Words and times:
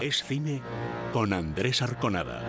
Es 0.00 0.24
cine 0.24 0.62
con 1.12 1.32
Andrés 1.32 1.82
Arconada. 1.82 2.42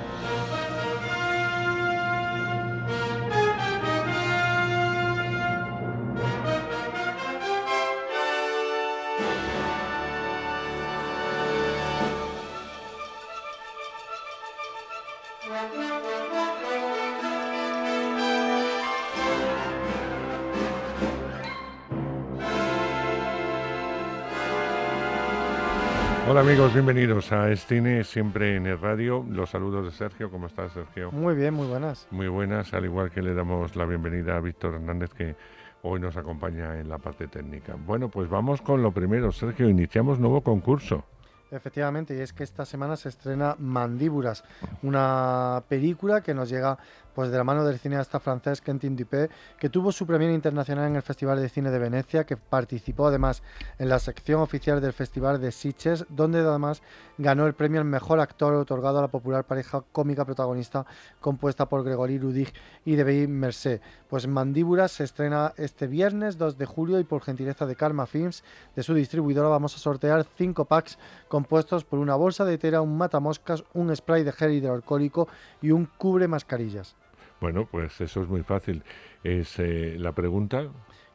Hola 26.37 26.51
amigos, 26.51 26.71
bienvenidos 26.71 27.31
a 27.31 27.49
Estine, 27.49 28.03
siempre 28.03 28.57
en 28.57 28.67
el 28.67 28.79
radio. 28.79 29.25
Los 29.27 29.49
saludos 29.49 29.85
de 29.85 29.91
Sergio, 29.91 30.29
¿cómo 30.29 30.45
estás 30.45 30.71
Sergio? 30.71 31.11
Muy 31.11 31.33
bien, 31.33 31.55
muy 31.55 31.65
buenas. 31.65 32.07
Muy 32.11 32.27
buenas, 32.27 32.75
al 32.75 32.85
igual 32.85 33.09
que 33.09 33.23
le 33.23 33.33
damos 33.33 33.75
la 33.75 33.85
bienvenida 33.85 34.35
a 34.35 34.39
Víctor 34.39 34.75
Hernández 34.75 35.09
que 35.15 35.35
hoy 35.81 35.99
nos 35.99 36.15
acompaña 36.15 36.79
en 36.79 36.89
la 36.89 36.99
parte 36.99 37.27
técnica. 37.27 37.75
Bueno, 37.75 38.09
pues 38.09 38.29
vamos 38.29 38.61
con 38.61 38.83
lo 38.83 38.91
primero, 38.91 39.31
Sergio, 39.31 39.67
iniciamos 39.67 40.19
nuevo 40.19 40.41
concurso. 40.41 41.05
Efectivamente, 41.49 42.15
y 42.15 42.19
es 42.19 42.33
que 42.33 42.43
esta 42.43 42.65
semana 42.65 42.97
se 42.97 43.09
estrena 43.09 43.55
Mandíbulas, 43.57 44.43
una 44.83 45.63
película 45.67 46.21
que 46.21 46.35
nos 46.35 46.49
llega 46.49 46.77
pues 47.17 47.31
de 47.31 47.37
la 47.39 47.43
mano 47.43 47.65
del 47.65 47.79
cineasta 47.79 48.19
francés 48.19 48.61
Quentin 48.61 48.95
Dupé, 48.95 49.31
que 49.57 49.69
tuvo 49.69 49.91
su 49.91 50.05
premio 50.05 50.31
internacional 50.31 50.87
en 50.87 50.97
el 50.97 51.01
Festival 51.01 51.41
de 51.41 51.49
Cine 51.49 51.71
de 51.71 51.79
Venecia, 51.79 52.27
que 52.27 52.37
participó 52.37 53.07
además 53.07 53.41
en 53.79 53.89
la 53.89 53.97
sección 53.97 54.39
oficial 54.39 54.79
del 54.81 54.93
Festival 54.93 55.41
de 55.41 55.51
Sitges, 55.51 56.05
donde 56.09 56.41
además 56.41 56.83
ganó 57.17 57.47
el 57.47 57.55
premio 57.55 57.81
al 57.81 57.87
mejor 57.87 58.19
actor 58.19 58.53
otorgado 58.53 58.99
a 58.99 59.01
la 59.01 59.07
popular 59.07 59.45
pareja 59.45 59.81
cómica 59.91 60.25
protagonista 60.25 60.85
compuesta 61.19 61.65
por 61.67 61.83
Gregory 61.83 62.19
Rudig 62.19 62.53
y 62.85 62.95
David 62.95 63.29
Mercé. 63.29 63.81
Pues 64.11 64.27
Mandíbulas 64.27 64.91
se 64.91 65.03
estrena 65.03 65.53
este 65.57 65.87
viernes 65.87 66.37
2 66.37 66.59
de 66.59 66.67
julio 66.67 66.99
y 66.99 67.03
por 67.03 67.23
gentileza 67.23 67.65
de 67.65 67.75
Karma 67.75 68.05
Films, 68.05 68.43
de 68.75 68.83
su 68.83 68.93
distribuidora, 68.93 69.49
vamos 69.49 69.73
a 69.75 69.79
sortear 69.79 70.23
5 70.37 70.65
packs 70.65 70.99
compuestos 71.29 71.83
por 71.83 71.97
una 71.97 72.13
bolsa 72.13 72.45
de 72.45 72.59
tela, 72.59 72.81
un 72.81 72.95
matamoscas, 72.95 73.63
un 73.73 73.95
spray 73.95 74.23
de 74.23 74.33
gel 74.33 74.51
hidroalcohólico 74.51 75.27
y 75.63 75.71
un 75.71 75.87
cubre 75.97 76.27
mascarillas. 76.27 76.95
Bueno, 77.39 77.67
pues 77.69 77.99
eso 78.01 78.21
es 78.21 78.27
muy 78.27 78.43
fácil. 78.43 78.83
Es 79.23 79.59
eh, 79.59 79.95
la 79.99 80.13
pregunta. 80.13 80.67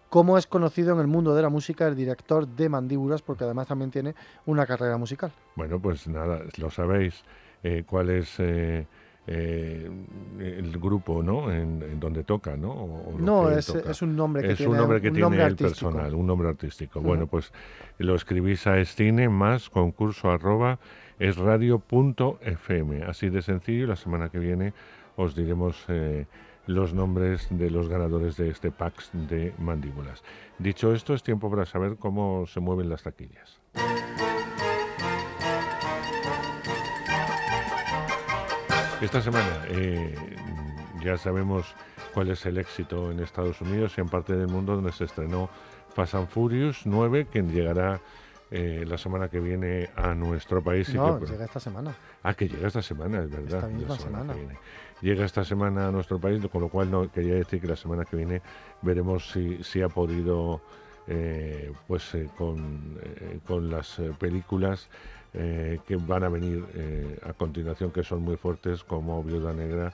¿Cómo 0.09 0.37
es 0.37 0.47
conocido 0.47 0.93
en 0.93 1.01
el 1.01 1.07
mundo 1.07 1.35
de 1.35 1.43
la 1.43 1.49
música 1.49 1.87
el 1.87 1.97
director 1.97 2.47
de 2.47 2.69
Mandíbulas? 2.69 3.23
Porque 3.23 3.45
además 3.45 3.69
también 3.69 3.91
tiene 3.91 4.15
una 4.45 4.67
carrera 4.67 4.97
musical. 4.99 5.33
Bueno, 5.57 5.81
pues 5.81 6.07
nada, 6.07 6.43
lo 6.59 6.71
sabéis. 6.71 7.25
Eh, 7.63 7.85
¿Cuál 7.87 8.11
es 8.11 8.35
eh, 8.39 8.87
el 9.27 10.79
grupo, 10.79 11.23
¿no? 11.23 11.51
En, 11.51 11.99
donde 11.99 12.25
toca, 12.25 12.57
¿no? 12.57 13.15
no, 13.19 13.51
es, 13.51 13.71
un 14.03 14.17
nombre 14.17 14.43
que 14.43 14.53
es 14.53 14.59
tiene. 14.59 14.73
un 14.73 14.79
nombre 14.79 15.01
que 15.01 15.11
tiene 15.13 15.43
el 15.43 15.57
personal, 15.57 16.15
un 16.15 16.27
nombre 16.27 16.49
artístico. 16.49 17.01
Bueno, 17.01 17.27
pues 17.27 17.53
lo 17.99 18.15
escribís 18.15 18.67
a 18.67 18.79
Estine 18.79 19.29
más 19.29 19.71
concurso 19.71 20.31
arroba 20.31 20.79
es 21.23 21.37
radio.fm. 21.37 23.05
Así 23.05 23.31
de 23.31 23.43
sencillo. 23.43 23.87
La 23.87 23.97
semana 23.97 24.29
que 24.29 24.41
viene 24.41 24.73
os 25.17 25.35
diremos 25.35 25.85
eh, 25.89 26.27
los 26.67 26.95
nombres 26.95 27.47
de 27.51 27.71
los 27.71 27.89
ganadores 27.89 28.37
de 28.37 28.51
este 28.51 28.71
pack 28.71 29.11
de 29.13 29.53
mandíbulas. 29.59 30.23
Dicho 30.59 30.93
esto, 30.93 31.15
es 31.15 31.23
tiempo 31.23 31.51
para 31.51 31.67
saber 31.67 31.97
cómo 31.97 32.47
se 32.47 32.61
mueven 32.61 32.89
las 32.89 33.03
taquillas. 33.03 33.61
Esta 39.01 39.21
semana 39.21 39.65
eh, 39.69 40.15
ya 41.03 41.17
sabemos 41.17 41.75
cuál 42.15 42.31
es 42.31 42.47
el 42.47 42.59
éxito 42.59 43.11
en 43.11 43.19
Estados 43.19 43.61
Unidos 43.61 43.95
y 43.97 44.01
en 44.01 44.09
parte 44.09 44.37
del 44.37 44.47
mundo 44.47 44.77
donde 44.77 44.93
se 44.93 45.05
estrenó 45.05 45.51
Fast 45.93 46.15
and 46.15 46.29
Furious 46.29 46.87
9, 46.87 47.27
que 47.31 47.43
llegará 47.43 48.01
eh, 48.51 48.85
la 48.87 48.99
semana 48.99 49.29
que 49.29 49.41
viene 49.41 49.91
a 49.97 50.15
nuestro 50.15 50.63
país. 50.63 50.95
No, 50.95 51.19
que, 51.19 51.27
llega 51.27 51.47
esta 51.47 51.59
semana. 51.59 51.95
Ah, 52.23 52.35
que 52.35 52.49
llega 52.49 52.69
esta 52.69 52.83
semana, 52.83 53.23
es 53.23 53.31
verdad. 53.31 53.65
Esta 53.65 53.69
misma 53.69 53.99
semana. 53.99 54.35
Llega 55.03 55.25
esta 55.25 55.45
semana 55.45 55.89
a 55.89 55.91
nuestro 55.91 56.19
país, 56.21 56.41
con 56.51 56.63
lo 56.63 56.69
cual 56.69 57.11
quería 57.13 57.35
decir 57.35 57.61
que 57.61 57.67
la 57.67 57.77
semana 57.77 58.05
que 58.05 58.17
viene 58.17 58.41
veremos 58.83 59.31
si, 59.31 59.83
ha 59.83 59.89
podido, 59.89 60.63
eh, 61.09 61.73
pues 61.87 62.15
eh, 62.15 62.29
con, 62.39 62.99
con, 63.47 63.71
las 63.71 64.01
películas 64.19 64.89
que 65.33 65.97
van 65.97 66.25
a 66.25 66.29
venir 66.29 66.63
a 67.27 67.33
continuación, 67.33 67.91
que 67.91 68.03
son 68.03 68.23
muy 68.23 68.37
fuertes, 68.37 68.85
como 68.85 69.25
Viuda 69.25 69.55
Negra 69.55 69.93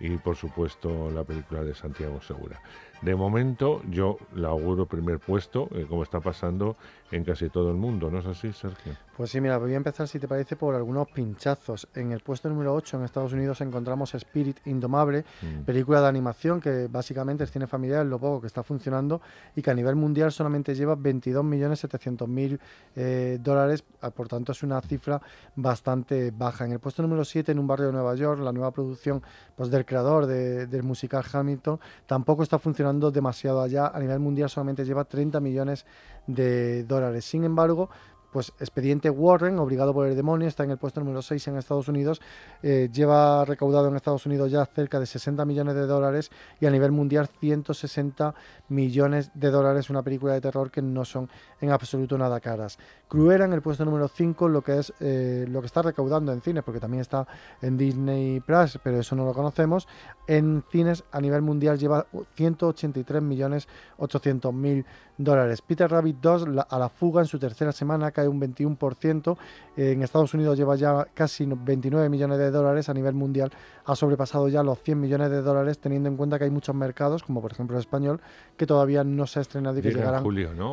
y 0.00 0.10
por 0.18 0.36
supuesto 0.36 1.10
la 1.10 1.24
película 1.24 1.64
de 1.64 1.74
Santiago 1.74 2.20
Segura. 2.22 2.60
De 3.02 3.14
momento 3.14 3.82
yo 3.90 4.18
la 4.34 4.48
auguro 4.48 4.86
primer 4.86 5.18
puesto, 5.18 5.68
eh, 5.72 5.86
como 5.88 6.02
está 6.02 6.20
pasando 6.20 6.76
en 7.10 7.24
casi 7.24 7.48
todo 7.48 7.70
el 7.70 7.76
mundo, 7.76 8.10
¿no 8.10 8.18
es 8.18 8.26
así, 8.26 8.52
Sergio? 8.52 8.94
Pues 9.16 9.30
sí, 9.30 9.40
mira, 9.40 9.56
voy 9.56 9.72
a 9.72 9.76
empezar, 9.76 10.06
si 10.08 10.18
te 10.18 10.28
parece, 10.28 10.56
por 10.56 10.74
algunos 10.74 11.08
pinchazos. 11.08 11.88
En 11.94 12.12
el 12.12 12.20
puesto 12.20 12.50
número 12.50 12.74
8 12.74 12.98
en 12.98 13.04
Estados 13.04 13.32
Unidos 13.32 13.60
encontramos 13.62 14.14
Spirit 14.14 14.58
Indomable, 14.66 15.24
mm. 15.40 15.62
película 15.62 16.02
de 16.02 16.08
animación 16.08 16.60
que 16.60 16.88
básicamente 16.90 17.44
es 17.44 17.50
cine 17.50 17.66
familiar, 17.66 18.04
lo 18.04 18.18
poco 18.18 18.42
que 18.42 18.46
está 18.46 18.62
funcionando 18.62 19.22
y 19.54 19.62
que 19.62 19.70
a 19.70 19.74
nivel 19.74 19.94
mundial 19.94 20.32
solamente 20.32 20.74
lleva 20.74 20.96
22.700.000 20.96 22.58
eh, 22.96 23.38
dólares, 23.40 23.84
ah, 24.02 24.10
por 24.10 24.28
tanto 24.28 24.52
es 24.52 24.62
una 24.62 24.80
cifra 24.82 25.22
bastante 25.54 26.30
baja. 26.30 26.66
En 26.66 26.72
el 26.72 26.78
puesto 26.78 27.02
número 27.02 27.24
7, 27.24 27.52
en 27.52 27.58
un 27.58 27.66
barrio 27.66 27.86
de 27.86 27.92
Nueva 27.92 28.14
York, 28.16 28.40
la 28.40 28.52
nueva 28.52 28.70
producción 28.70 29.22
pues, 29.54 29.70
del 29.70 29.86
creador 29.86 30.26
del 30.26 30.82
musical 30.82 31.24
Hamilton, 31.32 31.80
tampoco 32.06 32.42
está 32.42 32.58
funcionando 32.58 32.86
demasiado 33.00 33.60
allá. 33.60 33.88
A 33.88 34.00
nivel 34.00 34.18
mundial 34.18 34.48
solamente 34.50 34.84
lleva 34.84 35.04
30 35.04 35.40
millones 35.40 35.86
de 36.26 36.84
dólares. 36.84 37.24
Sin 37.24 37.44
embargo, 37.44 37.90
pues 38.32 38.52
Expediente 38.58 39.10
Warren, 39.10 39.58
obligado 39.58 39.92
por 39.94 40.06
el 40.06 40.16
demonio, 40.16 40.48
está 40.48 40.64
en 40.64 40.70
el 40.70 40.78
puesto 40.78 41.00
número 41.00 41.22
6 41.22 41.48
en 41.48 41.56
Estados 41.56 41.88
Unidos, 41.88 42.20
eh, 42.62 42.88
lleva 42.92 43.44
recaudado 43.44 43.88
en 43.88 43.96
Estados 43.96 44.26
Unidos 44.26 44.50
ya 44.50 44.64
cerca 44.66 45.00
de 45.00 45.06
60 45.06 45.44
millones 45.44 45.74
de 45.74 45.86
dólares 45.86 46.30
y 46.60 46.66
a 46.66 46.70
nivel 46.70 46.92
mundial 46.92 47.28
160 47.40 48.34
millones 48.68 49.30
de 49.34 49.50
dólares, 49.50 49.90
una 49.90 50.02
película 50.02 50.34
de 50.34 50.40
terror 50.40 50.70
que 50.70 50.82
no 50.82 51.04
son 51.04 51.28
en 51.60 51.70
absoluto 51.70 52.18
nada 52.18 52.40
caras. 52.40 52.78
Cruella 53.08 53.44
en 53.44 53.52
el 53.52 53.62
puesto 53.62 53.84
número 53.84 54.08
5, 54.08 54.48
lo 54.48 54.62
que 54.62 54.78
es 54.78 54.92
eh, 55.00 55.46
lo 55.48 55.60
que 55.60 55.66
está 55.66 55.82
recaudando 55.82 56.32
en 56.32 56.40
cines, 56.40 56.64
porque 56.64 56.80
también 56.80 57.00
está 57.00 57.26
en 57.62 57.76
Disney 57.76 58.40
Plus, 58.40 58.78
pero 58.82 59.00
eso 59.00 59.14
no 59.16 59.24
lo 59.24 59.32
conocemos, 59.32 59.86
en 60.26 60.64
cines 60.70 61.04
a 61.12 61.20
nivel 61.20 61.42
mundial 61.42 61.78
lleva 61.78 62.06
183 62.34 63.22
millones 63.22 63.68
800 63.98 64.52
mil 64.52 64.84
dólares. 65.18 65.62
Peter 65.62 65.90
Rabbit 65.90 66.16
2 66.20 66.46
a 66.68 66.78
la 66.78 66.88
fuga 66.88 67.22
en 67.22 67.26
su 67.26 67.38
tercera 67.38 67.72
semana 67.72 68.10
cae 68.16 68.28
un 68.28 68.40
21%. 68.40 69.36
en 69.76 70.02
Estados 70.02 70.32
Unidos 70.32 70.56
lleva 70.56 70.74
ya 70.74 71.06
casi 71.12 71.44
29 71.46 72.08
millones 72.08 72.38
de 72.38 72.50
dólares. 72.50 72.88
A 72.88 72.94
nivel 72.94 73.14
mundial 73.14 73.52
ha 73.84 73.94
sobrepasado 73.94 74.48
ya 74.48 74.62
los 74.62 74.82
100 74.82 74.98
millones 74.98 75.30
de 75.30 75.42
dólares, 75.42 75.78
teniendo 75.78 76.08
en 76.08 76.16
cuenta 76.16 76.38
que 76.38 76.44
hay 76.44 76.50
muchos 76.50 76.74
mercados, 76.74 77.22
como 77.22 77.42
por 77.42 77.52
ejemplo 77.52 77.76
el 77.76 77.80
español, 77.80 78.20
que 78.56 78.66
todavía 78.66 79.04
no 79.04 79.26
se 79.26 79.38
ha 79.38 79.42
estrenado 79.42 79.78
y 79.78 79.82
que 79.82 79.92
llegarán 79.92 80.24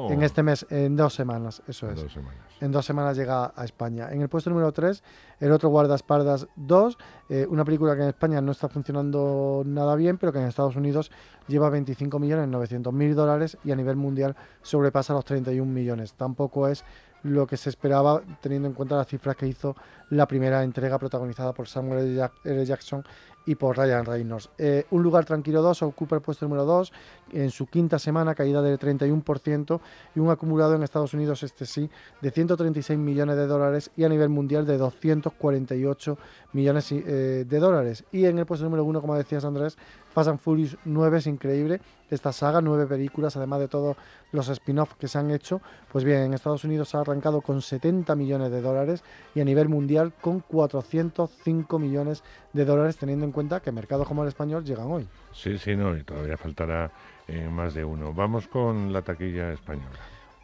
en, 0.09 0.23
este 0.23 0.41
mes, 0.41 0.65
en 0.69 0.95
dos 0.95 1.13
semanas. 1.13 1.61
Eso 1.67 1.89
es. 1.91 2.05
En 2.61 2.71
dos 2.71 2.85
semanas 2.85 3.17
llega 3.17 3.51
a 3.53 3.65
España. 3.65 4.09
En 4.11 4.21
el 4.21 4.29
puesto 4.29 4.49
número 4.49 4.71
3, 4.71 5.03
el 5.41 5.51
otro 5.51 5.67
Guardaespaldas 5.67 6.47
2, 6.55 6.97
eh, 7.29 7.45
una 7.49 7.65
película 7.65 7.95
que 7.95 8.03
en 8.03 8.07
España 8.07 8.39
no 8.39 8.53
está 8.53 8.69
funcionando 8.69 9.63
nada 9.65 9.95
bien, 9.95 10.17
pero 10.17 10.31
que 10.31 10.39
en 10.39 10.45
Estados 10.45 10.77
Unidos 10.77 11.11
lleva 11.47 11.69
25 11.69 12.19
millones 12.19 12.47
900 12.47 12.93
mil 12.93 13.15
dólares 13.15 13.57
y 13.63 13.71
a 13.71 13.75
nivel 13.75 13.95
mundial 13.95 14.35
sobrepasa 14.61 15.13
los 15.13 15.25
31 15.25 15.69
millones. 15.71 16.13
Tampoco 16.13 16.67
es 16.67 16.85
lo 17.23 17.47
que 17.47 17.57
se 17.57 17.69
esperaba 17.69 18.21
teniendo 18.41 18.67
en 18.67 18.73
cuenta 18.73 18.95
las 18.95 19.07
cifras 19.07 19.35
que 19.35 19.47
hizo 19.47 19.75
la 20.09 20.27
primera 20.27 20.63
entrega 20.63 20.99
protagonizada 20.99 21.53
por 21.53 21.67
Samuel 21.67 22.21
L. 22.43 22.65
Jackson 22.65 23.03
y 23.45 23.55
por 23.55 23.77
Ryan 23.77 24.05
Reynolds. 24.05 24.49
Eh, 24.57 24.85
un 24.91 25.03
lugar 25.03 25.25
tranquilo 25.25 25.61
2 25.61 25.83
ocupa 25.83 26.15
el 26.15 26.21
puesto 26.21 26.45
número 26.45 26.65
2 26.65 26.93
en 27.33 27.49
su 27.49 27.67
quinta 27.67 27.99
semana, 27.99 28.35
caída 28.35 28.61
del 28.61 28.79
31% 28.79 29.81
y 30.15 30.19
un 30.19 30.29
acumulado 30.29 30.75
en 30.75 30.83
Estados 30.83 31.13
Unidos, 31.13 31.43
este 31.43 31.65
sí, 31.65 31.89
de 32.21 32.31
136 32.31 32.97
millones 32.97 33.35
de 33.35 33.47
dólares 33.47 33.91
y 33.97 34.03
a 34.03 34.09
nivel 34.09 34.29
mundial 34.29 34.65
de 34.65 34.77
248 34.77 36.17
millones 36.53 36.91
eh, 36.91 37.45
de 37.47 37.59
dólares. 37.59 38.05
Y 38.11 38.25
en 38.25 38.39
el 38.39 38.45
puesto 38.45 38.63
número 38.63 38.85
1, 38.85 39.01
como 39.01 39.15
decías 39.15 39.43
Andrés, 39.43 39.77
Fast 40.13 40.29
and 40.29 40.39
Furious 40.39 40.77
9 40.85 41.17
es 41.17 41.27
increíble. 41.27 41.81
Esta 42.09 42.31
saga, 42.31 42.61
nueve 42.61 42.85
películas, 42.85 43.35
además 43.35 43.59
de 43.59 43.67
todos 43.67 43.97
los 44.31 44.47
spin-offs 44.47 44.95
que 44.95 45.07
se 45.07 45.17
han 45.17 45.31
hecho. 45.31 45.61
Pues 45.91 46.03
bien, 46.03 46.19
en 46.19 46.33
Estados 46.33 46.63
Unidos 46.63 46.93
ha 46.93 47.01
arrancado 47.01 47.41
con 47.41 47.61
70 47.61 48.15
millones 48.15 48.51
de 48.51 48.61
dólares 48.61 49.03
y 49.33 49.41
a 49.41 49.45
nivel 49.45 49.69
mundial 49.69 50.13
con 50.21 50.41
405 50.41 51.79
millones 51.79 52.23
de 52.53 52.65
dólares, 52.65 52.97
teniendo 52.97 53.25
en 53.25 53.31
cuenta 53.31 53.61
que 53.61 53.71
mercados 53.71 54.07
como 54.07 54.21
el 54.21 54.27
español 54.27 54.63
llegan 54.63 54.91
hoy. 54.91 55.07
Sí, 55.33 55.57
sí, 55.57 55.75
no, 55.75 55.97
y 55.97 56.03
todavía 56.03 56.37
faltará 56.37 56.91
eh, 57.27 57.49
más 57.49 57.73
de 57.73 57.83
uno. 57.83 58.13
Vamos 58.13 58.47
con 58.47 58.93
la 58.93 59.01
taquilla 59.01 59.51
española. 59.51 59.97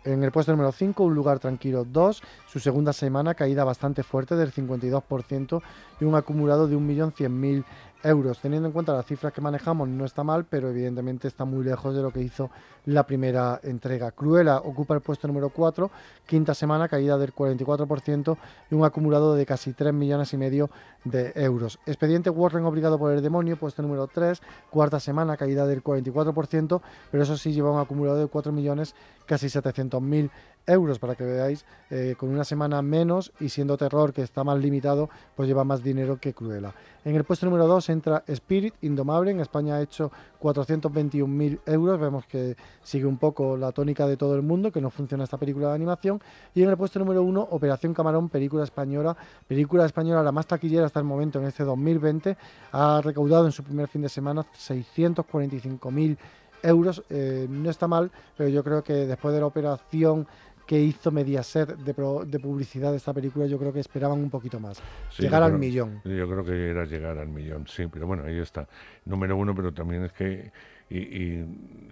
En 0.06 0.24
el 0.24 0.31
puesto 0.31 0.54
número 0.54 0.72
5, 0.72 1.04
Un 1.04 1.13
lugar 1.13 1.39
tranquilo 1.39 1.83
2, 1.83 2.24
su 2.48 2.60
segunda 2.60 2.94
semana 2.94 3.33
caída 3.33 3.65
bastante 3.65 4.01
fuerte 4.01 4.36
del 4.36 4.54
52% 4.54 5.62
y 6.00 6.06
un 6.06 6.15
acumulado 6.15 6.68
de 6.68 6.77
1.100.000 6.77 7.65
euros. 8.04 8.40
Teniendo 8.40 8.68
en 8.68 8.74
cuenta 8.74 8.94
las 8.94 9.06
cifras 9.06 9.34
que 9.34 9.42
manejamos, 9.42 9.88
no 9.88 10.06
está 10.06 10.24
mal, 10.24 10.46
pero 10.46 10.69
evidentemente 10.69 11.28
está 11.28 11.46
muy 11.46 11.63
lejos 11.63 11.96
de 11.96 12.01
lo 12.01 12.12
que 12.12 12.22
hizo 12.22 12.50
la 12.86 13.06
primera 13.06 13.60
entrega. 13.63 14.12
Cruella 14.12 14.57
ocupa 14.57 14.96
el 14.96 15.01
puesto 15.01 15.28
número 15.28 15.50
4, 15.50 15.92
quinta 16.25 16.54
semana, 16.54 16.88
caída 16.88 17.18
del 17.18 17.34
44% 17.34 18.38
y 18.72 18.75
un 18.75 18.86
acumulado 18.86 19.36
de 19.36 19.46
casi 19.46 19.74
3 19.74 19.94
millones 19.94 20.34
y 20.34 20.38
medio 20.38 20.69
de 21.04 21.31
euros. 21.36 21.80
Expediente 21.86 22.30
Warren 22.30 22.66
obligado 22.66 22.98
por 22.98 23.12
el 23.12 23.22
demonio, 23.22 23.57
puesto 23.57 23.81
número 23.81 24.07
3, 24.07 24.42
cuarta 24.69 25.00
semana, 25.00 25.38
caída 25.38 25.66
del 25.68 25.84
44%, 25.84 26.81
pero 27.12 27.24
eso 27.24 27.38
sí 27.38 27.51
lleva 27.51 27.72
un 27.72 27.80
acumulado 27.80 28.18
de 28.18 28.28
4 28.28 28.51
millones 28.51 28.96
casi 29.25 29.50
700 29.50 30.01
mil 30.01 30.31
euros 30.65 31.00
para 31.00 31.15
que 31.15 31.23
veáis, 31.23 31.65
eh, 31.89 32.15
con 32.17 32.29
una 32.29 32.44
semana 32.44 32.81
menos 32.81 33.31
y 33.39 33.50
siendo 33.50 33.77
terror 33.77 34.13
que 34.13 34.21
está 34.21 34.44
más 34.44 34.59
limitado, 34.59 35.09
pues 35.35 35.47
lleva 35.47 35.63
más 35.63 35.83
dinero 35.83 36.19
que 36.19 36.33
Cruella. 36.33 36.73
En 37.06 37.15
el 37.15 37.23
puesto 37.23 37.45
número 37.45 37.65
2 37.65 37.89
entra 37.89 38.23
Spirit, 38.27 38.73
Indomable, 38.81 39.31
en 39.31 39.39
España 39.39 39.75
ha 39.75 39.81
hecho 39.81 40.11
421.000 40.41 41.59
euros, 41.65 42.00
vemos 42.00 42.25
que 42.25 42.56
sigue 42.83 43.06
un 43.06 43.17
poco 43.17 43.57
la 43.57 43.71
tónica 43.71 44.06
de 44.06 44.17
todo 44.17 44.35
el 44.35 44.41
mundo, 44.41 44.71
que 44.71 44.81
no 44.81 44.89
funciona 44.89 45.23
esta 45.23 45.38
película 45.38 45.69
de 45.69 45.75
animación. 45.75 46.21
Y 46.53 46.62
en 46.62 46.69
el 46.69 46.77
puesto 46.77 47.00
número 47.00 47.23
1, 47.23 47.47
Operación 47.51 47.94
Camarón, 47.94 48.29
película 48.29 48.63
española, 48.63 49.15
película 49.47 49.85
española 49.85 50.21
la 50.21 50.31
más 50.31 50.45
taquillera 50.45 50.85
hasta 50.85 51.00
el 51.00 51.05
momento 51.05 51.39
en 51.39 51.45
este 51.45 51.63
2020, 51.63 52.38
ha 52.73 53.01
recaudado 53.03 53.45
en 53.45 53.51
su 53.51 53.63
primer 53.63 53.88
fin 53.88 54.01
de 54.01 54.09
semana 54.09 54.45
645.000 54.53 56.17
euros. 56.63 57.03
Eh, 57.09 57.47
no 57.50 57.69
está 57.69 57.88
mal, 57.88 58.12
pero 58.38 58.50
yo 58.50 58.63
creo 58.63 58.83
que 58.83 58.94
después 58.94 59.33
de 59.33 59.39
la 59.39 59.45
operación 59.45 60.27
que 60.69 60.80
hizo 60.80 61.10
Mediaset 61.10 61.77
de, 61.77 61.94
de, 62.27 62.39
publicidad 62.39 62.92
de 62.92 62.98
esta 62.98 63.12
película, 63.12 63.48
yo 63.48 63.57
creo 63.57 63.74
que 63.74 63.80
esperaban 63.80 64.19
un 64.19 64.30
poquito 64.30 64.60
más. 64.60 64.80
llegar 65.18 65.42
al 65.42 65.57
millón. 65.57 66.00
Yo 66.06 66.30
creo 66.30 66.45
que 66.45 66.69
era 66.69 66.86
llegar 66.86 67.18
al 67.18 67.27
millón, 67.27 67.66
sí, 67.66 67.88
pero 67.92 68.06
bueno, 68.06 68.21
ahí 68.24 68.38
está. 68.38 68.68
Número 69.04 69.36
uno, 69.36 69.56
pero 69.56 69.74
también 69.74 70.04
es 70.04 70.12
que. 70.12 70.51
Y, 70.92 71.44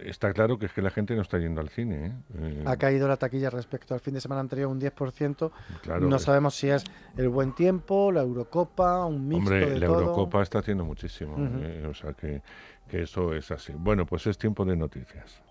está 0.06 0.31
claro 0.31 0.59
que 0.59 0.68
es 0.68 0.74
que 0.74 0.83
la 0.83 0.91
gente 0.91 1.15
no 1.15 1.24
está 1.24 1.39
yendo 1.39 1.59
al 1.59 1.69
cine. 1.69 2.06
¿eh? 2.06 2.12
Eh, 2.38 2.63
ha 2.68 2.77
caído 2.77 3.07
la 3.07 3.18
taquilla 3.18 3.50
respecto 3.50 3.95
al 3.95 4.00
fin 4.00 4.13
de 4.13 4.21
semana 4.21 4.41
anterior 4.41 4.69
un 4.69 4.80
10%. 4.80 5.51
no 6.00 6.19
sabemos 6.19 6.53
si 6.53 6.69
es 6.69 6.83
el 7.15 7.30
buen 7.30 7.56
tiempo, 7.56 8.12
la 8.12 8.21
Eurocopa, 8.21 9.06
un 9.06 9.27
mixto 9.27 9.53
Hombre, 9.53 9.80
la 9.80 9.85
Eurocopa 9.88 10.44
está 10.44 10.59
haciendo 10.59 10.85
muchísimo. 10.85 11.35
¿eh? 11.39 11.88
o 11.89 11.95
sea 11.95 12.13
que, 12.13 12.44
que 12.88 13.01
eso 13.01 13.33
es 13.33 13.50
así. 13.50 13.73
Bueno, 13.75 14.06
pues 14.06 14.27
es 14.27 14.38
tiempo 14.38 14.65
de 14.65 14.75
noticias. 14.75 15.41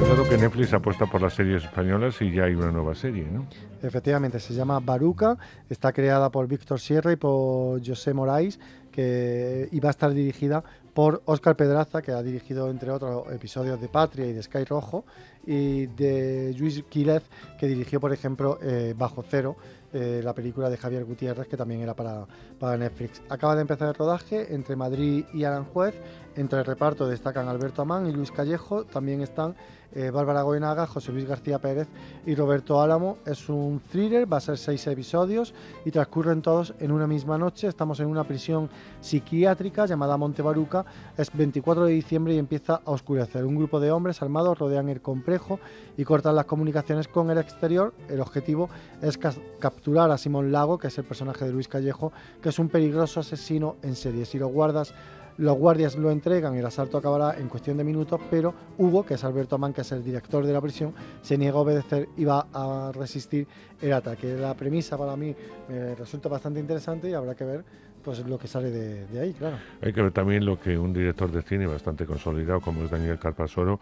Que 0.00 0.38
Netflix 0.38 0.72
apuesta 0.72 1.06
por 1.06 1.20
las 1.20 1.34
series 1.34 1.64
españolas 1.64 2.22
y 2.22 2.30
ya 2.32 2.44
hay 2.44 2.54
una 2.54 2.70
nueva 2.70 2.94
serie, 2.94 3.24
¿no? 3.24 3.46
Efectivamente, 3.82 4.38
se 4.38 4.54
llama 4.54 4.78
Baruca, 4.78 5.36
está 5.68 5.92
creada 5.92 6.30
por 6.30 6.46
Víctor 6.46 6.78
Sierra 6.78 7.12
y 7.12 7.16
por 7.16 7.84
José 7.84 8.14
Moraes, 8.14 8.60
que 8.92 9.68
iba 9.72 9.88
a 9.88 9.90
estar 9.90 10.12
dirigida 10.14 10.62
por 10.94 11.22
Óscar 11.24 11.56
Pedraza, 11.56 12.00
que 12.00 12.12
ha 12.12 12.22
dirigido 12.22 12.70
entre 12.70 12.92
otros 12.92 13.24
episodios 13.32 13.80
de 13.80 13.88
Patria 13.88 14.26
y 14.26 14.32
de 14.32 14.42
Sky 14.42 14.64
Rojo, 14.64 15.04
y 15.44 15.86
de 15.86 16.54
Luis 16.56 16.82
Quílez, 16.88 17.24
que 17.58 17.66
dirigió, 17.66 17.98
por 18.00 18.12
ejemplo, 18.12 18.58
eh, 18.62 18.94
Bajo 18.96 19.24
Cero, 19.28 19.56
eh, 19.92 20.20
la 20.22 20.34
película 20.34 20.70
de 20.70 20.76
Javier 20.76 21.04
Gutiérrez, 21.04 21.48
que 21.48 21.56
también 21.56 21.80
era 21.80 21.94
para, 21.94 22.26
para 22.58 22.76
Netflix. 22.76 23.22
Acaba 23.28 23.54
de 23.56 23.62
empezar 23.62 23.88
el 23.88 23.94
rodaje 23.94 24.54
entre 24.54 24.76
Madrid 24.76 25.24
y 25.32 25.44
Aranjuez. 25.44 25.94
Entre 26.36 26.60
el 26.60 26.64
reparto 26.64 27.08
destacan 27.08 27.48
Alberto 27.48 27.82
Amán 27.82 28.06
y 28.06 28.12
Luis 28.12 28.30
Callejo. 28.30 28.84
También 28.84 29.20
están 29.20 29.56
eh, 29.92 30.10
Bárbara 30.10 30.42
Goenaga, 30.42 30.86
José 30.86 31.10
Luis 31.10 31.26
García 31.26 31.58
Pérez 31.58 31.88
y 32.24 32.36
Roberto 32.36 32.80
Álamo. 32.80 33.18
Es 33.26 33.48
un 33.48 33.80
thriller, 33.90 34.32
va 34.32 34.36
a 34.36 34.40
ser 34.40 34.56
seis 34.56 34.86
episodios 34.86 35.52
y 35.84 35.90
transcurren 35.90 36.40
todos 36.40 36.74
en 36.78 36.92
una 36.92 37.08
misma 37.08 37.36
noche. 37.36 37.66
Estamos 37.66 37.98
en 37.98 38.06
una 38.06 38.22
prisión 38.22 38.70
psiquiátrica 39.00 39.86
llamada 39.86 40.16
Montebaruca. 40.16 40.84
Es 41.16 41.30
24 41.32 41.86
de 41.86 41.92
diciembre 41.94 42.34
y 42.34 42.38
empieza 42.38 42.80
a 42.84 42.90
oscurecer. 42.92 43.44
Un 43.44 43.56
grupo 43.56 43.80
de 43.80 43.90
hombres 43.90 44.22
armados 44.22 44.56
rodean 44.56 44.88
el 44.88 45.00
complejo 45.00 45.58
y 45.96 46.04
cortan 46.04 46.36
las 46.36 46.44
comunicaciones 46.44 47.08
con 47.08 47.28
el 47.30 47.38
exterior. 47.38 47.92
El 48.08 48.20
objetivo 48.20 48.70
es 49.02 49.18
capturar 49.18 49.79
a 50.12 50.18
Simón 50.18 50.52
Lago, 50.52 50.78
que 50.78 50.88
es 50.88 50.98
el 50.98 51.04
personaje 51.04 51.44
de 51.44 51.52
Luis 51.52 51.68
Callejo, 51.68 52.12
que 52.42 52.50
es 52.50 52.58
un 52.58 52.68
peligroso 52.68 53.20
asesino 53.20 53.76
en 53.82 53.96
serie. 53.96 54.24
Si 54.24 54.38
los 54.38 54.50
guardas 54.50 54.94
los 55.40 55.56
guardias 55.56 55.96
lo 55.96 56.10
entregan 56.10 56.54
el 56.54 56.66
asalto 56.66 56.98
acabará 56.98 57.38
en 57.38 57.48
cuestión 57.48 57.78
de 57.78 57.84
minutos, 57.84 58.20
pero 58.30 58.52
Hugo, 58.76 59.06
que 59.06 59.14
es 59.14 59.24
Alberto 59.24 59.54
Amán, 59.54 59.72
que 59.72 59.80
es 59.80 59.92
el 59.92 60.04
director 60.04 60.44
de 60.44 60.52
la 60.52 60.60
prisión, 60.60 60.92
se 61.22 61.38
niega 61.38 61.56
a 61.56 61.62
obedecer 61.62 62.10
y 62.18 62.26
va 62.26 62.46
a 62.52 62.92
resistir 62.92 63.48
el 63.80 63.92
ataque. 63.94 64.36
La 64.36 64.52
premisa 64.52 64.98
para 64.98 65.16
mí 65.16 65.34
me 65.66 65.94
resulta 65.94 66.28
bastante 66.28 66.60
interesante 66.60 67.08
y 67.08 67.14
habrá 67.14 67.34
que 67.34 67.44
ver 67.44 67.64
pues 68.02 68.26
lo 68.26 68.38
que 68.38 68.48
sale 68.48 68.70
de, 68.70 69.20
ahí, 69.20 69.32
claro. 69.32 69.56
Hay 69.82 69.92
que 69.92 70.02
ver 70.02 70.12
también 70.12 70.44
lo 70.44 70.58
que 70.58 70.78
un 70.78 70.92
director 70.92 71.30
de 71.30 71.42
cine 71.42 71.66
bastante 71.66 72.06
consolidado 72.06 72.60
como 72.60 72.84
es 72.84 72.90
Daniel 72.90 73.18
Carpasoro 73.18 73.80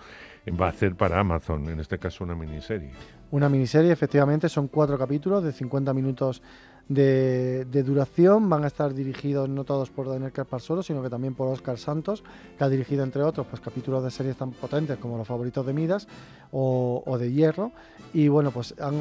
va 0.49 0.67
a 0.67 0.71
hacer 0.71 0.95
para 0.95 1.21
Amazon, 1.21 1.69
en 1.69 1.81
este 1.81 1.99
caso 1.99 2.25
una 2.25 2.35
miniserie. 2.35 2.91
Una 3.31 3.49
miniserie, 3.49 3.93
efectivamente, 3.93 4.49
son 4.49 4.69
cuatro 4.69 4.97
capítulos 4.99 5.45
de 5.45 5.53
50 5.53 5.93
minutos 5.93 6.43
de, 6.89 7.83
duración. 7.85 8.49
Van 8.49 8.65
a 8.65 8.67
estar 8.67 8.95
dirigidos 8.95 9.49
no 9.49 9.65
todos 9.65 9.91
por 9.91 10.09
Daniel 10.09 10.33
Carpasoro, 10.33 10.83
sino 10.83 11.03
que 11.03 11.11
también 11.11 11.35
por 11.35 11.49
Oscar 11.49 11.79
Santos, 11.79 12.25
que 12.57 12.65
ha 12.65 12.69
dirigido, 12.69 13.05
entre 13.05 13.23
otros, 13.23 13.47
pues 13.47 13.61
capítulos 13.61 14.03
de 14.03 14.11
series 14.11 14.37
tan 14.37 14.53
potentes 14.53 14.97
como 14.99 15.19
Los 15.19 15.29
Favoritos 15.29 15.65
de 15.67 15.73
Midas 15.73 16.09
o, 16.51 17.17
de 17.19 17.33
Hierro. 17.33 17.73
Y 18.15 18.29
bueno, 18.29 18.51
pues 18.51 18.75
han, 18.81 18.99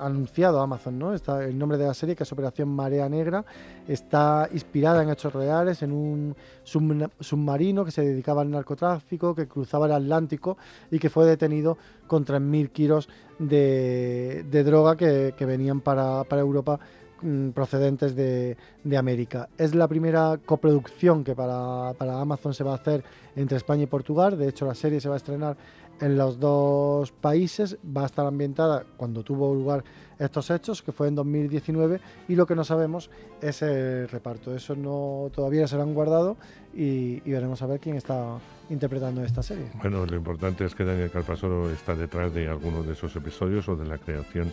anunciado 0.00 0.60
Amazon, 0.60 0.98
¿no? 0.98 1.14
Está 1.14 1.44
el 1.44 1.58
nombre 1.58 1.78
de 1.78 1.86
la 1.86 1.94
serie, 1.94 2.14
que 2.14 2.22
es 2.22 2.32
Operación 2.32 2.68
Marea 2.68 3.08
Negra. 3.08 3.44
Está 3.88 4.48
inspirada 4.52 5.02
en 5.02 5.10
hechos 5.10 5.32
reales, 5.32 5.82
en 5.82 5.90
un 5.90 6.36
submarino 6.62 7.84
que 7.84 7.90
se 7.90 8.02
dedicaba 8.02 8.42
al 8.42 8.50
narcotráfico, 8.50 9.34
que 9.34 9.48
cruzaba 9.48 9.86
el 9.86 9.92
Atlántico 9.92 10.56
y 10.90 11.00
que 11.00 11.10
fue 11.10 11.26
detenido 11.26 11.76
con 12.12 12.26
3.000 12.26 12.68
kilos 12.68 13.08
de, 13.38 14.44
droga 14.66 14.98
que, 14.98 15.46
venían 15.46 15.80
para, 15.80 16.26
Europa 16.30 16.78
mm, 17.22 17.52
procedentes 17.52 18.14
de, 18.14 18.54
América. 18.98 19.48
Es 19.56 19.74
la 19.74 19.88
primera 19.88 20.38
coproducción 20.44 21.24
que 21.24 21.34
para, 21.34 21.88
Amazon 22.20 22.52
se 22.52 22.64
va 22.64 22.72
a 22.72 22.74
hacer 22.74 23.02
entre 23.34 23.56
España 23.56 23.84
y 23.84 23.86
Portugal. 23.86 24.38
De 24.38 24.46
hecho, 24.46 24.66
la 24.66 24.74
serie 24.74 25.00
se 25.00 25.08
va 25.08 25.14
a 25.14 25.16
estrenar 25.16 25.56
en 26.02 26.18
los 26.18 26.38
dos 26.38 27.12
países. 27.12 27.78
Va 27.96 28.02
a 28.02 28.06
estar 28.06 28.26
ambientada 28.26 28.84
cuando 28.98 29.22
tuvo 29.22 29.54
lugar 29.54 29.82
estos 30.18 30.50
hechos, 30.50 30.82
que 30.82 30.92
fue 30.92 31.08
en 31.08 31.14
2019, 31.14 31.98
y 32.28 32.34
lo 32.34 32.44
que 32.44 32.54
no 32.54 32.62
sabemos 32.62 33.08
es 33.40 33.62
el 33.62 34.06
reparto. 34.06 34.54
Eso 34.54 34.76
no 34.76 35.30
todavía 35.34 35.66
se 35.66 35.76
lo 35.76 35.82
han 35.82 35.94
guardado 35.94 36.36
y, 36.74 37.20
veremos 37.20 37.62
a 37.62 37.66
ver 37.66 37.80
quién 37.80 37.96
está 37.96 38.38
interpretando 38.72 39.22
esta 39.22 39.42
serie. 39.42 39.66
Bueno, 39.74 40.04
lo 40.06 40.16
importante 40.16 40.64
es 40.64 40.74
que 40.74 40.84
Daniel 40.84 41.10
Calpasoro 41.10 41.70
está 41.70 41.94
detrás 41.94 42.32
de 42.34 42.48
algunos 42.48 42.86
de 42.86 42.94
esos 42.94 43.14
episodios 43.14 43.68
o 43.68 43.76
de 43.76 43.86
la 43.86 43.98
creación 43.98 44.52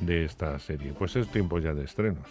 de 0.00 0.24
esta 0.24 0.58
serie. 0.58 0.92
Pues 0.92 1.16
es 1.16 1.28
tiempo 1.28 1.58
ya 1.58 1.72
de 1.72 1.84
estrenos. 1.84 2.26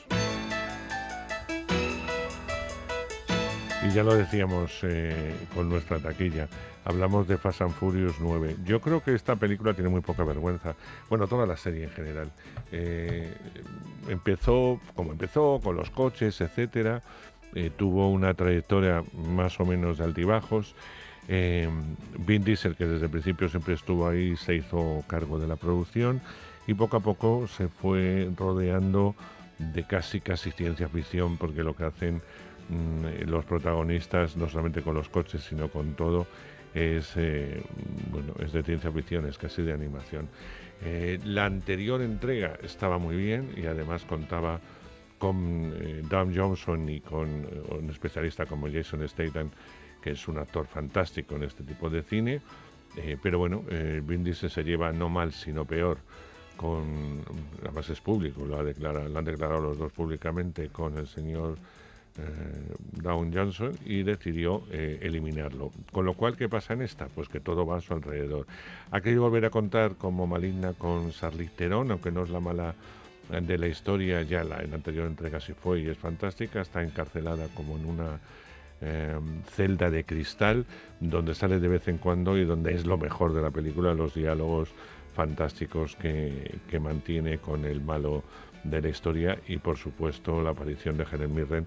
Y 3.84 3.90
ya 3.90 4.04
lo 4.04 4.14
decíamos 4.14 4.80
eh, 4.84 5.36
con 5.56 5.68
nuestra 5.68 5.98
taquilla, 5.98 6.48
hablamos 6.86 7.28
de 7.28 7.38
Fast 7.38 7.62
and 7.64 7.74
Furious 7.74 8.16
9. 8.20 8.58
Yo 8.64 8.80
creo 8.80 9.02
que 9.02 9.16
esta 9.16 9.36
película 9.36 9.74
tiene 9.74 9.90
muy 9.90 10.02
poca 10.02 10.24
vergüenza. 10.24 10.76
Bueno, 11.10 11.28
toda 11.28 11.48
la 11.48 11.58
serie 11.58 11.86
en 11.86 11.90
general. 11.90 12.32
Eh, 12.72 13.34
empezó 14.08 14.80
como 14.96 15.14
empezó, 15.14 15.60
con 15.64 15.76
los 15.76 15.90
coches, 15.90 16.42
etcétera. 16.42 17.02
Eh, 17.56 17.72
tuvo 17.76 18.10
una 18.10 18.36
trayectoria 18.36 19.04
más 19.14 19.60
o 19.60 19.66
menos 19.66 19.98
de 19.98 20.04
altibajos. 20.04 20.76
Vin 21.28 22.44
Diesel, 22.44 22.76
que 22.76 22.86
desde 22.86 23.06
el 23.06 23.12
principio 23.12 23.48
siempre 23.48 23.76
estuvo 23.76 24.08
ahí, 24.08 24.36
se 24.36 24.56
hizo 24.56 25.04
cargo 25.08 25.40
de 25.40 25.48
la 25.48 25.56
producción 25.56 26.22
y 26.68 26.74
poco 26.74 26.98
a 26.98 27.00
poco 27.00 27.48
se 27.48 27.68
fue 27.68 28.30
rodeando 28.36 29.16
de 29.58 29.84
casi 29.84 30.22
casi 30.22 30.52
ciencia 30.52 30.88
ficción 30.90 31.38
porque 31.38 31.64
lo 31.64 31.76
que 31.76 31.86
hacen 31.86 32.22
mm, 32.70 33.30
los 33.30 33.46
protagonistas 33.46 34.36
no 34.36 34.50
solamente 34.50 34.82
con 34.82 34.96
los 34.96 35.10
coches 35.10 35.44
sino 35.44 35.70
con 35.70 35.94
todo 35.94 36.26
es 36.74 37.14
eh, 37.16 37.62
bueno 38.12 38.34
es 38.40 38.54
de 38.54 38.64
ciencia 38.64 38.92
ficción 38.92 39.28
es 39.28 39.38
casi 39.38 39.62
de 39.62 39.74
animación. 39.74 40.28
Eh, 40.84 41.20
la 41.24 41.46
anterior 41.46 42.02
entrega 42.02 42.58
estaba 42.64 42.98
muy 42.98 43.16
bien 43.16 43.54
y 43.56 43.68
además 43.68 44.04
contaba 44.04 44.60
con 45.20 45.72
eh, 45.80 46.02
Johnson 46.10 46.90
y 46.90 47.00
con 47.00 47.44
eh, 47.44 47.78
un 47.80 47.90
especialista 47.92 48.48
como 48.48 48.68
Jason 48.68 49.08
Statham 49.08 49.52
que 50.02 50.12
es 50.12 50.28
un 50.28 50.38
actor 50.38 50.68
fantástico 50.68 51.36
en 51.36 51.44
este 51.44 51.64
tipo 51.64 51.90
de 51.90 52.04
cine 52.04 52.42
pero 53.24 53.40
bueno 53.40 53.64
Vin 54.04 54.24
Diesel 54.24 54.50
se 54.50 54.64
lleva 54.64 54.92
no 54.92 55.08
mal 55.08 55.32
sino 55.32 55.64
peor 55.64 56.00
con, 56.62 57.24
además 57.64 57.90
es 57.90 58.00
público, 58.02 58.46
lo, 58.46 58.60
han 58.60 59.26
declarado 59.26 59.62
los 59.62 59.80
dos 59.80 59.92
públicamente 59.92 60.70
con 60.70 60.96
el 60.96 61.08
señor 61.08 61.58
eh, 62.18 62.76
Down 63.02 63.34
Johnson 63.34 63.72
y 63.84 64.04
decidió 64.04 64.64
eh, 64.70 65.00
eliminarlo. 65.02 65.72
Con 65.92 66.06
lo 66.06 66.14
cual, 66.14 66.38
¿qué 66.38 66.48
pasa 66.48 66.74
en 66.74 66.84
esta? 66.84 67.08
Pues 67.08 67.30
que 67.30 67.40
todo 67.40 67.66
va 67.66 67.78
a 67.78 67.82
su 67.82 67.94
alrededor. 67.94 68.46
Ha 68.92 69.02
querido 69.02 69.24
volver 69.24 69.46
a 69.46 69.50
contar 69.50 69.96
como 69.96 70.28
maligna 70.28 70.74
con 70.74 71.12
Charlize 71.12 71.52
Theron, 71.56 71.90
aunque 71.90 72.12
no 72.12 72.24
es 72.24 72.30
la 72.30 72.40
mala 72.40 72.76
de 73.30 73.58
la 73.58 73.68
historia, 73.68 74.22
ya 74.24 74.44
la, 74.44 74.62
en 74.62 74.72
la 74.72 74.76
anterior 74.76 75.08
entrega 75.08 75.40
sí 75.40 75.54
fue 75.54 75.80
y 75.80 75.88
es 75.88 75.98
fantástica, 75.98 76.62
está 76.62 76.84
encarcelada 76.84 77.48
como 77.56 77.78
en 77.78 77.86
una 77.86 78.20
eh, 78.82 79.20
celda 79.52 79.90
de 79.90 80.04
cristal, 80.04 80.66
donde 81.00 81.36
sale 81.36 81.60
de 81.60 81.68
vez 81.68 81.88
en 81.88 81.98
cuando 81.98 82.38
y 82.38 82.46
donde 82.46 82.74
es 82.74 82.86
lo 82.86 82.98
mejor 82.98 83.34
de 83.34 83.42
la 83.42 83.52
película, 83.52 83.94
los 83.94 84.14
diálogos 84.14 84.74
fantásticos 85.14 85.96
que, 85.96 86.60
mantiene 86.80 87.38
con 87.38 87.66
el 87.66 87.82
malo 87.82 88.24
de 88.64 88.82
la 88.82 88.90
historia 88.90 89.38
y 89.48 89.58
por 89.58 89.78
supuesto 89.78 90.42
la 90.42 90.52
aparición 90.52 90.96
de 90.98 91.06
Helen 91.12 91.34
Mirren 91.34 91.66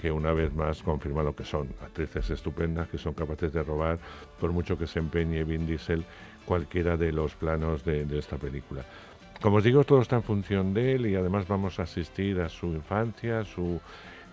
que 0.00 0.10
una 0.10 0.32
vez 0.32 0.54
más 0.54 0.82
confirma 0.82 1.22
lo 1.22 1.34
que 1.34 1.44
son 1.44 1.68
actrices 1.82 2.30
estupendas 2.30 2.88
que 2.88 2.98
son 2.98 3.14
capaces 3.14 3.52
de 3.52 3.62
robar 3.62 3.98
por 4.40 4.52
mucho 4.52 4.78
que 4.78 4.86
se 4.86 5.00
empeñe 5.00 5.42
Vin 5.44 5.66
Diesel 5.66 6.04
cualquiera 6.46 6.96
de 6.96 7.12
los 7.12 7.34
planos 7.34 7.84
de, 7.84 8.06
esta 8.16 8.38
película. 8.38 8.84
Como 9.42 9.56
os 9.56 9.64
digo, 9.64 9.84
todo 9.84 10.00
está 10.00 10.16
en 10.16 10.22
función 10.22 10.72
de 10.72 10.94
él 10.94 11.06
y 11.06 11.16
además 11.16 11.46
vamos 11.46 11.78
a 11.78 11.82
asistir 11.82 12.40
a 12.40 12.48
su 12.48 12.68
infancia, 12.68 13.44
su 13.44 13.80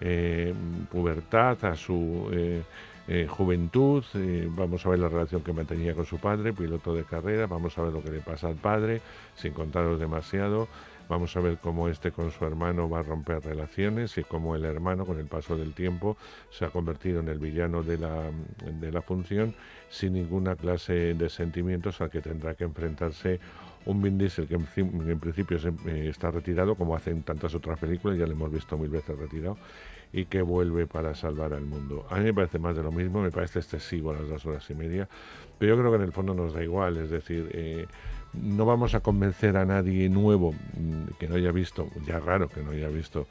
eh, 0.05 0.53
pubertad, 0.91 1.63
a 1.63 1.75
su 1.77 2.29
eh, 2.33 2.61
eh, 3.07 3.25
juventud, 3.25 4.03
vamos 4.49 4.85
a 4.85 4.89
ver 4.89 4.99
la 4.99 5.07
relación 5.07 5.41
que 5.41 5.53
mantenía 5.53 5.93
con 5.95 6.05
su 6.05 6.17
padre, 6.19 6.51
piloto 6.51 6.93
de 6.93 7.05
carrera, 7.05 7.47
vamos 7.47 7.77
a 7.77 7.83
ver 7.83 7.93
lo 7.93 8.03
que 8.03 8.11
le 8.11 8.19
pasa 8.19 8.49
al 8.49 8.55
padre, 8.55 9.01
sin 9.35 9.53
contaros 9.53 10.01
demasiado, 10.01 10.67
vamos 11.07 11.37
a 11.37 11.39
ver 11.39 11.57
cómo 11.57 11.87
este 11.87 12.11
con 12.11 12.31
su 12.31 12.43
hermano 12.43 12.89
va 12.89 12.99
a 12.99 13.03
romper 13.03 13.45
relaciones 13.45 14.17
y 14.17 14.25
cómo 14.25 14.57
el 14.57 14.65
hermano 14.65 15.05
con 15.05 15.19
el 15.19 15.27
paso 15.27 15.55
del 15.55 15.73
tiempo 15.73 16.17
se 16.49 16.65
ha 16.65 16.69
convertido 16.69 17.21
en 17.21 17.29
el 17.29 17.39
villano 17.39 17.81
de 17.81 17.97
la, 17.97 18.29
de 18.81 18.91
la 18.91 19.01
función 19.01 19.55
sin 19.89 20.13
ninguna 20.13 20.57
clase 20.57 21.13
de 21.13 21.29
sentimientos 21.29 22.01
al 22.01 22.09
que 22.09 22.19
tendrá 22.19 22.55
que 22.55 22.65
enfrentarse 22.65 23.39
un 23.85 24.01
Vin 24.01 24.17
Diesel 24.17 24.47
que 24.47 24.55
en, 24.55 25.19
principio 25.19 25.57
está 25.85 26.31
retirado, 26.31 26.75
como 26.75 26.95
hacen 26.95 27.23
tantas 27.23 27.53
otras 27.55 27.79
películas, 27.79 28.17
ya 28.17 28.25
lo 28.25 28.33
hemos 28.33 28.51
visto 28.51 28.77
mil 28.77 28.89
veces 28.89 29.17
retirado, 29.17 29.57
y 30.13 30.25
que 30.25 30.43
vuelve 30.43 30.85
para 30.85 31.15
salvar 31.15 31.53
al 31.53 31.65
mundo. 31.65 32.05
A 32.09 32.17
mí 32.17 32.25
me 32.25 32.33
parece 32.33 32.59
más 32.59 32.75
de 32.75 32.83
lo 32.83 32.91
mismo, 32.91 33.21
me 33.21 33.31
parece 33.31 33.59
excesivo 33.59 34.13
las 34.13 34.29
dos 34.29 34.45
horas 34.45 34.69
y 34.69 34.75
media, 34.75 35.09
pero 35.57 35.75
yo 35.75 35.81
creo 35.81 35.91
que 35.91 35.97
en 35.97 36.03
el 36.03 36.13
fondo 36.13 36.35
nos 36.35 36.53
da 36.53 36.63
igual, 36.63 36.97
es 36.97 37.09
decir, 37.09 37.49
eh, 37.51 37.87
no 38.33 38.65
vamos 38.65 38.93
a 38.93 38.99
convencer 38.99 39.57
a 39.57 39.65
nadie 39.65 40.07
nuevo 40.09 40.53
mm, 40.53 41.17
que 41.19 41.27
no 41.27 41.35
haya 41.35 41.51
visto, 41.51 41.87
ya 42.05 42.19
raro 42.19 42.47
que 42.47 42.61
no 42.61 42.71
haya 42.71 42.89
visto 42.89 43.27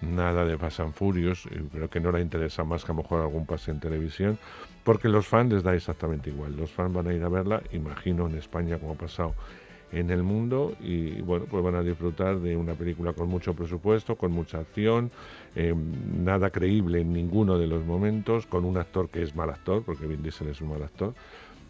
nada 0.00 0.44
de 0.44 0.58
Fast 0.58 0.80
and 0.80 0.92
Furious, 0.92 1.48
creo 1.72 1.88
que 1.88 2.00
no 2.00 2.10
le 2.10 2.20
interesa 2.20 2.64
más 2.64 2.84
que 2.84 2.90
a 2.90 2.94
lo 2.94 3.02
mejor 3.02 3.22
algún 3.22 3.46
pase 3.46 3.70
en 3.70 3.78
televisión, 3.78 4.38
porque 4.82 5.08
los 5.08 5.28
fans 5.28 5.52
les 5.52 5.62
da 5.62 5.74
exactamente 5.74 6.30
igual, 6.30 6.56
los 6.56 6.70
fans 6.70 6.92
van 6.92 7.06
a 7.06 7.14
ir 7.14 7.22
a 7.22 7.28
verla, 7.28 7.62
imagino 7.72 8.26
en 8.26 8.36
España 8.36 8.78
como 8.78 8.94
ha 8.94 8.96
pasado 8.96 9.34
en 9.94 10.10
el 10.10 10.22
mundo 10.22 10.74
y 10.80 11.20
bueno, 11.22 11.46
pues 11.48 11.62
van 11.62 11.76
a 11.76 11.82
disfrutar 11.82 12.40
de 12.40 12.56
una 12.56 12.74
película 12.74 13.12
con 13.12 13.28
mucho 13.28 13.54
presupuesto, 13.54 14.16
con 14.16 14.32
mucha 14.32 14.58
acción, 14.58 15.10
eh, 15.54 15.72
nada 15.74 16.50
creíble 16.50 17.00
en 17.00 17.12
ninguno 17.12 17.58
de 17.58 17.68
los 17.68 17.84
momentos, 17.84 18.46
con 18.46 18.64
un 18.64 18.76
actor 18.76 19.08
que 19.08 19.22
es 19.22 19.36
mal 19.36 19.50
actor, 19.50 19.84
porque 19.84 20.06
Vin 20.06 20.22
Diesel 20.22 20.48
es 20.48 20.60
un 20.60 20.70
mal 20.70 20.82
actor, 20.82 21.14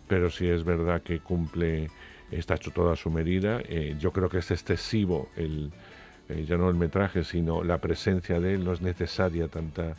pero 0.08 0.30
si 0.30 0.48
es 0.48 0.64
verdad 0.64 1.02
que 1.02 1.20
cumple, 1.20 1.90
está 2.30 2.54
hecho 2.54 2.70
toda 2.70 2.96
su 2.96 3.10
medida. 3.10 3.60
Eh, 3.68 3.94
yo 3.98 4.10
creo 4.10 4.30
que 4.30 4.38
es 4.38 4.50
excesivo 4.50 5.28
el, 5.36 5.70
eh, 6.30 6.46
ya 6.48 6.56
no 6.56 6.70
el 6.70 6.76
metraje, 6.76 7.24
sino 7.24 7.62
la 7.62 7.78
presencia 7.78 8.40
de 8.40 8.54
él, 8.54 8.64
no 8.64 8.72
es 8.72 8.80
necesaria 8.80 9.48
tanta 9.48 9.94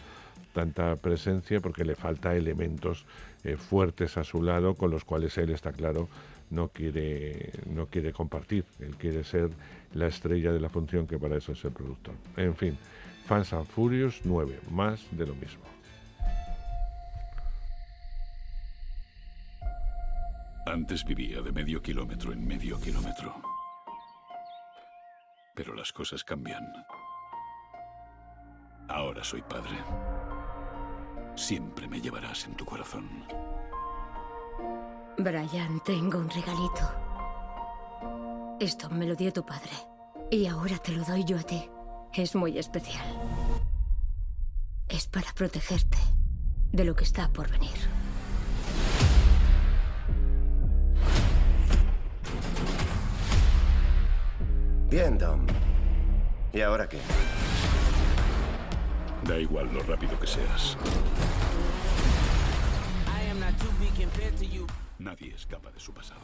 tanta 0.53 0.95
presencia 0.95 1.59
porque 1.59 1.83
le 1.83 1.95
falta 1.95 2.33
elementos 2.33 3.05
fuertes 3.57 4.17
a 4.17 4.23
su 4.23 4.41
lado 4.41 4.73
con 4.73 4.89
los 4.89 5.03
cuales 5.03 5.37
él 5.37 5.49
está 5.49 5.73
claro 5.73 6.07
no 6.49 6.69
quiere, 6.69 7.51
no 7.67 7.87
quiere 7.87 8.13
compartir, 8.13 8.65
él 8.79 8.95
quiere 8.97 9.23
ser 9.23 9.49
la 9.93 10.07
estrella 10.07 10.51
de 10.51 10.59
la 10.59 10.69
función 10.69 11.07
que 11.07 11.17
para 11.17 11.37
eso 11.37 11.53
es 11.53 11.63
el 11.65 11.71
productor. 11.71 12.15
En 12.37 12.55
fin, 12.55 12.77
Fans 13.25 13.53
and 13.53 13.65
Furious 13.65 14.21
9, 14.23 14.59
más 14.71 15.05
de 15.11 15.25
lo 15.25 15.35
mismo. 15.35 15.63
Antes 20.67 21.05
vivía 21.05 21.41
de 21.41 21.51
medio 21.51 21.81
kilómetro 21.81 22.33
en 22.33 22.45
medio 22.45 22.79
kilómetro. 22.79 23.35
Pero 25.55 25.73
las 25.73 25.93
cosas 25.93 26.23
cambian. 26.23 26.65
Ahora 28.89 29.23
soy 29.23 29.41
padre. 29.43 29.77
Siempre 31.35 31.87
me 31.87 32.01
llevarás 32.01 32.45
en 32.45 32.55
tu 32.55 32.65
corazón. 32.65 33.07
Brian, 35.17 35.79
tengo 35.85 36.19
un 36.19 36.29
regalito. 36.29 36.91
Esto 38.59 38.89
me 38.89 39.05
lo 39.05 39.15
dio 39.15 39.31
tu 39.31 39.45
padre. 39.45 39.71
Y 40.29 40.45
ahora 40.47 40.77
te 40.77 40.91
lo 40.91 41.03
doy 41.05 41.23
yo 41.23 41.37
a 41.37 41.43
ti. 41.43 41.69
Es 42.13 42.35
muy 42.35 42.57
especial. 42.57 43.05
Es 44.89 45.07
para 45.07 45.31
protegerte 45.33 45.97
de 46.71 46.83
lo 46.83 46.95
que 46.95 47.05
está 47.05 47.29
por 47.29 47.49
venir. 47.49 47.77
Bien, 54.89 55.17
Dom. 55.17 55.45
¿Y 56.53 56.61
ahora 56.61 56.87
qué? 56.87 56.99
Da 59.23 59.37
igual 59.37 59.73
lo 59.73 59.81
rápido 59.83 60.19
que 60.19 60.27
seas. 60.27 60.77
Nadie 65.05 65.35
escapa 65.35 65.69
de 65.69 65.79
su 65.79 65.93
pasado. 65.93 66.19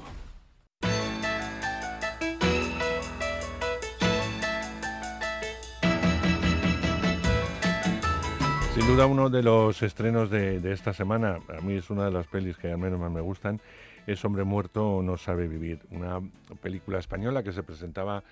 Sin 8.73 8.87
duda 8.87 9.05
uno 9.05 9.29
de 9.29 9.43
los 9.43 9.83
estrenos 9.83 10.31
de, 10.31 10.59
esta 10.73 10.93
semana, 10.93 11.37
a 11.55 11.61
mí 11.61 11.75
es 11.75 11.91
una 11.91 12.05
de 12.05 12.11
las 12.11 12.25
pelis 12.25 12.57
que 12.57 12.71
al 12.71 12.79
menos 12.79 12.99
más 12.99 13.11
me 13.11 13.21
gustan, 13.21 13.61
es 14.07 14.25
Hombre 14.25 14.45
Muerto 14.45 15.03
no 15.03 15.15
sabe 15.15 15.47
vivir, 15.47 15.81
una 15.91 16.19
película 16.63 16.97
española 16.97 17.43
que 17.43 17.51
se 17.51 17.61
presentaba 17.61 18.23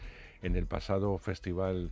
en 0.41 0.55
el 0.55 0.65
pasado 0.65 1.19
Festival 1.19 1.91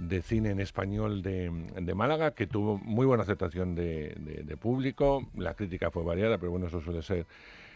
de 0.00 0.22
Cine 0.22 0.50
en 0.50 0.58
Español 0.58 1.22
de, 1.22 1.94
Málaga, 1.94 2.32
que 2.32 2.48
tuvo 2.48 2.78
muy 2.78 3.06
buena 3.06 3.22
aceptación 3.22 3.76
de, 3.76 4.16
de, 4.44 4.56
público, 4.56 5.28
la 5.36 5.54
crítica 5.54 5.92
fue 5.92 6.02
variada, 6.02 6.38
pero 6.38 6.50
bueno, 6.50 6.66
eso 6.66 6.80
suele 6.80 7.02
ser 7.02 7.26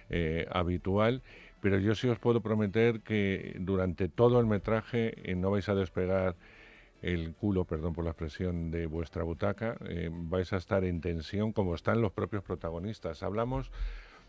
eh, 0.09 0.47
habitual, 0.51 1.23
pero 1.61 1.79
yo 1.79 1.95
sí 1.97 2.09
os 2.09 2.19
puedo 2.19 2.41
prometer 2.41 3.01
que 3.01 3.57
durante 3.59 4.09
todo 4.09 4.39
el 4.39 4.47
metraje 4.47 5.15
eh, 5.29 5.35
no 5.35 5.51
vais 5.51 5.69
a 5.69 5.75
despegar 5.75 6.37
el 7.03 7.35
culo, 7.35 7.65
perdón 7.65 7.93
por 7.93 8.05
la 8.05 8.11
expresión, 8.11 8.71
de 8.71 8.87
vuestra 8.87 9.25
butaca, 9.25 9.77
eh, 9.89 10.09
vais 10.13 10.53
a 10.53 10.59
estar 10.59 10.85
en 10.85 11.01
tensión 11.01 11.53
como 11.53 11.75
están 11.75 12.01
los 12.01 12.13
propios 12.13 12.45
protagonistas. 12.45 13.23
Hablamos 13.23 13.73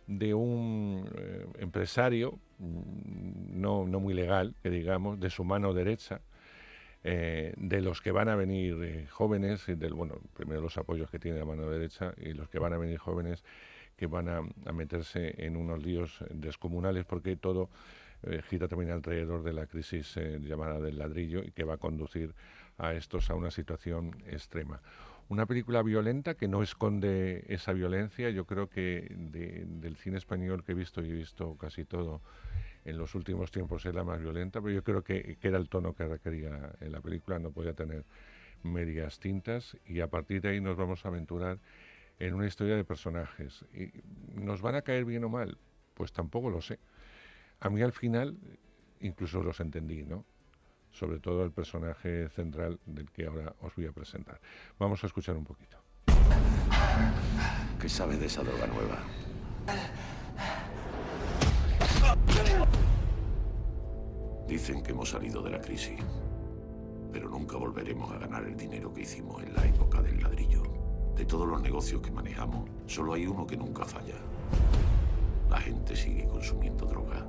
de 0.07 0.33
un 0.33 1.09
empresario, 1.59 2.39
mm, 2.59 3.61
no, 3.61 3.85
muy 3.85 4.13
legal, 4.13 4.55
que 4.63 4.69
digamos, 4.69 5.19
de 5.19 5.29
su 5.29 5.43
mano 5.43 5.73
derecha, 5.73 6.21
de 7.03 7.79
los 7.81 8.01
que 8.01 8.11
van 8.11 8.27
a 8.27 8.35
venir 8.35 9.07
jóvenes, 9.09 9.65
del, 9.65 9.93
bueno, 9.93 10.15
primero 10.33 10.59
los 10.59 10.77
apoyos 10.77 11.09
que 11.09 11.19
tiene 11.19 11.39
la 11.39 11.45
mano 11.45 11.69
derecha 11.69 12.13
y 12.17 12.33
los 12.33 12.49
que 12.49 12.59
van 12.59 12.73
a 12.73 12.77
venir 12.77 12.97
jóvenes 12.97 13.45
que 13.97 14.07
van 14.07 14.29
a, 14.29 14.41
meterse 14.71 15.33
en 15.45 15.57
unos 15.57 15.83
líos 15.83 16.23
descomunales 16.29 17.05
porque 17.05 17.35
todo 17.35 17.69
eh, 18.23 18.41
gira 18.47 18.67
también 18.67 18.91
alrededor 18.91 19.43
de 19.43 19.53
la 19.53 19.65
crisis 19.65 20.15
eh, 20.17 20.39
llamada 20.41 20.79
del 20.79 20.97
ladrillo 20.97 21.43
y 21.43 21.51
que 21.51 21.63
va 21.63 21.73
a 21.73 21.77
conducir 21.77 22.33
a 22.77 22.93
estos 22.93 23.29
a 23.29 23.35
una 23.35 23.51
situación 23.51 24.15
extrema. 24.27 24.81
Una 25.29 25.45
película 25.45 25.81
violenta 25.81 26.35
que 26.35 26.47
no 26.47 26.63
esconde 26.63 27.43
esa 27.49 27.73
violencia. 27.73 28.29
Yo 28.29 28.45
creo 28.45 28.69
que 28.69 29.11
del 29.11 29.97
cine 29.97 30.17
español 30.17 30.63
que 30.63 30.71
he 30.71 30.75
visto, 30.75 31.03
y 31.03 31.09
he 31.09 31.13
visto 31.13 31.57
casi 31.57 31.83
todo 31.83 32.21
en 32.85 32.97
los 32.97 33.13
últimos 33.15 33.51
tiempos 33.51 33.85
es 33.85 33.93
la 33.93 34.05
más 34.05 34.21
violenta, 34.21 34.61
pero 34.61 34.73
yo 34.73 34.83
creo 34.83 35.03
que, 35.03 35.37
que 35.41 35.47
era 35.49 35.57
el 35.57 35.67
tono 35.67 35.93
que 35.93 36.07
requería 36.07 36.71
en 36.79 36.93
la 36.93 37.01
película, 37.01 37.39
no 37.39 37.51
podía 37.51 37.73
tener 37.73 38.05
medias 38.63 39.19
tintas 39.19 39.77
y 39.85 39.99
a 39.99 40.07
partir 40.07 40.41
de 40.41 40.49
ahí 40.49 40.61
nos 40.61 40.77
vamos 40.77 41.05
a 41.05 41.09
aventurar 41.09 41.59
en 42.19 42.33
una 42.33 42.47
historia 42.47 42.75
de 42.75 42.83
personajes. 42.83 43.65
¿Y 43.73 43.91
¿Nos 44.33 44.61
van 44.61 44.75
a 44.75 44.81
caer 44.81 45.05
bien 45.05 45.23
o 45.23 45.29
mal? 45.29 45.57
Pues 45.93 46.11
tampoco 46.11 46.49
lo 46.49 46.61
sé. 46.61 46.79
A 47.59 47.69
mí 47.69 47.81
al 47.81 47.91
final 47.91 48.37
incluso 48.99 49.41
los 49.43 49.59
entendí, 49.59 50.03
¿no? 50.03 50.25
Sobre 50.91 51.19
todo 51.19 51.43
el 51.43 51.51
personaje 51.51 52.29
central 52.29 52.79
del 52.85 53.11
que 53.11 53.25
ahora 53.25 53.53
os 53.61 53.75
voy 53.75 53.85
a 53.85 53.91
presentar. 53.91 54.39
Vamos 54.79 55.03
a 55.03 55.07
escuchar 55.07 55.35
un 55.35 55.43
poquito. 55.43 55.77
¿Qué 57.79 57.89
sabe 57.89 58.17
de 58.17 58.25
esa 58.25 58.43
droga 58.43 58.67
nueva? 58.67 59.03
Dicen 64.47 64.81
que 64.81 64.91
hemos 64.91 65.09
salido 65.09 65.41
de 65.43 65.51
la 65.51 65.59
crisis, 65.59 65.99
pero 67.11 67.29
nunca 67.29 67.57
volveremos 67.57 68.11
a 68.11 68.17
ganar 68.17 68.45
el 68.45 68.55
dinero 68.55 68.93
que 68.93 69.01
hicimos 69.01 69.43
en 69.43 69.53
la 69.53 69.65
época 69.65 70.01
del 70.01 70.21
ladrillo. 70.21 70.76
De 71.17 71.25
todos 71.25 71.47
los 71.47 71.61
negocios 71.61 72.01
que 72.01 72.11
manejamos, 72.11 72.69
solo 72.85 73.13
hay 73.13 73.25
uno 73.25 73.45
que 73.47 73.57
nunca 73.57 73.83
falla. 73.85 74.15
La 75.49 75.59
gente 75.59 75.95
sigue 75.95 76.27
consumiendo 76.27 76.85
droga. 76.85 77.25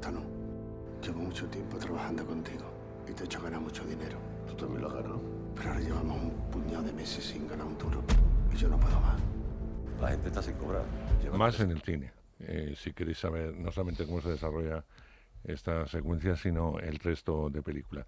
Tano, 0.00 0.20
llevo 1.02 1.20
mucho 1.20 1.46
tiempo 1.48 1.76
trabajando 1.78 2.24
contigo 2.24 2.64
y 3.08 3.12
te 3.12 3.22
he 3.22 3.26
hecho 3.26 3.42
ganar 3.42 3.60
mucho 3.60 3.84
dinero. 3.84 4.16
¿Tú 4.48 4.54
también 4.54 4.82
lo 4.82 4.88
has 4.88 4.94
ganado? 4.94 5.20
Pero 5.54 5.68
ahora 5.70 5.80
llevamos 5.80 6.22
un 6.22 6.30
puñado 6.50 6.82
de 6.84 6.92
meses 6.92 7.24
sin 7.24 7.46
ganar 7.46 7.66
un 7.66 7.76
duro 7.78 8.02
y 8.52 8.56
yo 8.56 8.68
no 8.68 8.78
puedo 8.78 8.98
más. 9.00 9.20
La 10.00 10.08
gente 10.08 10.28
está 10.28 10.42
sin 10.42 10.54
cobrar. 10.54 10.84
Lleva 11.22 11.36
Más 11.38 11.54
tres- 11.56 11.64
en 11.66 11.70
el 11.72 11.82
cine, 11.82 12.12
eh, 12.40 12.74
si 12.76 12.92
queréis 12.92 13.18
saber 13.18 13.54
no 13.56 13.70
solamente 13.70 14.06
cómo 14.06 14.20
se 14.20 14.30
desarrolla 14.30 14.84
esta 15.44 15.86
secuencia, 15.86 16.36
sino 16.36 16.78
el 16.78 16.98
resto 16.98 17.48
de 17.50 17.62
película. 17.62 18.04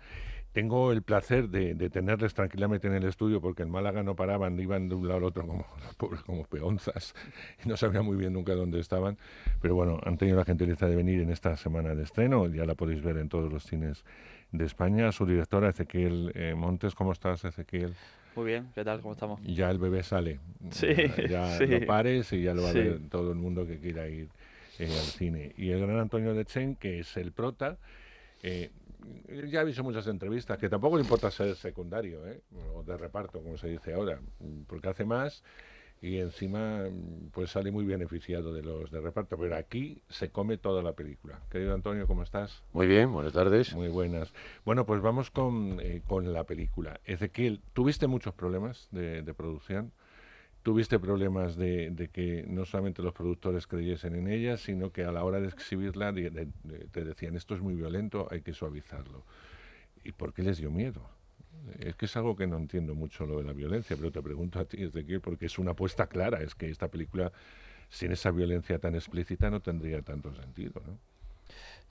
Tengo 0.59 0.91
el 0.91 1.03
placer 1.03 1.49
de, 1.51 1.75
de 1.75 1.89
tenerles 1.89 2.35
tranquilamente 2.35 2.89
en 2.89 2.95
el 2.95 3.05
estudio 3.05 3.41
porque 3.41 3.63
en 3.63 3.71
Málaga 3.71 4.03
no 4.03 4.17
paraban, 4.17 4.59
iban 4.59 4.89
de 4.89 4.97
un 4.97 5.07
lado 5.07 5.19
al 5.19 5.25
otro 5.27 5.47
como, 5.47 5.65
como 6.27 6.43
peonzas 6.47 7.15
y 7.65 7.69
no 7.69 7.77
sabían 7.77 8.05
muy 8.05 8.17
bien 8.17 8.33
nunca 8.33 8.57
dónde 8.57 8.81
estaban. 8.81 9.17
Pero 9.63 9.77
bueno, 9.77 10.01
han 10.05 10.19
tenido 10.19 10.37
la 10.37 10.45
gentileza 10.45 10.89
de 10.89 10.97
venir 10.97 11.21
en 11.21 11.31
esta 11.31 11.57
semana 11.57 11.95
de 11.95 12.03
estreno, 12.03 12.49
ya 12.49 12.65
la 12.65 12.75
podéis 12.75 13.03
ver 13.03 13.19
en 13.19 13.29
todos 13.29 13.53
los 13.53 13.63
cines 13.63 14.05
de 14.51 14.65
España. 14.65 15.13
Su 15.13 15.27
directora, 15.27 15.69
Ezequiel 15.69 16.33
eh, 16.35 16.55
Montes, 16.57 16.97
¿cómo 16.97 17.13
estás, 17.13 17.45
Ezequiel? 17.45 17.95
Muy 18.35 18.47
bien, 18.47 18.67
¿qué 18.75 18.83
tal? 18.83 19.01
¿Cómo 19.01 19.13
estamos? 19.13 19.41
ya 19.45 19.71
el 19.71 19.79
bebé 19.79 20.03
sale. 20.03 20.41
Sí, 20.71 20.89
Ya, 21.19 21.29
ya 21.29 21.45
sí. 21.59 21.67
lo 21.69 21.87
pares 21.87 22.33
y 22.33 22.43
ya 22.43 22.53
lo 22.55 22.63
va 22.65 22.73
Sí. 22.73 22.79
a 22.81 22.83
ver 22.83 23.01
todo 23.09 23.31
el 23.31 23.39
mundo 23.39 23.65
que 23.65 23.79
quiera 23.79 24.09
ir 24.09 24.27
eh, 24.81 24.87
al 24.87 24.91
cine. 25.07 25.53
Y 25.57 25.71
el 25.71 25.79
gran 25.87 26.01
Antonio 26.01 26.35
de 26.35 26.45
Chen, 26.45 26.75
que 26.75 26.99
es 26.99 27.17
el 27.17 27.31
prota, 27.31 27.77
eh, 28.43 28.71
ya 29.51 29.63
he 29.63 29.65
visto 29.65 29.83
muchas 29.83 30.07
entrevistas, 30.07 30.59
que 30.59 30.69
tampoco 30.69 30.97
le 30.97 31.03
importa 31.03 31.31
ser 31.31 31.55
secundario, 31.57 32.27
¿eh? 32.27 32.41
o 32.75 32.83
de 32.83 32.97
reparto, 32.97 33.43
como 33.43 33.57
se 33.57 33.69
dice 33.69 33.95
ahora, 33.95 34.21
porque 34.67 34.89
hace 34.89 35.05
más 35.05 35.43
y 36.01 36.19
encima 36.19 36.85
pues 37.33 37.51
sale 37.51 37.71
muy 37.71 37.85
beneficiado 37.85 38.53
de 38.53 38.63
los 38.63 38.91
de 38.91 39.01
reparto, 39.01 39.37
pero 39.37 39.57
aquí 39.57 40.03
se 40.09 40.31
come 40.31 40.57
toda 40.57 40.83
la 40.83 40.93
película. 40.93 41.41
Querido 41.51 41.75
Antonio, 41.75 42.07
¿cómo 42.07 42.23
estás? 42.23 42.63
Muy 42.73 42.87
bien, 42.87 43.13
buenas 43.13 43.33
tardes. 43.33 43.75
Muy 43.75 43.89
buenas. 43.89 44.33
Bueno, 44.65 44.87
pues 44.87 45.01
vamos 45.01 45.31
con, 45.31 45.81
eh, 45.81 46.03
con 46.07 46.33
la 46.33 46.45
película. 46.45 47.01
Ezequiel, 47.05 47.61
¿tuviste 47.73 48.07
muchos 48.07 48.35
problemas 48.35 48.89
de, 48.93 49.23
de 49.23 49.35
producción? 49.35 49.93
¿Tuviste 50.69 50.99
problemas 50.99 51.57
de, 51.57 52.11
que 52.13 52.45
no 52.47 52.67
solamente 52.67 53.01
los 53.01 53.15
productores 53.15 53.67
creyesen 53.67 54.15
en 54.17 54.29
ella, 54.29 54.59
sino 54.59 54.93
que 54.93 55.03
a 55.03 55.11
la 55.11 55.25
hora 55.25 55.41
de 55.41 55.49
exhibirla 55.49 56.13
te 56.13 57.05
decían 57.07 57.37
esto 57.37 57.55
es 57.55 57.63
muy 57.63 57.75
violento, 57.75 58.29
hay 58.31 58.43
que 58.43 58.53
suavizarlo? 58.53 59.25
¿Y 60.05 60.13
por 60.13 60.35
qué 60.35 60.43
les 60.43 60.59
dio 60.59 60.71
miedo? 60.71 61.09
Es 61.79 61.97
que 61.97 62.05
es 62.05 62.15
algo 62.19 62.37
que 62.37 62.47
no 62.47 62.59
entiendo 62.59 62.95
mucho 62.95 63.25
lo 63.25 63.39
de 63.39 63.45
la 63.45 63.55
violencia, 63.55 63.97
pero 63.97 64.13
te 64.13 64.21
pregunto 64.21 64.59
a 64.59 64.67
ti, 64.67 64.83
Ezequiel, 64.83 65.23
porque 65.23 65.47
es 65.47 65.59
una 65.59 65.71
apuesta 65.71 66.07
clara. 66.07 66.43
Es 66.43 66.55
que 66.55 66.69
esta 66.69 66.89
película, 66.89 67.33
sin 67.89 68.13
esa 68.13 68.31
violencia 68.31 68.79
tan 68.79 68.95
explícita, 68.95 69.49
no 69.49 69.61
tendría 69.61 70.03
tanto 70.03 70.35
sentido, 70.35 70.83
¿no? 70.87 70.99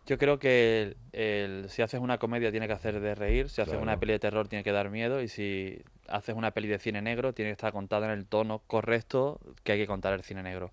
Yo 0.07 0.17
creo 0.17 0.39
que 0.39 0.81
el- 0.81 0.97
el- 1.11 1.69
si 1.69 1.81
haces 1.81 2.00
una 2.00 2.17
comedia 2.17 2.50
tiene 2.50 2.65
que 2.65 2.74
hacer 2.74 3.00
de 3.01 3.13
reír, 3.13 3.50
si 3.50 3.61
haces 3.61 3.77
una 3.81 4.00
peli 4.00 4.13
de 4.13 4.20
terror 4.20 4.48
tiene 4.48 4.63
que 4.63 4.72
dar 4.72 4.89
miedo 4.89 5.22
y 5.22 5.27
si 5.27 5.81
haces 6.07 6.33
una 6.33 6.51
peli 6.51 6.70
de 6.70 6.79
cine 6.79 7.01
negro 7.01 7.33
tiene 7.33 7.50
que 7.50 7.53
estar 7.53 7.74
contada 7.74 8.05
en 8.05 8.13
el 8.13 8.25
tono 8.25 8.61
correcto 8.67 9.39
que 9.63 9.74
hay 9.74 9.79
que 9.79 9.85
contar 9.87 10.13
el 10.13 10.24
cine 10.24 10.41
negro. 10.43 10.72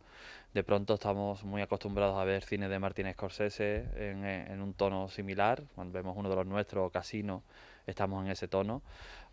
De 0.55 0.63
pronto 0.63 0.95
estamos 0.95 1.43
muy 1.43 1.63
acostumbrados 1.63 2.17
a 2.17 2.23
ver 2.23 2.45
cine 2.45 2.69
de 2.69 2.79
Martin 2.79 3.13
Scorsese 3.13 3.87
en, 3.97 4.25
en 4.25 4.63
un 4.63 4.73
tono 4.73 5.09
similar. 5.09 5.65
Cuando 5.75 5.93
vemos 5.95 6.17
uno 6.17 6.31
de 6.31 6.37
los 6.37 6.47
nuestros, 6.47 6.93
Casino, 6.93 7.43
estamos 7.89 8.25
en 8.25 8.31
ese 8.31 8.47
tono. 8.47 8.81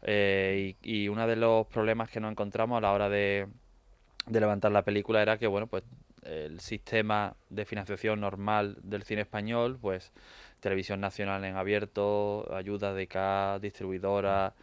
Eh, 0.02 0.76
y, 0.82 1.04
y 1.04 1.08
uno 1.10 1.28
de 1.28 1.36
los 1.36 1.68
problemas 1.68 2.10
que 2.10 2.20
nos 2.20 2.32
encontramos 2.32 2.80
a 2.80 2.82
la 2.82 2.92
hora 2.92 3.08
de, 3.08 3.46
de 4.26 4.40
levantar 4.40 4.72
la 4.72 4.82
película 4.82 5.22
era 5.22 5.38
que, 5.38 5.46
bueno, 5.46 5.68
pues 5.68 5.84
el 6.24 6.60
sistema 6.60 7.36
de 7.50 7.66
financiación 7.66 8.20
normal 8.20 8.78
del 8.84 9.04
cine 9.04 9.22
español, 9.22 9.78
pues 9.82 10.12
televisión 10.60 11.02
nacional 11.02 11.44
en 11.46 11.56
abierto, 11.58 12.48
ayuda 12.54 12.94
de 12.94 13.08
K, 13.08 13.60
distribuidora, 13.60 14.54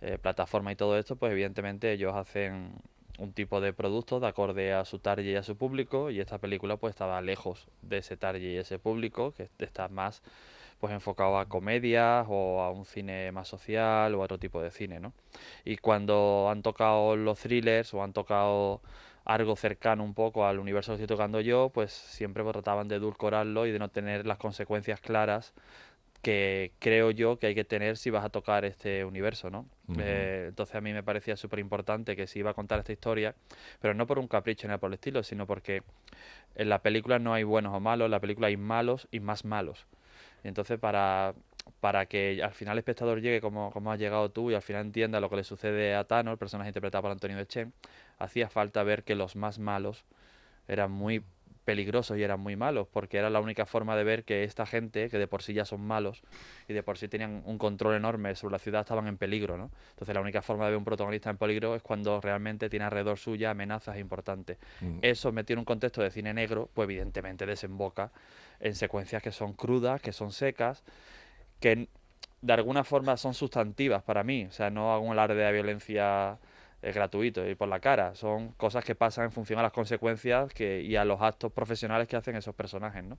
eh, 0.00 0.18
plataforma 0.18 0.72
y 0.72 0.76
todo 0.76 0.98
esto, 0.98 1.16
pues 1.16 1.32
evidentemente 1.32 1.92
ellos 1.92 2.14
hacen 2.14 2.72
un 3.18 3.32
tipo 3.32 3.60
de 3.60 3.72
producto 3.72 4.18
de 4.18 4.28
acorde 4.28 4.72
a 4.72 4.84
su 4.84 4.98
target 4.98 5.32
y 5.32 5.36
a 5.36 5.42
su 5.42 5.56
público 5.56 6.10
y 6.10 6.20
esta 6.20 6.38
película 6.38 6.78
pues 6.78 6.92
estaba 6.92 7.20
lejos 7.20 7.66
de 7.82 7.98
ese 7.98 8.16
target 8.16 8.54
y 8.54 8.56
ese 8.56 8.78
público 8.78 9.32
que 9.32 9.50
está 9.58 9.88
más 9.88 10.22
pues 10.80 10.94
enfocado 10.94 11.38
a 11.38 11.46
comedias 11.46 12.26
o 12.30 12.62
a 12.62 12.70
un 12.70 12.86
cine 12.86 13.30
más 13.32 13.48
social 13.48 14.14
o 14.14 14.22
a 14.22 14.24
otro 14.24 14.38
tipo 14.38 14.62
de 14.62 14.70
cine, 14.70 14.98
¿no? 14.98 15.12
Y 15.64 15.76
cuando 15.76 16.48
han 16.50 16.62
tocado 16.62 17.16
los 17.16 17.38
thrillers 17.40 17.92
o 17.92 18.02
han 18.02 18.14
tocado 18.14 18.80
algo 19.24 19.56
cercano 19.56 20.04
un 20.04 20.14
poco 20.14 20.46
al 20.46 20.58
universo 20.58 20.92
que 20.92 21.02
estoy 21.02 21.16
tocando 21.16 21.40
yo, 21.40 21.70
pues 21.70 21.92
siempre 21.92 22.42
pues, 22.42 22.52
trataban 22.54 22.88
de 22.88 22.96
edulcorarlo 22.96 23.66
y 23.66 23.72
de 23.72 23.78
no 23.78 23.88
tener 23.88 24.26
las 24.26 24.38
consecuencias 24.38 25.00
claras 25.00 25.54
que 26.22 26.72
creo 26.78 27.10
yo 27.10 27.38
que 27.38 27.46
hay 27.46 27.54
que 27.54 27.64
tener 27.64 27.96
si 27.96 28.10
vas 28.10 28.24
a 28.24 28.28
tocar 28.28 28.64
este 28.64 29.04
universo, 29.04 29.50
¿no? 29.50 29.66
Eh, 29.98 30.46
entonces 30.48 30.76
a 30.76 30.80
mí 30.80 30.92
me 30.92 31.02
parecía 31.02 31.36
súper 31.36 31.58
importante 31.58 32.14
que 32.14 32.26
se 32.26 32.38
iba 32.38 32.50
a 32.50 32.54
contar 32.54 32.78
esta 32.78 32.92
historia, 32.92 33.34
pero 33.80 33.94
no 33.94 34.06
por 34.06 34.18
un 34.18 34.28
capricho 34.28 34.68
ni 34.68 34.76
por 34.76 34.90
el 34.90 34.94
estilo, 34.94 35.22
sino 35.22 35.46
porque 35.46 35.82
en 36.56 36.68
la 36.68 36.80
película 36.80 37.18
no 37.18 37.32
hay 37.32 37.42
buenos 37.42 37.74
o 37.74 37.80
malos, 37.80 38.04
en 38.06 38.10
la 38.10 38.20
película 38.20 38.48
hay 38.48 38.56
malos 38.56 39.08
y 39.10 39.20
más 39.20 39.44
malos. 39.44 39.86
Y 40.44 40.48
entonces 40.48 40.78
para, 40.78 41.34
para 41.80 42.06
que 42.06 42.42
al 42.42 42.52
final 42.52 42.74
el 42.74 42.80
espectador 42.80 43.20
llegue 43.22 43.40
como, 43.40 43.70
como 43.70 43.90
has 43.90 43.98
llegado 43.98 44.30
tú 44.30 44.50
y 44.50 44.54
al 44.54 44.62
final 44.62 44.82
entienda 44.82 45.20
lo 45.20 45.30
que 45.30 45.36
le 45.36 45.44
sucede 45.44 45.94
a 45.94 46.04
Tano, 46.04 46.32
el 46.32 46.38
personaje 46.38 46.68
interpretado 46.68 47.02
por 47.02 47.12
Antonio 47.12 47.38
de 47.38 47.46
Chen, 47.46 47.72
hacía 48.20 48.48
falta 48.48 48.82
ver 48.84 49.02
que 49.02 49.16
los 49.16 49.34
más 49.34 49.58
malos 49.58 50.04
eran 50.68 50.92
muy 50.92 51.24
peligrosos 51.64 52.16
y 52.18 52.22
eran 52.22 52.40
muy 52.40 52.56
malos, 52.56 52.88
porque 52.88 53.18
era 53.18 53.30
la 53.30 53.40
única 53.40 53.66
forma 53.66 53.96
de 53.96 54.04
ver 54.04 54.24
que 54.24 54.44
esta 54.44 54.66
gente, 54.66 55.08
que 55.08 55.18
de 55.18 55.26
por 55.26 55.42
sí 55.42 55.52
ya 55.52 55.64
son 55.64 55.80
malos 55.80 56.22
y 56.68 56.72
de 56.72 56.82
por 56.82 56.98
sí 56.98 57.08
tenían 57.08 57.42
un 57.44 57.58
control 57.58 57.94
enorme 57.94 58.34
sobre 58.34 58.52
la 58.52 58.58
ciudad, 58.58 58.80
estaban 58.80 59.06
en 59.06 59.16
peligro, 59.16 59.56
¿no? 59.56 59.70
Entonces 59.90 60.14
la 60.14 60.20
única 60.20 60.42
forma 60.42 60.64
de 60.64 60.72
ver 60.72 60.78
un 60.78 60.84
protagonista 60.84 61.30
en 61.30 61.36
peligro 61.36 61.74
es 61.74 61.82
cuando 61.82 62.20
realmente 62.20 62.68
tiene 62.70 62.86
alrededor 62.86 63.18
suya 63.18 63.50
amenazas 63.50 63.98
importantes. 63.98 64.58
Mm. 64.80 64.98
Eso 65.02 65.32
metido 65.32 65.54
en 65.54 65.58
un 65.60 65.64
contexto 65.64 66.02
de 66.02 66.10
cine 66.10 66.34
negro, 66.34 66.68
pues 66.74 66.86
evidentemente 66.86 67.46
desemboca 67.46 68.10
en 68.58 68.74
secuencias 68.74 69.22
que 69.22 69.32
son 69.32 69.52
crudas, 69.52 70.00
que 70.00 70.12
son 70.12 70.32
secas, 70.32 70.82
que 71.60 71.88
de 72.42 72.52
alguna 72.52 72.84
forma 72.84 73.16
son 73.16 73.34
sustantivas 73.34 74.02
para 74.02 74.24
mí. 74.24 74.46
O 74.46 74.52
sea, 74.52 74.70
no 74.70 74.92
hago 74.92 75.04
un 75.04 75.12
alarde 75.12 75.36
de 75.36 75.52
violencia 75.52 76.38
eh, 76.82 76.92
gratuito 76.92 77.48
y 77.48 77.54
por 77.54 77.68
la 77.68 77.80
cara. 77.80 78.14
Son 78.14 78.52
cosas 78.52 78.84
que 78.84 78.94
pasan 78.94 79.26
en 79.26 79.32
función 79.32 79.58
a 79.58 79.62
las 79.62 79.72
consecuencias 79.72 80.52
que, 80.52 80.82
y 80.82 80.96
a 80.96 81.04
los 81.04 81.20
actos 81.20 81.52
profesionales 81.52 82.08
que 82.08 82.16
hacen 82.16 82.36
esos 82.36 82.54
personajes, 82.54 83.04
¿no? 83.04 83.18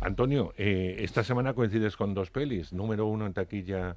Antonio, 0.00 0.52
eh, 0.56 0.96
esta 0.98 1.24
semana 1.24 1.54
coincides 1.54 1.96
con 1.96 2.14
dos 2.14 2.30
pelis. 2.30 2.72
Número 2.72 3.06
uno 3.06 3.26
en 3.26 3.32
taquilla 3.32 3.96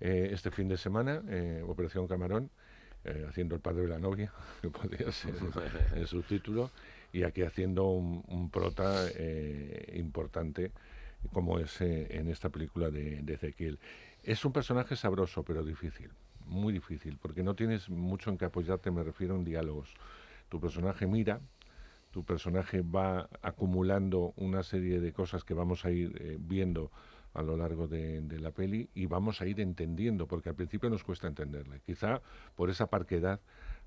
eh, 0.00 0.30
este 0.32 0.50
fin 0.50 0.68
de 0.68 0.76
semana, 0.76 1.22
eh, 1.28 1.62
Operación 1.66 2.06
Camarón, 2.06 2.50
haciendo 3.26 3.54
el 3.54 3.62
padre 3.62 3.82
de 3.82 3.88
la 3.88 3.98
novia, 3.98 4.30
que 4.60 4.68
podría 4.68 5.10
ser 5.12 5.34
el, 5.94 6.06
subtítulo, 6.06 6.70
y 7.10 7.22
aquí 7.22 7.42
haciendo 7.42 7.86
un, 7.86 8.22
un 8.28 8.50
prota 8.50 9.06
importante, 9.94 10.72
como 11.32 11.58
es 11.58 11.80
en 11.80 12.28
esta 12.28 12.50
película 12.50 12.90
de, 12.90 13.22
de 13.22 13.34
Ezequiel. 13.34 13.78
Es 14.24 14.44
un 14.44 14.52
personaje 14.52 14.94
sabroso, 14.94 15.42
pero 15.42 15.64
difícil, 15.64 16.10
muy 16.48 16.72
difícil, 16.72 17.18
porque 17.20 17.42
no 17.42 17.54
tienes 17.54 17.88
mucho 17.88 18.30
en 18.30 18.38
que 18.38 18.46
apoyarte, 18.46 18.90
me 18.90 19.02
refiero 19.02 19.36
en 19.36 19.44
diálogos. 19.44 19.94
Tu 20.48 20.60
personaje 20.60 21.06
mira, 21.06 21.40
tu 22.10 22.24
personaje 22.24 22.82
va 22.82 23.28
acumulando 23.42 24.32
una 24.36 24.62
serie 24.62 25.00
de 25.00 25.12
cosas 25.12 25.44
que 25.44 25.54
vamos 25.54 25.84
a 25.84 25.90
ir 25.90 26.16
eh, 26.20 26.36
viendo 26.40 26.90
a 27.34 27.42
lo 27.42 27.56
largo 27.56 27.86
de, 27.86 28.22
la 28.40 28.50
peli 28.50 28.88
y 28.94 29.06
vamos 29.06 29.40
a 29.40 29.46
ir 29.46 29.60
entendiendo, 29.60 30.26
porque 30.26 30.48
al 30.48 30.54
principio 30.54 30.90
nos 30.90 31.04
cuesta 31.04 31.26
entenderle, 31.26 31.80
quizá 31.84 32.22
por 32.56 32.70
esa 32.70 32.86
parquedad 32.86 33.40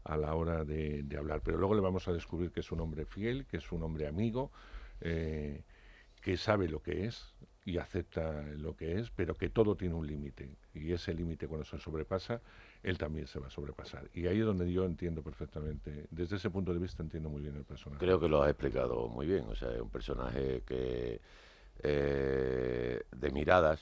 a 0.04 0.16
la 0.18 0.36
hora 0.36 0.64
de, 0.64 1.04
de 1.04 1.18
hablar, 1.18 1.42
pero 1.44 1.58
luego 1.58 1.76
le 1.76 1.82
vamos 1.82 2.08
a 2.08 2.14
descubrir 2.14 2.52
que 2.52 2.62
es 2.62 2.72
un 2.72 2.80
hombre 2.80 3.06
fiel, 3.06 3.46
que 3.46 3.58
es 3.58 3.72
un 3.72 3.84
hombre 3.84 4.08
amigo, 4.08 4.52
eh, 5.02 5.64
que 6.22 6.38
sabe 6.38 6.70
lo 6.70 6.82
que 6.82 7.06
es 7.06 7.34
y 7.64 7.78
acepta 7.78 8.42
lo 8.58 8.76
que 8.76 9.00
es, 9.00 9.12
pero 9.12 9.36
que 9.36 9.50
todo 9.50 9.76
tiene 9.76 9.94
un 9.96 10.08
límite. 10.08 10.58
Y 10.74 10.92
ese 10.92 11.14
límite 11.14 11.48
cuando 11.48 11.66
se 11.66 11.78
sobrepasa, 11.78 12.42
él 12.82 12.98
también 12.98 13.28
se 13.28 13.40
va 13.40 13.48
a 13.48 13.50
sobrepasar. 13.52 14.10
Y 14.14 14.28
ahí 14.28 14.40
es 14.40 14.46
donde 14.46 14.72
yo 14.72 14.86
entiendo 14.86 15.22
perfectamente, 15.22 16.08
desde 16.10 16.38
ese 16.38 16.50
punto 16.50 16.74
de 16.74 16.80
vista 16.80 17.04
entiendo 17.04 17.30
muy 17.30 17.42
bien 17.42 17.56
el 17.56 17.64
personaje. 17.64 18.00
Creo 18.00 18.20
que 18.20 18.28
lo 18.28 18.42
has 18.42 18.50
explicado 18.50 19.08
muy 19.08 19.28
bien, 19.28 19.46
o 19.48 19.56
sea, 19.56 19.72
es 19.72 19.82
un 19.82 19.90
personaje 19.90 20.64
que 20.66 21.22
eh, 21.84 23.04
de 23.16 23.32
miradas, 23.32 23.82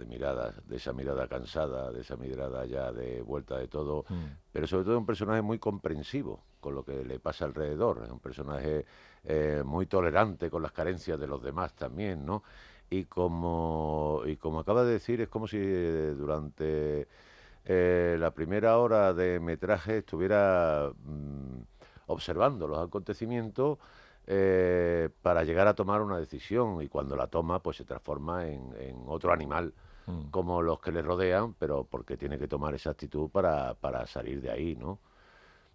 de 0.00 0.06
miradas, 0.06 0.66
de 0.66 0.76
esa 0.76 0.92
mirada 0.92 1.28
cansada, 1.28 1.92
de 1.92 2.00
esa 2.00 2.16
mirada 2.16 2.64
ya 2.66 2.90
de 2.90 3.22
vuelta 3.22 3.56
de 3.58 3.68
todo, 3.68 4.04
Mm. 4.08 4.24
pero 4.52 4.66
sobre 4.66 4.84
todo 4.84 4.98
un 4.98 5.06
personaje 5.06 5.42
muy 5.42 5.58
comprensivo 5.58 6.42
con 6.60 6.74
lo 6.74 6.82
que 6.84 7.04
le 7.04 7.20
pasa 7.20 7.44
alrededor, 7.44 8.02
es 8.04 8.10
un 8.10 8.18
personaje 8.18 8.84
eh, 9.24 9.62
muy 9.64 9.86
tolerante 9.86 10.50
con 10.50 10.62
las 10.62 10.72
carencias 10.72 11.18
de 11.20 11.26
los 11.26 11.42
demás 11.42 11.74
también, 11.74 12.26
¿no? 12.26 12.42
Y 12.90 13.04
como, 13.04 14.22
y 14.26 14.36
como 14.36 14.58
acaba 14.60 14.82
de 14.82 14.92
decir, 14.94 15.20
es 15.20 15.28
como 15.28 15.46
si 15.46 15.58
eh, 15.60 16.14
durante 16.16 17.06
eh, 17.64 18.16
la 18.18 18.32
primera 18.32 18.78
hora 18.78 19.14
de 19.14 19.38
metraje 19.38 19.98
estuviera 19.98 20.90
mm, 21.04 21.60
observando 22.06 22.66
los 22.66 22.78
acontecimientos 22.78 23.78
eh, 24.26 25.08
para 25.22 25.44
llegar 25.44 25.66
a 25.66 25.74
tomar 25.74 26.02
una 26.02 26.18
decisión 26.18 26.82
y 26.82 26.88
cuando 26.88 27.16
la 27.16 27.26
toma 27.26 27.60
pues 27.60 27.76
se 27.78 27.84
transforma 27.84 28.46
en, 28.48 28.74
en 28.78 29.04
otro 29.06 29.32
animal 29.32 29.72
Mm. 30.10 30.30
como 30.30 30.62
los 30.62 30.80
que 30.80 30.92
le 30.92 31.02
rodean, 31.02 31.54
pero 31.54 31.84
porque 31.84 32.16
tiene 32.16 32.38
que 32.38 32.48
tomar 32.48 32.74
esa 32.74 32.90
actitud 32.90 33.30
para, 33.30 33.74
para 33.74 34.06
salir 34.06 34.40
de 34.40 34.50
ahí, 34.50 34.76
¿no? 34.76 35.00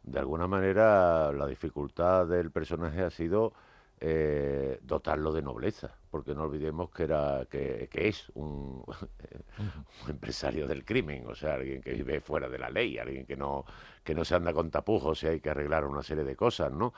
De 0.03 0.19
alguna 0.19 0.47
manera 0.47 1.31
la 1.33 1.47
dificultad 1.47 2.27
del 2.27 2.51
personaje 2.51 3.03
ha 3.03 3.09
sido 3.09 3.53
eh, 3.99 4.79
dotarlo 4.83 5.31
de 5.33 5.41
nobleza, 5.41 5.97
porque 6.11 6.35
no 6.35 6.43
olvidemos 6.43 6.91
que 6.91 7.03
era 7.03 7.47
que, 7.49 7.89
que 7.91 8.07
es 8.09 8.29
un, 8.35 8.83
un 10.03 10.09
empresario 10.09 10.67
del 10.67 10.85
crimen, 10.85 11.25
o 11.27 11.35
sea, 11.35 11.55
alguien 11.55 11.81
que 11.81 11.93
vive 11.93 12.21
fuera 12.21 12.49
de 12.49 12.59
la 12.59 12.69
ley, 12.69 12.97
alguien 12.97 13.25
que 13.25 13.37
no 13.37 13.65
que 14.03 14.13
no 14.15 14.25
se 14.25 14.35
anda 14.35 14.53
con 14.53 14.69
tapujos 14.71 15.23
y 15.23 15.27
hay 15.27 15.39
que 15.41 15.49
arreglar 15.49 15.85
una 15.85 16.03
serie 16.03 16.23
de 16.23 16.35
cosas, 16.35 16.71
¿no? 16.71 16.93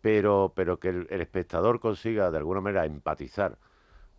Pero 0.00 0.52
pero 0.56 0.78
que 0.80 0.88
el, 0.90 1.06
el 1.10 1.20
espectador 1.20 1.80
consiga 1.80 2.30
de 2.30 2.38
alguna 2.38 2.60
manera 2.60 2.86
empatizar 2.86 3.58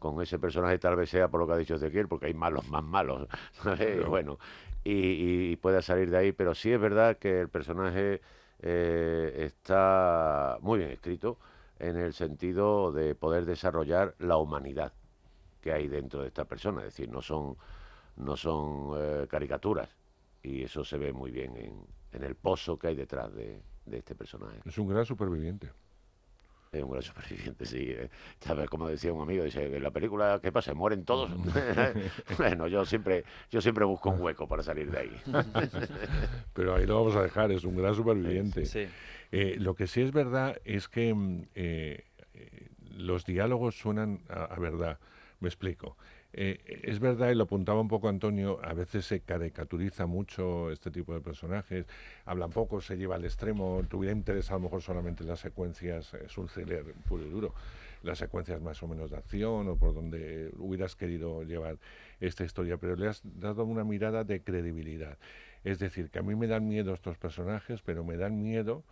con 0.04 0.22
ese 0.22 0.38
personaje 0.38 0.78
tal 0.80 0.98
vez 0.98 1.10
sea 1.10 1.30
por 1.30 1.40
lo 1.40 1.48
que 1.48 1.54
ha 1.54 1.58
dicho 1.58 1.76
Ezequiel, 1.76 2.10
porque 2.10 2.26
hay 2.26 2.34
malos 2.34 2.68
más 2.68 2.84
malos, 2.84 3.26
bueno, 4.10 4.38
y, 4.84 5.52
y 5.52 5.56
pueda 5.56 5.82
salir 5.82 6.10
de 6.10 6.18
ahí, 6.18 6.32
pero 6.34 6.54
sí 6.54 6.74
es 6.74 6.80
verdad 6.80 7.18
que 7.18 7.40
el 7.40 7.48
personaje 7.48 8.20
eh, 8.60 9.34
está 9.46 10.58
muy 10.62 10.80
bien 10.80 10.92
escrito 10.92 11.40
en 11.80 11.96
el 11.96 12.14
sentido 12.14 12.92
de 12.92 13.16
poder 13.16 13.46
desarrollar 13.46 14.14
la 14.20 14.36
humanidad 14.36 14.92
que 15.62 15.72
hay 15.72 15.88
dentro 15.88 16.22
de 16.22 16.28
esta 16.28 16.44
persona, 16.44 16.82
es 16.82 16.88
decir, 16.88 17.10
no 17.10 17.22
son, 17.22 17.56
no 18.18 18.36
son 18.36 18.92
eh, 18.98 19.28
caricaturas, 19.30 19.90
y 20.42 20.64
eso 20.64 20.84
se 20.84 20.98
ve 20.98 21.14
muy 21.14 21.32
bien 21.32 21.56
en, 21.56 21.88
en 22.12 22.24
el 22.24 22.36
pozo 22.36 22.78
que 22.78 22.88
hay 22.88 22.96
detrás 22.96 23.34
de, 23.34 23.64
de 23.86 23.98
este 23.98 24.16
personaje. 24.16 24.60
Es 24.66 24.78
un 24.78 24.90
gran 24.90 25.06
superviviente. 25.06 25.72
Es 26.74 26.84
un 26.84 26.92
gran 26.92 27.04
superviviente, 27.04 27.66
sí. 27.66 27.86
eh. 27.90 28.10
¿Sabes? 28.40 28.70
Como 28.70 28.88
decía 28.88 29.14
un 29.14 29.22
amigo, 29.22 29.44
dice, 29.44 29.76
en 29.76 29.84
la 29.84 29.92
película, 29.92 30.40
¿qué 30.42 30.52
pasa? 30.52 30.74
¿Mueren 30.74 31.06
todos? 31.06 31.32
bueno, 32.38 32.68
yo 32.68 32.84
siempre, 32.86 33.24
yo 33.52 33.62
siempre 33.62 33.86
busco 33.86 34.10
un 34.10 34.22
hueco 34.22 34.48
para 34.48 34.64
salir 34.64 34.90
de 34.90 35.00
ahí. 35.00 35.22
Pero 36.54 36.76
ahí 36.76 36.86
lo 36.86 36.96
vamos 36.96 37.16
a 37.16 37.22
dejar, 37.22 37.52
es 37.52 37.64
un 37.64 37.78
gran 37.78 37.94
superviviente. 37.94 38.66
Sí. 38.66 38.88
Eh, 39.32 39.56
lo 39.60 39.76
que 39.76 39.88
sí 39.88 40.02
es 40.02 40.12
verdad 40.12 40.60
es 40.66 40.88
que 40.88 41.14
mm, 41.14 41.44
eh, 41.56 42.06
eh, 42.34 42.68
los 42.98 43.26
diálogos 43.26 43.76
suenan 43.78 44.22
a, 44.30 44.46
a 44.46 44.60
verdad. 44.60 45.00
Me 45.40 45.48
explico. 45.50 45.98
Eh, 46.36 46.82
es 46.84 47.00
verdad, 47.00 47.30
y 47.30 47.36
lo 47.36 47.44
apuntaba 47.44 47.80
un 47.80 47.88
poco 47.88 48.10
Antonio, 48.10 48.60
a 48.64 48.74
veces 48.74 49.06
se 49.06 49.20
caricaturiza 49.20 50.08
mucho 50.08 50.72
este 50.72 50.90
tipo 50.90 51.14
de 51.14 51.22
personajes, 51.22 51.86
hablan 52.26 52.50
poco, 52.50 52.82
se 52.82 52.98
lleva 52.98 53.16
al 53.16 53.26
extremo, 53.26 53.84
tuviera 53.88 54.16
interés 54.16 54.50
a 54.50 54.56
lo 54.56 54.62
mejor 54.62 54.82
solamente 54.82 55.22
en 55.22 55.30
las 55.30 55.40
secuencias, 55.40 56.12
es 56.16 56.36
un 56.40 56.48
thriller 56.48 56.86
puro 57.08 57.24
y 57.24 57.30
duro, 57.30 57.54
las 58.02 58.18
secuencias 58.18 58.60
más 58.62 58.82
o 58.82 58.88
menos 58.88 59.12
de 59.12 59.18
acción 59.18 59.68
o 59.70 59.76
por 59.76 59.94
donde 59.94 60.52
hubieras 60.58 60.96
querido 60.96 61.44
llevar 61.44 61.78
esta 62.20 62.44
historia, 62.44 62.78
pero 62.78 62.96
le 62.96 63.08
has 63.08 63.22
dado 63.24 63.64
una 63.64 63.84
mirada 63.84 64.24
de 64.24 64.42
credibilidad. 64.42 65.20
Es 65.64 65.78
decir, 65.78 66.10
que 66.10 66.18
a 66.18 66.24
mí 66.24 66.34
me 66.34 66.48
dan 66.48 66.68
miedo 66.68 66.96
estos 66.96 67.18
personajes, 67.18 67.84
pero 67.84 68.04
me 68.04 68.18
dan 68.18 68.42
miedo 68.42 68.84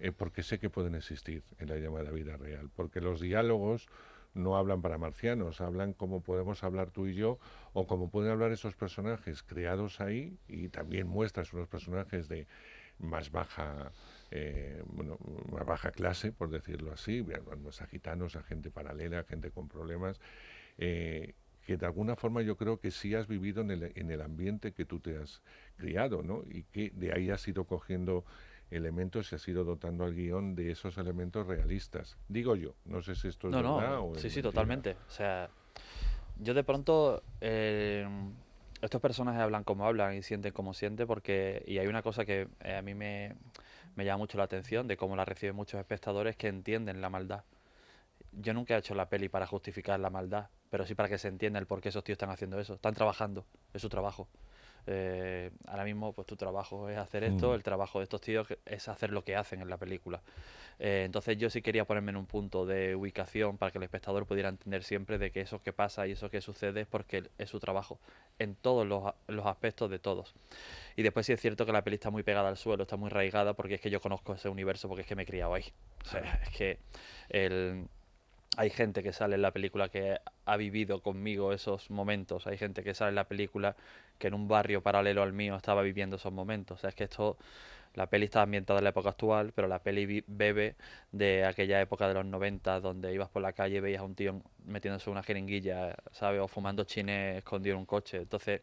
eh, 0.00 0.10
porque 0.10 0.42
sé 0.42 0.58
que 0.58 0.70
pueden 0.70 0.96
existir 0.96 1.44
en 1.58 1.68
la 1.68 1.76
llamada 1.76 2.10
vida 2.10 2.36
real, 2.36 2.68
porque 2.74 3.00
los 3.00 3.20
diálogos 3.20 3.86
no 4.34 4.56
hablan 4.56 4.82
para 4.82 4.98
marcianos, 4.98 5.60
hablan 5.60 5.92
como 5.92 6.22
podemos 6.22 6.62
hablar 6.62 6.90
tú 6.90 7.06
y 7.06 7.14
yo, 7.14 7.38
o 7.72 7.86
como 7.86 8.10
pueden 8.10 8.30
hablar 8.30 8.52
esos 8.52 8.74
personajes 8.74 9.42
creados 9.42 10.00
ahí, 10.00 10.38
y 10.48 10.68
también 10.68 11.06
muestras 11.06 11.52
unos 11.52 11.68
personajes 11.68 12.28
de 12.28 12.46
más 12.98 13.30
baja, 13.30 13.92
eh, 14.30 14.82
bueno, 14.86 15.18
más 15.50 15.66
baja 15.66 15.90
clase, 15.90 16.32
por 16.32 16.50
decirlo 16.50 16.92
así, 16.92 17.24
a 17.80 17.86
gitanos, 17.86 18.36
a 18.36 18.42
gente 18.42 18.70
paralela, 18.70 19.20
a 19.20 19.24
gente 19.24 19.50
con 19.50 19.68
problemas, 19.68 20.20
eh, 20.78 21.34
que 21.64 21.76
de 21.76 21.86
alguna 21.86 22.16
forma 22.16 22.42
yo 22.42 22.56
creo 22.56 22.78
que 22.78 22.90
sí 22.90 23.14
has 23.14 23.26
vivido 23.26 23.62
en 23.62 23.70
el, 23.70 23.92
en 23.94 24.10
el 24.10 24.20
ambiente 24.22 24.72
que 24.72 24.84
tú 24.84 25.00
te 25.00 25.16
has 25.16 25.42
criado, 25.76 26.22
¿no? 26.22 26.42
Y 26.48 26.64
que 26.64 26.90
de 26.90 27.12
ahí 27.12 27.30
has 27.30 27.46
ido 27.46 27.64
cogiendo 27.64 28.24
elementos 28.70 29.32
y 29.32 29.34
has 29.34 29.48
ido 29.48 29.64
dotando 29.64 30.04
al 30.04 30.14
guion 30.14 30.54
de 30.54 30.70
esos 30.70 30.96
elementos 30.98 31.46
realistas. 31.46 32.16
Digo 32.28 32.56
yo, 32.56 32.74
no 32.84 33.02
sé 33.02 33.14
si 33.14 33.28
esto 33.28 33.48
es 33.48 33.54
No, 33.54 33.62
verdad 33.80 33.96
no, 33.96 34.02
o 34.04 34.16
es 34.16 34.22
sí, 34.22 34.30
sí, 34.30 34.36
mentira. 34.36 34.50
totalmente. 34.50 34.96
O 35.08 35.10
sea, 35.10 35.48
yo 36.38 36.54
de 36.54 36.64
pronto, 36.64 37.22
eh, 37.40 38.06
estos 38.80 39.00
personajes 39.00 39.40
hablan 39.40 39.64
como 39.64 39.86
hablan 39.86 40.14
y 40.14 40.22
sienten 40.22 40.52
como 40.52 40.72
sienten 40.74 41.06
porque, 41.06 41.62
y 41.66 41.78
hay 41.78 41.86
una 41.86 42.02
cosa 42.02 42.24
que 42.24 42.48
eh, 42.60 42.76
a 42.76 42.82
mí 42.82 42.94
me, 42.94 43.34
me 43.96 44.04
llama 44.04 44.18
mucho 44.18 44.38
la 44.38 44.44
atención 44.44 44.86
de 44.88 44.96
cómo 44.96 45.16
la 45.16 45.24
reciben 45.24 45.56
muchos 45.56 45.78
espectadores 45.80 46.36
que 46.36 46.48
entienden 46.48 47.00
la 47.00 47.10
maldad. 47.10 47.44
Yo 48.32 48.54
nunca 48.54 48.76
he 48.76 48.78
hecho 48.78 48.94
la 48.94 49.08
peli 49.08 49.28
para 49.28 49.46
justificar 49.46 49.98
la 49.98 50.10
maldad, 50.10 50.46
pero 50.70 50.86
sí 50.86 50.94
para 50.94 51.08
que 51.08 51.18
se 51.18 51.28
entienda 51.28 51.58
el 51.58 51.66
por 51.66 51.80
qué 51.80 51.88
esos 51.88 52.04
tíos 52.04 52.14
están 52.14 52.30
haciendo 52.30 52.60
eso. 52.60 52.74
Están 52.74 52.94
trabajando, 52.94 53.44
es 53.74 53.82
su 53.82 53.88
trabajo. 53.88 54.28
Eh, 54.86 55.50
ahora 55.66 55.84
mismo, 55.84 56.12
pues 56.12 56.26
tu 56.26 56.36
trabajo 56.36 56.88
es 56.88 56.98
hacer 56.98 57.24
esto, 57.24 57.50
Mm. 57.50 57.54
el 57.54 57.62
trabajo 57.62 57.98
de 57.98 58.04
estos 58.04 58.20
tíos 58.20 58.48
es 58.64 58.88
hacer 58.88 59.10
lo 59.10 59.22
que 59.24 59.36
hacen 59.36 59.60
en 59.60 59.68
la 59.68 59.76
película. 59.76 60.20
Eh, 60.78 61.02
entonces 61.04 61.36
yo 61.36 61.50
sí 61.50 61.60
quería 61.60 61.84
ponerme 61.84 62.10
en 62.10 62.16
un 62.16 62.24
punto 62.24 62.64
de 62.64 62.94
ubicación 62.96 63.58
para 63.58 63.70
que 63.70 63.76
el 63.76 63.84
espectador 63.84 64.24
pudiera 64.24 64.48
entender 64.48 64.82
siempre 64.82 65.18
de 65.18 65.30
que 65.30 65.42
eso 65.42 65.62
que 65.62 65.74
pasa 65.74 66.06
y 66.06 66.12
eso 66.12 66.30
que 66.30 66.40
sucede 66.40 66.80
es 66.80 66.86
porque 66.86 67.24
es 67.36 67.50
su 67.50 67.60
trabajo, 67.60 68.00
en 68.38 68.54
todos 68.54 68.86
los, 68.86 69.12
los 69.28 69.44
aspectos 69.44 69.90
de 69.90 69.98
todos. 69.98 70.34
Y 70.96 71.02
después 71.02 71.26
sí 71.26 71.34
es 71.34 71.40
cierto 71.40 71.66
que 71.66 71.72
la 71.72 71.84
peli 71.84 71.96
está 71.96 72.08
muy 72.10 72.22
pegada 72.22 72.48
al 72.48 72.56
suelo, 72.56 72.84
está 72.84 72.96
muy 72.96 73.08
arraigada 73.08 73.52
porque 73.52 73.74
es 73.74 73.80
que 73.82 73.90
yo 73.90 74.00
conozco 74.00 74.32
ese 74.32 74.48
universo, 74.48 74.88
porque 74.88 75.02
es 75.02 75.06
que 75.06 75.14
me 75.16 75.24
he 75.24 75.26
criado 75.26 75.52
ahí. 75.52 75.70
O 76.02 76.08
sea, 76.08 76.40
es 76.42 76.50
que 76.56 76.78
el, 77.28 77.86
hay 78.56 78.70
gente 78.70 79.02
que 79.02 79.12
sale 79.12 79.36
en 79.36 79.42
la 79.42 79.52
película 79.52 79.88
que 79.88 80.18
ha 80.44 80.56
vivido 80.56 81.00
conmigo 81.02 81.52
esos 81.52 81.90
momentos. 81.90 82.46
Hay 82.46 82.58
gente 82.58 82.82
que 82.82 82.94
sale 82.94 83.10
en 83.10 83.14
la 83.14 83.28
película 83.28 83.76
que 84.18 84.28
en 84.28 84.34
un 84.34 84.48
barrio 84.48 84.82
paralelo 84.82 85.22
al 85.22 85.32
mío 85.32 85.56
estaba 85.56 85.82
viviendo 85.82 86.16
esos 86.16 86.32
momentos. 86.32 86.78
O 86.78 86.80
sea, 86.80 86.90
es 86.90 86.96
que 86.96 87.04
esto, 87.04 87.38
la 87.94 88.08
peli 88.08 88.26
está 88.26 88.42
ambientada 88.42 88.80
en 88.80 88.84
la 88.84 88.90
época 88.90 89.10
actual, 89.10 89.52
pero 89.54 89.68
la 89.68 89.78
peli 89.82 90.24
bebe 90.26 90.74
de 91.12 91.44
aquella 91.44 91.80
época 91.80 92.08
de 92.08 92.14
los 92.14 92.26
90 92.26 92.80
donde 92.80 93.14
ibas 93.14 93.28
por 93.28 93.42
la 93.42 93.52
calle 93.52 93.76
y 93.76 93.80
veías 93.80 94.00
a 94.00 94.04
un 94.04 94.14
tío 94.14 94.42
metiéndose 94.66 95.10
una 95.10 95.22
jeringuilla, 95.22 95.94
¿sabes? 96.12 96.40
O 96.40 96.48
fumando 96.48 96.84
chines 96.84 97.38
escondido 97.38 97.74
en 97.76 97.80
un 97.80 97.86
coche. 97.86 98.18
Entonces, 98.18 98.62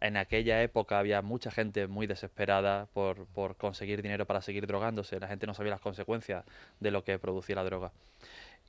en 0.00 0.16
aquella 0.16 0.62
época 0.62 0.98
había 0.98 1.22
mucha 1.22 1.50
gente 1.50 1.86
muy 1.86 2.06
desesperada 2.06 2.86
por, 2.94 3.26
por 3.26 3.56
conseguir 3.56 4.02
dinero 4.02 4.26
para 4.26 4.40
seguir 4.40 4.66
drogándose. 4.66 5.20
La 5.20 5.28
gente 5.28 5.46
no 5.46 5.54
sabía 5.54 5.72
las 5.72 5.80
consecuencias 5.80 6.44
de 6.80 6.90
lo 6.90 7.04
que 7.04 7.18
producía 7.18 7.56
la 7.56 7.64
droga. 7.64 7.92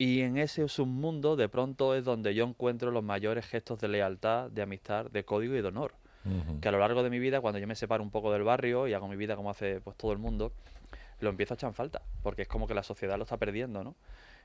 Y 0.01 0.21
en 0.21 0.39
ese 0.39 0.67
submundo, 0.67 1.35
de 1.35 1.47
pronto, 1.47 1.93
es 1.93 2.03
donde 2.03 2.33
yo 2.33 2.43
encuentro 2.43 2.89
los 2.89 3.03
mayores 3.03 3.45
gestos 3.45 3.79
de 3.79 3.87
lealtad, 3.87 4.49
de 4.49 4.63
amistad, 4.63 5.05
de 5.11 5.23
código 5.25 5.53
y 5.55 5.61
de 5.61 5.67
honor. 5.67 5.93
Que 6.59 6.69
a 6.69 6.71
lo 6.71 6.79
largo 6.79 7.03
de 7.03 7.11
mi 7.11 7.19
vida, 7.19 7.39
cuando 7.39 7.59
yo 7.59 7.67
me 7.67 7.75
separo 7.75 8.01
un 8.01 8.09
poco 8.09 8.33
del 8.33 8.41
barrio 8.41 8.87
y 8.87 8.93
hago 8.93 9.07
mi 9.07 9.15
vida 9.15 9.35
como 9.35 9.51
hace 9.51 9.79
pues 9.79 9.95
todo 9.97 10.11
el 10.11 10.17
mundo, 10.17 10.53
lo 11.19 11.29
empiezo 11.29 11.53
a 11.53 11.55
echar 11.55 11.67
en 11.67 11.75
falta, 11.75 12.01
porque 12.23 12.41
es 12.41 12.47
como 12.47 12.65
que 12.65 12.73
la 12.73 12.81
sociedad 12.81 13.15
lo 13.15 13.25
está 13.25 13.37
perdiendo, 13.37 13.83
¿no? 13.83 13.95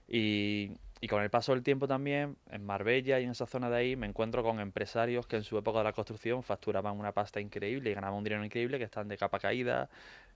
Y, 0.06 0.72
y 1.00 1.08
con 1.08 1.22
el 1.22 1.30
paso 1.30 1.54
del 1.54 1.62
tiempo 1.62 1.88
también, 1.88 2.36
en 2.50 2.62
Marbella 2.62 3.18
y 3.18 3.24
en 3.24 3.30
esa 3.30 3.46
zona 3.46 3.70
de 3.70 3.76
ahí, 3.78 3.96
me 3.96 4.06
encuentro 4.06 4.42
con 4.42 4.60
empresarios 4.60 5.26
que 5.26 5.36
en 5.36 5.44
su 5.44 5.56
época 5.56 5.78
de 5.78 5.84
la 5.84 5.94
construcción 5.94 6.42
facturaban 6.42 6.98
una 6.98 7.12
pasta 7.12 7.40
increíble 7.40 7.92
y 7.92 7.94
ganaban 7.94 8.18
un 8.18 8.24
dinero 8.24 8.44
increíble, 8.44 8.76
que 8.76 8.84
están 8.84 9.08
de 9.08 9.16
capa 9.16 9.38
caída, 9.38 9.88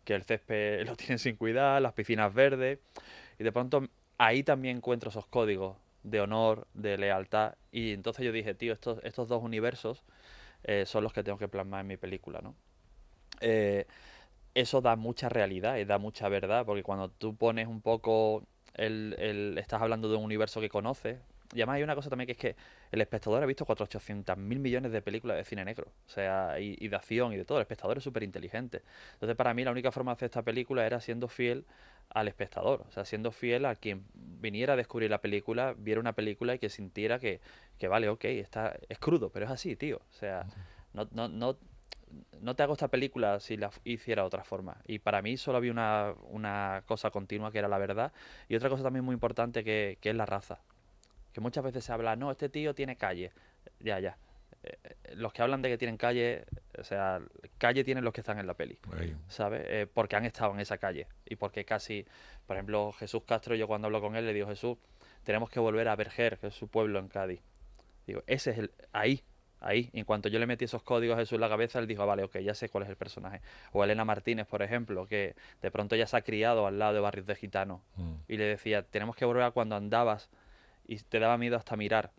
que 0.03 0.15
el 0.15 0.23
césped 0.23 0.83
lo 0.87 0.97
tienen 0.97 1.19
sin 1.19 1.37
cuidar, 1.37 1.83
las 1.83 1.93
piscinas 1.93 2.33
verdes, 2.33 2.79
y 3.39 3.45
de 3.45 3.53
pronto 3.53 3.87
ahí 4.21 4.43
también 4.43 4.77
encuentro 4.77 5.09
esos 5.09 5.27
códigos 5.27 5.79
de 6.03 6.21
honor, 6.21 6.67
de 6.75 6.99
lealtad, 6.99 7.55
y 7.73 7.93
entonces 7.93 8.23
yo 8.25 8.33
dije, 8.33 8.55
tío, 8.55 8.75
estos, 8.75 9.29
dos 9.29 9.43
universos 9.43 10.05
eh, 10.65 10.85
son 10.87 11.05
los 11.05 11.15
que 11.15 11.23
tengo 11.23 11.39
que 11.39 11.49
plasmar 11.49 11.81
en 11.81 11.87
mi 11.87 11.97
película, 11.97 12.41
¿no? 12.43 12.55
Eh, 13.41 13.87
eso 14.55 14.83
da 14.83 14.97
mucha 14.97 15.29
realidad 15.31 15.79
y 15.79 15.87
da 15.87 15.99
mucha 15.99 16.29
verdad, 16.29 16.67
porque 16.67 16.83
cuando 16.83 17.09
tú 17.11 17.35
pones 17.35 17.67
un 17.67 17.81
poco, 17.81 18.45
el- 18.75 19.57
estás 19.59 19.81
hablando 19.81 20.11
de 20.11 20.17
un 20.17 20.25
universo 20.25 20.61
que 20.61 20.69
conoces, 20.69 21.19
y 21.55 21.61
además 21.61 21.77
hay 21.77 21.83
una 21.83 21.95
cosa 21.95 22.11
también 22.11 22.27
que 22.27 22.33
es 22.33 22.39
que 22.39 22.57
el 22.91 23.01
espectador 23.01 23.43
ha 23.43 23.47
visto 23.47 23.65
400 23.65 24.37
mil 24.37 24.59
millones 24.59 24.93
de 24.93 25.03
películas 25.03 25.37
de 25.37 25.45
cine 25.45 25.65
negro, 25.65 25.93
o 26.07 26.09
sea, 26.09 26.59
y, 26.59 26.89
de 26.89 26.97
acción 26.97 27.33
y 27.33 27.37
de 27.37 27.45
todo. 27.45 27.59
El 27.59 27.63
espectador 27.63 27.99
es 27.99 28.05
súper 28.05 28.23
inteligente. 28.23 28.83
Entonces, 29.15 29.37
para 29.37 29.55
mí, 29.55 29.65
la 29.65 29.71
única 29.71 29.93
forma 29.93 30.13
de 30.13 30.15
hacer 30.15 30.27
esta 30.27 30.43
película 30.43 30.85
era 30.85 31.01
siendo 31.01 31.29
fiel 31.29 31.67
al 32.09 32.27
espectador, 32.27 32.85
o 32.89 32.91
sea, 32.91 33.05
siendo 33.05 33.31
fiel 33.31 33.65
a 33.67 33.77
quien 33.77 34.05
viniera 34.15 34.73
a 34.73 34.77
descubrir 34.77 35.11
la 35.11 35.21
película, 35.21 35.75
viera 35.79 36.01
una 36.01 36.15
película 36.15 36.55
y 36.55 36.59
que 36.59 36.69
sintiera 36.69 37.21
que, 37.21 37.41
que 37.79 37.87
vale, 37.87 38.09
ok, 38.09 38.25
está, 38.25 38.77
es 38.89 38.99
crudo, 38.99 39.31
pero 39.31 39.47
es 39.47 39.53
así, 39.53 39.77
tío. 39.77 39.99
O 39.99 40.13
sea, 40.13 40.47
no, 40.93 41.07
no, 41.13 41.29
no, 41.29 41.57
no 42.41 42.57
te 42.57 42.65
hago 42.65 42.73
esta 42.73 42.89
película 42.89 43.39
si 43.39 43.57
la 43.57 43.71
hiciera 43.85 44.23
de 44.23 44.27
otra 44.27 44.43
forma. 44.43 44.79
Y 44.89 44.99
para 44.99 45.23
mí 45.23 45.37
solo 45.37 45.59
había 45.59 45.71
una, 45.71 46.15
una 46.31 46.83
cosa 46.87 47.13
continua 47.13 47.53
que 47.53 47.59
era 47.59 47.69
la 47.69 47.79
verdad. 47.79 48.13
Y 48.49 48.57
otra 48.57 48.69
cosa 48.69 48.83
también 48.83 49.05
muy 49.05 49.13
importante 49.13 49.63
que 49.63 49.97
es 50.03 50.15
la 50.17 50.27
raza. 50.27 50.61
Que 51.33 51.41
muchas 51.41 51.65
veces 51.65 51.85
se 51.85 51.93
habla, 51.93 52.17
no, 52.17 52.31
este 52.31 52.49
tío 52.49 52.75
tiene 52.75 52.97
calle. 52.97 53.33
Ya, 53.79 53.99
ya. 54.01 54.17
Eh, 54.63 54.77
los 55.15 55.33
que 55.33 55.43
hablan 55.43 55.63
de 55.63 55.71
que 55.71 55.79
tienen 55.79 55.97
calle, 55.97 56.45
o 56.79 56.85
sea, 56.85 57.21
calle 57.59 57.83
tienen 57.83 58.05
los 58.05 58.13
que 58.13 58.21
están 58.21 58.39
en 58.39 58.47
la 58.47 58.55
peli, 58.55 58.79
Ahí. 58.99 59.17
¿sabes? 59.29 59.63
Eh, 59.67 59.87
porque 59.93 60.17
han 60.17 60.25
estado 60.27 60.53
en 60.53 60.61
esa 60.61 60.77
calle 60.79 61.07
y 61.25 61.37
porque 61.37 61.65
casi, 61.65 62.07
por 62.47 62.57
ejemplo, 62.57 62.93
Jesús 62.93 63.23
Castro, 63.25 63.55
yo 63.55 63.67
cuando 63.67 63.87
hablo 63.87 64.01
con 64.01 64.17
él 64.17 64.27
le 64.27 64.35
digo, 64.35 64.49
Jesús, 64.49 64.77
tenemos 65.25 65.49
que 65.51 65.61
volver 65.61 65.89
a 65.89 65.97
Berger, 65.97 66.39
que 66.39 66.49
es 66.49 66.55
su 66.55 66.69
pueblo 66.69 66.99
en 66.99 67.09
Cádiz. 67.09 67.41
Digo, 68.07 68.23
ese 68.27 68.51
es 68.51 68.59
el, 68.59 68.71
ahí, 68.93 69.23
ahí. 69.61 69.89
Y 69.93 70.01
en 70.01 70.05
cuanto 70.05 70.29
yo 70.29 70.39
le 70.39 70.47
metí 70.47 70.67
esos 70.67 70.83
códigos 70.83 71.17
a 71.17 71.21
Jesús 71.21 71.37
en 71.37 71.41
la 71.41 71.49
cabeza, 71.49 71.79
él 71.79 71.87
dijo, 71.87 72.03
"Ah, 72.03 72.07
vale, 72.07 72.25
ok, 72.25 72.39
ya 72.39 72.55
sé 72.55 72.69
cuál 72.69 72.85
es 72.85 72.91
el 72.91 72.97
personaje. 72.97 73.41
O 73.73 73.83
Elena 73.83 74.05
Martínez, 74.05 74.47
por 74.47 74.63
ejemplo, 74.63 75.07
que 75.07 75.37
de 75.63 75.71
pronto 75.71 75.97
ya 75.97 76.07
se 76.07 76.17
ha 76.19 76.23
criado 76.23 76.67
al 76.67 76.79
lado 76.79 76.95
de 76.95 77.01
barrios 77.01 77.27
de 77.27 77.35
gitanos. 77.35 77.81
Mm. 77.97 78.13
Y 78.29 78.37
le 78.37 78.45
decía, 78.45 78.83
tenemos 78.83 79.17
que 79.17 79.25
volver 79.25 79.45
a 79.45 79.51
cuando 79.53 79.77
andabas 79.77 80.29
y 80.91 80.99
te 80.99 81.21
daba 81.21 81.39
miedo 81.39 81.57
hasta 81.57 81.77
mirar. 81.77 82.11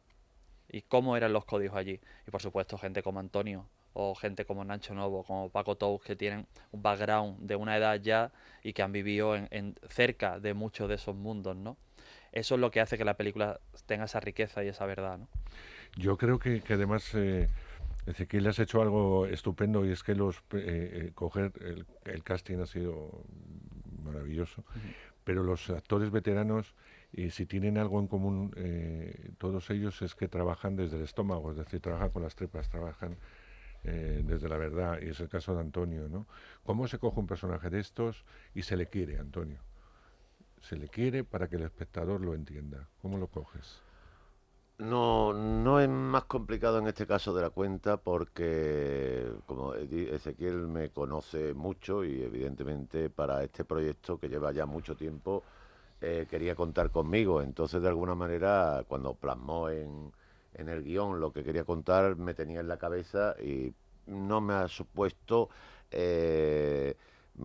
Y 0.69 0.83
cómo 0.83 1.17
eran 1.17 1.33
los 1.33 1.43
códigos 1.43 1.75
allí. 1.75 1.99
Y 2.25 2.31
por 2.31 2.41
supuesto, 2.41 2.77
gente 2.77 3.03
como 3.03 3.19
Antonio 3.19 3.67
o 3.91 4.15
gente 4.15 4.45
como 4.45 4.63
Nacho 4.63 4.93
Novo, 4.93 5.25
como 5.25 5.49
Paco 5.49 5.75
Tous, 5.75 6.01
que 6.01 6.15
tienen 6.15 6.47
un 6.71 6.81
background 6.81 7.39
de 7.41 7.57
una 7.57 7.75
edad 7.75 7.99
ya 7.99 8.31
y 8.63 8.71
que 8.71 8.81
han 8.81 8.93
vivido 8.93 9.35
en, 9.35 9.49
en 9.51 9.75
cerca 9.89 10.39
de 10.39 10.53
muchos 10.53 10.87
de 10.87 10.95
esos 10.95 11.13
mundos, 11.13 11.57
¿no? 11.57 11.75
Eso 12.31 12.55
es 12.55 12.61
lo 12.61 12.71
que 12.71 12.79
hace 12.79 12.97
que 12.97 13.03
la 13.03 13.15
película 13.15 13.59
tenga 13.87 14.05
esa 14.05 14.21
riqueza 14.21 14.63
y 14.63 14.69
esa 14.69 14.85
verdad, 14.85 15.17
¿no? 15.17 15.27
Yo 15.97 16.17
creo 16.17 16.39
que, 16.39 16.61
que 16.61 16.75
además 16.75 17.13
eh, 17.13 17.49
Ezequiel 18.05 18.47
has 18.47 18.59
hecho 18.59 18.81
algo 18.81 19.25
estupendo 19.25 19.85
y 19.85 19.91
es 19.91 20.01
que 20.01 20.15
los 20.15 20.37
eh, 20.37 20.39
eh, 20.53 21.11
coger 21.13 21.51
el, 21.59 21.85
el 22.05 22.23
casting 22.23 22.59
ha 22.59 22.65
sido 22.65 23.25
maravilloso, 24.01 24.63
pero 25.25 25.43
los 25.43 25.69
actores 25.69 26.09
veteranos 26.09 26.73
y 27.13 27.31
si 27.31 27.45
tienen 27.45 27.77
algo 27.77 27.99
en 27.99 28.07
común 28.07 28.53
eh, 28.55 29.31
todos 29.37 29.69
ellos 29.69 30.01
es 30.01 30.15
que 30.15 30.27
trabajan 30.27 30.75
desde 30.75 30.97
el 30.97 31.03
estómago, 31.03 31.51
es 31.51 31.57
decir, 31.57 31.81
trabajan 31.81 32.09
con 32.09 32.23
las 32.23 32.35
tripas, 32.35 32.69
trabajan 32.69 33.17
eh, 33.83 34.21
desde 34.25 34.47
la 34.47 34.57
verdad 34.57 34.99
y 35.01 35.09
es 35.09 35.19
el 35.19 35.27
caso 35.27 35.53
de 35.53 35.61
Antonio, 35.61 36.07
¿no? 36.07 36.27
¿Cómo 36.63 36.87
se 36.87 36.99
coge 36.99 37.19
un 37.19 37.27
personaje 37.27 37.69
de 37.69 37.79
estos 37.79 38.23
y 38.53 38.61
se 38.61 38.77
le 38.77 38.87
quiere, 38.87 39.17
Antonio? 39.17 39.59
Se 40.61 40.77
le 40.77 40.87
quiere 40.87 41.23
para 41.23 41.47
que 41.47 41.55
el 41.55 41.63
espectador 41.63 42.21
lo 42.21 42.33
entienda. 42.33 42.87
¿Cómo 43.01 43.17
lo 43.17 43.27
coges? 43.27 43.81
No, 44.77 45.33
no 45.33 45.79
es 45.79 45.89
más 45.89 46.23
complicado 46.25 46.79
en 46.79 46.87
este 46.87 47.05
caso 47.05 47.33
de 47.33 47.41
la 47.41 47.49
cuenta 47.49 47.97
porque, 47.97 49.31
como 49.45 49.75
Ezequiel 49.75 50.67
me 50.67 50.89
conoce 50.89 51.53
mucho 51.53 52.03
y 52.03 52.23
evidentemente 52.23 53.09
para 53.09 53.43
este 53.43 53.63
proyecto 53.63 54.17
que 54.17 54.29
lleva 54.29 54.51
ya 54.51 54.65
mucho 54.65 54.95
tiempo 54.95 55.43
eh, 56.01 56.27
quería 56.29 56.55
contar 56.55 56.91
conmigo. 56.91 57.41
Entonces, 57.41 57.81
de 57.81 57.87
alguna 57.89 58.15
manera, 58.15 58.83
cuando 58.87 59.13
plasmó 59.15 59.69
en, 59.69 60.11
el 60.53 60.83
guion 60.83 61.19
lo 61.19 61.31
que 61.31 61.43
quería 61.43 61.63
contar, 61.63 62.15
me 62.17 62.33
tenía 62.33 62.59
en 62.59 62.67
la 62.67 62.77
cabeza 62.77 63.35
y 63.41 63.73
no 64.07 64.41
me 64.41 64.53
ha 64.53 64.67
supuesto 64.67 65.49
eh, 65.91 66.95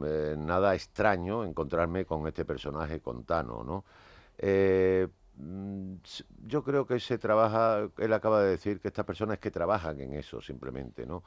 eh, 0.05 0.35
nada 0.39 0.75
extraño 0.75 1.45
encontrarme 1.45 2.05
con 2.05 2.27
este 2.27 2.45
personaje, 2.45 3.01
con 3.01 3.25
Tano, 3.25 3.63
¿no? 3.65 3.85
Mm, 5.39 5.97
yo 6.47 6.63
creo 6.65 6.87
que 6.87 6.99
se 7.01 7.19
trabaja, 7.19 7.89
él 7.99 8.13
acaba 8.13 8.43
de 8.43 8.51
decir 8.51 8.81
que 8.81 8.89
estas 8.89 9.05
personas 9.05 9.39
que 9.39 9.51
trabajan 9.51 10.01
en 10.01 10.15
eso 10.15 10.41
simplemente, 10.41 11.07
¿no? 11.07 11.23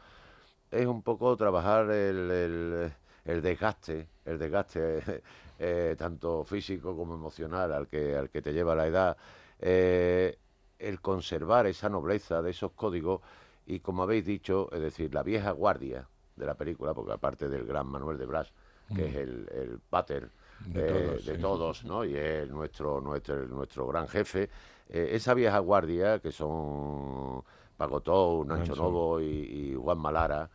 Es 0.71 0.85
un 0.87 1.03
poco 1.03 1.35
trabajar 1.37 1.91
el- 1.91 2.91
el 3.25 3.41
desgaste, 3.41 4.07
el 4.25 4.39
desgaste 4.39 5.23
eh, 5.59 5.95
tanto 5.97 6.43
físico 6.43 6.95
como 6.95 7.15
emocional 7.15 7.71
al 7.73 7.87
que, 7.87 8.15
al 8.15 8.29
que 8.29 8.41
te 8.41 8.53
lleva 8.53 8.75
la 8.75 8.87
edad, 8.87 9.17
eh, 9.59 10.37
el 10.79 11.01
conservar 11.01 11.67
esa 11.67 11.89
nobleza 11.89 12.41
de 12.41 12.51
esos 12.51 12.71
códigos 12.71 13.21
y 13.65 13.79
como 13.81 14.03
habéis 14.03 14.25
dicho, 14.25 14.69
es 14.71 14.81
decir, 14.81 15.13
la 15.13 15.23
vieja 15.23 15.51
guardia 15.51 16.07
de 16.35 16.45
la 16.45 16.55
película, 16.55 16.93
porque 16.93 17.11
aparte 17.13 17.49
del 17.49 17.65
gran 17.65 17.87
Manuel 17.87 18.17
de 18.17 18.25
Blas, 18.25 18.51
que 18.93 19.07
es 19.07 19.15
el, 19.15 19.47
el 19.51 19.79
pater 19.89 20.31
De 20.59 20.81
eh, 20.81 20.83
todos, 20.83 21.25
de 21.25 21.37
sí. 21.37 21.37
todos, 21.37 21.83
¿no? 21.85 22.03
Y 22.05 22.15
es 22.15 22.49
nuestro, 22.49 23.01
nuestro, 23.01 23.45
nuestro 23.47 23.87
gran 23.87 24.07
jefe. 24.07 24.49
Esa 24.87 25.33
vieja 25.35 25.59
guardia, 25.59 26.19
que 26.19 26.31
son 26.31 27.43
Paco 27.77 28.01
Tou, 28.01 28.43
Nacho 28.45 28.75
Nacho. 28.75 28.75
Novo 28.75 29.21
y, 29.21 29.25
y 29.25 29.75
Juan 29.75 29.99
Malara, 29.99 30.49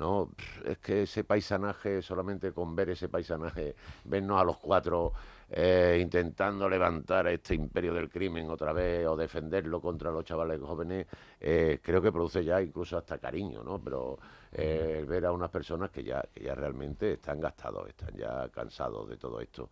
¿no? 0.00 0.30
Es 0.64 0.78
que 0.78 1.02
ese 1.04 1.24
paisanaje, 1.24 2.02
solamente 2.02 2.52
con 2.52 2.74
ver 2.76 2.90
ese 2.90 3.08
paisanaje, 3.08 3.76
vernos 4.04 4.40
a 4.40 4.44
los 4.44 4.58
cuatro 4.58 5.12
eh, 5.50 5.98
intentando 6.02 6.68
levantar 6.68 7.26
este 7.28 7.54
imperio 7.54 7.94
del 7.94 8.08
crimen 8.10 8.50
otra 8.50 8.72
vez 8.72 9.06
o 9.06 9.16
defenderlo 9.16 9.80
contra 9.80 10.10
los 10.10 10.24
chavales 10.24 10.60
jóvenes, 10.60 11.06
eh, 11.40 11.80
creo 11.82 12.02
que 12.02 12.12
produce 12.12 12.44
ya 12.44 12.60
incluso 12.62 12.96
hasta 12.98 13.18
cariño, 13.18 13.62
¿no? 13.62 13.78
Pero 13.82 14.18
eh, 14.52 14.96
el 15.00 15.06
ver 15.06 15.26
a 15.26 15.32
unas 15.32 15.50
personas 15.50 15.90
que 15.90 16.02
ya, 16.04 16.22
que 16.34 16.44
ya 16.44 16.54
realmente 16.54 17.12
están 17.14 17.40
gastados, 17.40 17.88
están 17.88 18.14
ya 18.16 18.48
cansados 18.50 19.08
de 19.08 19.16
todo 19.16 19.40
esto. 19.40 19.70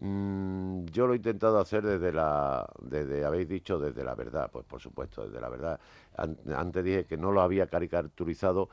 Mm, 0.00 0.86
yo 0.86 1.06
lo 1.06 1.12
he 1.12 1.16
intentado 1.16 1.58
hacer 1.60 1.82
desde 1.84 2.12
la, 2.12 2.68
desde, 2.80 3.24
habéis 3.24 3.48
dicho, 3.48 3.78
desde 3.78 4.02
la 4.04 4.14
verdad, 4.16 4.50
pues 4.52 4.64
por 4.66 4.80
supuesto, 4.80 5.24
desde 5.26 5.40
la 5.40 5.48
verdad. 5.48 5.80
An- 6.16 6.38
antes 6.56 6.82
dije 6.84 7.06
que 7.06 7.16
no 7.16 7.30
lo 7.32 7.40
había 7.40 7.68
caricaturizado, 7.68 8.68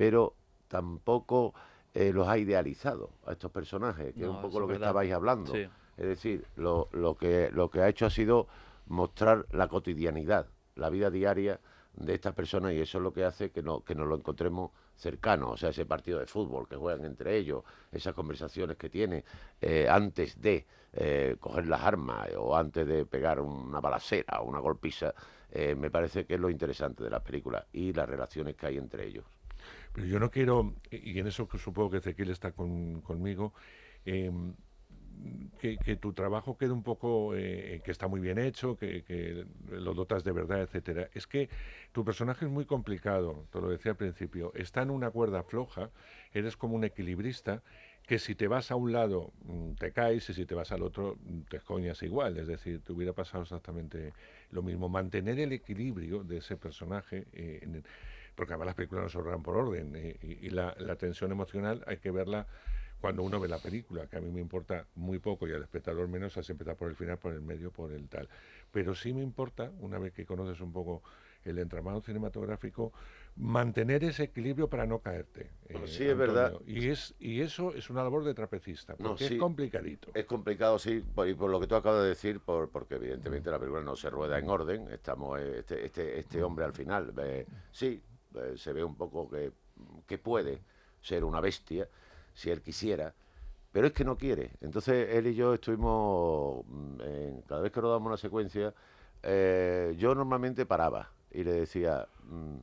pero 0.00 0.34
tampoco 0.66 1.52
eh, 1.92 2.10
los 2.10 2.26
ha 2.26 2.38
idealizado 2.38 3.10
a 3.26 3.32
estos 3.32 3.50
personajes, 3.50 4.14
que 4.14 4.22
es 4.22 4.28
un 4.28 4.40
poco 4.40 4.58
lo 4.58 4.66
que 4.66 4.72
estabais 4.72 5.12
hablando. 5.12 5.52
Sí. 5.52 5.68
Es 5.98 6.06
decir, 6.06 6.46
lo, 6.56 6.88
lo, 6.92 7.18
que, 7.18 7.50
lo 7.52 7.68
que 7.68 7.82
ha 7.82 7.88
hecho 7.90 8.06
ha 8.06 8.10
sido 8.10 8.46
mostrar 8.86 9.44
la 9.50 9.68
cotidianidad, 9.68 10.46
la 10.74 10.88
vida 10.88 11.10
diaria 11.10 11.60
de 11.92 12.14
estas 12.14 12.32
personas 12.32 12.72
y 12.72 12.80
eso 12.80 12.96
es 12.96 13.04
lo 13.04 13.12
que 13.12 13.26
hace 13.26 13.50
que, 13.50 13.62
no, 13.62 13.84
que 13.84 13.94
nos 13.94 14.08
lo 14.08 14.16
encontremos 14.16 14.70
cercano, 14.96 15.50
o 15.50 15.56
sea, 15.58 15.68
ese 15.68 15.84
partido 15.84 16.18
de 16.18 16.24
fútbol 16.24 16.66
que 16.66 16.76
juegan 16.76 17.04
entre 17.04 17.36
ellos, 17.36 17.62
esas 17.92 18.14
conversaciones 18.14 18.78
que 18.78 18.88
tiene 18.88 19.22
eh, 19.60 19.86
antes 19.86 20.40
de 20.40 20.66
eh, 20.94 21.36
coger 21.38 21.66
las 21.66 21.82
armas 21.82 22.30
eh, 22.30 22.36
o 22.38 22.56
antes 22.56 22.86
de 22.86 23.04
pegar 23.04 23.38
una 23.38 23.80
balacera 23.80 24.40
o 24.40 24.44
una 24.44 24.60
golpiza, 24.60 25.12
me 25.52 25.90
parece 25.90 26.24
que 26.24 26.34
es 26.34 26.40
lo 26.40 26.48
interesante 26.48 27.04
de 27.04 27.10
las 27.10 27.20
películas 27.20 27.66
y 27.72 27.92
las 27.92 28.08
relaciones 28.08 28.56
que 28.56 28.66
hay 28.66 28.78
entre 28.78 29.06
ellos. 29.06 29.24
Pero 29.92 30.06
yo 30.06 30.18
no 30.20 30.30
quiero, 30.30 30.74
y 30.90 31.18
en 31.18 31.26
eso 31.26 31.48
supongo 31.58 31.90
que 31.90 31.96
Ezequiel 31.98 32.30
está 32.30 32.52
con- 32.52 33.00
conmigo, 33.02 33.52
em, 34.04 34.54
que, 35.58 35.76
que 35.78 35.96
tu 35.96 36.12
trabajo 36.12 36.56
quede 36.56 36.72
un 36.72 36.82
poco, 36.82 37.34
eh, 37.36 37.82
que 37.84 37.90
está 37.90 38.08
muy 38.08 38.20
bien 38.20 38.38
hecho, 38.38 38.76
que, 38.76 39.02
que 39.04 39.44
lo 39.70 39.92
dotas 39.94 40.24
de 40.24 40.32
verdad, 40.32 40.62
etcétera. 40.62 41.08
Es 41.14 41.26
que 41.26 41.48
tu 41.92 42.04
personaje 42.04 42.46
es 42.46 42.50
muy 42.50 42.64
complicado, 42.64 43.46
te 43.52 43.60
lo 43.60 43.68
decía 43.68 43.92
al 43.92 43.96
principio, 43.98 44.52
está 44.54 44.82
en 44.82 44.90
una 44.90 45.10
cuerda 45.10 45.42
floja, 45.42 45.90
eres 46.32 46.56
como 46.56 46.76
un 46.76 46.84
equilibrista, 46.84 47.62
que 48.06 48.18
si 48.18 48.34
te 48.34 48.48
vas 48.48 48.70
a 48.70 48.76
un 48.76 48.92
lado 48.92 49.32
mm, 49.44 49.72
te 49.74 49.92
caes 49.92 50.28
y 50.30 50.34
si 50.34 50.46
te 50.46 50.54
vas 50.54 50.72
al 50.72 50.82
otro 50.82 51.16
mm, 51.22 51.42
te 51.42 51.60
coñas 51.60 52.02
igual, 52.02 52.38
es 52.38 52.46
decir, 52.46 52.80
te 52.82 52.92
hubiera 52.92 53.12
pasado 53.12 53.42
exactamente 53.42 54.14
lo 54.50 54.62
mismo. 54.62 54.88
Mantener 54.88 55.38
el 55.38 55.52
equilibrio 55.52 56.24
de 56.24 56.38
ese 56.38 56.56
personaje, 56.56 57.26
eh, 57.32 57.60
en 57.62 57.76
el- 57.76 57.84
porque 58.40 58.54
además 58.54 58.68
las 58.68 58.74
películas 58.74 59.02
no 59.04 59.10
se 59.10 59.18
ordenan 59.18 59.42
por 59.42 59.54
orden 59.54 59.94
eh, 59.96 60.16
y, 60.22 60.46
y 60.46 60.48
la, 60.48 60.74
la 60.78 60.96
tensión 60.96 61.30
emocional 61.30 61.84
hay 61.86 61.98
que 61.98 62.10
verla 62.10 62.46
cuando 62.98 63.22
uno 63.22 63.38
ve 63.38 63.48
la 63.48 63.58
película, 63.58 64.06
que 64.06 64.16
a 64.16 64.20
mí 64.22 64.30
me 64.30 64.40
importa 64.40 64.86
muy 64.94 65.18
poco 65.18 65.46
y 65.46 65.52
al 65.52 65.62
espectador 65.62 66.08
menos, 66.08 66.38
así 66.38 66.52
empezar 66.52 66.74
por 66.76 66.88
el 66.88 66.96
final, 66.96 67.18
por 67.18 67.34
el 67.34 67.42
medio, 67.42 67.70
por 67.70 67.92
el 67.92 68.08
tal. 68.08 68.30
Pero 68.70 68.94
sí 68.94 69.12
me 69.12 69.22
importa, 69.22 69.70
una 69.80 69.98
vez 69.98 70.14
que 70.14 70.24
conoces 70.24 70.58
un 70.62 70.72
poco 70.72 71.02
el 71.44 71.58
entramado 71.58 72.00
cinematográfico, 72.02 72.92
mantener 73.36 74.04
ese 74.04 74.24
equilibrio 74.24 74.68
para 74.68 74.86
no 74.86 74.98
caerte. 74.98 75.50
Eh, 75.68 75.80
sí, 75.86 76.04
es 76.04 76.16
verdad. 76.16 76.52
Y, 76.66 76.88
es, 76.88 77.14
y 77.18 77.40
eso 77.40 77.74
es 77.74 77.88
una 77.88 78.02
labor 78.02 78.24
de 78.24 78.34
trapecista, 78.34 78.94
porque 78.96 79.24
No, 79.24 79.28
sí. 79.28 79.34
es 79.34 79.40
complicadito. 79.40 80.10
Es 80.12 80.26
complicado, 80.26 80.78
sí, 80.78 81.02
por, 81.14 81.26
y 81.28 81.34
por 81.34 81.50
lo 81.50 81.58
que 81.60 81.66
tú 81.66 81.74
acabas 81.76 82.02
de 82.02 82.08
decir, 82.10 82.40
por, 82.40 82.68
porque 82.70 82.96
evidentemente 82.96 83.50
la 83.50 83.58
película 83.58 83.82
no 83.82 83.96
se 83.96 84.10
rueda 84.10 84.38
en 84.38 84.48
orden. 84.48 84.88
Estamos, 84.90 85.40
eh, 85.40 85.60
este, 85.60 85.86
este, 85.86 86.18
este 86.20 86.42
hombre 86.42 86.66
al 86.66 86.74
final, 86.74 87.14
eh, 87.22 87.46
sí, 87.72 88.02
eh, 88.36 88.54
se 88.56 88.72
ve 88.72 88.84
un 88.84 88.96
poco 88.96 89.28
que, 89.30 89.52
que 90.06 90.18
puede 90.18 90.62
ser 91.00 91.24
una 91.24 91.40
bestia, 91.40 91.88
si 92.34 92.50
él 92.50 92.62
quisiera, 92.62 93.14
pero 93.72 93.86
es 93.86 93.92
que 93.92 94.04
no 94.04 94.16
quiere. 94.18 94.52
Entonces 94.60 95.08
él 95.14 95.26
y 95.28 95.34
yo 95.34 95.54
estuvimos, 95.54 96.64
mm, 96.66 97.00
en- 97.02 97.42
cada 97.42 97.60
vez 97.62 97.72
que 97.72 97.80
rodamos 97.80 98.08
una 98.08 98.16
secuencia, 98.16 98.74
eh, 99.22 99.94
yo 99.98 100.14
normalmente 100.14 100.66
paraba 100.66 101.10
y 101.30 101.44
le 101.44 101.52
decía, 101.52 102.08
mm, 102.24 102.56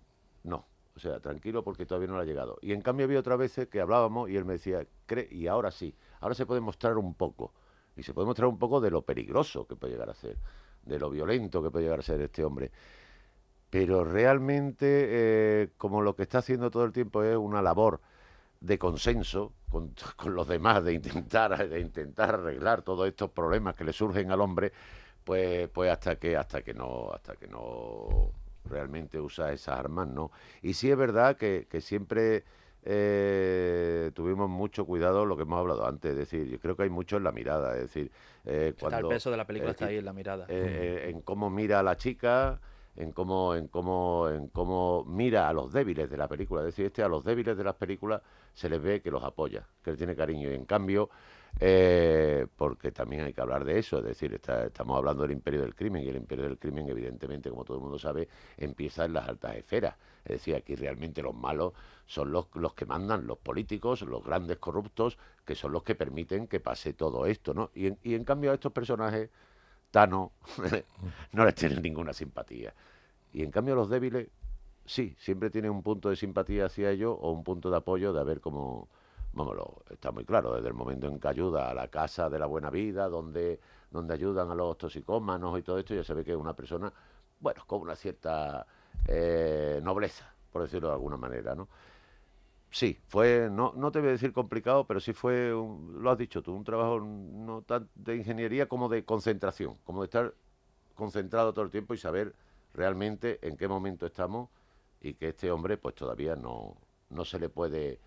no, 0.44 0.66
o 0.96 1.00
sea, 1.00 1.20
tranquilo 1.20 1.64
porque 1.64 1.86
todavía 1.86 2.08
no 2.08 2.16
le 2.18 2.24
ha 2.24 2.26
llegado. 2.26 2.58
Y 2.62 2.74
en 2.74 2.82
cambio 2.82 3.06
había 3.06 3.20
otras 3.20 3.38
veces 3.40 3.68
que 3.68 3.80
hablábamos 3.82 4.30
y 4.30 4.36
él 4.38 4.46
me 4.46 4.54
decía, 4.54 4.86
Cre 5.06 5.28
y 5.32 5.48
ahora 5.48 5.72
sí, 5.72 5.96
ahora 6.20 6.36
se 6.36 6.46
puede 6.46 6.62
mostrar 6.62 6.98
un 6.98 7.14
poco. 7.14 7.54
Y 7.96 8.04
se 8.04 8.14
puede 8.14 8.28
mostrar 8.28 8.48
un 8.48 8.60
poco 8.60 8.80
de 8.82 8.92
lo 8.92 9.02
peligroso 9.04 9.66
que 9.68 9.76
puede 9.76 9.94
llegar 9.94 10.10
a 10.10 10.14
ser, 10.16 10.38
de 10.84 11.00
lo 11.00 11.10
violento 11.10 11.64
que 11.64 11.72
puede 11.72 11.86
llegar 11.86 12.00
a 12.00 12.04
ser 12.04 12.22
este 12.22 12.44
hombre. 12.44 12.72
Pero 13.70 14.04
realmente, 14.04 14.86
eh, 15.10 15.70
como 15.78 16.02
lo 16.02 16.16
que 16.16 16.24
está 16.24 16.40
haciendo 16.40 16.72
todo 16.72 16.86
el 16.86 16.92
tiempo 16.94 17.24
es 17.24 17.36
una 17.36 17.62
labor 17.62 18.00
de 18.62 18.80
consenso 18.80 19.54
con, 19.70 19.94
con, 20.16 20.36
los 20.36 20.48
demás, 20.48 20.84
de 20.84 20.94
intentar, 20.94 21.68
de 21.68 21.80
intentar 21.80 22.36
arreglar 22.36 22.82
todos 22.82 23.08
estos 23.08 23.30
problemas 23.32 23.76
que 23.76 23.84
le 23.84 23.94
surgen 23.94 24.32
al 24.32 24.42
hombre, 24.42 24.72
pues, 25.24 25.68
pues 25.70 25.92
hasta 25.92 26.16
que, 26.16 26.38
hasta 26.38 26.62
que 26.62 26.74
no, 26.74 27.12
hasta 27.14 27.36
que 27.36 27.48
no 27.48 28.32
realmente 28.66 29.20
usa 29.20 29.52
esas 29.52 29.78
armas, 29.78 30.08
¿no? 30.08 30.32
Y 30.62 30.74
sí 30.74 30.90
es 30.90 30.98
verdad 30.98 31.38
que, 31.38 31.68
que 31.70 31.82
siempre 31.82 32.44
eh, 32.90 34.12
tuvimos 34.14 34.50
mucho 34.50 34.86
cuidado 34.86 35.26
lo 35.26 35.36
que 35.36 35.44
hemos 35.44 35.60
hablado 35.60 35.86
antes, 35.86 36.12
es 36.12 36.18
decir, 36.18 36.48
yo 36.48 36.58
creo 36.58 36.78
que 36.78 36.84
hay 36.84 36.90
mucho 36.90 37.18
en 37.18 37.26
la 37.26 37.34
mirada, 37.34 37.76
es 37.76 37.82
decir, 37.82 38.10
eh, 38.46 38.74
cuando, 38.80 39.10
el 39.10 39.16
peso 39.16 39.30
de 39.30 39.36
la 39.36 39.46
película 39.46 39.72
está 39.72 39.88
ahí 39.88 39.98
en 39.98 40.06
la 40.06 40.14
mirada, 40.14 40.46
eh, 40.48 41.10
en 41.10 41.22
cómo 41.22 41.50
mira 41.50 41.80
a 41.80 41.84
la 41.84 41.98
chica, 41.98 42.62
en 42.98 43.12
cómo, 43.12 43.56
en 43.56 43.68
cómo, 43.68 44.28
en 44.30 44.48
cómo 44.48 45.06
mira 45.06 45.48
a 45.48 45.54
los 45.54 45.72
débiles 45.72 46.10
de 46.10 46.18
la 46.18 46.28
película, 46.28 46.62
es 46.62 46.68
decir, 46.68 46.88
este 46.88 47.04
a 47.04 47.08
los 47.08 47.24
débiles 47.24 47.56
de 47.58 47.64
las 47.64 47.76
películas 47.76 48.22
se 48.54 48.70
les 48.70 48.82
ve 48.82 49.02
que 49.02 49.12
los 49.12 49.24
apoya, 49.24 49.68
que 49.84 49.92
le 49.92 49.98
tiene 49.98 50.16
cariño, 50.16 50.50
y 50.52 50.56
en 50.56 50.66
cambio 50.66 51.10
eh, 51.60 52.46
porque 52.56 52.92
también 52.92 53.24
hay 53.24 53.34
que 53.34 53.42
hablar 53.42 53.66
de 53.66 53.80
eso, 53.80 53.98
es 54.00 54.04
decir, 54.04 54.34
estamos 54.34 54.98
hablando 54.98 55.24
del 55.24 55.32
imperio 55.32 55.62
del 55.62 55.74
crimen 55.74 56.04
y 56.04 56.10
el 56.10 56.18
imperio 56.18 56.46
del 56.46 56.60
crimen, 56.60 56.88
evidentemente, 56.88 57.50
como 57.50 57.64
todo 57.64 57.78
el 57.78 57.84
mundo 57.84 57.98
sabe, 57.98 58.28
empieza 58.58 59.06
en 59.06 59.14
las 59.14 59.28
altas 59.28 59.56
esferas. 59.56 59.96
Es 60.24 60.34
decir, 60.34 60.56
aquí 60.56 60.76
realmente 60.76 61.22
los 61.22 61.34
malos 61.34 61.74
son 62.06 62.32
los, 62.32 62.48
los 62.54 62.74
que 62.74 62.86
mandan, 62.86 63.26
los 63.26 63.40
políticos, 63.40 64.02
los 64.04 64.24
grandes 64.24 64.58
corruptos, 64.58 65.18
que 65.46 65.56
son 65.56 65.72
los 65.72 65.84
que 65.84 65.96
permiten 65.96 66.48
que 66.48 66.60
pase 66.60 66.94
todo 66.94 67.26
esto, 67.26 67.54
¿no? 67.54 67.72
Y 67.74 67.88
en, 67.88 67.98
y 68.04 68.14
en 68.14 68.24
cambio 68.24 68.52
a 68.52 68.54
estos 68.54 68.72
personajes, 68.72 69.30
Tano, 69.92 70.34
no 71.34 71.46
les 71.46 71.56
tienen 71.56 71.82
ninguna 71.82 72.14
simpatía. 72.14 72.74
Y 73.34 73.44
en 73.44 73.52
cambio 73.52 73.76
los 73.76 73.90
débiles, 73.90 74.30
sí, 74.86 75.16
siempre 75.20 75.50
tienen 75.50 75.72
un 75.72 75.84
punto 75.84 76.10
de 76.10 76.16
simpatía 76.16 76.66
hacia 76.66 76.92
ellos 76.92 77.16
o 77.20 77.32
un 77.32 77.44
punto 77.44 77.70
de 77.70 77.78
apoyo 77.78 78.14
de 78.14 78.20
a 78.20 78.24
ver 78.24 78.42
cómo 78.42 78.88
vámonos, 79.38 79.68
está 79.90 80.12
muy 80.12 80.26
claro, 80.26 80.56
desde 80.56 80.68
el 80.68 80.74
momento 80.74 81.08
en 81.08 81.20
que 81.20 81.28
ayuda 81.28 81.70
a 81.70 81.74
la 81.74 81.88
casa 81.88 82.30
de 82.30 82.40
la 82.40 82.48
buena 82.48 82.70
vida, 82.70 83.08
donde, 83.08 83.60
donde 83.92 84.14
ayudan 84.14 84.50
a 84.50 84.56
los 84.56 84.78
toxicómanos 84.78 85.58
y 85.60 85.62
todo 85.62 85.78
esto, 85.78 85.94
ya 85.94 86.04
se 86.04 86.14
ve 86.14 86.26
que 86.26 86.32
es 86.32 86.38
una 86.38 86.56
persona, 86.56 86.92
bueno, 87.40 87.64
con 87.68 87.82
una 87.82 87.96
cierta 87.96 88.66
eh, 89.08 89.80
nobleza, 89.84 90.34
por 90.52 90.64
decirlo 90.64 90.90
de 90.90 90.96
alguna 90.96 91.18
manera, 91.18 91.56
¿no? 91.56 91.68
Sí, 92.78 92.96
fue, 93.08 93.50
no, 93.52 93.74
no 93.76 93.92
te 93.92 93.98
voy 93.98 94.10
a 94.10 94.12
decir 94.12 94.32
complicado, 94.32 94.86
pero 94.86 95.00
sí 95.00 95.12
fue, 95.12 95.50
lo 95.50 96.12
has 96.12 96.18
dicho 96.20 96.44
tú, 96.44 96.54
un 96.54 96.64
trabajo 96.64 97.00
no 97.00 97.64
tan 97.64 97.90
de 97.96 98.18
ingeniería 98.18 98.68
como 98.68 98.88
de 98.88 99.04
concentración, 99.04 99.80
como 99.84 100.02
de 100.02 100.06
estar 100.06 100.36
concentrado 100.94 101.54
todo 101.54 101.66
el 101.66 101.72
tiempo 101.72 101.96
y 101.96 101.98
saber 101.98 102.36
realmente 102.76 103.40
en 103.42 103.58
qué 103.58 103.68
momento 103.68 104.06
estamos 104.06 104.50
y 105.02 105.16
que 105.16 105.30
este 105.30 105.50
hombre 105.50 105.78
pues 105.78 105.96
todavía 105.96 106.36
no, 106.36 106.78
no 107.10 107.26
se 107.26 107.40
le 107.40 107.50
puede 107.50 108.00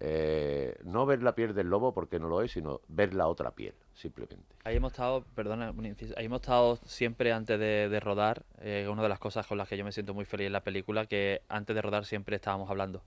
eh, 0.00 0.76
no 0.82 1.06
ver 1.06 1.22
la 1.22 1.36
piel 1.36 1.54
del 1.54 1.68
lobo 1.68 1.94
porque 1.94 2.18
no 2.18 2.28
lo 2.28 2.42
es, 2.42 2.50
sino 2.50 2.80
ver 2.88 3.14
la 3.14 3.28
otra 3.28 3.52
piel, 3.52 3.74
simplemente. 3.94 4.56
Ahí 4.64 4.74
hemos 4.74 4.94
estado, 4.94 5.22
perdona, 5.36 5.72
ahí 6.16 6.24
hemos 6.24 6.40
estado 6.40 6.74
siempre 6.86 7.30
antes 7.30 7.56
de, 7.56 8.00
rodar, 8.00 8.42
eh, 8.62 8.88
una 8.90 9.04
de 9.04 9.10
las 9.10 9.20
cosas 9.20 9.46
con 9.46 9.58
las 9.58 9.68
que 9.68 9.76
yo 9.76 9.84
me 9.84 9.92
siento 9.92 10.12
muy 10.12 10.24
feliz 10.24 10.48
en 10.48 10.54
la 10.54 10.64
película, 10.64 11.06
que 11.06 11.42
antes 11.48 11.76
de 11.76 11.82
rodar 11.82 12.04
siempre 12.04 12.34
estábamos 12.34 12.68
hablando. 12.68 13.00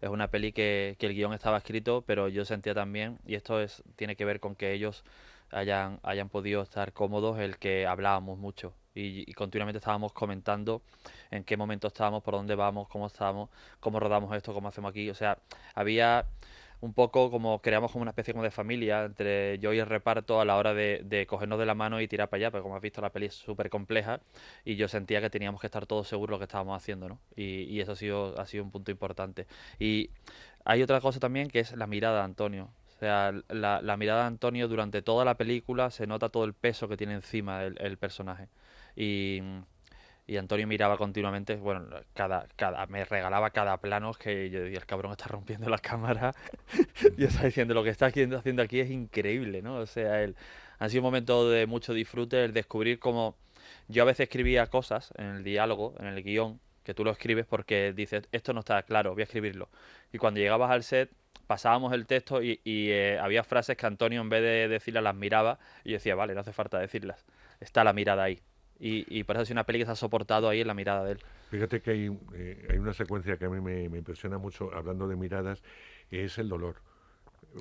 Es 0.00 0.08
una 0.10 0.28
peli 0.28 0.52
que, 0.52 0.96
que 0.98 1.06
el 1.06 1.14
guion 1.14 1.32
estaba 1.32 1.58
escrito, 1.58 2.02
pero 2.06 2.28
yo 2.28 2.44
sentía 2.44 2.74
también, 2.74 3.18
y 3.26 3.34
esto 3.34 3.60
es, 3.60 3.82
tiene 3.96 4.16
que 4.16 4.24
ver 4.24 4.40
con 4.40 4.54
que 4.56 4.72
ellos 4.72 5.04
hayan, 5.50 6.00
hayan 6.02 6.28
podido 6.28 6.62
estar 6.62 6.92
cómodos, 6.92 7.38
el 7.38 7.58
que 7.58 7.86
hablábamos 7.86 8.38
mucho 8.38 8.74
y, 8.94 9.32
continuamente 9.34 9.78
estábamos 9.78 10.12
comentando 10.12 10.82
en 11.30 11.44
qué 11.44 11.56
momento 11.56 11.88
estábamos, 11.88 12.22
por 12.22 12.34
dónde 12.34 12.54
vamos, 12.54 12.88
cómo 12.88 13.06
estamos, 13.06 13.50
cómo 13.78 14.00
rodamos 14.00 14.34
esto, 14.36 14.52
cómo 14.52 14.68
hacemos 14.68 14.90
aquí. 14.90 15.10
O 15.10 15.14
sea, 15.14 15.38
había 15.74 16.26
un 16.80 16.94
poco 16.94 17.30
como 17.30 17.60
creamos 17.60 17.92
como 17.92 18.02
una 18.02 18.10
especie 18.10 18.32
como 18.32 18.44
de 18.44 18.50
familia 18.50 19.04
entre 19.04 19.58
yo 19.58 19.72
y 19.72 19.78
el 19.78 19.86
reparto 19.86 20.40
a 20.40 20.44
la 20.44 20.56
hora 20.56 20.74
de, 20.74 21.26
cogernos 21.28 21.58
de 21.58 21.66
la 21.66 21.74
mano 21.74 22.00
y 22.00 22.08
tirar 22.08 22.28
para 22.28 22.38
allá, 22.38 22.50
porque 22.50 22.62
como 22.62 22.76
has 22.76 22.82
visto 22.82 23.00
la 23.00 23.10
peli 23.10 23.26
es 23.26 23.34
súper 23.34 23.70
compleja 23.70 24.20
y 24.64 24.76
yo 24.76 24.88
sentía 24.88 25.20
que 25.20 25.30
teníamos 25.30 25.60
que 25.60 25.66
estar 25.66 25.86
todos 25.86 26.08
seguros 26.08 26.30
de 26.30 26.32
lo 26.32 26.38
que 26.38 26.44
estábamos 26.44 26.76
haciendo, 26.76 27.08
¿no? 27.08 27.20
Y, 27.36 27.80
eso 27.80 27.92
ha 27.92 27.96
sido, 27.96 28.38
ha 28.38 28.46
sido 28.46 28.64
un 28.64 28.70
punto 28.70 28.90
importante. 28.90 29.46
Y 29.78 30.10
hay 30.64 30.82
otra 30.82 31.00
cosa 31.00 31.18
también 31.20 31.48
que 31.48 31.60
es 31.60 31.72
la 31.72 31.86
mirada 31.86 32.18
de 32.18 32.24
Antonio. 32.24 32.70
O 32.96 32.98
sea, 33.00 33.32
la, 33.48 33.96
mirada 33.96 34.22
de 34.22 34.26
Antonio 34.26 34.68
durante 34.68 35.00
toda 35.02 35.24
la 35.24 35.36
película 35.36 35.90
se 35.90 36.06
nota 36.06 36.28
todo 36.28 36.44
el 36.44 36.52
peso 36.54 36.88
que 36.88 36.96
tiene 36.96 37.14
encima 37.14 37.64
el 37.64 37.98
personaje. 37.98 38.48
Y, 38.96 39.40
y, 40.30 40.36
Antonio 40.36 40.66
miraba 40.66 40.96
continuamente, 40.96 41.56
bueno, 41.56 41.86
cada, 42.14 42.46
cada, 42.56 42.86
me 42.86 43.04
regalaba 43.04 43.50
cada 43.50 43.76
plano 43.78 44.12
que 44.14 44.50
yo 44.50 44.62
decía, 44.62 44.78
el 44.78 44.86
cabrón 44.86 45.12
está 45.12 45.26
rompiendo 45.26 45.68
la 45.68 45.78
cámara 45.78 46.34
y 47.18 47.24
está 47.24 47.44
diciendo, 47.44 47.74
lo 47.74 47.82
que 47.82 47.90
está 47.90 48.06
haciendo, 48.06 48.40
aquí 48.62 48.80
es 48.80 48.90
increíble, 48.90 49.62
¿no? 49.62 49.76
O 49.76 49.86
sea, 49.86 50.22
él, 50.22 50.36
ha 50.78 50.88
sido 50.88 51.02
un 51.02 51.06
momento 51.06 51.50
de 51.50 51.66
mucho 51.66 51.92
disfrute 51.92 52.44
el 52.44 52.52
descubrir 52.52 52.98
cómo 52.98 53.36
yo 53.88 54.02
a 54.02 54.06
veces 54.06 54.24
escribía 54.24 54.66
cosas 54.68 55.12
en 55.16 55.26
el 55.26 55.44
diálogo, 55.44 55.94
en 55.98 56.06
el 56.06 56.22
guion, 56.22 56.60
que 56.84 56.94
tú 56.94 57.04
lo 57.04 57.10
escribes 57.10 57.46
porque 57.46 57.92
dices, 57.92 58.28
esto 58.32 58.52
no 58.52 58.60
está 58.60 58.82
claro, 58.82 59.12
voy 59.12 59.22
a 59.22 59.24
escribirlo. 59.24 59.68
Y 60.12 60.18
cuando 60.18 60.40
llegabas 60.40 60.70
al 60.70 60.82
set, 60.82 61.10
pasábamos 61.46 61.92
el 61.92 62.06
texto 62.06 62.42
y, 62.42 62.60
y 62.64 62.90
eh, 62.90 63.18
había 63.18 63.42
frases 63.44 63.76
que 63.76 63.86
Antonio 63.86 64.20
en 64.20 64.28
vez 64.28 64.42
de 64.42 64.68
decirlas 64.68 65.02
las 65.02 65.14
miraba 65.14 65.58
y 65.84 65.90
yo 65.90 65.94
decía, 65.94 66.14
vale, 66.14 66.34
no 66.34 66.40
hace 66.40 66.52
falta 66.52 66.78
decirlas, 66.78 67.26
está 67.60 67.84
la 67.84 67.92
mirada 67.92 68.22
ahí. 68.22 68.40
Y, 68.80 69.04
y 69.14 69.24
por 69.24 69.36
eso 69.36 69.42
es 69.42 69.50
una 69.50 69.64
peli 69.64 69.80
que 69.80 69.84
se 69.84 69.90
ha 69.92 69.96
soportado 69.96 70.48
ahí 70.48 70.62
en 70.62 70.66
la 70.66 70.74
mirada 70.74 71.04
de 71.04 71.12
él. 71.12 71.18
Fíjate 71.50 71.82
que 71.82 71.90
hay, 71.90 72.18
eh, 72.34 72.66
hay 72.70 72.78
una 72.78 72.94
secuencia 72.94 73.36
que 73.36 73.44
a 73.44 73.50
mí 73.50 73.60
me, 73.60 73.88
me, 73.90 73.98
impresiona 73.98 74.38
mucho, 74.38 74.72
hablando 74.72 75.06
de 75.06 75.16
miradas, 75.16 75.62
es 76.10 76.38
el 76.38 76.48
dolor. 76.48 76.76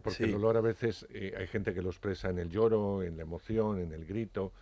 Porque 0.04 0.12
sí. 0.12 0.24
el 0.24 0.32
dolor 0.32 0.56
a 0.56 0.62
veces 0.62 1.06
eh, 1.12 1.34
hay 1.38 1.48
gente 1.48 1.74
que 1.74 1.82
lo 1.82 1.90
expresa 1.90 2.30
en 2.30 2.40
el 2.40 2.50
lloro, 2.50 3.04
en 3.04 3.18
la 3.18 3.24
emoción, 3.24 3.80
en 3.80 3.92
el 3.92 4.06
grito. 4.06 4.54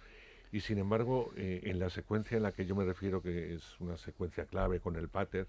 Y 0.52 0.62
sin 0.62 0.80
embargo, 0.80 1.32
eh, 1.36 1.62
en 1.65 1.78
la 1.78 1.89
secuencia 1.89 2.38
en 2.38 2.43
la 2.43 2.54
que 2.54 2.65
yo 2.65 2.76
me 2.76 2.86
refiero, 2.86 3.22
que 3.22 3.54
es 3.54 3.80
una 3.80 3.98
secuencia 3.98 4.46
clave 4.46 4.80
con 4.80 4.96
el 4.96 5.10
pater, 5.10 5.48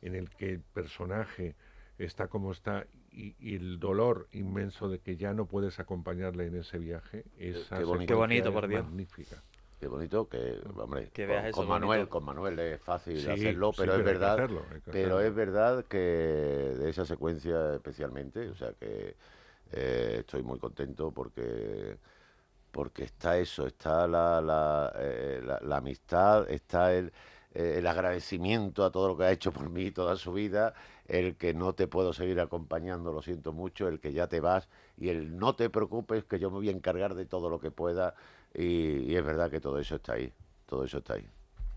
en 0.00 0.14
el 0.14 0.30
que 0.30 0.52
el 0.52 0.60
personaje 0.60 1.56
está 1.98 2.28
como 2.28 2.52
está 2.52 2.86
y, 3.10 3.34
y, 3.40 3.56
el 3.56 3.80
dolor 3.80 4.28
inmenso 4.32 4.88
de 4.88 5.00
que 5.00 5.16
ya 5.16 5.34
no 5.34 5.46
puedes 5.46 5.80
acompañarle 5.80 6.46
en 6.46 6.54
ese 6.54 6.78
viaje, 6.78 7.24
esa 7.36 7.78
qué 7.78 7.84
bonito, 7.84 8.06
qué 8.06 8.14
bonito 8.14 8.52
por 8.52 8.68
Dios. 8.68 8.84
magnífica. 8.84 9.42
Qué 9.80 9.86
bonito 9.86 10.28
que, 10.28 10.60
hombre, 10.76 11.10
que 11.12 11.26
con, 11.26 11.52
con 11.52 11.68
Manuel, 11.68 12.08
con 12.08 12.24
Manuel 12.24 12.58
es 12.58 12.80
fácil 12.80 13.20
Sí, 13.20 13.28
hacerlo, 13.30 13.72
pero 13.72 13.94
sí, 13.94 14.00
es 14.00 14.04
verdad, 14.04 14.34
hacerlo, 14.34 14.62
pero 14.90 15.20
es 15.20 15.34
verdad 15.34 15.84
que 15.84 15.98
de 15.98 16.90
esa 16.90 17.04
secuencia 17.06 17.74
especialmente, 17.74 18.48
o 18.48 18.54
sea 18.56 18.72
que 18.72 19.14
eh, 19.72 20.16
estoy 20.20 20.42
muy 20.42 20.58
contento 20.58 21.12
porque 21.12 21.96
porque 22.72 23.04
está 23.04 23.38
eso, 23.38 23.66
está 23.66 24.06
la, 24.06 24.40
la, 24.40 24.92
eh, 24.96 25.40
la, 25.44 25.58
la 25.62 25.76
amistad, 25.78 26.48
está 26.50 26.94
el, 26.94 27.12
eh, 27.54 27.76
el 27.78 27.86
agradecimiento 27.86 28.84
a 28.84 28.90
todo 28.92 29.08
lo 29.08 29.16
que 29.16 29.24
ha 29.24 29.32
hecho 29.32 29.52
por 29.52 29.70
mí 29.70 29.90
toda 29.90 30.16
su 30.16 30.32
vida, 30.32 30.74
el 31.06 31.36
que 31.36 31.54
no 31.54 31.74
te 31.74 31.86
puedo 31.88 32.12
seguir 32.12 32.40
acompañando, 32.40 33.12
lo 33.12 33.22
siento 33.22 33.52
mucho, 33.52 33.88
el 33.88 34.00
que 34.00 34.12
ya 34.12 34.28
te 34.28 34.40
vas 34.40 34.68
y 34.96 35.08
el 35.08 35.38
no 35.38 35.54
te 35.56 35.70
preocupes 35.70 36.24
que 36.24 36.38
yo 36.38 36.50
me 36.50 36.58
voy 36.58 36.68
a 36.68 36.72
encargar 36.72 37.14
de 37.14 37.24
todo 37.26 37.48
lo 37.50 37.58
que 37.58 37.70
pueda 37.70 38.14
y, 38.54 39.10
y 39.12 39.16
es 39.16 39.24
verdad 39.24 39.50
que 39.50 39.60
todo 39.60 39.78
eso 39.78 39.96
está 39.96 40.14
ahí, 40.14 40.32
todo 40.66 40.84
eso 40.84 40.98
está 40.98 41.14
ahí. 41.14 41.26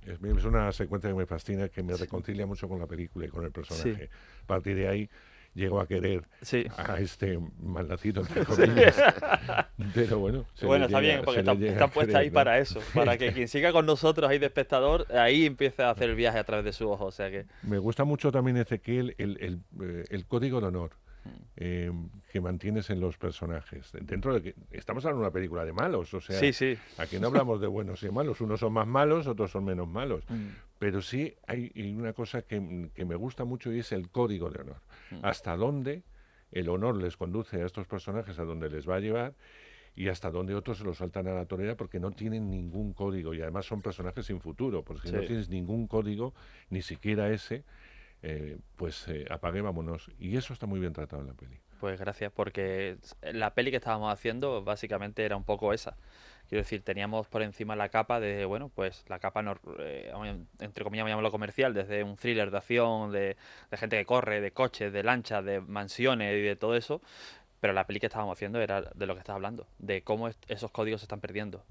Es, 0.05 0.19
una 0.45 0.71
secuencia 0.71 1.09
que 1.11 1.15
me 1.15 1.25
fascina, 1.27 1.69
que 1.69 1.83
me 1.83 1.95
reconcilia 1.95 2.45
mucho 2.47 2.67
con 2.67 2.79
la 2.79 2.87
película 2.87 3.25
y 3.27 3.29
con 3.29 3.45
el 3.45 3.51
personaje. 3.51 4.09
A 4.43 4.47
partir 4.47 4.75
de 4.75 4.87
ahí 4.87 5.09
llego 5.53 5.79
a 5.79 5.85
querer 5.87 6.23
Sí. 6.41 6.65
a 6.77 6.97
este 6.99 7.37
malnacido, 7.59 8.21
entre 8.23 8.43
comillas. 8.45 8.95
Pero 9.93 10.17
bueno, 10.19 10.45
se 10.55 10.65
Bueno, 10.65 10.85
le 10.85 10.87
está 10.87 11.01
llega- 11.01 11.13
bien, 11.13 11.25
porque 11.25 11.39
está, 11.41 11.87
puesta 11.87 12.07
querer, 12.13 12.15
ahí 12.21 12.27
¿no? 12.29 12.33
para 12.33 12.57
eso, 12.59 12.79
para 12.95 13.17
que 13.17 13.31
quien 13.33 13.47
siga 13.47 13.71
con 13.71 13.85
nosotros 13.85 14.27
ahí 14.29 14.39
de 14.39 14.47
espectador, 14.47 15.05
ahí 15.13 15.45
empiece 15.45 15.83
a 15.83 15.91
hacer 15.91 16.09
el 16.09 16.15
viaje 16.15 16.39
a 16.39 16.43
través 16.45 16.65
de 16.65 16.73
su 16.73 16.89
ojo. 16.89 17.05
O 17.05 17.11
sea 17.11 17.29
que 17.29 17.45
Me 17.61 17.77
gusta 17.77 18.03
mucho 18.03 18.31
también, 18.31 18.57
Ezequiel, 18.57 19.13
el, 19.19 19.37
el, 19.39 19.59
eh, 19.87 20.05
el 20.09 20.25
código 20.25 20.61
de 20.61 20.67
honor. 20.67 20.91
Eh, 21.55 21.91
que 22.31 22.41
mantienes 22.41 22.89
en 22.89 22.99
los 22.99 23.17
personajes. 23.17 23.91
Dentro 23.93 24.33
de 24.33 24.41
que 24.41 24.55
estamos 24.71 25.05
hablando 25.05 25.21
de 25.21 25.27
una 25.27 25.33
película 25.33 25.65
de 25.65 25.73
malos, 25.73 26.13
o 26.13 26.21
sea, 26.21 26.39
sí, 26.39 26.53
sí. 26.53 26.77
aquí 26.97 27.19
no 27.19 27.27
hablamos 27.27 27.61
de 27.61 27.67
buenos 27.67 28.03
y 28.03 28.09
malos, 28.09 28.41
unos 28.41 28.59
son 28.59 28.73
más 28.73 28.87
malos, 28.87 29.27
otros 29.27 29.51
son 29.51 29.65
menos 29.65 29.87
malos. 29.87 30.23
Mm. 30.29 30.49
Pero 30.79 31.01
sí 31.01 31.35
hay 31.47 31.71
una 31.97 32.13
cosa 32.13 32.41
que, 32.41 32.89
que 32.93 33.05
me 33.05 33.15
gusta 33.15 33.45
mucho 33.45 33.71
y 33.71 33.79
es 33.79 33.91
el 33.91 34.09
código 34.09 34.49
de 34.49 34.61
honor. 34.61 34.81
Mm. 35.11 35.25
Hasta 35.25 35.55
dónde 35.55 36.03
el 36.51 36.69
honor 36.69 36.97
les 36.97 37.17
conduce 37.17 37.61
a 37.61 37.65
estos 37.65 37.87
personajes, 37.87 38.37
a 38.39 38.43
donde 38.43 38.69
les 38.69 38.89
va 38.89 38.95
a 38.95 38.99
llevar 38.99 39.33
y 39.95 40.07
hasta 40.07 40.31
donde 40.31 40.55
otros 40.55 40.77
se 40.77 40.83
lo 40.83 40.93
saltan 40.93 41.27
a 41.27 41.33
la 41.33 41.45
torera 41.45 41.75
porque 41.75 41.99
no 41.99 42.11
tienen 42.11 42.49
ningún 42.49 42.93
código 42.93 43.33
y 43.33 43.41
además 43.41 43.65
son 43.65 43.81
personajes 43.81 44.25
sin 44.25 44.39
futuro, 44.39 44.83
porque 44.83 45.11
no 45.11 45.19
tienes 45.21 45.49
ningún 45.49 45.87
código, 45.87 46.33
ni 46.69 46.81
siquiera 46.81 47.31
ese, 47.31 47.63
eh, 48.23 48.57
pues 48.75 49.07
eh, 49.07 49.25
apague, 49.29 49.61
vámonos. 49.61 50.09
Y 50.19 50.37
eso 50.37 50.53
está 50.53 50.65
muy 50.65 50.79
bien 50.79 50.93
tratado 50.93 51.21
en 51.21 51.29
la 51.29 51.33
peli. 51.33 51.57
Pues 51.79 51.99
gracias, 51.99 52.31
porque 52.31 52.97
la 53.33 53.55
peli 53.55 53.71
que 53.71 53.77
estábamos 53.77 54.13
haciendo 54.13 54.63
básicamente 54.63 55.25
era 55.25 55.35
un 55.35 55.43
poco 55.43 55.73
esa. 55.73 55.97
Quiero 56.47 56.63
decir, 56.63 56.83
teníamos 56.83 57.27
por 57.27 57.41
encima 57.41 57.75
la 57.75 57.89
capa 57.89 58.19
de, 58.19 58.45
bueno, 58.45 58.69
pues 58.69 59.05
la 59.07 59.19
capa, 59.19 59.43
eh, 59.79 60.11
entre 60.59 60.83
comillas, 60.83 61.07
lo 61.19 61.31
comercial, 61.31 61.73
desde 61.73 62.03
un 62.03 62.17
thriller 62.17 62.51
de 62.51 62.57
acción, 62.57 63.11
de, 63.11 63.37
de, 63.71 63.77
gente 63.77 63.97
que 63.97 64.05
corre, 64.05 64.41
de 64.41 64.51
coches, 64.51 64.91
de 64.93 65.01
lanchas, 65.01 65.43
de 65.43 65.61
mansiones 65.61 66.35
y 66.37 66.41
de 66.41 66.55
todo 66.55 66.75
eso. 66.75 67.01
Pero 67.61 67.73
la 67.73 67.87
peli 67.87 67.99
que 67.99 68.07
estábamos 68.07 68.37
haciendo 68.37 68.59
era 68.59 68.81
de 68.81 69.05
lo 69.05 69.13
que 69.13 69.19
estás 69.19 69.35
hablando, 69.35 69.65
de 69.79 70.03
cómo 70.03 70.29
esos 70.47 70.71
códigos 70.71 71.01
se 71.01 71.05
están 71.05 71.21
perdiendo. 71.21 71.63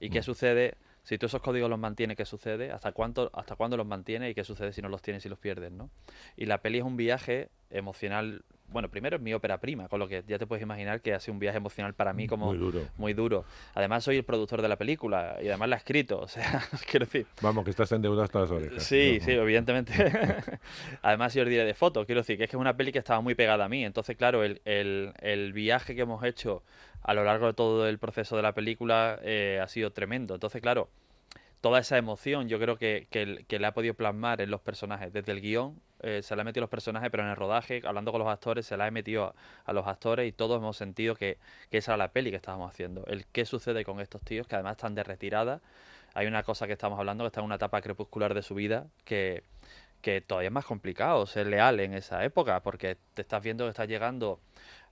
Y 0.00 0.10
qué 0.10 0.20
mm. 0.20 0.24
sucede 0.24 0.76
si 1.02 1.18
tú 1.18 1.26
esos 1.26 1.42
códigos 1.42 1.68
los 1.68 1.78
mantienes, 1.78 2.16
¿qué 2.16 2.24
sucede? 2.24 2.70
¿Hasta 2.70 2.92
cuánto, 2.92 3.30
hasta 3.34 3.56
cuándo 3.56 3.76
los 3.76 3.86
mantienes 3.86 4.30
y 4.30 4.34
qué 4.34 4.44
sucede 4.44 4.72
si 4.72 4.82
no 4.82 4.88
los 4.88 5.02
tienes 5.02 5.24
y 5.26 5.28
los 5.28 5.38
pierdes, 5.38 5.72
¿no? 5.72 5.90
Y 6.36 6.46
la 6.46 6.58
peli 6.58 6.78
es 6.78 6.84
un 6.84 6.96
viaje 6.96 7.48
emocional 7.70 8.44
bueno, 8.72 8.88
primero 8.88 9.16
es 9.16 9.22
mi 9.22 9.34
ópera 9.34 9.60
prima, 9.60 9.88
con 9.88 10.00
lo 10.00 10.08
que 10.08 10.24
ya 10.26 10.38
te 10.38 10.46
puedes 10.46 10.62
imaginar 10.62 11.00
que 11.00 11.14
ha 11.14 11.20
sido 11.20 11.34
un 11.34 11.38
viaje 11.38 11.58
emocional 11.58 11.94
para 11.94 12.12
mí 12.12 12.26
como 12.26 12.46
muy 12.46 12.58
duro. 12.58 12.80
Muy 12.96 13.12
duro. 13.12 13.44
Además 13.74 14.02
soy 14.02 14.16
el 14.16 14.24
productor 14.24 14.62
de 14.62 14.68
la 14.68 14.76
película 14.76 15.36
y 15.42 15.48
además 15.48 15.68
la 15.68 15.76
he 15.76 15.78
escrito, 15.78 16.20
o 16.22 16.28
sea, 16.28 16.62
quiero 16.90 17.06
decir... 17.06 17.26
Vamos, 17.40 17.64
que 17.64 17.70
estás 17.70 17.92
en 17.92 18.02
deuda 18.02 18.24
hasta 18.24 18.40
las 18.40 18.50
orejas. 18.50 18.82
Sí, 18.82 19.20
sí, 19.20 19.32
evidentemente. 19.32 19.92
además 21.02 21.34
yo 21.34 21.42
os 21.42 21.48
diré 21.48 21.64
de 21.64 21.74
foto, 21.74 22.04
quiero 22.06 22.22
decir 22.22 22.38
que 22.38 22.44
es 22.44 22.50
que 22.50 22.56
es 22.56 22.60
una 22.60 22.76
peli 22.76 22.92
que 22.92 22.98
estaba 22.98 23.20
muy 23.20 23.34
pegada 23.34 23.66
a 23.66 23.68
mí, 23.68 23.84
entonces 23.84 24.16
claro, 24.16 24.42
el, 24.42 24.60
el, 24.64 25.12
el 25.20 25.52
viaje 25.52 25.94
que 25.94 26.02
hemos 26.02 26.24
hecho 26.24 26.62
a 27.02 27.14
lo 27.14 27.24
largo 27.24 27.46
de 27.46 27.54
todo 27.54 27.88
el 27.88 27.98
proceso 27.98 28.36
de 28.36 28.42
la 28.42 28.52
película 28.52 29.18
eh, 29.22 29.60
ha 29.62 29.68
sido 29.68 29.92
tremendo. 29.92 30.34
Entonces, 30.34 30.60
claro, 30.62 30.88
toda 31.60 31.80
esa 31.80 31.98
emoción 31.98 32.48
yo 32.48 32.58
creo 32.58 32.76
que, 32.76 33.06
que, 33.10 33.58
le 33.58 33.66
ha 33.66 33.72
podido 33.72 33.94
plasmar 33.94 34.40
en 34.40 34.50
los 34.50 34.60
personajes, 34.60 35.12
desde 35.12 35.32
el 35.32 35.40
guion 35.40 35.80
eh, 36.00 36.20
se 36.22 36.34
la 36.34 36.42
ha 36.42 36.44
metido 36.44 36.62
a 36.62 36.64
los 36.64 36.70
personajes, 36.70 37.10
pero 37.10 37.22
en 37.22 37.30
el 37.30 37.36
rodaje, 37.36 37.80
hablando 37.84 38.10
con 38.10 38.18
los 38.20 38.28
actores, 38.28 38.66
se 38.66 38.76
la 38.76 38.86
ha 38.86 38.90
metido 38.90 39.34
a, 39.64 39.72
los 39.72 39.86
actores 39.86 40.28
y 40.28 40.32
todos 40.32 40.58
hemos 40.58 40.76
sentido 40.76 41.14
que, 41.14 41.38
esa 41.70 41.92
era 41.92 41.96
la 41.96 42.08
peli 42.12 42.30
que 42.30 42.36
estábamos 42.36 42.70
haciendo. 42.70 43.04
El 43.06 43.26
qué 43.26 43.46
sucede 43.46 43.84
con 43.84 44.00
estos 44.00 44.20
tíos 44.22 44.48
que 44.48 44.56
además 44.56 44.72
están 44.72 44.94
de 44.96 45.04
retirada. 45.04 45.60
Hay 46.14 46.26
una 46.26 46.42
cosa 46.42 46.66
que 46.66 46.72
estamos 46.72 46.98
hablando 46.98 47.24
que 47.24 47.28
está 47.28 47.40
en 47.40 47.46
una 47.46 47.54
etapa 47.54 47.80
crepuscular 47.80 48.34
de 48.34 48.42
su 48.42 48.54
vida 48.54 48.86
que, 49.04 49.44
que 50.02 50.20
todavía 50.20 50.48
es 50.48 50.52
más 50.52 50.66
complicado 50.66 51.24
ser 51.26 51.46
leal 51.46 51.80
en 51.80 51.94
esa 51.94 52.24
época 52.24 52.60
porque 52.60 52.98
te 53.14 53.22
estás 53.22 53.42
viendo 53.42 53.64
que 53.64 53.70
estás 53.70 53.88
llegando 53.88 54.40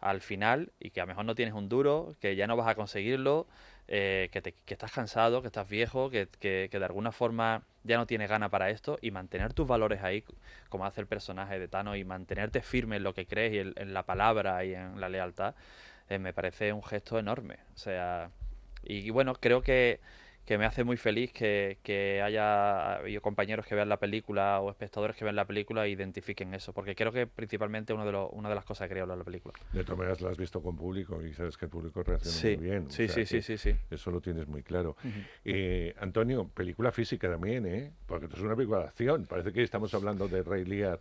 al 0.00 0.20
final 0.22 0.72
y 0.80 0.90
que 0.90 1.00
a 1.00 1.04
lo 1.04 1.08
mejor 1.08 1.24
no 1.26 1.34
tienes 1.34 1.54
un 1.54 1.68
duro, 1.68 2.14
que 2.20 2.36
ya 2.36 2.46
no 2.46 2.56
vas 2.56 2.68
a 2.68 2.74
conseguirlo 2.74 3.46
eh, 3.88 4.28
que, 4.32 4.40
te, 4.40 4.54
estás 4.66 4.92
cansado, 4.92 5.42
que 5.42 5.48
estás 5.48 5.68
viejo, 5.68 6.11
que, 6.11 6.28
de 6.40 6.84
alguna 6.84 7.12
forma 7.12 7.64
ya 7.82 7.96
no 7.96 8.06
tienes 8.06 8.30
gana 8.30 8.48
para 8.48 8.70
esto 8.70 8.98
y 9.02 9.11
mantener 9.11 9.52
tus 9.52 9.66
valores 9.66 10.02
ahí, 10.02 10.24
como 10.68 10.86
hace 10.86 11.00
el 11.00 11.06
personaje 11.06 11.58
de 11.58 11.66
Tano, 11.66 11.96
y 11.96 12.04
mantenerte 12.04 12.62
firme 12.62 12.96
en 12.96 13.02
lo 13.02 13.14
que 13.14 13.26
crees 13.26 13.52
y 13.52 13.58
en, 13.58 13.92
la 13.92 14.04
palabra 14.04 14.64
y 14.64 14.74
en 14.74 15.00
la 15.00 15.08
lealtad, 15.08 15.54
eh, 16.08 16.18
me 16.18 16.32
parece 16.32 16.72
un 16.72 16.84
gesto 16.84 17.18
enorme. 17.18 17.56
O 17.74 17.78
sea, 17.78 18.30
y 18.84 19.11
bueno, 19.11 19.34
creo 19.34 19.62
que 19.62 20.00
que 20.51 20.59
me 20.59 20.64
hace 20.66 20.82
muy 20.82 20.96
feliz 20.96 21.32
que, 21.32 21.78
que 21.80 22.20
haya 22.20 22.98
compañeros 23.22 23.64
que 23.66 23.76
vean 23.76 23.88
la 23.88 23.98
película 23.98 24.61
o 24.61 24.68
espectadores 24.68 25.14
que 25.14 25.22
vean 25.22 25.36
la 25.36 25.44
película 25.44 25.86
e 25.86 25.90
identifiquen 25.90 26.55
eso, 26.55 26.72
porque 26.72 26.96
creo 26.96 27.12
que 27.12 27.28
principalmente 27.28 27.92
uno 27.92 28.05
de 28.05 28.11
los, 28.11 28.30
una 28.32 28.48
de 28.48 28.57
las 28.57 28.64
cosas 28.64 28.86
que 28.86 28.88
quería 28.88 29.03
hablar 29.05 29.18
de 29.18 29.20
la 29.20 29.24
película. 29.26 29.55
De 29.72 29.84
todas 29.84 29.98
maneras, 29.98 30.20
la 30.20 30.30
has 30.30 30.36
visto 30.36 30.61
con 30.61 30.74
público 30.76 31.22
y 31.24 31.32
sabes 31.34 31.57
que 31.57 31.66
el 31.66 31.70
público 31.70 32.03
reacciona 32.03 32.57
muy 32.57 32.66
bien. 32.66 32.90
Sí, 32.90 33.07
sí, 33.07 33.26
sí, 33.26 33.42
sí, 33.42 33.59
sí. 33.59 33.76
Eso 33.92 34.11
lo 34.11 34.20
tienes 34.20 34.48
muy 34.48 34.64
claro. 34.64 34.96
eh, 35.44 35.94
Antonio, 36.01 36.48
película 36.48 36.90
física 36.90 37.30
también, 37.30 37.64
¿eh? 37.66 37.92
Porque 38.07 38.24
esto 38.24 38.36
es 38.36 38.42
una 38.42 38.57
película 38.57 38.80
de 38.80 38.84
acción. 38.86 39.26
Parece 39.26 39.53
que 39.53 39.62
estamos 39.62 39.94
hablando 39.94 40.26
de 40.26 40.42
Rey 40.42 40.64
Lear 40.64 40.98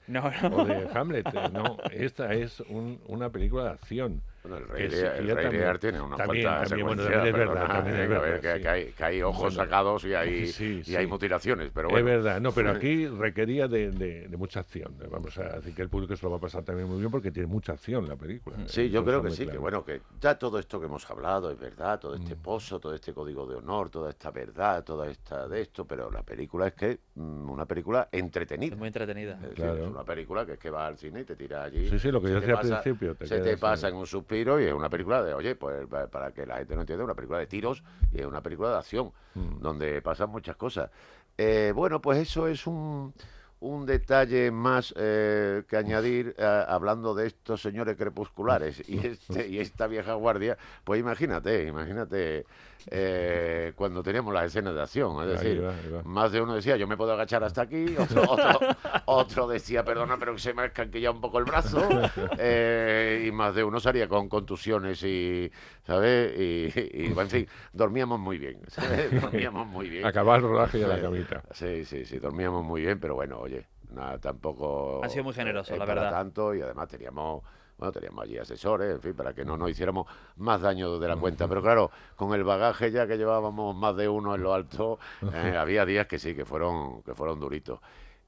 o 0.51 0.63
de 0.63 0.87
Hamlet. 0.93 1.25
¿eh? 1.25 1.49
No, 1.51 1.79
esta 1.91 2.35
es 2.35 2.59
un, 2.69 3.01
una 3.07 3.31
película 3.31 3.63
de 3.63 3.69
acción. 3.71 4.21
Bueno, 4.49 4.65
el 4.75 4.91
Rey, 4.91 5.51
Lear, 5.51 5.77
tiene 5.77 6.01
una 6.01 6.17
también, 6.17 6.45
también, 6.45 6.85
bueno, 6.85 7.03
también 7.03 7.25
es 7.25 7.33
verdad, 7.33 7.67
también 7.67 7.99
es 7.99 8.09
verdad 8.09 8.39
que, 8.39 8.67
hay, 8.67 8.91
que, 8.91 9.03
hay, 9.03 9.21
ojos 9.21 9.53
sacados 9.53 10.03
y 10.05 10.13
hay, 10.13 10.51
y 10.85 10.95
hay 10.95 11.07
mutilaciones, 11.07 11.71
pero 11.73 11.89
bueno. 11.89 12.07
Es 12.07 12.15
verdad, 12.15 12.41
no, 12.41 12.51
pero 12.51 12.71
aquí 12.71 13.07
requería 13.07 13.67
de, 13.67 13.91
de, 13.91 14.37
mucha 14.37 14.61
acción. 14.61 14.95
Vamos 15.09 15.37
a 15.37 15.57
decir 15.57 15.75
que 15.75 15.81
el 15.81 15.89
público 15.89 16.15
se 16.15 16.25
lo 16.25 16.31
va 16.31 16.37
a 16.37 16.39
pasar 16.39 16.63
también 16.63 16.87
muy 16.87 16.99
bien 16.99 17.11
porque 17.11 17.31
tiene 17.31 17.47
mucha 17.47 17.73
acción 17.73 18.07
la 18.07 18.15
película. 18.15 18.57
Sí, 18.65 18.89
yo 18.89 19.03
creo 19.03 19.21
que 19.21 19.31
sí, 19.31 19.45
que 19.45 19.57
bueno, 19.57 19.83
que 19.83 20.01
ya 20.19 20.37
todo 20.37 20.59
esto 20.59 20.79
que 20.79 20.85
hemos 20.85 21.09
hablado 21.09 21.51
es 21.51 21.59
verdad, 21.59 21.99
todo 21.99 22.15
este 22.15 22.35
mm. 22.35 22.39
pozo, 22.39 22.79
todo 22.79 22.93
este 22.93 23.13
código 23.13 23.45
de 23.45 23.55
honor, 23.55 23.89
toda 23.89 24.09
esta 24.09 24.31
verdad, 24.31 24.83
toda 24.83 25.09
esta 25.09 25.47
de 25.47 25.61
esto, 25.61 25.85
pero 25.85 26.09
la 26.09 26.23
película 26.23 26.67
es 26.67 26.73
que 26.73 26.99
una 27.19 27.65
película 27.65 28.07
entretenida. 28.11 28.73
Es 28.73 28.79
muy 28.79 28.87
entretenida. 28.87 29.39
Es, 29.43 29.53
claro. 29.55 29.85
es 29.85 29.89
una 29.89 30.03
película 30.03 30.45
que 30.45 30.53
es 30.53 30.59
que 30.59 30.69
va 30.69 30.87
al 30.87 30.97
cine 30.97 31.21
y 31.21 31.23
te 31.25 31.35
tira 31.35 31.63
allí. 31.63 31.89
Sí, 31.89 31.99
sí, 31.99 32.11
lo 32.11 32.21
que 32.21 32.29
yo 32.29 32.39
decía 32.39 32.55
al 32.55 32.81
principio. 32.81 33.15
se 33.21 33.39
te 33.39 33.57
pasa 33.57 33.89
en 33.89 33.95
un 33.95 34.07
suspiro 34.07 34.59
y 34.59 34.65
es 34.65 34.73
una 34.73 34.89
película 34.89 35.21
de, 35.23 35.33
oye, 35.33 35.55
pues 35.55 35.87
para 35.87 36.31
que 36.31 36.45
la 36.45 36.57
gente 36.57 36.75
no 36.75 36.81
entienda, 36.81 37.03
una 37.03 37.15
película 37.15 37.39
de 37.39 37.47
tiros 37.47 37.83
y 38.11 38.19
es 38.21 38.25
una 38.25 38.41
película 38.41 38.71
de 38.71 38.77
acción, 38.77 39.11
mm. 39.35 39.59
donde 39.59 40.01
pasan 40.01 40.29
muchas 40.29 40.55
cosas. 40.55 40.89
Eh, 41.37 41.71
bueno, 41.75 42.01
pues 42.01 42.19
eso 42.19 42.47
es 42.47 42.65
un, 42.67 43.13
un 43.61 43.85
detalle 43.85 44.51
más 44.51 44.93
eh, 44.97 45.63
que 45.67 45.77
añadir 45.77 46.35
eh, 46.37 46.65
hablando 46.67 47.13
de 47.13 47.27
estos 47.27 47.61
señores 47.61 47.97
crepusculares 47.97 48.81
y, 48.87 49.05
este, 49.05 49.47
y 49.47 49.59
esta 49.59 49.87
vieja 49.87 50.13
guardia, 50.13 50.57
pues 50.83 50.99
imagínate, 50.99 51.65
imagínate 51.67 52.45
eh, 52.87 53.73
cuando 53.75 54.01
teníamos 54.01 54.33
las 54.33 54.45
escenas 54.45 54.73
de 54.73 54.81
acción. 54.81 55.21
Es 55.23 55.39
decir, 55.39 55.63
más 56.05 56.31
de 56.31 56.41
uno 56.41 56.55
decía, 56.55 56.77
yo 56.77 56.87
me 56.87 56.97
puedo 56.97 57.13
agachar 57.13 57.43
hasta 57.43 57.63
aquí, 57.63 57.95
otro, 57.97 58.23
otro, 59.05 59.47
decía, 59.47 59.83
perdona, 59.83 60.17
pero 60.17 60.33
que 60.33 60.39
se 60.39 60.53
me 60.53 60.63
ha 60.63 60.65
escanquillado 60.65 61.15
un 61.15 61.21
poco 61.21 61.39
el 61.39 61.45
brazo, 61.45 61.87
eh, 62.37 63.25
y 63.27 63.31
más 63.31 63.55
de 63.55 63.63
uno 63.63 63.79
salía 63.79 64.07
con 64.07 64.29
contusiones 64.29 65.03
y, 65.03 65.51
¿sabes? 65.85 66.37
Y, 66.37 67.09
en 67.17 67.29
fin, 67.29 67.47
dormíamos 67.73 68.19
muy 68.19 68.37
bien, 68.37 68.59
Dormíamos 69.21 69.67
muy 69.67 69.89
bien. 69.89 70.05
Acabar 70.05 70.39
el 70.39 70.47
rodaje 70.47 70.79
y 70.79 70.81
la 70.81 71.01
camita. 71.01 71.43
Sí, 71.51 71.85
sí, 71.85 72.05
sí, 72.05 72.19
dormíamos 72.19 72.63
muy 72.63 72.81
bien, 72.81 72.99
pero 72.99 73.15
bueno, 73.15 73.39
oye, 73.39 73.67
nada, 73.91 74.17
tampoco... 74.19 75.03
Ha 75.03 75.09
sido 75.09 75.23
muy 75.23 75.33
generoso, 75.33 75.75
la 75.75 75.85
verdad. 75.85 76.11
tanto, 76.11 76.53
y 76.53 76.61
además 76.61 76.87
teníamos 76.87 77.43
bueno, 77.79 77.93
teníamos 77.93 78.25
allí 78.25 78.37
asesores, 78.37 78.91
en 78.91 79.01
fin, 79.01 79.13
para 79.13 79.33
que 79.33 79.45
no 79.45 79.57
nos 79.57 79.71
hiciéramos 79.71 80.05
más 80.35 80.61
daño 80.61 80.99
de 80.99 81.07
la 81.07 81.15
cuenta. 81.15 81.47
Pero 81.47 81.61
claro, 81.61 81.89
con 82.17 82.33
el 82.33 82.43
bagaje 82.43 82.91
ya 82.91 83.07
que 83.07 83.17
llevábamos 83.17 83.73
más 83.75 83.95
de 83.95 84.09
uno 84.09 84.35
en 84.35 84.43
lo 84.43 84.53
alto, 84.53 84.99
eh, 85.33 85.55
había 85.57 85.85
días 85.85 86.05
que 86.05 86.19
sí, 86.19 86.35
que 86.35 86.45
fueron, 86.45 87.01
que 87.03 87.15
fueron 87.15 87.39
duritos. 87.39 87.79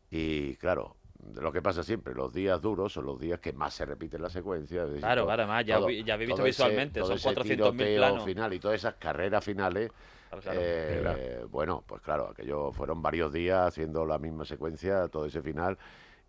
Y 0.09 0.55
claro, 0.55 0.95
lo 1.35 1.51
que 1.51 1.61
pasa 1.61 1.83
siempre, 1.83 2.13
los 2.15 2.31
días 2.31 2.61
duros 2.61 2.93
son 2.93 3.05
los 3.05 3.19
días 3.19 3.39
que 3.39 3.51
más 3.51 3.73
se 3.73 3.85
repiten 3.85 4.21
la 4.21 4.29
secuencia. 4.29 4.85
claro, 4.99 5.25
claro, 5.25 5.43
además 5.43 5.65
ya, 5.65 5.79
ya 6.05 6.13
habéis 6.13 6.29
visto 6.29 6.43
visualmente, 6.43 7.01
son 7.01 7.17
400.000 7.17 7.97
planos. 7.97 8.23
final 8.23 8.53
y 8.53 8.59
todas 8.59 8.75
esas 8.75 8.95
carreras 8.95 9.43
finales. 9.43 9.91
Eh, 10.49 11.45
bueno, 11.49 11.83
pues 11.85 12.01
claro, 12.01 12.29
aquello 12.29 12.71
fueron 12.71 13.01
varios 13.01 13.33
días 13.33 13.67
haciendo 13.67 14.05
la 14.05 14.17
misma 14.17 14.45
secuencia, 14.45 15.09
todo 15.09 15.25
ese 15.25 15.41
final. 15.41 15.77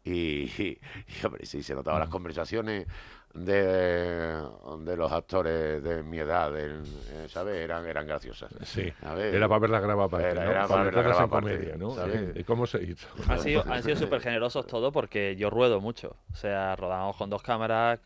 Y, 0.04 0.50
y, 0.58 0.78
hombre, 1.26 1.46
sí, 1.46 1.62
se 1.62 1.74
notaban 1.74 2.00
las 2.00 2.08
conversaciones 2.08 2.86
de, 3.34 4.42
de 4.80 4.96
los 4.96 5.10
actores 5.10 5.82
de 5.82 6.02
mi 6.02 6.18
edad, 6.18 6.52
eh, 6.58 6.82
¿sabes? 7.28 7.56
Eran, 7.56 7.86
eran 7.86 8.06
graciosas. 8.06 8.52
Sí, 8.62 8.92
era 9.02 9.48
para 9.48 9.58
ver 9.60 9.70
la 9.70 9.80
graba 9.80 10.08
parte, 10.08 10.30
era, 10.30 10.50
era 10.50 10.68
para, 10.68 10.84
ver 10.84 11.06
la 11.06 11.28
comedia, 11.28 11.76
¿no? 11.76 11.94
¿Y 12.34 12.44
cómo 12.44 12.66
se 12.66 12.82
hizo? 12.82 13.08
Han 13.28 13.40
sido, 13.40 13.64
han 13.66 13.82
sido 13.82 13.96
súper 13.96 14.20
generosos 14.20 14.66
todos 14.66 14.92
porque 14.92 15.36
yo 15.36 15.50
ruedo 15.50 15.80
mucho. 15.80 16.16
O 16.32 16.36
sea, 16.36 16.76
rodamos 16.76 17.16
con 17.16 17.30
dos 17.30 17.42
cámaras, 17.42 18.00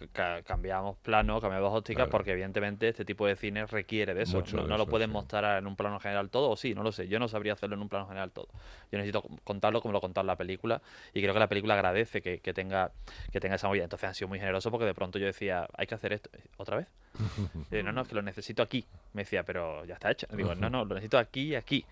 cambiamos 0.44 0.96
plano, 0.98 1.40
cambiamos 1.40 1.72
ópticas, 1.74 2.08
porque 2.08 2.32
evidentemente 2.32 2.88
este 2.88 3.04
tipo 3.04 3.26
de 3.26 3.36
cine 3.36 3.66
requiere 3.66 4.14
de 4.14 4.22
eso. 4.22 4.42
no, 4.52 4.76
lo 4.76 4.86
pueden 4.86 5.10
mostrar 5.10 5.58
en 5.58 5.66
un 5.66 5.76
plano 5.76 5.98
general 5.98 6.30
todo, 6.30 6.50
o 6.50 6.56
sí, 6.56 6.74
no 6.74 6.82
lo 6.82 6.92
sé. 6.92 7.08
Yo 7.08 7.18
no 7.18 7.28
sabría 7.28 7.54
hacerlo 7.54 7.76
en 7.76 7.82
un 7.82 7.88
plano 7.88 8.06
general 8.06 8.30
todo. 8.30 8.48
Yo 8.92 8.98
necesito 8.98 9.22
contarlo 9.44 9.80
como 9.80 9.92
lo 9.92 10.00
contado 10.00 10.26
la 10.26 10.36
película 10.36 10.82
y 11.12 11.20
creo 11.20 11.34
que 11.34 11.40
la 11.40 11.48
película 11.48 11.74
agradece 11.74 12.22
que, 12.22 12.38
que 12.38 12.52
tenga, 12.52 12.92
que 13.32 13.40
tenga 13.40 13.56
esa 13.56 13.68
movida. 13.68 13.84
Entonces 13.84 14.08
han 14.08 14.14
sido 14.14 14.28
muy 14.28 14.38
generosos 14.38 14.70
porque 14.70 14.86
de 14.86 14.94
pronto 14.94 15.15
yo 15.18 15.26
decía, 15.26 15.68
hay 15.74 15.86
que 15.86 15.94
hacer 15.94 16.12
esto. 16.12 16.30
¿Otra 16.56 16.76
vez? 16.76 16.88
no, 17.70 17.92
no, 17.92 18.02
es 18.02 18.08
que 18.08 18.14
lo 18.14 18.22
necesito 18.22 18.62
aquí. 18.62 18.84
Me 19.12 19.22
decía, 19.22 19.42
pero 19.42 19.84
ya 19.84 19.94
está 19.94 20.10
hecho. 20.10 20.26
Digo, 20.30 20.54
no, 20.54 20.70
no, 20.70 20.84
lo 20.84 20.94
necesito 20.94 21.18
aquí 21.18 21.48
y 21.48 21.54
aquí. 21.54 21.84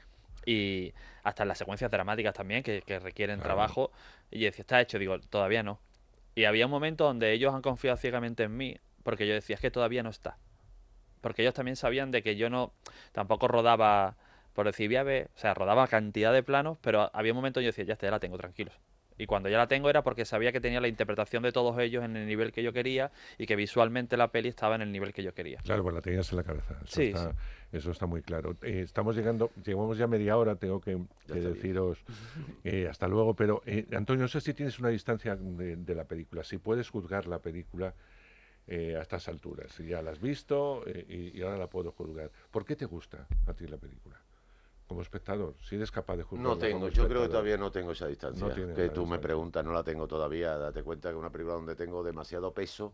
Y 0.47 0.93
hasta 1.22 1.43
en 1.43 1.49
las 1.49 1.59
secuencias 1.59 1.91
dramáticas 1.91 2.35
también, 2.35 2.62
que, 2.62 2.83
requieren 3.03 3.41
trabajo. 3.41 3.91
Y 4.31 4.41
yo 4.41 4.47
decía, 4.47 4.62
está 4.62 4.81
hecho. 4.81 4.99
Digo, 4.99 5.18
todavía 5.18 5.62
no. 5.62 5.81
Y 6.35 6.45
había 6.45 6.66
un 6.66 6.72
momento 6.72 7.05
donde 7.05 7.33
ellos 7.33 7.55
han 7.55 7.62
confiado 7.62 7.97
ciegamente 7.97 8.43
en 8.43 8.57
mí, 8.57 8.77
porque 9.03 9.27
yo 9.27 9.35
decía, 9.35 9.55
es 9.55 9.61
que 9.61 9.70
todavía 9.70 10.03
no 10.03 10.11
está. 10.11 10.37
Porque 11.20 11.43
ellos 11.43 11.55
también 11.55 11.77
sabían 11.77 12.11
de 12.11 12.22
que 12.22 12.37
yo 12.37 12.51
no, 12.51 12.72
tampoco 13.12 13.49
rodaba, 13.49 14.16
por 14.53 14.66
decir, 14.66 14.95
o 14.99 15.39
sea, 15.39 15.55
rodaba 15.55 15.87
cantidad 15.87 16.33
de 16.33 16.43
planos, 16.43 16.77
pero 16.81 17.11
había 17.14 17.33
un 17.33 17.37
momento 17.37 17.61
donde 17.61 17.66
yo 17.66 17.68
decía, 17.72 17.85
ya 17.85 17.93
está, 17.95 18.07
ya 18.09 18.11
la 18.11 18.20
tengo, 18.20 18.37
tranquilos 18.37 18.75
Y 19.19 19.27
cuando 19.27 19.49
ya 19.49 19.59
la 19.59 19.69
tengo 19.69 19.89
era 19.91 20.03
porque 20.03 20.25
sabía 20.25 20.51
que 20.53 20.61
tenía 20.61 20.81
la 20.81 20.89
interpretación 20.89 21.43
de 21.43 21.53
todos 21.53 21.79
ellos 21.79 22.05
en 22.05 22.17
el 22.17 22.27
nivel 22.27 22.53
que 22.53 22.62
yo 22.62 22.73
quería 22.73 23.12
y 23.39 23.47
que 23.47 23.57
visualmente 23.57 24.17
la 24.17 24.29
peli 24.29 24.49
estaba 24.49 24.75
en 24.75 24.83
el 24.83 24.91
nivel 24.93 25.12
que 25.12 25.23
yo 25.23 25.33
quería. 25.35 25.59
Claro, 25.65 25.83
pues 25.83 25.95
la 25.95 26.01
tenías 26.01 26.31
en 26.33 26.37
la 26.37 26.43
cabeza. 26.43 26.75
Eso, 26.85 26.97
Sí, 26.97 27.03
está, 27.15 27.35
eso 27.73 27.91
está 27.91 28.07
muy 28.07 28.23
claro. 28.23 28.57
Eh, 28.62 28.81
estamos 28.85 29.15
llegando, 29.17 29.51
llevamos 29.65 29.99
ya 29.99 30.07
media 30.07 30.37
hora, 30.37 30.57
tengo 30.57 30.81
que, 30.81 30.99
que 31.27 31.41
deciros 31.41 31.99
eh, 32.65 32.89
hasta 32.91 33.07
luego, 33.07 33.35
pero 33.35 33.62
eh, 33.67 33.87
Antonio, 33.93 34.23
no 34.23 34.29
sé 34.29 34.41
si 34.41 34.53
tienes 34.55 34.79
una 34.79 34.89
distancia 34.89 35.37
de, 35.37 35.77
de 35.77 35.95
la 35.95 36.05
película, 36.05 36.43
si 36.43 36.59
puedes 36.59 36.91
juzgar 36.91 37.27
la 37.27 37.39
película 37.39 37.95
eh, 38.67 38.97
a 38.97 39.03
estas 39.03 39.29
alturas. 39.29 39.73
Si 39.73 39.87
ya 39.87 40.01
la 40.01 40.11
has 40.12 40.21
visto 40.21 40.83
eh, 40.87 41.05
y, 41.07 41.39
y 41.39 41.43
ahora 41.43 41.59
la 41.59 41.69
puedo 41.69 41.93
juzgar. 41.93 42.31
¿Por 42.51 42.65
qué 42.65 42.77
te 42.77 42.87
gusta 42.87 43.27
a 43.47 43.53
ti 43.53 43.67
la 43.67 43.77
película? 43.77 44.19
Como 44.87 45.01
espectador, 45.01 45.55
si 45.62 45.76
eres 45.76 45.91
capaz 45.91 46.16
de 46.16 46.24
juzgar. 46.24 46.47
No 46.47 46.59
tengo, 46.59 46.89
yo 46.89 47.09
creo 47.09 47.22
que 47.22 47.28
todavía 47.28 47.57
no 47.57 47.72
tengo 47.72 47.93
esa 47.93 48.07
distancia. 48.07 48.49
No 48.49 48.74
que 48.74 48.91
tú 48.91 49.07
me 49.07 49.18
preguntas, 49.18 49.64
no 49.64 49.72
la 49.72 49.82
tengo 49.82 50.07
todavía. 50.07 50.59
Date 50.59 50.82
cuenta 50.82 51.09
que 51.09 51.14
es 51.14 51.18
una 51.18 51.30
película 51.30 51.55
donde 51.55 51.74
tengo 51.74 52.03
demasiado 52.03 52.53
peso 52.53 52.93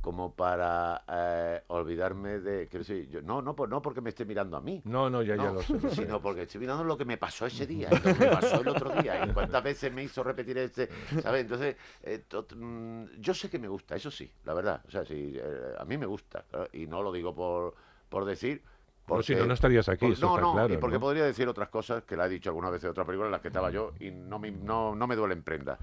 como 0.00 0.34
para 0.34 1.04
eh, 1.06 1.62
olvidarme 1.68 2.40
de. 2.40 2.66
Quiero 2.68 2.84
decir, 2.84 3.08
yo, 3.08 3.22
no, 3.22 3.40
no, 3.40 3.54
no 3.68 3.82
porque 3.82 4.00
me 4.00 4.10
esté 4.10 4.24
mirando 4.24 4.56
a 4.56 4.60
mí. 4.60 4.82
No, 4.84 5.08
no, 5.08 5.22
ya, 5.22 5.36
ya 5.36 5.44
No, 5.44 5.52
lo 5.54 5.62
sé. 5.62 5.74
lo 5.74 5.90
sé. 5.90 5.96
Sino 5.96 6.20
porque 6.20 6.42
estoy 6.42 6.60
mirando 6.60 6.82
lo 6.82 6.96
que 6.98 7.04
me 7.04 7.18
pasó 7.18 7.46
ese 7.46 7.66
día, 7.66 7.88
y 7.92 7.94
lo 8.00 8.12
que 8.14 8.18
me 8.20 8.28
pasó 8.32 8.60
el 8.60 8.68
otro 8.68 8.90
día, 8.90 9.24
y 9.24 9.30
cuántas 9.32 9.62
veces 9.62 9.92
me 9.92 10.02
hizo 10.02 10.24
repetir 10.24 10.58
este, 10.58 10.88
¿sabes? 11.22 11.42
Entonces, 11.42 11.76
eh, 12.02 12.24
tot- 12.28 12.54
mm, 12.56 13.20
yo 13.20 13.32
sé 13.32 13.48
que 13.48 13.58
me 13.60 13.68
gusta, 13.68 13.94
eso 13.94 14.10
sí, 14.10 14.28
la 14.44 14.54
verdad. 14.54 14.82
O 14.88 14.90
sea, 14.90 15.04
sí, 15.04 15.34
eh, 15.36 15.74
a 15.78 15.84
mí 15.84 15.96
me 15.96 16.06
gusta, 16.06 16.44
y 16.72 16.86
no 16.86 17.02
lo 17.02 17.12
digo 17.12 17.34
por, 17.34 17.74
por 18.08 18.24
decir. 18.24 18.62
No, 19.08 19.22
si 19.22 19.34
no, 19.34 19.46
no 19.46 19.54
estarías 19.54 19.88
aquí, 19.88 20.06
eso 20.06 20.26
no, 20.26 20.34
está 20.34 20.46
no, 20.46 20.52
claro, 20.52 20.74
y 20.74 20.76
porque 20.76 20.94
¿no? 20.94 21.00
podría 21.00 21.24
decir 21.24 21.48
otras 21.48 21.68
cosas 21.68 22.04
que 22.04 22.16
la 22.16 22.26
he 22.26 22.28
dicho 22.28 22.50
alguna 22.50 22.70
vez 22.70 22.82
en 22.84 22.90
otra 22.90 23.04
película 23.04 23.26
en 23.26 23.32
las 23.32 23.40
que 23.40 23.48
estaba 23.48 23.70
yo 23.70 23.92
y 24.00 24.10
no 24.10 24.38
me, 24.38 24.50
no, 24.50 24.94
no 24.94 25.06
me 25.06 25.16
duelen 25.16 25.42
prendas. 25.42 25.78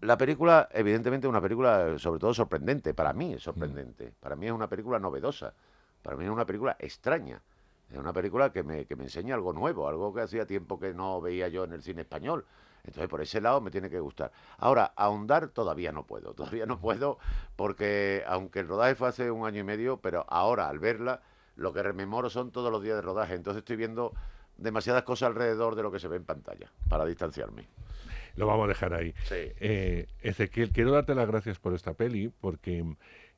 La 0.00 0.16
película, 0.16 0.68
evidentemente, 0.72 1.26
es 1.26 1.28
una 1.28 1.40
película 1.40 1.98
sobre 1.98 2.20
todo 2.20 2.32
sorprendente. 2.32 2.94
Para 2.94 3.12
mí 3.12 3.34
es 3.34 3.42
sorprendente. 3.42 4.12
Para 4.20 4.36
mí 4.36 4.46
es 4.46 4.52
una 4.52 4.68
película 4.68 4.98
novedosa. 4.98 5.52
Para 6.02 6.16
mí 6.16 6.24
es 6.24 6.30
una 6.30 6.46
película 6.46 6.76
extraña. 6.78 7.42
Es 7.90 7.98
una 7.98 8.12
película 8.12 8.52
que 8.52 8.62
me, 8.62 8.84
que 8.84 8.94
me 8.94 9.04
enseña 9.04 9.34
algo 9.34 9.52
nuevo, 9.52 9.88
algo 9.88 10.14
que 10.14 10.20
hacía 10.20 10.46
tiempo 10.46 10.78
que 10.78 10.94
no 10.94 11.20
veía 11.20 11.48
yo 11.48 11.64
en 11.64 11.72
el 11.72 11.82
cine 11.82 12.02
español. 12.02 12.44
Entonces, 12.84 13.08
por 13.08 13.20
ese 13.20 13.40
lado 13.40 13.60
me 13.60 13.70
tiene 13.70 13.90
que 13.90 13.98
gustar. 13.98 14.30
Ahora, 14.58 14.92
ahondar 14.94 15.48
todavía 15.48 15.90
no 15.90 16.04
puedo. 16.04 16.32
Todavía 16.34 16.64
no 16.64 16.78
puedo 16.78 17.18
porque, 17.56 18.22
aunque 18.26 18.60
el 18.60 18.68
rodaje 18.68 18.94
fue 18.94 19.08
hace 19.08 19.30
un 19.30 19.46
año 19.46 19.60
y 19.60 19.64
medio, 19.64 19.96
pero 19.98 20.24
ahora, 20.28 20.68
al 20.68 20.78
verla, 20.78 21.22
lo 21.58 21.72
que 21.72 21.82
rememoro 21.82 22.30
son 22.30 22.50
todos 22.50 22.72
los 22.72 22.82
días 22.82 22.96
de 22.96 23.02
rodaje. 23.02 23.34
Entonces 23.34 23.58
estoy 23.58 23.76
viendo 23.76 24.14
demasiadas 24.56 25.02
cosas 25.02 25.28
alrededor 25.28 25.74
de 25.74 25.82
lo 25.82 25.92
que 25.92 25.98
se 25.98 26.08
ve 26.08 26.16
en 26.16 26.24
pantalla, 26.24 26.72
para 26.88 27.04
distanciarme. 27.04 27.68
Lo 28.36 28.46
vamos 28.46 28.64
a 28.64 28.68
dejar 28.68 28.94
ahí. 28.94 29.12
Sí. 29.24 29.34
Eh, 29.60 30.06
Ezequiel, 30.22 30.70
quiero 30.70 30.92
darte 30.92 31.14
las 31.14 31.26
gracias 31.26 31.58
por 31.58 31.74
esta 31.74 31.94
peli, 31.94 32.32
porque 32.40 32.84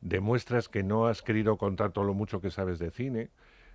demuestras 0.01 0.69
que 0.69 0.83
no 0.83 1.07
has 1.07 1.23
querido 1.23 1.57
contar 1.57 1.93
todo 1.93 2.05
lo 2.05 2.15
mucho 2.15 2.41
que 2.41 2.51
sabes 2.51 2.79
de 2.79 2.91
cine, 2.91 3.31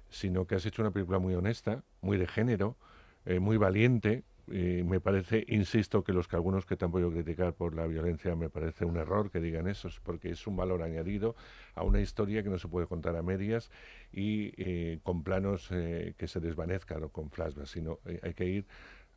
sino 0.10 0.46
que 0.46 0.56
has 0.56 0.66
hecho 0.66 0.84
una 0.84 0.92
película 0.92 1.18
muy 1.18 1.34
honesta, 1.34 1.84
muy 2.02 2.18
de 2.18 2.28
género, 2.28 2.78
eh, 3.26 3.40
muy 3.40 3.58
valiente. 3.58 4.24
Eh, 4.52 4.84
me 4.86 5.00
parece, 5.00 5.44
insisto, 5.48 6.04
que 6.04 6.14
los 6.14 6.28
que 6.28 6.36
algunos 6.36 6.66
que 6.66 6.76
te 6.78 6.86
han 6.86 6.92
podido 6.92 7.12
criticar 7.12 7.54
por 7.54 7.76
la 7.76 7.88
violencia 7.88 8.36
me 8.36 8.50
parece 8.50 8.86
un 8.86 8.98
error 8.98 9.32
que 9.32 9.40
digan 9.40 9.68
eso, 9.68 9.88
es 9.88 10.00
porque 10.00 10.30
es 10.30 10.46
un 10.46 10.56
valor 10.56 10.84
añadido 10.84 11.36
a 11.74 11.84
una 11.84 12.00
historia 12.00 12.44
que 12.44 12.50
no 12.50 12.60
se 12.60 12.68
puede 12.68 12.86
contar 12.86 13.16
a 13.16 13.24
medias 13.24 13.72
y 14.12 14.54
eh, 14.58 15.00
con 15.04 15.24
planos 15.24 15.70
eh, 15.72 16.14
que 16.18 16.28
se 16.28 16.40
desvanezcan 16.40 17.04
o 17.04 17.10
con 17.10 17.32
flashbacks, 17.32 17.72
sino 17.72 18.00
eh, 18.06 18.20
hay 18.22 18.34
que 18.36 18.46
ir 18.46 18.66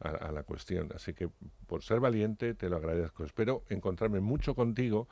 a, 0.01 0.09
a 0.11 0.33
la 0.33 0.45
cuestión. 0.45 0.89
Así 0.95 1.13
que 1.13 1.29
por 1.67 1.83
ser 1.83 2.01
valiente 2.01 2.55
te 2.55 2.69
lo 2.71 2.77
agradezco. 2.77 3.25
Espero 3.25 3.65
encontrarme 3.69 4.21
mucho 4.21 4.55
contigo 4.55 5.09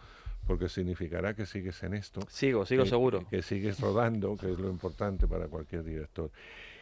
porque 0.47 0.69
significará 0.69 1.35
que 1.35 1.45
sigues 1.45 1.83
en 1.83 1.93
esto. 1.93 2.21
Sigo, 2.29 2.65
sigo 2.65 2.85
que- 2.85 2.89
seguro. 2.89 3.27
Que 3.29 3.43
sigues 3.43 3.81
rodando, 3.81 4.37
que 4.37 4.51
es 4.51 4.59
lo 4.59 4.69
importante 4.71 5.27
para 5.27 5.49
cualquier 5.49 5.83
director. 5.85 6.31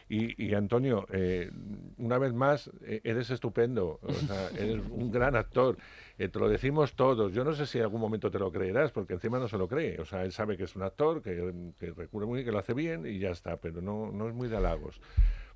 Y, 0.07 0.45
y, 0.45 0.53
Antonio, 0.53 1.07
eh, 1.11 1.49
una 1.97 2.19
vez 2.19 2.31
más, 2.33 2.69
eh, 2.83 3.01
eres 3.03 3.31
estupendo, 3.31 3.99
o 4.03 4.13
sea, 4.13 4.49
eres 4.59 4.83
un 4.89 5.11
gran 5.11 5.35
actor, 5.35 5.77
Eh, 6.17 6.29
te 6.29 6.39
lo 6.39 6.47
decimos 6.47 6.93
todos, 6.95 7.33
yo 7.33 7.43
no 7.43 7.53
sé 7.53 7.65
si 7.65 7.77
en 7.77 7.83
algún 7.83 7.99
momento 7.99 8.31
te 8.31 8.39
lo 8.39 8.49
creerás, 8.49 8.91
porque 8.91 9.13
encima 9.13 9.37
no 9.37 9.49
se 9.49 9.57
lo 9.57 9.67
cree, 9.67 9.99
o 9.99 10.05
sea, 10.05 10.23
él 10.23 10.31
sabe 10.31 10.55
que 10.55 10.63
es 10.63 10.75
un 10.75 10.83
actor, 10.83 11.21
que, 11.21 11.73
que 11.77 11.91
recurre 11.91 12.25
muy 12.25 12.35
bien, 12.37 12.45
que 12.45 12.51
lo 12.53 12.59
hace 12.59 12.73
bien 12.73 13.05
y 13.05 13.19
ya 13.19 13.31
está, 13.31 13.57
pero 13.57 13.81
no, 13.81 14.11
no 14.13 14.29
es 14.29 14.33
muy 14.33 14.47
de 14.47 14.55
halagos. 14.55 15.01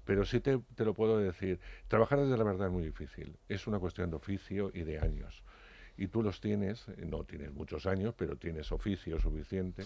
Pero 0.03 0.25
sí 0.25 0.41
te, 0.41 0.59
te 0.75 0.83
lo 0.83 0.93
puedo 0.93 1.17
decir, 1.17 1.59
trabajar 1.87 2.19
desde 2.19 2.35
la 2.37 2.43
verdad 2.43 2.67
es 2.67 2.73
muy 2.73 2.83
difícil, 2.83 3.37
es 3.47 3.67
una 3.67 3.79
cuestión 3.79 4.09
de 4.09 4.17
oficio 4.17 4.71
y 4.73 4.81
de 4.83 4.99
años. 4.99 5.43
Y 5.95 6.07
tú 6.07 6.23
los 6.23 6.41
tienes, 6.41 6.87
no 6.97 7.23
tienes 7.23 7.53
muchos 7.53 7.85
años, 7.85 8.13
pero 8.17 8.35
tienes 8.35 8.71
oficio 8.71 9.19
suficiente 9.19 9.83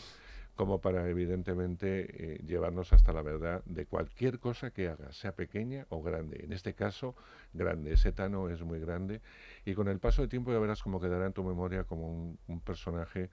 como 0.55 0.81
para 0.81 1.07
evidentemente 1.09 2.35
eh, 2.35 2.43
llevarnos 2.45 2.93
hasta 2.93 3.11
la 3.11 3.21
verdad 3.21 3.63
de 3.65 3.85
cualquier 3.85 4.39
cosa 4.39 4.71
que 4.71 4.87
hagas, 4.87 5.15
sea 5.15 5.33
pequeña 5.35 5.85
o 5.89 6.03
grande. 6.03 6.41
En 6.43 6.53
este 6.53 6.73
caso, 6.73 7.15
grande. 7.53 7.93
Ese 7.93 8.11
Tano 8.11 8.49
es 8.49 8.61
muy 8.61 8.79
grande 8.79 9.21
y 9.65 9.73
con 9.73 9.87
el 9.87 9.99
paso 9.99 10.21
del 10.21 10.29
tiempo 10.29 10.51
ya 10.51 10.59
verás 10.59 10.83
cómo 10.83 10.99
quedará 11.01 11.25
en 11.25 11.33
tu 11.33 11.43
memoria 11.43 11.85
como 11.85 12.37
un, 12.47 12.59
personaje 12.61 13.29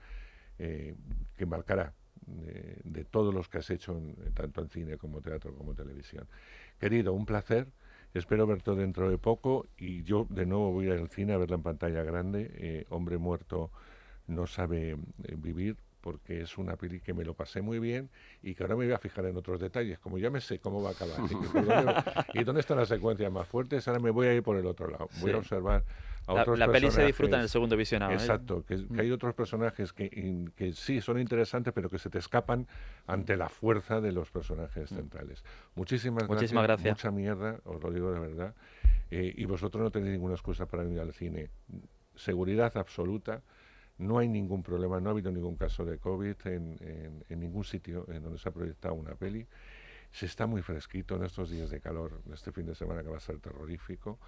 eh, 0.58 0.94
que 1.36 1.46
marcará 1.46 1.92
de, 2.26 2.80
de, 2.84 3.04
todos 3.04 3.34
los 3.34 3.48
que 3.48 3.58
has 3.58 3.70
hecho, 3.70 4.00
tanto 4.34 4.62
en 4.62 4.68
cine 4.68 4.96
como 4.96 5.20
teatro 5.20 5.54
como 5.54 5.74
televisión. 5.74 6.26
Querido, 6.78 7.12
un 7.12 7.26
placer. 7.26 7.68
Espero 8.12 8.44
verte 8.44 8.74
dentro 8.74 9.08
de 9.08 9.18
poco 9.18 9.68
y 9.78 10.02
yo 10.02 10.26
de 10.30 10.44
nuevo 10.44 10.72
voy 10.72 10.90
al 10.90 11.08
cine 11.10 11.32
a 11.32 11.36
verla 11.38 11.56
en 11.56 11.62
pantalla 11.62 12.02
grande. 12.02 12.50
Eh, 12.54 12.86
Hombre 12.88 13.18
muerto 13.18 13.70
no 14.26 14.46
sabe 14.46 14.90
eh, 14.92 14.96
vivir 15.36 15.76
porque 16.00 16.42
es 16.42 16.58
una 16.58 16.76
peli 16.76 17.00
que 17.00 17.14
me 17.14 17.24
lo 17.24 17.34
pasé 17.34 17.62
muy 17.62 17.78
bien 17.78 18.10
y 18.42 18.54
que 18.54 18.62
ahora 18.62 18.76
me 18.76 18.84
voy 18.84 18.94
a 18.94 18.98
fijar 18.98 19.26
en 19.26 19.36
otros 19.36 19.60
detalles, 19.60 19.98
como 19.98 20.18
ya 20.18 20.30
me 20.30 20.40
sé 20.40 20.58
cómo 20.58 20.82
va 20.82 20.90
a 20.90 20.92
acabar 20.92 21.18
y, 21.30 21.34
dónde, 21.34 21.94
y 22.34 22.44
dónde 22.44 22.60
están 22.60 22.78
las 22.78 22.88
secuencias 22.88 23.30
más 23.30 23.46
fuertes, 23.46 23.86
ahora 23.88 24.00
me 24.00 24.10
voy 24.10 24.26
a 24.28 24.34
ir 24.34 24.42
por 24.42 24.56
el 24.56 24.66
otro 24.66 24.88
lado, 24.88 25.08
voy 25.20 25.30
sí. 25.30 25.36
a 25.36 25.38
observar 25.38 25.84
a 26.26 26.34
la, 26.34 26.42
otros 26.42 26.58
la 26.58 26.70
peli 26.70 26.90
se 26.90 27.04
disfruta 27.04 27.36
en 27.36 27.42
el 27.42 27.48
segundo 27.48 27.76
visionado. 27.76 28.12
Exacto, 28.12 28.64
que, 28.64 28.86
que, 28.86 29.00
hay 29.00 29.10
otros 29.10 29.34
personajes 29.34 29.92
que, 29.92 30.10
in, 30.12 30.52
que, 30.54 30.72
sí 30.72 31.00
son 31.00 31.18
interesantes, 31.18 31.72
pero 31.72 31.88
que 31.88 31.98
se 31.98 32.10
te 32.10 32.18
escapan 32.18 32.66
ante 33.06 33.36
la 33.36 33.48
fuerza 33.48 34.00
de 34.00 34.12
los 34.12 34.30
personajes 34.30 34.90
centrales. 34.90 35.44
Muchísimas, 35.74 36.28
Muchísimas 36.28 36.64
gracias, 36.64 36.84
gracias. 36.84 37.12
Mucha 37.12 37.16
mierda, 37.16 37.60
os 37.64 37.82
lo 37.82 37.90
digo 37.90 38.12
de 38.12 38.20
verdad. 38.20 38.54
Eh, 39.10 39.34
y 39.36 39.44
vosotros 39.44 39.82
no 39.82 39.90
tenéis 39.90 40.12
ninguna 40.12 40.34
excusa 40.34 40.66
para 40.66 40.84
ir 40.84 41.00
al 41.00 41.12
cine. 41.12 41.50
Seguridad 42.14 42.76
absoluta 42.76 43.42
no 44.00 44.18
hay 44.18 44.28
ningún 44.28 44.62
problema, 44.62 45.00
no 45.00 45.10
ha 45.10 45.12
habido 45.12 45.30
ningún 45.30 45.56
caso 45.56 45.84
de 45.84 45.98
COVID 45.98 46.36
en, 46.46 46.76
en, 46.80 47.24
en, 47.28 47.40
ningún 47.40 47.64
sitio 47.64 48.06
en 48.08 48.22
donde 48.22 48.38
se 48.38 48.48
ha 48.48 48.52
proyectado 48.52 48.94
una 48.94 49.14
peli. 49.14 49.46
Se 50.10 50.26
está 50.26 50.46
muy 50.46 50.62
fresquito 50.62 51.16
en 51.16 51.24
estos 51.24 51.50
días 51.50 51.70
de 51.70 51.80
calor, 51.80 52.22
este 52.32 52.50
fin 52.50 52.66
de 52.66 52.74
semana 52.74 53.02
que 53.02 53.10
va 53.10 53.18
a 53.18 53.20
ser 53.20 53.38
terrorífico. 53.38 54.18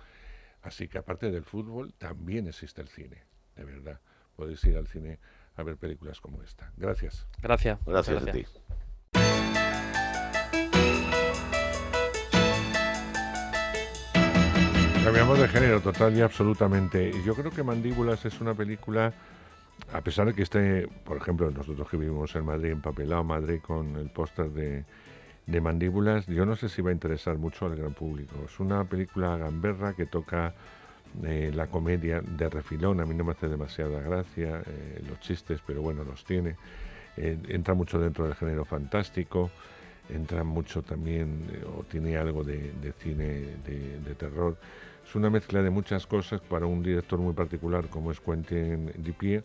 Así 0.63 0.87
que 0.87 0.99
aparte 0.99 1.31
del 1.31 1.45
fútbol, 1.45 1.93
también 1.95 2.47
existe 2.47 2.81
el 2.83 2.89
cine, 2.89 3.25
de 3.57 3.65
verdad. 3.65 4.01
Podéis 4.37 4.63
ir 4.65 4.77
al 4.77 4.87
cine 4.87 5.19
a 5.57 5.63
ver 5.63 5.77
películas 5.77 6.21
como 6.21 6.43
esta. 6.43 6.73
Gracias. 6.77 7.27
Gracias. 7.41 7.79
Gracias, 7.85 8.23
gracias. 8.23 8.47
a 8.47 8.61
ti. 8.61 8.83
Cambiamos 15.05 15.41
de 15.41 15.49
género 15.49 15.81
total 15.81 16.17
y 16.17 16.21
absolutamente. 16.21 17.11
Y 17.11 17.25
yo 17.25 17.35
creo 17.35 17.51
que 17.51 17.65
Mandíbulas 17.65 18.25
es 18.25 18.41
una 18.41 18.55
película 18.55 19.13
a 19.93 20.01
pesar 20.01 20.27
de 20.27 20.35
que 20.35 20.43
esté, 20.43 20.89
por 21.05 21.17
ejemplo, 21.17 21.51
nosotros 21.51 21.89
que 21.89 21.97
vivimos 21.97 22.35
en 22.37 22.45
Madrid, 22.45 22.71
empapelado 22.71 23.25
Madrid 23.25 23.61
con 23.61 23.97
el 23.97 24.11
póster 24.11 24.51
de, 24.51 24.85
de, 25.47 25.61
Mandíbulas, 25.61 26.27
yo 26.27 26.47
no 26.47 26.57
sé 26.57 26.69
si 26.69 26.83
va 26.83 26.91
a 26.91 26.93
interesar 26.93 27.37
mucho 27.39 27.67
al 27.67 27.77
gran 27.77 27.93
público. 27.93 28.37
Es 28.45 28.59
una 28.61 28.85
película 28.85 29.37
gamberra 29.37 29.95
que 29.95 30.07
toca 30.07 30.55
eh, 31.25 31.51
la 31.55 31.67
comedia 31.67 32.23
de 32.23 32.49
refilón, 32.49 33.01
a 33.01 33.05
mí 33.05 33.15
no 33.15 33.23
me 33.23 33.33
hace 33.33 33.47
demasiada 33.47 34.01
gracia 34.01 34.63
eh, 34.67 35.03
los 35.07 35.21
chistes, 35.21 35.61
pero 35.67 35.83
bueno, 35.83 36.05
los 36.05 36.25
tiene. 36.25 36.57
Eh, 37.19 37.37
entra 37.49 37.75
mucho 37.75 37.99
dentro 37.99 38.25
del 38.25 38.35
género 38.35 38.65
fantástico, 38.65 39.51
entra 40.09 40.43
mucho 40.43 40.83
también, 40.83 41.49
o 41.77 41.83
tiene 41.85 42.17
algo 42.17 42.43
de, 42.43 42.73
cine 42.99 43.57
de, 43.67 44.15
terror. 44.17 44.57
Es 45.07 45.15
una 45.15 45.29
mezcla 45.29 45.63
de 45.63 45.69
muchas 45.69 46.07
cosas 46.07 46.41
para 46.41 46.65
un 46.65 46.83
director 46.83 47.19
muy 47.19 47.35
particular 47.35 47.89
como 47.89 48.11
es 48.11 48.19
Quentin 48.19 48.91
Dupieux 48.97 49.45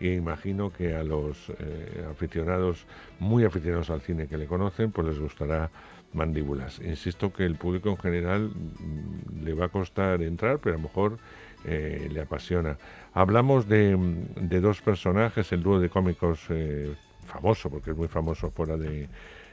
y 0.00 0.12
imagino 0.12 0.72
que 0.72 0.94
a 0.94 1.02
los 1.02 1.50
eh, 1.58 2.06
aficionados, 2.10 2.86
muy 3.18 3.44
aficionados 3.44 3.90
al 3.90 4.00
cine 4.00 4.26
que 4.26 4.36
le 4.36 4.46
conocen, 4.46 4.92
pues 4.92 5.06
les 5.06 5.18
gustará 5.18 5.70
Mandíbulas. 6.12 6.80
Insisto 6.80 7.32
que 7.32 7.44
el 7.44 7.56
público 7.56 7.90
en 7.90 7.98
general 7.98 8.50
mm, 8.50 9.44
le 9.44 9.54
va 9.54 9.66
a 9.66 9.68
costar 9.68 10.22
entrar, 10.22 10.58
pero 10.58 10.74
a 10.74 10.78
lo 10.78 10.84
mejor 10.84 11.18
eh, 11.64 12.08
le 12.10 12.20
apasiona. 12.20 12.78
Hablamos 13.12 13.68
de, 13.68 13.96
de, 14.36 14.60
dos 14.60 14.80
personajes, 14.80 15.52
el 15.52 15.62
dúo 15.62 15.78
de 15.78 15.90
cómicos 15.90 16.46
eh, 16.48 16.94
famoso, 17.26 17.70
porque 17.70 17.90
es 17.90 17.96
muy 17.96 18.08
famoso 18.08 18.50
fuera 18.50 18.76
de, 18.76 19.08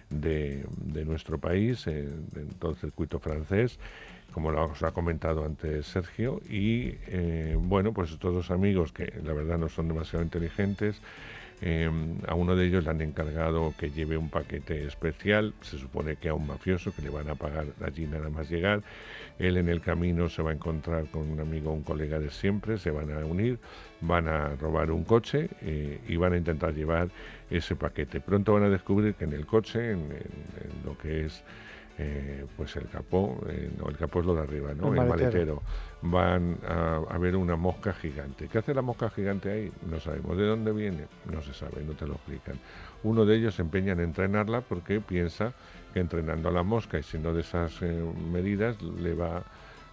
de, 0.09 0.65
de 0.77 1.05
nuestro 1.05 1.37
país, 1.37 1.85
en 1.87 2.49
todo 2.59 2.71
el 2.71 2.77
circuito 2.77 3.19
francés. 3.19 3.79
Como 4.32 4.51
lo 4.51 4.65
os 4.65 4.84
ha 4.84 4.91
comentado 4.91 5.45
antes 5.45 5.86
Sergio, 5.86 6.41
y 6.49 6.95
eh, 7.07 7.55
bueno, 7.57 7.93
pues 7.93 8.11
estos 8.11 8.34
dos 8.34 8.51
amigos 8.51 8.91
que 8.91 9.13
la 9.24 9.34
verdad 9.34 9.57
no 9.57 9.69
son 9.69 9.88
demasiado 9.88 10.24
inteligentes, 10.24 11.01
em, 11.61 12.17
a 12.28 12.34
uno 12.36 12.55
de 12.55 12.65
ellos 12.65 12.84
le 12.84 12.89
han 12.89 13.01
encargado 13.01 13.74
que 13.78 13.91
lleve 13.91 14.17
un 14.17 14.30
paquete 14.30 14.86
especial, 14.86 15.53
se 15.61 15.78
supone 15.78 16.15
que 16.15 16.30
a 16.30 16.34
un 16.34 16.47
mafioso 16.47 16.91
que 16.93 17.01
le 17.01 17.09
van 17.09 17.30
a 17.30 17.36
pagar 17.36 17.67
allí 17.86 18.05
nada 18.05 18.30
más 18.30 18.49
llegar. 18.49 18.82
Él 19.39 19.57
en 19.57 19.69
el 19.69 19.82
camino 19.82 20.30
se 20.30 20.41
va 20.41 20.51
a 20.51 20.53
encontrar 20.53 21.05
con 21.05 21.30
un 21.32 21.39
amigo, 21.39 21.71
un 21.71 21.84
colega 21.84 22.19
de 22.19 22.30
siempre, 22.32 22.78
se 22.78 22.91
van 22.91 23.11
a 23.11 23.26
unir, 23.26 23.59
van 24.01 24.28
a 24.28 24.55
robar 24.55 24.91
un 24.91 25.03
coche 25.03 25.49
eh, 25.61 25.99
y 26.07 26.15
van 26.17 26.34
a 26.34 26.38
intentar 26.38 26.74
llevar 26.74 27.09
ese 27.49 27.76
paquete. 27.76 28.19
Pronto 28.19 28.53
van 28.53 28.63
a 28.63 28.69
descubrir 28.69 29.13
que 29.15 29.24
en 29.26 29.34
el 29.34 29.45
coche, 29.45 29.91
en 29.91 30.09
lo 30.86 30.97
que 30.97 31.26
es 31.26 31.43
eh, 31.99 32.45
pues 32.57 32.75
el 32.75 32.87
capó, 32.87 33.39
eh, 33.47 33.71
no, 33.77 33.87
el 33.87 33.95
capó 33.97 34.21
es 34.21 34.25
lo 34.25 34.33
de 34.33 34.41
arriba, 34.41 34.73
¿no? 34.73 34.93
El, 34.93 35.07
maletero. 35.07 35.61
Van 36.01 36.57
a, 36.67 37.17
ver 37.19 37.35
una 37.35 37.55
mosca 37.55 37.93
gigante. 37.93 38.47
¿Qué 38.47 38.57
hace 38.57 38.73
la 38.73 38.81
mosca 38.81 39.09
gigante 39.11 39.51
ahí? 39.51 39.71
No 39.89 39.99
sabemos. 39.99 40.35
¿De 40.37 40.45
dónde 40.45 40.71
viene? 40.71 41.07
No 41.31 41.41
se 41.41 41.53
sabe, 41.53 41.83
no 41.83 41.93
te 41.93 42.07
lo 42.07 42.15
explican. 42.15 42.59
Uno 43.03 43.25
de 43.25 43.35
ellos 43.37 43.55
se 43.55 43.61
empeña 43.61 43.93
en 43.93 43.99
entrenarla 43.99 44.61
porque 44.61 45.01
piensa 45.01 45.53
que 45.93 45.99
entrenando 45.99 46.49
a 46.49 46.51
la 46.51 46.63
mosca 46.63 46.97
y 46.97 47.03
siendo 47.03 47.33
de 47.33 47.41
esas 47.41 47.79
eh, 47.83 48.03
medidas 48.31 48.81
le 48.81 49.13
va, 49.13 49.43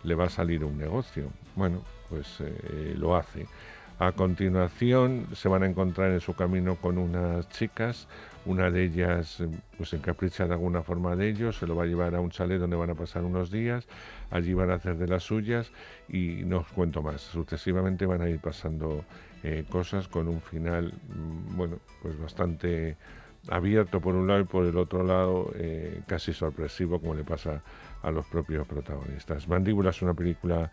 le 0.02 0.14
va 0.14 0.24
a 0.24 0.30
salir 0.30 0.64
un 0.64 0.78
negocio. 0.78 1.30
Bueno, 1.54 1.82
pues 2.08 2.42
lo 2.96 3.14
hace. 3.14 3.46
A 4.00 4.12
continuación 4.12 5.26
se 5.34 5.46
van 5.50 5.62
a 5.62 5.66
encontrar 5.66 6.10
en 6.10 6.20
su 6.20 6.32
camino 6.32 6.76
con 6.76 6.96
unas 6.96 7.46
chicas 7.50 8.08
una 8.46 8.70
de 8.70 8.84
ellas 8.84 9.42
pues 9.76 9.92
encapricha 9.92 10.46
de 10.46 10.54
alguna 10.54 10.82
forma 10.82 11.14
de 11.16 11.28
ellos, 11.28 11.58
se 11.58 11.66
lo 11.66 11.76
va 11.76 11.82
a 11.82 11.86
llevar 11.86 12.14
a 12.14 12.20
un 12.20 12.30
chalet 12.30 12.58
donde 12.58 12.76
van 12.76 12.88
a 12.88 12.94
pasar 12.94 13.24
unos 13.24 13.50
días, 13.50 13.86
allí 14.30 14.54
van 14.54 14.70
a 14.70 14.76
hacer 14.76 14.96
de 14.96 15.06
las 15.06 15.24
suyas 15.24 15.70
y 16.08 16.44
no 16.46 16.60
os 16.60 16.68
cuento 16.68 17.02
más. 17.02 17.20
Sucesivamente 17.20 18.06
van 18.06 18.22
a 18.22 18.30
ir 18.30 18.38
pasando 18.38 19.04
eh, 19.42 19.64
cosas 19.68 20.08
con 20.08 20.28
un 20.28 20.40
final, 20.40 20.94
mm, 21.14 21.56
bueno, 21.58 21.76
pues 22.00 22.18
bastante 22.18 22.96
abierto 23.48 24.00
por 24.00 24.14
un 24.14 24.26
lado 24.26 24.40
y 24.40 24.44
por 24.44 24.64
el 24.64 24.78
otro 24.78 25.02
lado 25.02 25.52
eh, 25.56 26.00
casi 26.06 26.32
sorpresivo 26.32 27.00
como 27.00 27.14
le 27.14 27.24
pasa 27.24 27.62
a 28.02 28.10
los 28.10 28.24
propios 28.24 28.66
protagonistas. 28.66 29.46
Mandíbula 29.46 29.90
es 29.90 30.00
una 30.00 30.14
película 30.14 30.72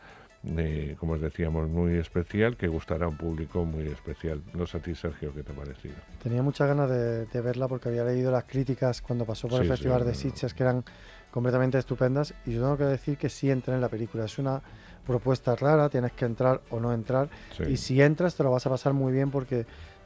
como 0.99 1.13
os 1.13 1.21
decíamos, 1.21 1.67
muy 1.67 1.97
especial, 1.97 2.55
que 2.55 2.67
gustará 2.67 3.05
a 3.05 3.09
un 3.09 3.17
público 3.17 3.65
muy 3.65 3.87
especial. 3.87 4.41
No 4.53 4.65
sé 4.65 4.77
a 4.77 4.81
ti, 4.81 4.95
Sergio, 4.95 5.33
¿qué 5.33 5.43
te 5.43 5.51
ha 5.51 5.55
parecido? 5.55 5.95
Tenía 6.21 6.41
muchas 6.41 6.67
ganas 6.67 6.89
de, 6.89 7.41
verla 7.41 7.67
porque 7.67 7.89
había 7.89 8.03
leído 8.03 8.31
las 8.31 8.45
críticas 8.45 9.01
cuando 9.01 9.25
pasó 9.25 9.47
por 9.47 9.61
el 9.61 9.67
Festival 9.67 10.05
de 10.05 10.13
Sitges, 10.13 10.53
que 10.53 10.63
eran 10.63 10.83
completamente 11.31 11.77
estupendas, 11.77 12.33
y 12.45 12.53
yo 12.53 12.61
tengo 12.61 12.77
que 12.77 12.85
decir 12.85 13.17
que 13.17 13.29
sí 13.29 13.51
entra 13.51 13.75
en 13.75 13.81
la 13.81 13.89
película. 13.89 14.25
Es 14.25 14.39
una 14.39 14.61
propuesta 15.05 15.55
rara, 15.55 15.89
tienes 15.89 16.13
que 16.13 16.25
entrar 16.25 16.61
o 16.69 16.79
no 16.79 16.93
entrar, 16.93 17.29
y 17.67 17.77
si 17.77 18.01
entras 18.01 18.35
te 18.35 18.43
lo 18.43 18.51
vas 18.51 18.65
a 18.65 18.69
pasar 18.69 18.93
muy 18.93 19.11
bien 19.11 19.31
porque 19.31 19.65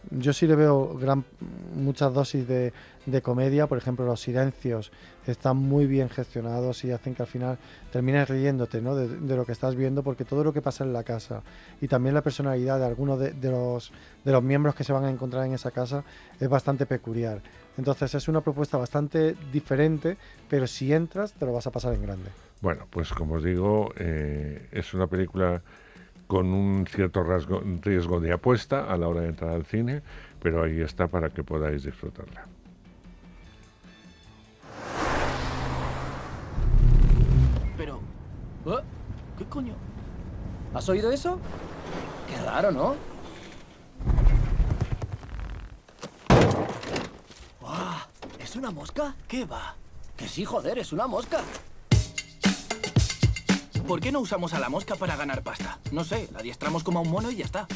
yo 0.10 0.34
sí 0.34 0.48
le 0.48 0.56
veo 0.56 0.98
gran, 0.98 1.24
muchas 1.76 2.14
dosis 2.14 2.48
de, 2.48 2.74
comedia, 3.22 3.68
por 3.68 3.78
ejemplo, 3.78 4.06
los 4.06 4.22
silencios 4.22 4.92
están 5.28 5.58
muy 5.58 5.86
bien 5.86 6.10
gestionados 6.10 6.84
y 6.84 6.92
hacen 6.92 7.16
que 7.16 7.24
al 7.24 7.28
final 7.28 7.58
termines 7.92 8.28
riéndote 8.28 8.82
¿no? 8.82 8.96
de, 8.96 9.36
lo 9.36 9.46
que 9.46 9.52
estás 9.52 9.76
viendo, 9.76 10.04
porque 10.04 10.26
todo 10.26 10.44
lo 10.44 10.54
que 10.54 10.62
pasa 10.62 10.84
en 10.84 10.94
la 10.94 11.04
casa 11.04 11.44
y 11.80 11.88
también 11.88 12.16
la 12.16 12.22
personalidad 12.22 12.80
de 12.80 12.86
algunos 12.86 13.20
de, 13.20 13.52
los, 13.52 13.92
de 14.24 14.32
los 14.32 14.44
miembros 14.44 14.76
que 14.76 14.84
se 14.84 14.94
van 14.94 15.06
a 15.06 15.10
encontrar 15.10 15.46
en 15.46 15.54
esa 15.54 15.72
casa 15.72 16.04
es 16.40 16.50
bastante 16.50 16.86
peculiar. 16.86 17.42
Entonces 17.78 18.14
es 18.16 18.28
una 18.28 18.42
propuesta 18.42 18.78
bastante 18.78 19.36
diferente, 19.52 20.18
pero 20.50 20.68
si 20.68 20.94
entras 20.94 21.34
te 21.34 21.46
lo 21.46 21.54
vas 21.54 21.68
a 21.68 21.72
pasar 21.72 21.94
en 21.94 22.02
grande. 22.02 22.30
Bueno, 22.62 22.86
pues 22.90 23.12
como 23.12 23.36
os 23.36 23.44
digo, 23.44 23.92
eh, 23.98 24.68
es 24.72 24.94
una 24.94 25.08
película 25.08 25.62
con 26.32 26.54
un 26.54 26.88
cierto 26.88 27.26
riesgo 27.26 28.22
de 28.22 28.32
apuesta 28.32 28.90
a 28.90 28.96
la 28.96 29.10
hora 29.10 29.20
de 29.20 29.28
entrar 29.28 29.52
al 29.52 29.66
cine, 29.66 30.02
pero 30.42 30.64
ahí 30.64 30.80
está 30.80 31.08
para 31.08 31.30
que 31.30 31.44
podáis 31.44 31.84
disfrutarla. 31.84 32.46
Pero... 37.76 38.00
¿eh? 38.66 38.80
¿Qué 39.38 39.44
coño? 39.44 39.74
¿Has 40.74 40.88
oído 40.88 41.12
eso? 41.12 41.38
Qué 42.30 42.42
raro, 42.46 42.72
¿no? 42.72 42.96
¿Es 48.40 48.56
una 48.56 48.72
mosca? 48.72 49.16
¿Qué 49.28 49.44
va? 49.44 49.76
Que 50.16 50.30
sí, 50.30 50.46
joder, 50.46 50.80
es 50.80 50.94
una 50.94 51.08
mosca. 51.08 51.42
¿Por 53.88 54.00
qué 54.00 54.12
no 54.12 54.20
usamos 54.20 54.54
a 54.54 54.60
la 54.60 54.70
mosca 54.70 54.96
para 54.96 55.16
ganar 55.16 55.42
pasta? 55.44 55.80
No 55.92 56.04
sé, 56.04 56.30
la 56.32 56.40
adiestramos 56.40 56.84
como 56.84 57.00
a 57.00 57.02
un 57.02 57.10
mono 57.10 57.32
y 57.32 57.38
ya 57.38 57.46
está. 57.46 57.68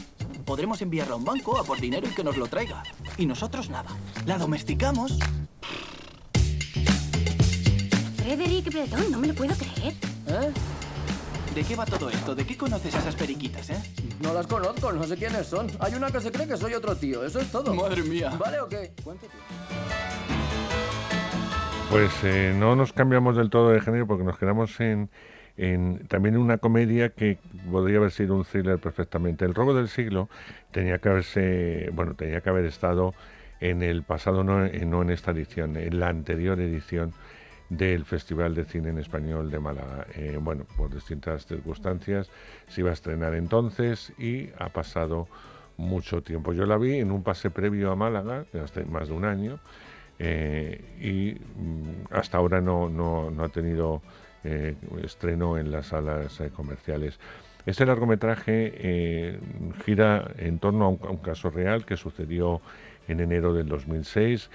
Podremos 0.45 0.81
enviarla 0.81 1.13
a 1.13 1.17
un 1.17 1.25
banco 1.25 1.59
a 1.59 1.63
por 1.63 1.79
dinero 1.79 2.07
y 2.07 2.13
que 2.13 2.23
nos 2.23 2.37
lo 2.37 2.47
traiga. 2.47 2.83
Y 3.17 3.25
nosotros 3.25 3.69
nada. 3.69 3.89
La 4.25 4.37
domesticamos. 4.37 5.17
Frederick 8.17 8.71
Breton, 8.71 9.11
no 9.11 9.19
me 9.19 9.27
lo 9.27 9.33
puedo 9.33 9.53
creer. 9.55 9.93
¿Eh? 10.27 10.51
¿De 11.53 11.63
qué 11.63 11.75
va 11.75 11.85
todo 11.85 12.09
esto? 12.09 12.35
¿De 12.35 12.45
qué 12.45 12.57
conoces 12.57 12.93
a 12.95 12.99
esas 12.99 13.15
periquitas, 13.15 13.69
eh? 13.69 13.81
No 14.21 14.33
las 14.33 14.45
conozco, 14.45 14.91
no 14.91 15.03
sé 15.05 15.15
quiénes 15.15 15.47
son. 15.47 15.67
Hay 15.79 15.93
una 15.93 16.11
que 16.11 16.19
se 16.19 16.31
cree 16.31 16.47
que 16.47 16.57
soy 16.57 16.73
otro 16.73 16.95
tío, 16.97 17.25
eso 17.25 17.39
es 17.39 17.51
todo. 17.51 17.73
Madre 17.73 18.03
mía. 18.03 18.31
¿Vale 18.37 18.59
o 18.59 18.67
qué? 18.67 18.91
Pues 21.89 22.11
eh, 22.23 22.53
no 22.57 22.75
nos 22.75 22.91
cambiamos 22.91 23.37
del 23.37 23.49
todo 23.49 23.69
de 23.69 23.79
género 23.79 24.05
porque 24.05 24.23
nos 24.23 24.37
quedamos 24.37 24.77
en 24.79 25.09
en, 25.57 26.07
también 26.07 26.37
una 26.37 26.57
comedia 26.57 27.09
que 27.09 27.37
podría 27.71 27.97
haber 27.97 28.11
sido 28.11 28.35
un 28.35 28.43
thriller 28.43 28.79
perfectamente. 28.79 29.45
El 29.45 29.53
robo 29.53 29.73
del 29.73 29.87
siglo 29.87 30.29
tenía 30.71 30.99
que 30.99 31.09
haberse, 31.09 31.89
bueno, 31.93 32.13
tenía 32.15 32.41
que 32.41 32.49
haber 32.49 32.65
estado 32.65 33.13
en 33.59 33.81
el 33.81 34.03
pasado, 34.03 34.43
no, 34.43 34.65
en 34.65 35.09
esta 35.09 35.31
edición, 35.31 35.77
en 35.77 35.99
la 35.99 36.09
anterior 36.09 36.59
edición 36.59 37.13
del 37.69 38.05
Festival 38.05 38.53
de 38.53 38.65
Cine 38.65 38.89
en 38.89 38.99
Español 38.99 39.49
de 39.49 39.59
Málaga. 39.59 40.05
Eh, 40.15 40.37
bueno, 40.39 40.65
por 40.77 40.93
distintas 40.93 41.45
circunstancias 41.45 42.29
se 42.67 42.81
iba 42.81 42.91
a 42.91 42.93
estrenar 42.93 43.33
entonces 43.33 44.13
y 44.19 44.49
ha 44.59 44.69
pasado 44.69 45.27
mucho 45.77 46.21
tiempo. 46.21 46.53
Yo 46.53 46.65
la 46.65 46.77
vi 46.77 46.99
en 46.99 47.11
un 47.11 47.23
pase 47.23 47.49
previo 47.49 47.91
a 47.91 47.95
Málaga, 47.95 48.45
hace 48.63 48.85
más 48.85 49.07
de 49.07 49.13
un 49.13 49.25
año, 49.25 49.59
eh, 50.19 50.81
y 51.01 51.39
mm, 51.59 52.13
hasta 52.13 52.37
ahora 52.37 52.61
no, 52.61 52.89
no, 52.89 53.31
no 53.31 53.43
ha 53.43 53.49
tenido 53.49 54.01
eh, 54.47 54.75
estreno 55.03 55.57
en 55.57 55.71
las 55.71 55.87
salas 55.87 56.39
eh, 56.39 56.51
comerciales. 56.51 57.19
Este 57.65 57.83
largometraje 57.83 58.73
eh, 58.75 59.39
gira 59.83 60.29
en 60.37 60.59
torno 60.59 60.85
a 60.85 60.89
un, 60.89 61.17
caso 61.17 61.49
real 61.49 61.83
que 61.83 61.97
sucedió 61.97 62.61
en 63.07 63.21
enero 63.21 63.53
del 63.53 63.67
2006, 63.67 64.51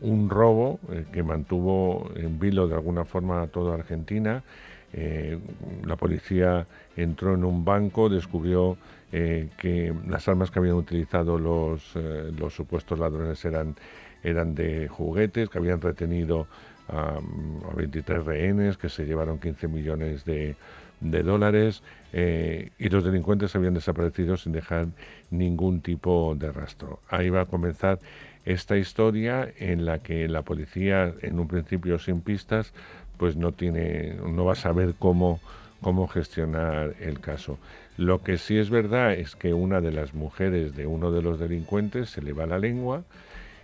un 0.00 0.30
robo 0.30 0.78
que 1.12 1.22
mantuvo 1.22 2.10
en 2.14 2.38
vilo 2.38 2.66
de 2.68 2.74
alguna 2.74 3.04
forma 3.04 3.42
a 3.42 3.46
toda 3.48 3.74
Argentina. 3.74 4.44
la 4.92 5.96
policía 5.96 6.68
entró 6.96 7.34
en 7.34 7.44
un 7.44 7.64
banco, 7.64 8.08
descubrió 8.08 8.76
que 9.10 9.92
las 10.06 10.28
armas 10.28 10.52
que 10.52 10.60
habían 10.60 10.76
utilizado 10.76 11.36
los, 11.36 11.96
los 11.96 12.54
supuestos 12.54 12.96
ladrones 12.96 13.44
eran, 13.44 13.74
eran 14.22 14.54
de 14.54 14.86
juguetes, 14.86 15.48
que 15.48 15.58
habían 15.58 15.80
retenido 15.80 16.46
a, 16.90 17.20
23 17.74 18.24
rehenes 18.24 18.76
que 18.76 18.88
se 18.88 19.04
llevaron 19.04 19.38
15 19.38 19.68
millones 19.68 20.24
de, 20.24 20.56
dólares 21.00 21.82
eh, 22.12 22.70
y 22.78 22.88
los 22.90 23.04
delincuentes 23.04 23.54
habían 23.56 23.74
desaparecido 23.74 24.36
sin 24.36 24.52
dejar 24.52 24.88
ningún 25.30 25.80
tipo 25.80 26.34
de 26.34 26.52
rastro. 26.52 27.00
Ahí 27.08 27.30
va 27.30 27.42
a 27.42 27.46
comenzar 27.46 27.98
esta 28.44 28.76
historia 28.76 29.48
en 29.58 29.86
la 29.86 29.98
que 29.98 30.28
la 30.28 30.42
policía, 30.42 31.14
en 31.22 31.38
un 31.38 31.48
principio 31.48 31.98
sin 31.98 32.20
pistas, 32.20 32.72
pues 33.16 33.36
no 33.36 33.52
tiene, 33.52 34.14
no 34.14 34.44
va 34.44 34.52
a 34.52 34.56
saber 34.56 34.94
cómo, 34.98 35.40
cómo 35.80 36.06
gestionar 36.08 36.94
el 37.00 37.20
caso. 37.20 37.58
Lo 37.96 38.22
que 38.22 38.38
sí 38.38 38.56
es 38.56 38.70
verdad 38.70 39.12
es 39.12 39.36
que 39.36 39.52
una 39.52 39.80
de 39.80 39.92
las 39.92 40.14
mujeres 40.14 40.74
de 40.74 40.86
uno 40.86 41.10
de 41.10 41.22
los 41.22 41.38
delincuentes 41.38 42.10
se 42.10 42.22
le 42.22 42.32
va 42.32 42.46
la 42.46 42.58
lengua 42.58 43.04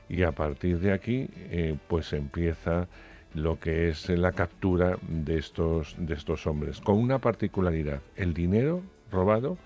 y 0.09 0.23
a 0.23 0.33
partir 0.33 0.79
de 0.81 0.93
aquí 0.93 1.29
eh, 1.51 1.77
pues 1.89 2.13
empieza 2.13 2.87
lo 3.35 3.59
que 3.59 3.89
es 3.89 4.09
la 4.09 4.33
captura 4.33 4.97
de 5.09 5.39
estos, 5.39 5.95
de 5.99 6.15
estos 6.15 6.47
hombres, 6.47 6.81
con 6.81 6.99
una 6.99 7.19
particularidad, 7.19 8.01
el 8.17 8.33
dinero 8.33 8.83
robado 9.11 9.59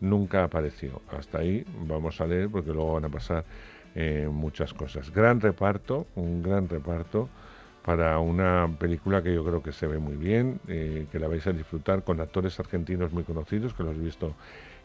nunca 0.00 0.44
apareció. 0.44 1.00
Hasta 1.10 1.38
ahí 1.38 1.64
vamos 1.86 2.20
a 2.20 2.26
leer 2.26 2.48
porque 2.50 2.72
luego 2.72 2.94
van 2.94 3.06
a 3.06 3.08
pasar 3.08 3.44
eh, 3.94 4.28
muchas 4.30 4.74
cosas. 4.74 5.10
Gran 5.10 5.40
reparto, 5.40 6.06
un 6.16 6.42
gran 6.42 6.68
reparto 6.68 7.28
para 7.84 8.18
una 8.18 8.68
película 8.78 9.22
que 9.22 9.34
yo 9.34 9.44
creo 9.44 9.62
que 9.62 9.72
se 9.72 9.86
ve 9.86 9.98
muy 9.98 10.16
bien, 10.16 10.60
eh, 10.68 11.06
que 11.12 11.18
la 11.18 11.28
vais 11.28 11.46
a 11.46 11.52
disfrutar 11.52 12.02
con 12.02 12.20
actores 12.20 12.58
argentinos 12.58 13.12
muy 13.12 13.24
conocidos, 13.24 13.74
que 13.74 13.82
los 13.82 13.94
he 13.96 14.00
visto 14.00 14.34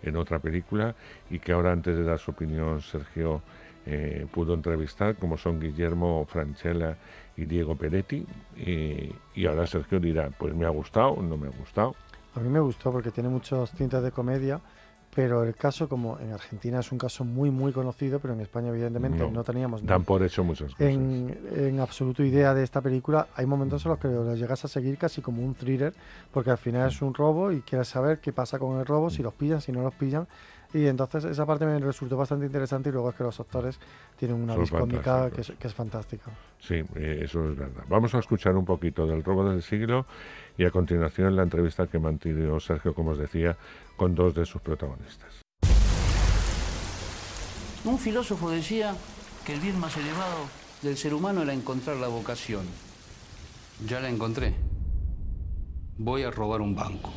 en 0.03 0.15
otra 0.15 0.39
película 0.39 0.95
y 1.30 1.39
que 1.39 1.53
ahora 1.53 1.71
antes 1.71 1.95
de 1.95 2.03
dar 2.03 2.19
su 2.19 2.32
opinión 2.32 2.82
Sergio 2.82 3.41
eh, 3.86 4.27
pudo 4.32 4.53
entrevistar, 4.53 5.15
como 5.15 5.38
son 5.38 5.59
Guillermo 5.59 6.25
Franchella 6.30 6.97
y 7.42 7.46
Diego 7.46 7.76
Peretti. 7.76 8.26
y 8.56 9.46
ahora 9.46 9.66
Sergio 9.68 10.00
dirá, 10.00 10.30
pues 10.30 10.54
me 10.56 10.66
ha 10.66 10.70
gustado, 10.70 11.22
no 11.22 11.38
me 11.38 11.48
ha 11.48 11.52
gustado. 11.52 11.96
A 12.36 12.40
mí 12.40 12.50
me 12.50 12.60
gustó 12.60 12.92
porque 12.92 13.12
tiene 13.12 13.30
muchos 13.30 13.72
tintes 13.72 14.02
de 14.04 14.12
comedia 14.12 14.62
pero 15.14 15.44
el 15.44 15.56
caso, 15.56 15.90
como 15.90 16.20
en 16.20 16.32
Argentina 16.32 16.80
es 16.80 16.92
un 16.92 17.00
caso 17.00 17.26
muy, 17.26 17.50
muy 17.50 17.72
conocido, 17.72 18.20
pero 18.20 18.36
en 18.36 18.42
España, 18.42 18.70
evidentemente, 18.70 19.30
no, 19.30 19.44
teníamos. 19.44 19.84
Dan 19.84 20.04
por 20.04 20.22
hecho 20.24 20.44
muchas 20.44 20.74
cosas. 20.74 20.88
En, 20.88 21.80
absoluto 21.80 22.24
idea 22.24 22.54
de 22.54 22.64
esta 22.64 22.80
película. 22.82 23.28
Hay 23.36 23.46
momentos 23.46 23.84
en 23.86 23.92
los 23.92 24.00
que 24.00 24.08
lo 24.08 24.36
llegas 24.36 24.64
a 24.66 24.68
seguir 24.68 24.98
casi 24.98 25.22
como 25.22 25.44
un 25.44 25.56
thriller, 25.56 25.94
porque 26.32 26.52
al 26.52 26.58
final 26.58 26.90
es 26.90 27.02
un 27.02 27.14
robo 27.14 27.52
y 27.52 27.62
quieres 27.62 27.88
saber 27.88 28.20
qué 28.20 28.32
pasa 28.32 28.60
con 28.60 28.80
el 28.80 28.86
robo, 28.86 29.10
si 29.10 29.24
los 29.24 29.34
pillan, 29.34 29.62
si 29.62 29.72
no 29.72 29.82
los 29.82 29.96
pillan. 29.96 30.28
Y 30.74 30.86
entonces 30.86 31.26
esa 31.26 31.45
parte 31.45 31.65
me 31.65 31.80
resultó 31.80 32.15
bastante 32.15 32.45
interesante 32.45 32.89
y 32.89 32.91
luego 32.91 33.09
es 33.09 33.15
que 33.15 33.24
los 33.24 33.39
actores 33.39 33.80
tienen 34.17 34.38
una 34.38 34.55
vis 34.55 34.70
cómica 34.70 35.32
que 35.32 35.41
es, 35.41 35.51
que 35.51 35.67
es, 35.67 35.74
fantástica. 35.74 36.32
Sí, 36.59 36.84
eh, 36.95 37.22
eso 37.24 37.49
es 37.49 37.57
verdad. 37.57 37.84
Vamos 37.89 38.13
a 38.13 38.20
escuchar 38.20 38.55
un 38.55 38.65
poquito 38.65 39.07
del 39.07 39.24
robo 39.24 39.49
del 39.49 39.63
siglo 39.63 40.05
y 40.57 40.65
a 40.65 40.72
continuación 40.72 41.36
la 41.36 41.43
entrevista 41.43 41.88
que 41.88 41.97
mantuvo 41.97 42.59
Sergio, 42.59 42.93
como 42.93 43.11
os 43.11 43.17
decía, 43.17 43.57
con 43.97 44.13
dos 44.13 44.36
de 44.36 44.45
sus 44.45 44.61
protagonistas. 44.61 45.41
Un 47.84 47.97
filósofo 47.97 48.51
decía 48.51 48.93
que 49.45 49.53
el 49.53 49.61
bien 49.61 49.80
más 49.80 49.95
elevado 49.97 50.45
del 50.82 50.97
ser 50.97 51.13
humano 51.13 51.41
era 51.41 51.53
encontrar 51.53 51.97
la 51.97 52.09
vocación. 52.09 52.65
Ya 53.88 53.99
la 53.99 54.09
encontré. 54.09 54.53
Voy 55.97 56.24
a 56.24 56.32
robar 56.32 56.61
un 56.61 56.76
banco. 56.76 57.11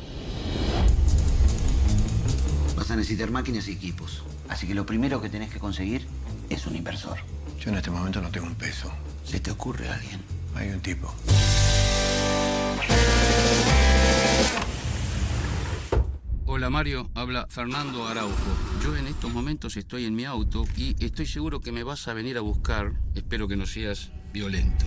Vas 2.83 2.91
a 2.91 2.97
necesitar 2.97 3.31
máquinas 3.31 3.69
y 3.69 3.71
equipos. 3.71 4.25
Así 4.49 4.67
que 4.67 4.75
lo 4.75 4.85
primero 4.85 5.21
que 5.21 5.29
tenés 5.29 5.49
que 5.49 5.57
conseguir 5.57 6.05
es 6.49 6.67
un 6.67 6.75
inversor. 6.75 7.17
Yo 7.57 7.69
en 7.69 7.77
este 7.77 7.89
momento 7.89 8.19
no 8.19 8.29
tengo 8.29 8.45
un 8.45 8.55
peso. 8.55 8.91
¿Se 9.23 9.39
te 9.39 9.51
ocurre 9.51 9.87
alguien? 9.87 10.19
Hay 10.53 10.67
un 10.67 10.81
tipo. 10.81 11.07
Hola 16.45 16.69
Mario, 16.69 17.09
habla 17.15 17.47
Fernando 17.49 18.05
Araujo. 18.05 18.35
Yo 18.83 18.97
en 18.97 19.07
estos 19.07 19.31
momentos 19.31 19.77
estoy 19.77 20.03
en 20.03 20.13
mi 20.13 20.25
auto 20.25 20.65
y 20.75 21.01
estoy 21.05 21.25
seguro 21.25 21.61
que 21.61 21.71
me 21.71 21.83
vas 21.83 22.09
a 22.09 22.13
venir 22.13 22.37
a 22.37 22.41
buscar. 22.41 22.99
Espero 23.15 23.47
que 23.47 23.55
no 23.55 23.65
seas 23.65 24.11
violento. 24.33 24.83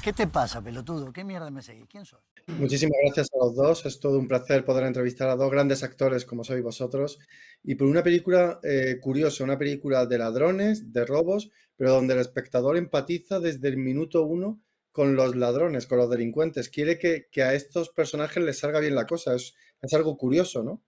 ¿Qué 0.00 0.14
te 0.14 0.26
pasa, 0.26 0.62
pelotudo? 0.62 1.12
¿Qué 1.12 1.22
mierda 1.22 1.50
me 1.50 1.60
seguís? 1.60 1.84
¿Quién 1.86 2.06
sos? 2.06 2.31
Muchísimas 2.46 2.96
gracias 3.04 3.28
a 3.32 3.44
los 3.44 3.54
dos. 3.54 3.86
Es 3.86 4.00
todo 4.00 4.18
un 4.18 4.28
placer 4.28 4.64
poder 4.64 4.84
entrevistar 4.84 5.28
a 5.28 5.36
dos 5.36 5.50
grandes 5.50 5.82
actores 5.82 6.24
como 6.24 6.44
sois 6.44 6.62
vosotros. 6.62 7.18
Y 7.62 7.74
por 7.74 7.86
una 7.86 8.02
película 8.02 8.60
eh, 8.62 8.98
curiosa, 9.00 9.44
una 9.44 9.58
película 9.58 10.06
de 10.06 10.18
ladrones, 10.18 10.92
de 10.92 11.04
robos, 11.04 11.50
pero 11.76 11.92
donde 11.92 12.14
el 12.14 12.20
espectador 12.20 12.76
empatiza 12.76 13.40
desde 13.40 13.68
el 13.68 13.76
minuto 13.76 14.24
uno 14.24 14.60
con 14.90 15.16
los 15.16 15.34
ladrones, 15.36 15.86
con 15.86 15.98
los 15.98 16.10
delincuentes. 16.10 16.68
Quiere 16.68 16.98
que, 16.98 17.42
a 17.42 17.54
estos 17.54 17.88
personajes 17.90 18.42
les 18.42 18.58
salga 18.58 18.80
bien 18.80 18.94
la 18.94 19.06
cosa. 19.06 19.34
Es, 19.34 19.54
es 19.80 19.94
algo 19.94 20.16
curioso, 20.16 20.62
¿no? 20.62 20.82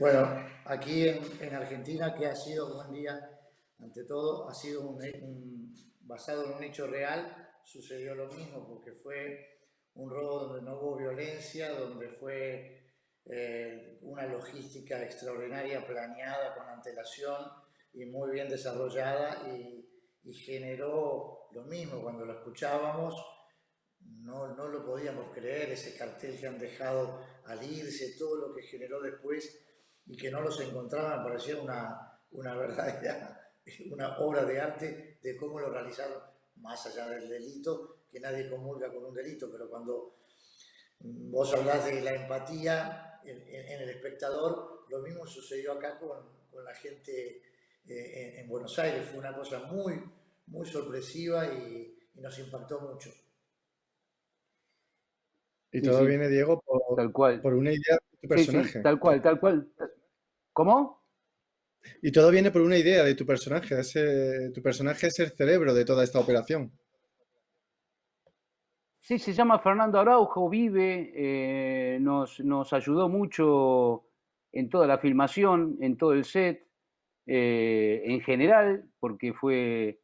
Bueno, 0.00 0.26
aquí 0.64 1.06
en, 1.06 1.54
Argentina, 1.54 2.14
que 2.14 2.24
ha 2.24 2.34
sido 2.34 2.74
buen 2.74 2.90
día, 2.90 3.20
ante 3.78 4.04
todo, 4.04 4.48
ha 4.48 4.54
sido 4.54 4.88
un, 4.88 5.74
basado 6.00 6.46
en 6.46 6.52
un 6.52 6.64
hecho 6.64 6.86
real, 6.86 7.49
sucedió 7.70 8.16
lo 8.16 8.26
mismo, 8.26 8.66
porque 8.66 8.92
fue 8.92 9.60
un 9.94 10.10
robo 10.10 10.46
donde 10.46 10.62
no 10.62 10.80
hubo 10.80 10.96
violencia, 10.96 11.70
donde 11.70 12.08
fue 12.08 12.94
eh, 13.26 13.98
una 14.02 14.26
logística 14.26 15.00
extraordinaria, 15.02 15.86
planeada 15.86 16.54
con 16.54 16.68
antelación 16.68 17.46
y 17.92 18.06
muy 18.06 18.32
bien 18.32 18.48
desarrollada 18.48 19.48
y, 19.48 19.86
generó 20.32 21.48
lo 21.52 21.64
mismo. 21.64 22.02
Cuando 22.02 22.24
lo 22.24 22.34
escuchábamos, 22.34 23.14
no, 24.00 24.54
no, 24.54 24.68
lo 24.68 24.84
podíamos 24.84 25.32
creer, 25.32 25.70
ese 25.70 25.96
cartel 25.96 26.38
que 26.38 26.46
han 26.46 26.58
dejado 26.58 27.20
al 27.46 27.62
irse, 27.62 28.16
todo 28.18 28.36
lo 28.36 28.54
que 28.54 28.62
generó 28.62 29.00
después 29.00 29.60
y 30.06 30.16
que 30.16 30.30
no 30.30 30.40
los 30.40 30.60
encontraban, 30.60 31.24
parecía 31.24 31.56
una, 31.56 32.20
una 32.30 32.54
verdadera, 32.56 33.52
una 33.90 34.18
obra 34.18 34.44
de 34.44 34.60
arte 34.60 35.18
de 35.22 35.36
cómo 35.36 35.58
lo 35.58 35.70
realizaron, 35.70 36.29
más 36.60 36.86
allá 36.86 37.08
del 37.08 37.28
delito, 37.28 38.04
que 38.10 38.20
nadie 38.20 38.48
comulga 38.48 38.92
con 38.92 39.04
un 39.04 39.14
delito, 39.14 39.50
pero 39.50 39.68
cuando 39.68 40.16
vos 41.00 41.52
hablás 41.54 41.86
de 41.86 42.00
la 42.02 42.14
empatía 42.14 43.20
en, 43.24 43.82
el 43.82 43.90
espectador, 43.90 44.84
lo 44.88 45.00
mismo 45.00 45.26
sucedió 45.26 45.72
acá 45.72 45.98
con, 45.98 46.18
con 46.50 46.64
la 46.64 46.74
gente 46.74 47.42
eh, 47.86 48.40
en, 48.40 48.48
Buenos 48.48 48.78
Aires, 48.78 49.08
fue 49.08 49.18
una 49.18 49.34
cosa 49.34 49.60
muy, 49.60 50.00
muy 50.46 50.66
sorpresiva 50.66 51.46
y, 51.46 51.96
nos 52.14 52.38
impactó 52.38 52.78
mucho. 52.80 53.10
Y 55.72 55.80
todo 55.80 56.04
viene, 56.04 56.28
Diego, 56.28 56.60
por, 56.60 56.82
tal 56.94 57.10
cual. 57.12 57.40
por 57.40 57.54
una 57.54 57.70
idea 57.70 57.96
de 58.12 58.18
tu 58.20 58.28
personaje. 58.28 58.80
tal 58.80 59.00
cual, 59.00 59.22
tal 59.22 59.40
cual. 59.40 59.72
¿Cómo? 60.52 60.99
Y 62.02 62.12
todo 62.12 62.30
viene 62.30 62.50
por 62.50 62.62
una 62.62 62.76
idea 62.76 63.04
de 63.04 63.14
tu 63.14 63.24
personaje. 63.26 63.78
Ese, 63.78 64.50
tu 64.50 64.62
personaje 64.62 65.06
es 65.06 65.18
el 65.18 65.30
cerebro 65.30 65.74
de 65.74 65.84
toda 65.84 66.04
esta 66.04 66.18
operación. 66.18 66.72
Sí, 69.00 69.18
se 69.18 69.32
llama 69.32 69.58
Fernando 69.58 69.98
Araujo, 69.98 70.48
vive, 70.48 71.12
eh, 71.16 71.98
nos, 72.00 72.38
nos, 72.40 72.72
ayudó 72.72 73.08
mucho 73.08 74.04
en 74.52 74.68
toda 74.68 74.86
la 74.86 74.98
filmación, 74.98 75.78
en 75.80 75.96
todo 75.96 76.12
el 76.12 76.24
set, 76.24 76.64
eh, 77.26 78.02
en 78.04 78.20
general, 78.20 78.84
porque 79.00 79.32
fue 79.32 80.00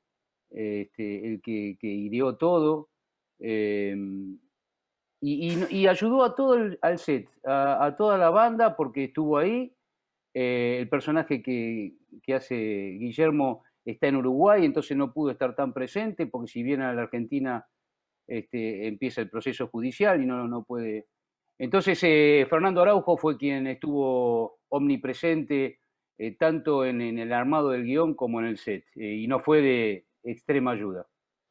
este, 0.50 1.26
el 1.26 1.42
que, 1.42 1.76
que, 1.78 1.86
ideó 1.86 2.36
todo. 2.36 2.88
Em, 3.38 4.38
y, 5.20 5.86
ayudó 5.86 6.24
a 6.24 6.34
todo 6.34 6.54
el, 6.54 6.78
al 6.82 6.98
set, 6.98 7.28
a, 7.44 7.94
toda 7.96 8.16
la 8.18 8.30
banda, 8.30 8.76
porque 8.76 9.04
estuvo 9.04 9.38
ahí. 9.38 9.75
Eh, 10.38 10.80
el 10.80 10.90
personaje 10.90 11.42
que, 11.42 11.94
hace 12.34 12.54
Guillermo 13.00 13.64
está 13.86 14.08
en 14.08 14.16
Uruguay, 14.16 14.66
entonces 14.66 14.94
no 14.94 15.10
pudo 15.10 15.30
estar 15.30 15.56
tan 15.56 15.72
presente, 15.72 16.26
porque 16.26 16.52
si 16.52 16.62
viene 16.62 16.84
a 16.84 16.92
la 16.92 17.04
Argentina 17.04 17.66
este, 18.26 18.86
empieza 18.86 19.22
el 19.22 19.30
proceso 19.30 19.68
judicial 19.68 20.22
y 20.22 20.26
no, 20.26 20.46
no 20.46 20.62
puede. 20.62 21.06
Entonces, 21.58 21.98
eh, 22.02 22.46
Fernando 22.50 22.82
Araujo 22.82 23.16
fue 23.16 23.38
quien 23.38 23.66
estuvo 23.66 24.58
omnipresente 24.68 25.78
eh, 26.18 26.36
tanto 26.36 26.84
en, 26.84 27.00
el 27.00 27.32
armado 27.32 27.70
del 27.70 27.84
guion 27.84 28.14
como 28.14 28.38
en 28.40 28.46
el 28.48 28.58
set, 28.58 28.84
y 28.94 29.26
no 29.28 29.40
fue 29.40 29.62
de 29.62 30.06
extrema 30.22 30.72
ayuda. 30.72 31.06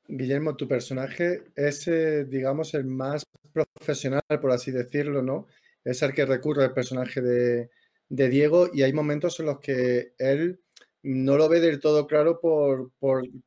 Guillermo, 0.08 0.56
tu 0.56 0.68
personaje 0.68 1.46
es, 1.56 1.90
digamos, 2.30 2.76
el 2.76 2.86
más 2.86 3.26
profesional, 3.52 4.22
por 4.40 4.52
así 4.52 4.70
decirlo, 4.70 5.24
¿no? 5.24 5.48
Es 5.84 6.04
el 6.04 6.14
que 6.14 6.28
recurre 6.28 6.66
al 6.66 6.74
personaje 6.74 7.22
de, 7.22 7.70
Diego 8.10 8.70
y 8.74 8.84
hay 8.84 8.93
momentos 8.93 9.39
en 9.39 9.47
los 9.47 9.60
que 9.60 10.14
él 10.18 10.62
no 11.03 11.38
lo 11.38 11.47
ve 11.49 11.60
del 11.60 11.80
todo 11.80 12.08
claro 12.08 12.39
por, 12.39 12.91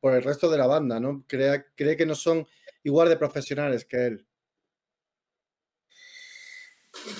el 0.03 0.23
resto 0.23 0.49
de 0.49 0.57
la 0.57 0.67
banda, 0.67 0.99
¿no? 0.99 1.25
Cree, 1.27 1.65
cree 1.75 1.97
que 1.97 2.05
no 2.05 2.15
son 2.15 2.47
igual 2.83 3.09
de 3.09 3.17
profesionales 3.17 3.85
que 3.85 4.05
él. 4.05 4.25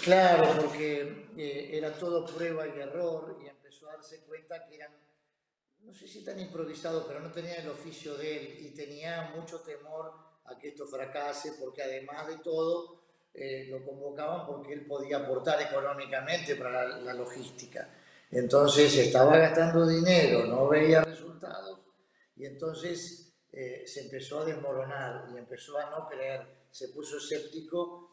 Claro, 0.03 0.61
porque 0.61 1.27
eh, 1.37 1.69
era 1.73 1.93
todo 1.93 2.25
prueba 2.25 2.67
y 2.67 2.79
error 2.79 3.37
y 3.43 3.47
empezó 3.47 3.89
a 3.89 3.93
darse 3.93 4.21
cuenta 4.21 4.65
que 4.65 4.75
eran 4.75 4.91
no 5.81 5.93
sé 5.93 6.07
si 6.07 6.23
tan 6.23 6.39
improvisado, 6.39 7.07
pero 7.07 7.19
no 7.19 7.31
tenía 7.31 7.55
el 7.55 7.69
oficio 7.69 8.15
de 8.15 8.37
él 8.37 8.65
y 8.65 8.69
tenía 8.71 9.31
mucho 9.35 9.61
temor 9.61 10.13
a 10.45 10.57
que 10.57 10.69
esto 10.69 10.85
fracase, 10.87 11.53
porque 11.59 11.81
además 11.81 12.27
de 12.27 12.37
todo 12.37 12.98
eh, 13.39 13.67
lo 13.69 13.85
convocaban 13.85 14.45
porque 14.45 14.73
él 14.73 14.85
podía 14.85 15.19
aportar 15.19 15.61
económicamente 15.61 16.55
para 16.55 16.99
la, 16.99 17.13
logística. 17.13 17.89
Entonces 18.29 18.97
estaba 18.97 19.37
gastando 19.37 19.87
dinero, 19.87 20.45
no 20.45 20.67
veía 20.67 21.01
resultados 21.01 21.79
y 22.35 22.45
entonces 22.45 23.33
eh, 23.51 23.83
se 23.87 24.01
empezó 24.01 24.41
a 24.41 24.45
desmoronar 24.45 25.29
y 25.33 25.37
empezó 25.37 25.77
a 25.77 25.89
no 25.89 26.07
creer, 26.07 26.41
se 26.69 26.89
puso 26.89 27.17
escéptico 27.17 28.09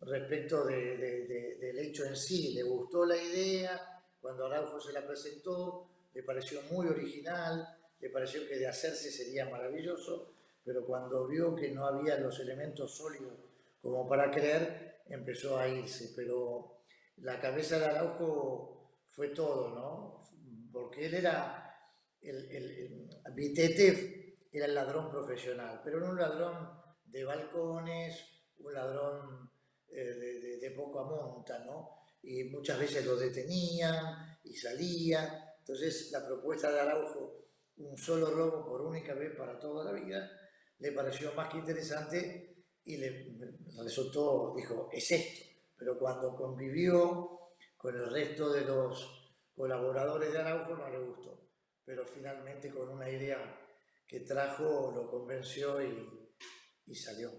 respecto 0.00 0.64
del 0.64 1.78
hecho 1.78 2.04
en 2.06 2.16
sí, 2.16 2.54
le 2.54 2.62
gustó 2.62 3.04
la 3.04 3.16
idea, 3.16 4.02
cuando 4.20 4.46
Araujo 4.46 4.80
se 4.80 4.92
la 4.92 5.06
presentó, 5.06 5.88
le 6.14 6.22
pareció 6.22 6.62
muy 6.70 6.86
original, 6.88 7.68
le 8.00 8.08
pareció 8.10 8.46
que 8.48 8.56
de 8.56 8.66
hacerse 8.66 9.10
sería 9.10 9.48
maravilloso, 9.48 10.32
pero 10.64 10.86
cuando 10.86 11.26
vio 11.26 11.54
que 11.54 11.70
no 11.70 11.86
había 11.86 12.18
los 12.18 12.40
elementos 12.40 12.96
sólidos 12.96 13.43
como 13.84 14.08
para 14.08 14.30
creer, 14.30 15.02
empezó 15.06 15.58
a 15.58 15.68
irse. 15.68 16.14
Pero 16.16 16.84
la 17.18 17.38
cabeza 17.38 17.78
de 17.78 17.84
Araujo 17.84 19.02
fue 19.08 19.28
todo, 19.28 19.68
¿no? 19.68 20.24
Porque 20.72 21.04
él 21.04 21.14
era, 21.14 21.78
el, 22.22 22.50
el, 22.50 23.10
Vitete 23.34 24.48
era 24.50 24.64
el 24.64 24.74
ladrón 24.74 25.10
profesional, 25.10 25.82
pero 25.84 26.00
no 26.00 26.10
un 26.10 26.18
ladrón 26.18 26.70
de 27.04 27.24
balcones, 27.24 28.24
un 28.58 28.72
ladrón 28.72 29.50
eh, 29.90 30.02
de, 30.02 30.58
de, 30.58 30.70
poca 30.70 31.02
monta, 31.02 31.58
¿no? 31.66 31.90
Y 32.22 32.44
muchas 32.44 32.78
veces 32.78 33.04
lo 33.04 33.16
detenían 33.16 34.38
y 34.44 34.56
salía, 34.56 35.54
entonces, 35.58 36.10
la 36.10 36.26
propuesta 36.26 36.72
de 36.72 36.80
Araujo 36.80 37.44
un 37.76 37.98
solo 37.98 38.30
robo 38.30 38.64
por 38.64 38.82
única 38.82 39.14
vez 39.14 39.36
para 39.36 39.58
toda 39.58 39.84
la 39.84 39.92
vida, 39.92 40.30
le 40.78 40.92
pareció 40.92 41.32
más 41.34 41.50
que 41.50 41.58
interesante 41.58 42.53
y 42.84 42.96
le 42.98 43.26
resultó, 43.82 44.54
dijo, 44.56 44.88
es 44.92 45.10
esto. 45.10 45.44
Pero 45.76 45.98
cuando 45.98 46.34
convivió 46.36 47.38
con 47.76 47.94
el 47.94 48.10
resto 48.10 48.52
de 48.52 48.62
los 48.62 49.34
colaboradores 49.54 50.32
de 50.32 50.38
Araujo 50.38 50.76
no 50.76 50.88
le 50.88 50.98
gustó. 50.98 51.48
Pero 51.84 52.06
finalmente 52.06 52.70
con 52.70 52.88
una 52.88 53.10
idea 53.10 53.38
que 54.06 54.20
trajo 54.20 54.92
lo 54.94 55.10
convenció 55.10 55.82
y, 55.82 56.94
salió. 56.94 57.30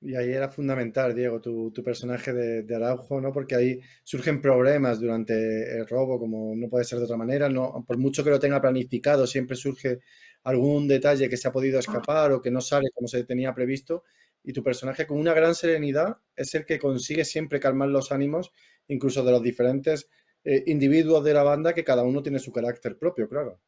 Y 0.00 0.16
ahí 0.16 0.32
era 0.32 0.48
fundamental, 0.48 1.14
Diego, 1.14 1.40
tu, 1.40 1.72
personaje 1.84 2.32
de, 2.32 2.62
de, 2.62 2.74
Araujo, 2.74 3.20
¿no? 3.20 3.32
Porque 3.32 3.54
ahí 3.54 3.80
surgen 4.02 4.40
problemas 4.40 4.98
durante 4.98 5.78
el 5.78 5.86
robo, 5.86 6.18
como 6.18 6.56
no 6.56 6.68
puede 6.68 6.84
ser 6.84 6.98
de 6.98 7.04
otra 7.04 7.16
manera, 7.16 7.48
no, 7.48 7.84
por 7.86 7.98
mucho 7.98 8.24
que 8.24 8.30
lo 8.30 8.40
tenga 8.40 8.60
planificado, 8.60 9.26
siempre 9.28 9.54
surge 9.54 10.00
algún 10.44 10.88
detalle 10.88 11.28
que 11.28 11.36
se 11.36 11.48
ha 11.48 11.52
podido 11.52 11.78
escapar 11.78 12.32
o 12.32 12.42
que 12.42 12.50
no 12.50 12.60
sale 12.60 12.90
como 12.94 13.08
se 13.08 13.24
tenía 13.24 13.54
previsto. 13.54 14.04
Y 14.44 14.52
tu 14.52 14.62
personaje 14.62 15.06
con 15.06 15.18
una 15.18 15.34
gran 15.34 15.54
serenidad 15.54 16.18
es 16.34 16.54
el 16.54 16.66
que 16.66 16.78
consigue 16.78 17.24
siempre 17.24 17.60
calmar 17.60 17.88
los 17.88 18.10
ánimos, 18.10 18.52
incluso 18.88 19.22
de 19.24 19.30
los 19.30 19.42
diferentes 19.42 20.10
eh, 20.44 20.64
individuos 20.66 21.22
de 21.22 21.34
la 21.34 21.44
banda, 21.44 21.74
que 21.74 21.84
cada 21.84 22.02
uno 22.02 22.22
tiene 22.22 22.40
su 22.40 22.52
carácter 22.52 22.98
propio, 22.98 23.28
claro. 23.28 23.60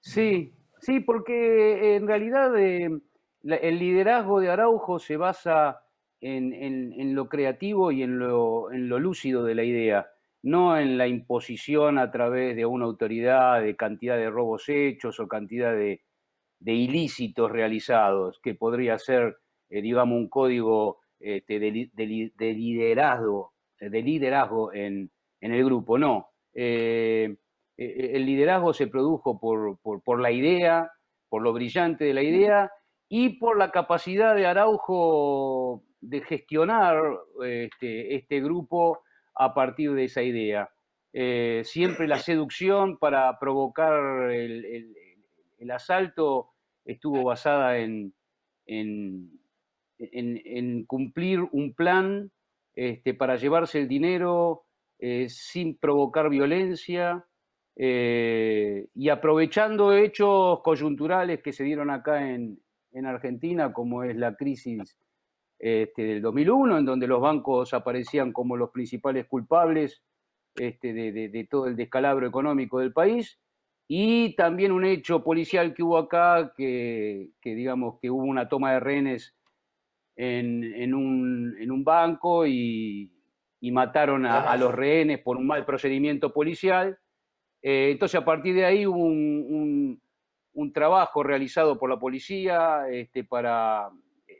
Sí, 0.00 0.52
sí, 0.80 0.98
porque 0.98 1.94
en 1.94 2.08
realidad 2.08 2.58
eh, 2.58 2.90
el 3.44 3.78
liderazgo 3.78 4.40
de 4.40 4.50
Araujo 4.50 4.98
se 4.98 5.16
basa 5.16 5.84
en, 6.20 7.14
lo 7.14 7.28
creativo 7.28 7.92
y 7.92 8.02
en 8.02 8.18
lo, 8.18 8.72
en 8.72 8.88
lo 8.88 8.98
lúcido 8.98 9.44
de 9.44 9.54
la 9.54 9.64
idea 9.64 10.11
no 10.42 10.76
en 10.76 10.98
la 10.98 11.06
imposición 11.06 11.98
a 11.98 12.10
través 12.10 12.56
de 12.56 12.66
una 12.66 12.84
autoridad 12.84 13.62
de 13.62 13.76
cantidad 13.76 14.16
de 14.16 14.30
robos 14.30 14.68
hechos 14.68 15.20
o 15.20 15.28
cantidad 15.28 15.72
de, 15.72 16.02
ilícitos 16.64 17.50
realizados, 17.50 18.40
que 18.42 18.54
podría 18.54 18.98
ser, 18.98 19.36
eh, 19.70 19.82
digamos, 19.82 20.16
un 20.16 20.28
código 20.28 21.00
este, 21.18 21.58
de, 21.58 21.70
liderazgo, 22.54 23.54
de 23.78 24.02
liderazgo 24.02 24.72
en, 24.72 25.10
el 25.40 25.64
grupo. 25.64 25.98
No. 25.98 26.28
Eh, 26.54 27.36
eh, 27.76 28.10
el 28.14 28.26
liderazgo 28.26 28.72
se 28.72 28.88
produjo 28.88 29.40
por, 29.40 30.20
la 30.20 30.30
idea, 30.30 30.90
por 31.28 31.42
lo 31.42 31.52
brillante 31.52 32.04
de 32.04 32.14
la 32.14 32.22
idea 32.22 32.70
y 33.08 33.38
por 33.38 33.58
la 33.58 33.70
capacidad 33.70 34.34
de 34.34 34.46
Araujo 34.46 35.82
de 36.00 36.20
gestionar 36.22 37.00
este, 37.44 38.16
este 38.16 38.40
grupo 38.40 39.02
a 39.34 39.54
partir 39.54 39.92
de 39.92 40.04
esa 40.04 40.22
idea. 40.22 40.70
Eh, 41.12 41.62
siempre 41.64 42.08
la 42.08 42.18
seducción 42.18 42.98
para 42.98 43.38
provocar 43.38 44.30
el, 44.30 44.96
asalto 45.70 46.50
estuvo 46.84 47.22
basada 47.24 47.78
en, 47.78 48.14
cumplir 50.86 51.40
un 51.52 51.74
plan 51.74 52.30
este, 52.74 53.14
para 53.14 53.36
llevarse 53.36 53.80
el 53.80 53.88
dinero 53.88 54.64
eh, 54.98 55.28
sin 55.28 55.76
provocar 55.76 56.30
violencia 56.30 57.24
eh, 57.76 58.88
y 58.94 59.08
aprovechando 59.08 59.92
hechos 59.94 60.60
coyunturales 60.62 61.42
que 61.42 61.52
se 61.52 61.64
dieron 61.64 61.90
acá 61.90 62.30
en, 62.30 62.58
en 62.92 63.06
Argentina, 63.06 63.72
como 63.72 64.04
es 64.04 64.16
la 64.16 64.34
crisis 64.34 64.96
este, 65.62 66.02
del 66.02 66.22
2001, 66.22 66.78
en 66.78 66.84
donde 66.84 67.06
los 67.06 67.20
bancos 67.20 67.72
aparecían 67.72 68.32
como 68.32 68.56
los 68.56 68.70
principales 68.70 69.26
culpables 69.26 70.02
este, 70.56 70.92
de, 70.92 71.48
todo 71.48 71.68
el 71.68 71.76
descalabro 71.76 72.26
económico 72.26 72.80
del 72.80 72.92
país, 72.92 73.38
y 73.86 74.34
también 74.34 74.72
un 74.72 74.84
hecho 74.84 75.22
policial 75.22 75.72
que 75.72 75.84
hubo 75.84 75.98
acá, 75.98 76.52
que, 76.56 77.30
digamos 77.44 78.00
que 78.00 78.10
hubo 78.10 78.24
una 78.24 78.48
toma 78.48 78.72
de 78.72 78.80
rehenes 78.80 79.36
en, 80.16 80.94
un, 80.94 81.84
banco 81.84 82.44
y, 82.44 83.12
mataron 83.70 84.26
a, 84.26 84.56
los 84.56 84.74
rehenes 84.74 85.20
por 85.20 85.36
un 85.36 85.46
mal 85.46 85.64
procedimiento 85.64 86.32
policial. 86.32 86.98
Eh, 87.62 87.90
entonces, 87.92 88.20
a 88.20 88.24
partir 88.24 88.56
de 88.56 88.64
ahí 88.64 88.84
hubo 88.84 88.98
un, 88.98 90.02
trabajo 90.74 91.22
realizado 91.22 91.78
por 91.78 91.88
la 91.88 92.00
policía 92.00 92.88
este, 92.90 93.22
para 93.22 93.92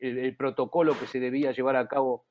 el, 0.02 0.36
protocolo 0.36 0.98
que 0.98 1.06
se 1.06 1.20
debía 1.20 1.52
llevar 1.52 1.76
a 1.76 1.86
cabo 1.86 2.26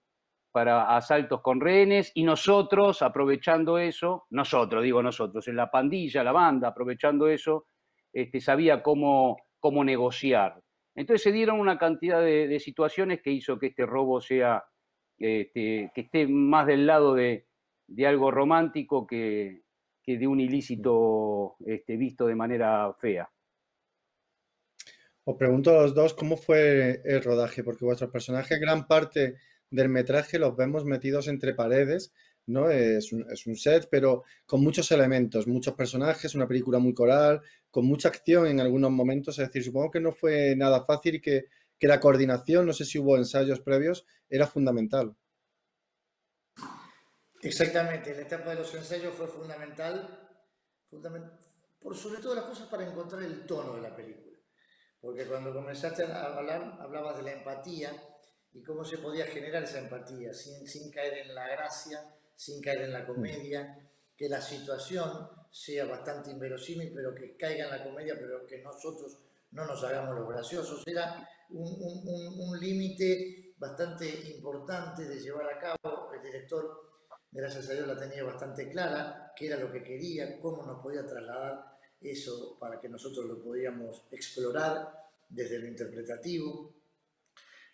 para 0.52 0.98
asaltos 0.98 1.42
con 1.42 1.62
rehenes 1.62 2.12
y 2.14 2.24
nosotros, 2.24 3.02
aprovechando 3.02 3.78
eso, 3.78 4.26
nosotros, 4.30 4.84
digo 4.84 5.02
nosotros, 5.02 5.48
en 5.48 5.56
la 5.56 5.72
pandilla, 5.72 6.24
la 6.24 6.34
banda, 6.34 6.70
aprovechando 6.70 7.28
eso, 7.28 7.66
este, 8.12 8.42
sabía 8.42 8.84
cómo, 8.84 9.38
cómo 9.60 9.84
negociar. 9.86 10.62
Entonces 10.94 11.24
se 11.24 11.32
dieron 11.32 11.60
una 11.60 11.78
cantidad 11.78 12.22
de, 12.22 12.60
situaciones 12.60 13.22
que 13.22 13.32
hizo 13.32 13.58
que 13.58 13.68
este 13.68 13.86
robo 13.86 14.20
sea, 14.20 14.66
este, 15.18 15.90
que 15.96 16.02
esté 16.02 16.28
más 16.28 16.68
del 16.68 16.86
lado 16.86 17.14
de, 17.14 17.48
algo 18.06 18.32
romántico 18.32 19.08
que, 19.08 19.62
que, 20.04 20.18
de 20.18 20.28
un 20.28 20.42
ilícito 20.42 21.56
este, 21.66 21.96
visto 21.96 22.28
de 22.28 22.36
manera 22.36 22.94
fea. 23.00 23.30
Os 25.32 25.38
pregunto 25.38 25.70
a 25.72 25.84
los 25.84 25.96
dos 25.96 26.14
cómo 26.14 26.36
fue 26.36 27.02
el 27.06 27.24
rodaje, 27.24 27.64
porque 27.64 27.86
vuestros 27.86 28.12
personajes, 28.12 28.60
gran 28.60 28.86
parte 28.86 29.38
del 29.70 29.88
metraje 29.88 30.38
los 30.38 30.58
vemos 30.58 30.84
metidos 30.84 31.30
entre 31.30 31.54
paredes, 31.54 32.12
¿no? 32.48 32.70
Es 32.70 33.14
un, 33.14 33.56
set, 33.56 33.88
pero 33.90 34.26
con 34.46 34.62
muchos 34.62 34.92
elementos, 34.92 35.48
muchos 35.48 35.74
personajes, 35.74 36.36
una 36.36 36.50
película 36.50 36.80
muy 36.80 36.94
coral, 36.94 37.42
con 37.70 37.86
mucha 37.86 38.10
acción 38.10 38.46
en 38.48 38.60
algunos 38.60 38.92
momentos. 38.92 39.40
Es 39.40 39.48
decir, 39.48 39.64
supongo 39.64 39.92
que 39.92 40.02
no 40.02 40.12
fue 40.12 40.54
nada 40.58 40.84
fácil 40.84 41.16
y 41.16 41.22
que, 41.22 41.48
la 41.80 42.02
coordinación, 42.02 42.66
no 42.66 42.74
sé 42.74 42.84
si 42.84 43.00
hubo 43.00 43.16
ensayos 43.16 43.62
previos, 43.62 44.06
era 44.30 44.48
fundamental. 44.48 45.16
Exactamente, 47.42 48.14
la 48.14 48.22
etapa 48.24 48.50
de 48.50 48.58
los 48.58 48.76
ensayos 48.76 49.16
fue 49.16 49.28
fundamental, 49.30 50.30
por 51.80 51.96
sobre 51.96 52.20
todo 52.20 52.36
las 52.36 52.44
cosas 52.44 52.68
para 52.68 52.86
encontrar 52.86 53.24
el 53.24 53.46
tono 53.46 53.78
de 53.78 53.82
la 53.82 53.96
película 53.96 54.31
porque 55.02 55.26
cuando 55.26 55.54
comenzaste 55.54 56.04
a 56.04 56.38
hablar 56.38 56.78
hablabas 56.80 57.18
de 57.18 57.24
la 57.24 57.32
empatía 57.32 57.92
y 58.54 58.62
cómo 58.62 58.86
se 58.86 59.00
podía 59.00 59.26
generar 59.26 59.64
esa 59.64 59.80
empatía 59.80 60.34
sin, 60.34 60.68
sin 60.68 60.92
caer 60.92 61.26
en 61.26 61.34
la 61.34 61.48
gracia, 61.48 62.16
sin 62.36 62.62
caer 62.62 62.84
en 62.84 62.94
la 62.94 63.06
comedia, 63.06 63.90
que 64.16 64.30
la 64.30 64.42
situación 64.42 65.30
sea 65.50 65.86
bastante 65.86 66.32
inverosímil, 66.32 66.92
pero 66.94 67.16
que 67.16 67.36
caiga 67.36 67.66
en 67.66 67.72
la 67.72 67.84
comedia, 67.84 68.16
pero 68.20 68.46
que 68.46 68.60
nosotros 68.60 69.18
no 69.52 69.66
nos 69.66 69.84
hagamos 69.84 70.20
los 70.20 70.30
graciosos. 70.30 70.88
Era 70.88 71.28
un, 71.50 71.66
un, 71.66 72.40
un 72.40 72.60
límite 72.60 73.54
bastante 73.58 74.08
importante 74.32 75.06
de 75.06 75.20
llevar 75.20 75.48
a 75.54 75.60
cabo. 75.60 76.12
El 76.14 76.22
director, 76.22 76.90
gracias 77.32 77.70
a 77.70 77.74
Dios, 77.74 77.88
la 77.88 77.98
tenía 77.98 78.24
bastante 78.24 78.70
clara, 78.70 79.34
qué 79.36 79.48
era 79.48 79.58
lo 79.58 79.72
que 79.72 79.84
quería, 79.84 80.40
cómo 80.40 80.66
nos 80.66 80.82
podía 80.82 81.06
trasladar 81.06 81.71
eso 82.02 82.58
para 82.60 82.80
que 82.80 82.90
nosotros 82.90 83.26
lo 83.26 83.42
podíamos 83.42 84.04
explorar 84.12 84.92
desde 85.30 85.60
lo 85.60 85.68
interpretativo. 85.68 86.74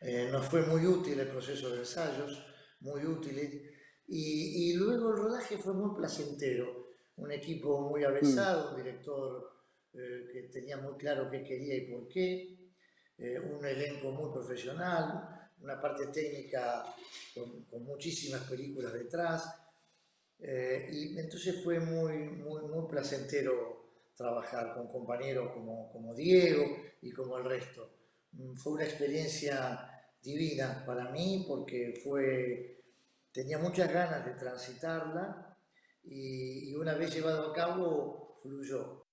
Eh, 0.01 0.29
nos 0.31 0.45
fue 0.45 0.61
muy 0.63 0.85
útil 0.85 1.19
el 1.19 1.27
proceso 1.27 1.69
de 1.69 1.79
ensayos, 1.79 2.45
muy 2.81 3.05
útil. 3.05 3.71
Y, 4.09 4.73
luego 4.75 5.11
el 5.11 5.17
rodaje 5.17 5.57
fue 5.57 5.73
muy 5.73 5.95
placentero. 5.95 6.87
Un 7.17 7.31
equipo 7.31 7.89
muy 7.89 8.03
avesado, 8.03 8.71
un 8.71 8.77
director 8.77 9.51
eh, 9.93 10.29
que 10.31 10.43
tenía 10.43 10.77
muy 10.77 10.95
claro 10.97 11.29
qué 11.29 11.43
quería 11.43 11.75
y 11.75 11.91
por 11.91 12.07
qué, 12.07 12.57
eh, 13.17 13.39
un 13.39 13.65
elenco 13.65 14.11
muy 14.11 14.31
profesional, 14.31 15.49
una 15.59 15.81
parte 15.81 16.07
técnica 16.07 16.85
con, 17.33 17.63
con 17.65 17.83
muchísimas 17.83 18.43
películas 18.43 18.93
detrás. 18.93 19.51
y 20.39 21.17
entonces 21.17 21.63
fue 21.63 21.79
muy, 21.79 22.29
muy, 22.29 22.61
muy 22.61 22.87
placentero 22.87 23.76
trabajar 24.17 24.73
con 24.73 24.87
compañeros 24.87 25.51
como, 25.53 25.91
como 25.91 26.13
Diego 26.15 26.65
y 27.01 27.11
como 27.11 27.37
el 27.37 27.45
resto. 27.45 27.87
Mm, 28.31 28.55
fue 28.55 28.73
una 28.73 28.83
experiencia 28.83 29.89
divina 30.21 30.83
para 30.85 31.11
mí 31.11 31.45
porque 31.47 31.93
fue, 32.03 32.83
tenía 33.31 33.59
muchas 33.59 33.93
ganas 33.93 34.25
de 34.25 34.31
transitarla 34.31 35.55
y, 36.03 36.71
y 36.71 36.75
una 36.75 36.95
vez 36.95 37.13
llevado 37.13 37.51
a 37.51 37.53
cabo 37.53 38.39
fluyó. 38.41 39.05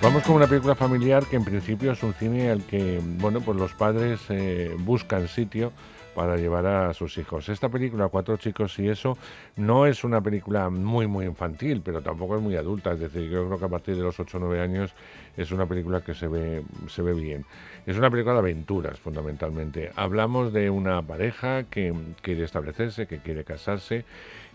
Vamos 0.00 0.22
con 0.22 0.36
una 0.36 0.46
película 0.46 0.74
familiar 0.74 1.24
que 1.26 1.36
en 1.36 1.44
principio 1.44 1.92
es 1.92 2.02
un 2.02 2.12
cine 2.14 2.50
al 2.50 2.62
que, 2.66 3.00
bueno, 3.02 3.40
pues 3.40 3.56
los 3.56 3.72
padres 3.72 4.20
eh, 4.28 4.74
buscan 4.78 5.28
sitio 5.28 5.72
para 6.14 6.36
llevar 6.36 6.66
a 6.66 6.94
sus 6.94 7.18
hijos. 7.18 7.48
Esta 7.48 7.68
película, 7.68 8.08
Cuatro 8.08 8.36
chicos 8.36 8.78
y 8.78 8.88
eso, 8.88 9.18
no 9.56 9.86
es 9.86 10.04
una 10.04 10.20
película 10.20 10.70
muy, 10.70 11.06
muy 11.06 11.26
infantil, 11.26 11.82
pero 11.84 12.00
tampoco 12.00 12.36
es 12.36 12.42
muy 12.42 12.56
adulta. 12.56 12.92
Es 12.92 13.00
decir, 13.00 13.28
yo 13.28 13.46
creo 13.46 13.58
que 13.58 13.64
a 13.64 13.68
partir 13.68 13.96
de 13.96 14.02
los 14.02 14.18
8 14.18 14.36
o 14.36 14.40
9 14.40 14.60
años 14.60 14.94
es 15.36 15.50
una 15.50 15.66
película 15.66 16.02
que 16.02 16.14
se 16.14 16.28
ve, 16.28 16.62
se 16.88 17.02
ve 17.02 17.12
bien. 17.12 17.44
Es 17.86 17.98
una 17.98 18.10
película 18.10 18.34
de 18.34 18.40
aventuras, 18.40 18.98
fundamentalmente. 18.98 19.90
Hablamos 19.96 20.52
de 20.52 20.70
una 20.70 21.02
pareja 21.02 21.64
que 21.64 21.92
quiere 22.22 22.44
establecerse, 22.44 23.06
que 23.06 23.18
quiere 23.18 23.44
casarse. 23.44 24.04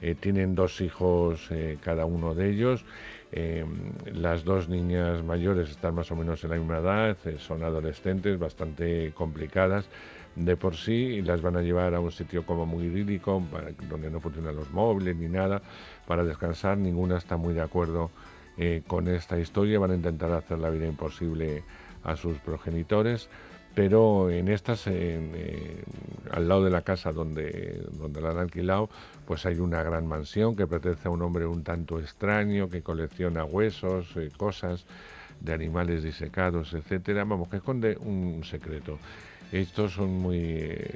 Eh, 0.01 0.15
tienen 0.15 0.55
dos 0.55 0.79
hijos 0.81 1.47
eh, 1.51 1.77
cada 1.83 2.05
uno 2.05 2.33
de 2.33 2.49
ellos. 2.49 2.85
Eh, 3.31 3.65
las 4.13 4.43
dos 4.43 4.69
niñas 4.69 5.23
mayores 5.23 5.69
están 5.69 5.93
más 5.93 6.09
o 6.11 6.15
menos 6.15 6.43
en 6.43 6.49
la 6.49 6.55
misma 6.55 6.79
edad, 6.79 7.17
son 7.37 7.63
adolescentes, 7.63 8.39
bastante 8.39 9.11
complicadas 9.13 9.87
de 10.35 10.55
por 10.55 10.75
sí 10.75 10.93
y 10.93 11.21
las 11.21 11.41
van 11.41 11.57
a 11.57 11.61
llevar 11.61 11.93
a 11.93 11.99
un 11.99 12.11
sitio 12.11 12.45
como 12.45 12.65
muy 12.65 12.85
idílico, 12.85 13.43
donde 13.89 14.09
no 14.09 14.19
funcionan 14.19 14.55
los 14.55 14.71
móviles 14.71 15.15
ni 15.15 15.27
nada, 15.27 15.61
para 16.07 16.23
descansar. 16.23 16.77
Ninguna 16.77 17.17
está 17.17 17.37
muy 17.37 17.53
de 17.53 17.61
acuerdo 17.61 18.11
eh, 18.57 18.83
con 18.87 19.07
esta 19.07 19.39
historia, 19.39 19.79
van 19.79 19.91
a 19.91 19.95
intentar 19.95 20.31
hacer 20.31 20.59
la 20.59 20.69
vida 20.69 20.85
imposible 20.85 21.63
a 22.03 22.15
sus 22.15 22.37
progenitores. 22.39 23.29
Pero 23.75 24.29
en 24.29 24.49
estas, 24.49 24.87
al 24.87 26.47
lado 26.47 26.63
de 26.63 26.71
la 26.71 26.81
casa 26.81 27.11
donde, 27.11 27.83
donde 27.91 28.19
la 28.19 28.31
han 28.31 28.37
alquilado, 28.39 28.89
pues 29.25 29.45
hay 29.45 29.59
una 29.59 29.83
gran 29.83 30.07
mansión 30.07 30.55
que 30.55 30.65
pertenece 30.67 31.07
a 31.07 31.11
un 31.11 31.21
hombre 31.21 31.45
un 31.45 31.63
tanto 31.63 31.99
extraño 31.99 32.69
que 32.69 32.81
colecciona 32.81 33.45
huesos, 33.45 34.17
eh, 34.17 34.31
cosas 34.35 34.85
de 35.39 35.53
animales 35.53 36.03
disecados, 36.03 36.73
etcétera. 36.73 37.23
Vamos, 37.23 37.47
que 37.47 37.57
esconde 37.57 37.95
un 37.97 38.43
secreto. 38.43 38.97
Estos 39.51 39.93
son 39.93 40.11
muy, 40.19 40.37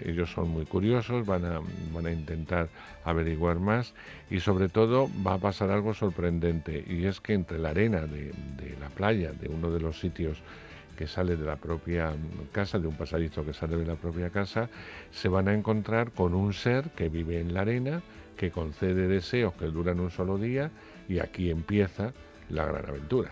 ellos 0.05 0.31
son 0.31 0.49
muy 0.49 0.65
curiosos, 0.65 1.25
van 1.25 1.43
a, 1.45 1.59
van 1.91 2.05
a 2.05 2.11
intentar 2.11 2.69
averiguar 3.03 3.59
más 3.59 3.93
y 4.29 4.39
sobre 4.39 4.69
todo 4.69 5.09
va 5.25 5.35
a 5.35 5.37
pasar 5.39 5.71
algo 5.71 5.93
sorprendente 5.95 6.85
y 6.87 7.05
es 7.05 7.19
que 7.19 7.33
entre 7.33 7.57
la 7.57 7.69
arena 7.69 8.01
de, 8.01 8.31
la 8.79 8.89
playa, 8.89 9.31
de 9.31 9.49
uno 9.49 9.71
de 9.71 9.79
los 9.79 9.99
sitios 9.99 10.37
que 10.95 11.07
sale 11.07 11.35
de 11.35 11.45
la 11.45 11.55
propia 11.55 12.13
casa, 12.51 12.77
de 12.77 12.87
un 12.87 12.95
pasadizo 12.95 13.43
que 13.43 13.53
sale 13.53 13.75
de 13.75 13.87
la 13.87 13.95
propia 13.95 14.29
casa, 14.29 14.69
se 15.09 15.29
van 15.29 15.47
a 15.47 15.53
encontrar 15.53 16.11
con 16.11 16.35
un 16.35 16.53
ser 16.53 16.91
que 16.91 17.09
vive 17.09 17.39
en 17.39 17.55
la 17.55 17.61
arena, 17.61 18.03
que 18.37 18.51
concede 18.51 19.07
deseos 19.07 19.53
que 19.55 19.65
duran 19.65 19.99
un 19.99 20.11
solo 20.11 20.37
día 20.37 20.69
y 21.09 21.17
aquí 21.17 21.49
empieza 21.49 22.13
la 22.49 22.65
gran 22.65 22.85
aventura. 22.85 23.31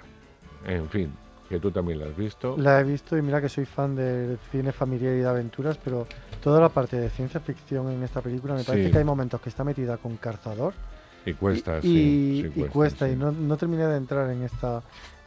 En 0.65 0.89
fin, 0.89 1.11
que 1.52 1.60
tú 1.60 1.70
también 1.70 1.99
la 1.99 2.06
has 2.06 2.16
visto. 2.16 2.56
La 2.58 2.80
he 2.80 2.84
visto 2.84 3.18
y 3.18 3.22
mira 3.22 3.41
que 3.41 3.49
soy 3.49 3.66
fan 3.66 3.95
del 3.95 4.39
cine 4.52 4.72
familiar 4.72 5.14
y 5.14 5.20
de 5.20 5.28
aventuras, 5.28 5.78
pero 5.84 6.08
toda 6.41 6.60
la 6.62 6.70
parte 6.70 6.97
de 6.97 7.10
ciencia 7.10 7.39
ficción 7.39 7.91
en 7.91 8.02
esta 8.02 8.22
película 8.22 8.56
me 8.56 8.64
parece 8.64 8.89
que 8.89 8.97
hay 8.97 9.04
momentos 9.04 9.39
que 9.41 9.49
está 9.49 9.64
metida 9.64 9.97
con 9.97 10.18
calzador. 10.18 10.74
Y 11.24 11.34
cuesta, 11.34 11.78
y, 11.80 11.82
sí, 11.82 12.52
y 12.56 12.64
cuesta, 12.64 13.08
y 13.08 13.16
no, 13.16 13.32
no 13.32 13.56
terminé 13.56 13.86
de 13.86 13.97
entrar 13.97 14.32
en 14.32 14.41
esta 14.41 14.82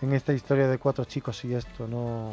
en 0.04 0.12
esta 0.12 0.32
historia 0.32 0.68
de 0.68 0.78
cuatro 0.78 1.04
chicos 1.04 1.44
y 1.44 1.54
esto, 1.54 1.88
no, 1.88 2.32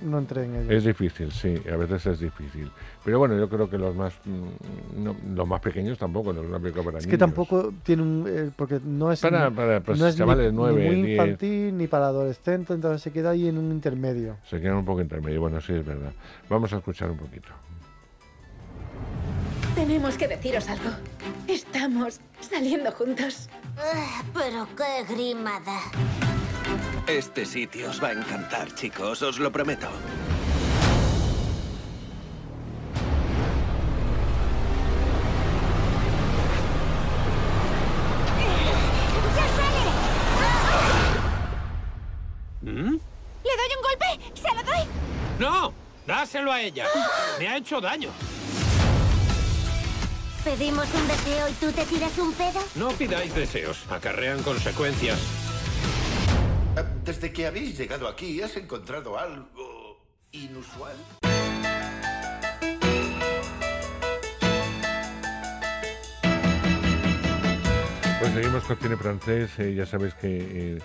no, 0.00 0.18
entré 0.18 0.44
en 0.44 0.56
ello. 0.56 0.70
Es 0.70 0.84
difícil, 0.84 1.30
sí, 1.30 1.54
a 1.72 1.76
veces 1.76 2.04
es 2.06 2.20
difícil. 2.20 2.70
Pero 3.04 3.18
bueno, 3.18 3.38
yo 3.38 3.48
creo 3.48 3.70
que 3.70 3.78
los 3.78 3.94
más 3.94 4.14
mm, 4.24 5.34
los 5.34 5.46
más 5.46 5.60
pequeños 5.60 5.98
tampoco, 5.98 6.32
no 6.32 6.42
es 6.42 6.48
una 6.48 6.58
película 6.58 6.84
para 6.84 6.98
es 6.98 7.06
niños. 7.06 7.10
que 7.10 7.18
tampoco 7.18 7.72
tiene 7.82 8.02
un... 8.02 8.24
Eh, 8.28 8.50
porque 8.56 8.80
no 8.84 9.12
es, 9.12 9.20
para, 9.20 9.50
para 9.50 9.80
pues, 9.80 9.98
no 9.98 10.06
es 10.06 10.16
chavales 10.16 10.52
ni, 10.52 10.56
9, 10.56 10.82
ni 10.82 10.88
muy 10.88 11.12
infantil 11.12 11.76
ni 11.76 11.86
para 11.86 12.06
adolescentes, 12.06 12.74
entonces 12.74 13.02
se 13.02 13.12
queda 13.12 13.30
ahí 13.30 13.48
en 13.48 13.58
un 13.58 13.70
intermedio. 13.70 14.36
Se 14.44 14.60
queda 14.60 14.76
un 14.76 14.84
poco 14.84 15.00
intermedio, 15.00 15.40
bueno, 15.40 15.60
sí, 15.60 15.74
es 15.74 15.84
verdad. 15.84 16.12
Vamos 16.48 16.72
a 16.72 16.78
escuchar 16.78 17.10
un 17.10 17.18
poquito. 17.18 17.48
Tenemos 19.74 20.16
que 20.16 20.26
deciros 20.26 20.68
algo. 20.70 20.90
Estamos 21.46 22.18
saliendo 22.40 22.90
juntos. 22.92 23.48
Ah, 23.76 24.22
pero 24.32 24.66
qué 24.74 25.04
grimada. 25.12 25.80
Este 27.06 27.46
sitio 27.46 27.88
os 27.88 28.02
va 28.02 28.08
a 28.08 28.12
encantar, 28.12 28.74
chicos, 28.74 29.22
os 29.22 29.38
lo 29.38 29.52
prometo. 29.52 29.86
¿Mm? 42.62 42.98
¿Le 43.44 43.52
doy 43.54 43.70
un 43.76 43.82
golpe? 43.82 44.06
¿Se 44.34 44.52
lo 44.52 44.62
doy? 44.64 44.88
¡No! 45.38 45.72
¡Dáselo 46.08 46.50
a 46.50 46.60
ella! 46.60 46.86
¡Me 47.38 47.46
ha 47.46 47.56
hecho 47.58 47.80
daño! 47.80 48.10
¿Pedimos 50.42 50.88
un 50.92 51.06
deseo 51.06 51.48
y 51.48 51.52
tú 51.52 51.70
te 51.70 51.84
tiras 51.84 52.18
un 52.18 52.32
pedo? 52.32 52.60
No 52.74 52.88
pidáis 52.90 53.32
deseos. 53.32 53.78
Acarrean 53.90 54.42
consecuencias. 54.42 55.45
Desde 57.06 57.32
que 57.32 57.46
habéis 57.46 57.78
llegado 57.78 58.08
aquí, 58.08 58.42
¿has 58.42 58.56
encontrado 58.56 59.16
algo 59.16 59.96
inusual? 60.32 60.96
Pues 68.18 68.32
seguimos 68.32 68.64
con 68.64 68.76
cine 68.78 68.96
francés. 68.96 69.56
Eh, 69.60 69.74
ya 69.76 69.86
sabéis 69.86 70.14
que 70.14 70.36
eh, 70.36 70.78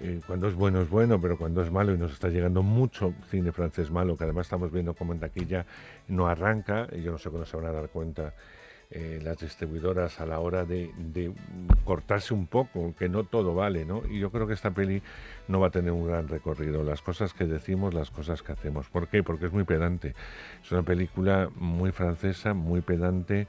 eh, 0.00 0.20
cuando 0.26 0.48
es 0.48 0.54
bueno 0.54 0.80
es 0.80 0.88
bueno, 0.88 1.20
pero 1.20 1.36
cuando 1.36 1.60
es 1.60 1.70
malo 1.70 1.92
y 1.92 1.98
nos 1.98 2.12
está 2.12 2.30
llegando 2.30 2.62
mucho 2.62 3.12
cine 3.30 3.52
francés 3.52 3.90
malo, 3.90 4.16
que 4.16 4.24
además 4.24 4.46
estamos 4.46 4.72
viendo 4.72 4.94
como 4.94 5.12
en 5.12 5.20
taquilla 5.20 5.66
no 6.06 6.28
arranca, 6.28 6.88
y 6.92 7.02
yo 7.02 7.12
no 7.12 7.18
sé 7.18 7.28
cuándo 7.28 7.44
se 7.44 7.58
van 7.58 7.66
a 7.66 7.72
dar 7.72 7.90
cuenta 7.90 8.32
eh, 8.90 9.20
las 9.22 9.38
distribuidoras 9.38 10.18
a 10.18 10.24
la 10.24 10.40
hora 10.40 10.64
de, 10.64 10.90
cortarse 11.84 12.32
un 12.32 12.46
poco, 12.46 12.94
que 12.98 13.08
no 13.10 13.24
todo 13.24 13.54
vale, 13.54 13.84
¿no? 13.84 14.02
Y 14.08 14.18
yo 14.18 14.30
creo 14.30 14.46
que 14.46 14.54
esta 14.54 14.70
peli 14.70 15.02
no 15.46 15.60
va 15.60 15.66
a 15.66 15.70
tener 15.70 15.92
un 15.92 16.06
gran 16.06 16.26
recorrido. 16.28 16.82
Las 16.82 17.02
cosas 17.02 17.34
que 17.34 17.44
decimos, 17.44 17.92
las 17.92 18.10
cosas 18.10 18.42
que 18.42 18.52
hacemos. 18.52 18.88
¿Por 18.88 19.08
qué? 19.08 19.22
Porque 19.22 19.46
es 19.46 19.52
muy 19.52 19.64
pedante. 19.64 20.14
Es 20.62 20.72
una 20.72 20.82
película 20.82 21.50
muy 21.54 21.92
francesa, 21.92 22.54
muy 22.54 22.80
pedante. 22.80 23.46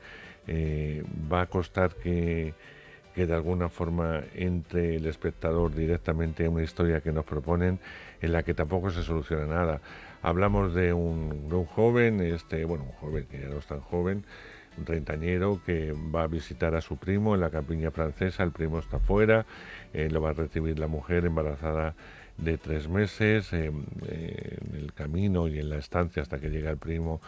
Eh, 0.47 1.05
va 1.31 1.41
a 1.41 1.45
costar 1.45 1.95
que, 1.95 2.53
que 3.15 3.25
de 3.25 3.33
alguna 3.33 3.69
forma 3.69 4.21
entre 4.33 4.95
el 4.95 5.05
espectador 5.05 5.73
directamente 5.73 6.45
a 6.45 6.49
una 6.49 6.63
historia 6.63 7.01
que 7.01 7.11
nos 7.11 7.23
proponen 7.25 7.79
en 8.21 8.33
la 8.33 8.43
que 8.43 8.53
tampoco 8.53 8.89
se 8.89 9.03
soluciona 9.03 9.45
nada. 9.45 9.81
Hablamos 10.21 10.73
de 10.73 10.91
un, 10.91 11.47
de 11.47 11.55
un 11.55 11.65
joven, 11.65 12.19
este, 12.19 12.65
bueno, 12.65 12.83
un 12.83 12.91
joven 12.93 13.25
que 13.25 13.39
ya 13.39 13.47
no 13.47 13.59
es 13.59 13.67
tan 13.67 13.79
joven, 13.79 14.25
un 14.79 14.85
treintañero 14.85 15.61
que 15.65 15.93
va 15.93 16.23
a 16.23 16.27
visitar 16.27 16.73
a 16.75 16.81
su 16.81 16.97
primo 16.97 17.35
en 17.35 17.41
la 17.41 17.49
campiña 17.49 17.91
francesa, 17.91 18.43
el 18.43 18.51
primo 18.51 18.79
está 18.79 18.99
fuera, 18.99 19.45
eh, 19.93 20.09
lo 20.09 20.21
va 20.21 20.29
a 20.29 20.33
recibir 20.33 20.79
la 20.79 20.87
mujer 20.87 21.25
embarazada 21.25 21.95
de 22.37 22.57
tres 22.57 22.87
meses 22.87 23.51
em, 23.51 23.83
eh, 24.07 24.57
en 24.61 24.75
el 24.75 24.93
camino 24.93 25.47
y 25.47 25.59
en 25.59 25.69
la 25.69 25.77
estancia 25.77 26.21
hasta 26.21 26.39
que 26.39 26.49
llega 26.49 26.71
el 26.71 26.77
primo, 26.77 27.21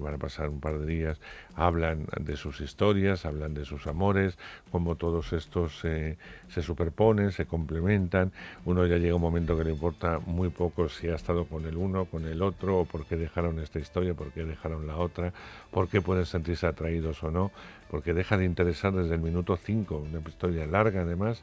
van 0.00 0.14
a 0.14 0.18
pasar 0.18 0.48
un 0.48 0.60
par 0.60 0.78
de 0.78 0.86
días, 0.86 1.20
hablan 1.54 2.06
de 2.20 2.36
sus 2.36 2.60
historias, 2.60 3.24
hablan 3.24 3.54
de 3.54 3.64
sus 3.64 3.86
amores, 3.86 4.38
cómo 4.70 4.96
todos 4.96 5.32
estos 5.32 5.78
se 5.78 6.16
superponen, 6.62 7.32
se 7.32 7.46
complementan. 7.46 8.32
Uno 8.64 8.86
ya 8.86 8.96
llega 8.98 9.14
un 9.14 9.22
momento 9.22 9.56
que 9.56 9.64
le 9.64 9.72
importa 9.72 10.18
muy 10.18 10.50
poco 10.50 10.88
si 10.88 11.08
ha 11.08 11.14
estado 11.14 11.46
con 11.46 11.66
el 11.66 11.76
uno, 11.76 12.04
con 12.06 12.26
el 12.26 12.42
otro, 12.42 12.78
o 12.78 12.84
por 12.84 13.06
qué 13.06 13.16
dejaron 13.16 13.58
esta 13.58 13.78
historia, 13.78 14.14
por 14.14 14.32
qué 14.32 14.44
dejaron 14.44 14.86
la 14.86 14.96
otra, 14.96 15.32
por 15.70 15.88
qué 15.88 16.00
pueden 16.00 16.26
sentirse 16.26 16.66
atraídos 16.66 17.22
o 17.22 17.30
no, 17.30 17.50
porque 17.90 18.14
deja 18.14 18.36
de 18.36 18.44
interesar 18.44 18.92
desde 18.92 19.14
el 19.14 19.20
minuto 19.20 19.56
5, 19.56 19.96
una 19.96 20.20
historia 20.28 20.66
larga 20.66 21.02
además 21.02 21.42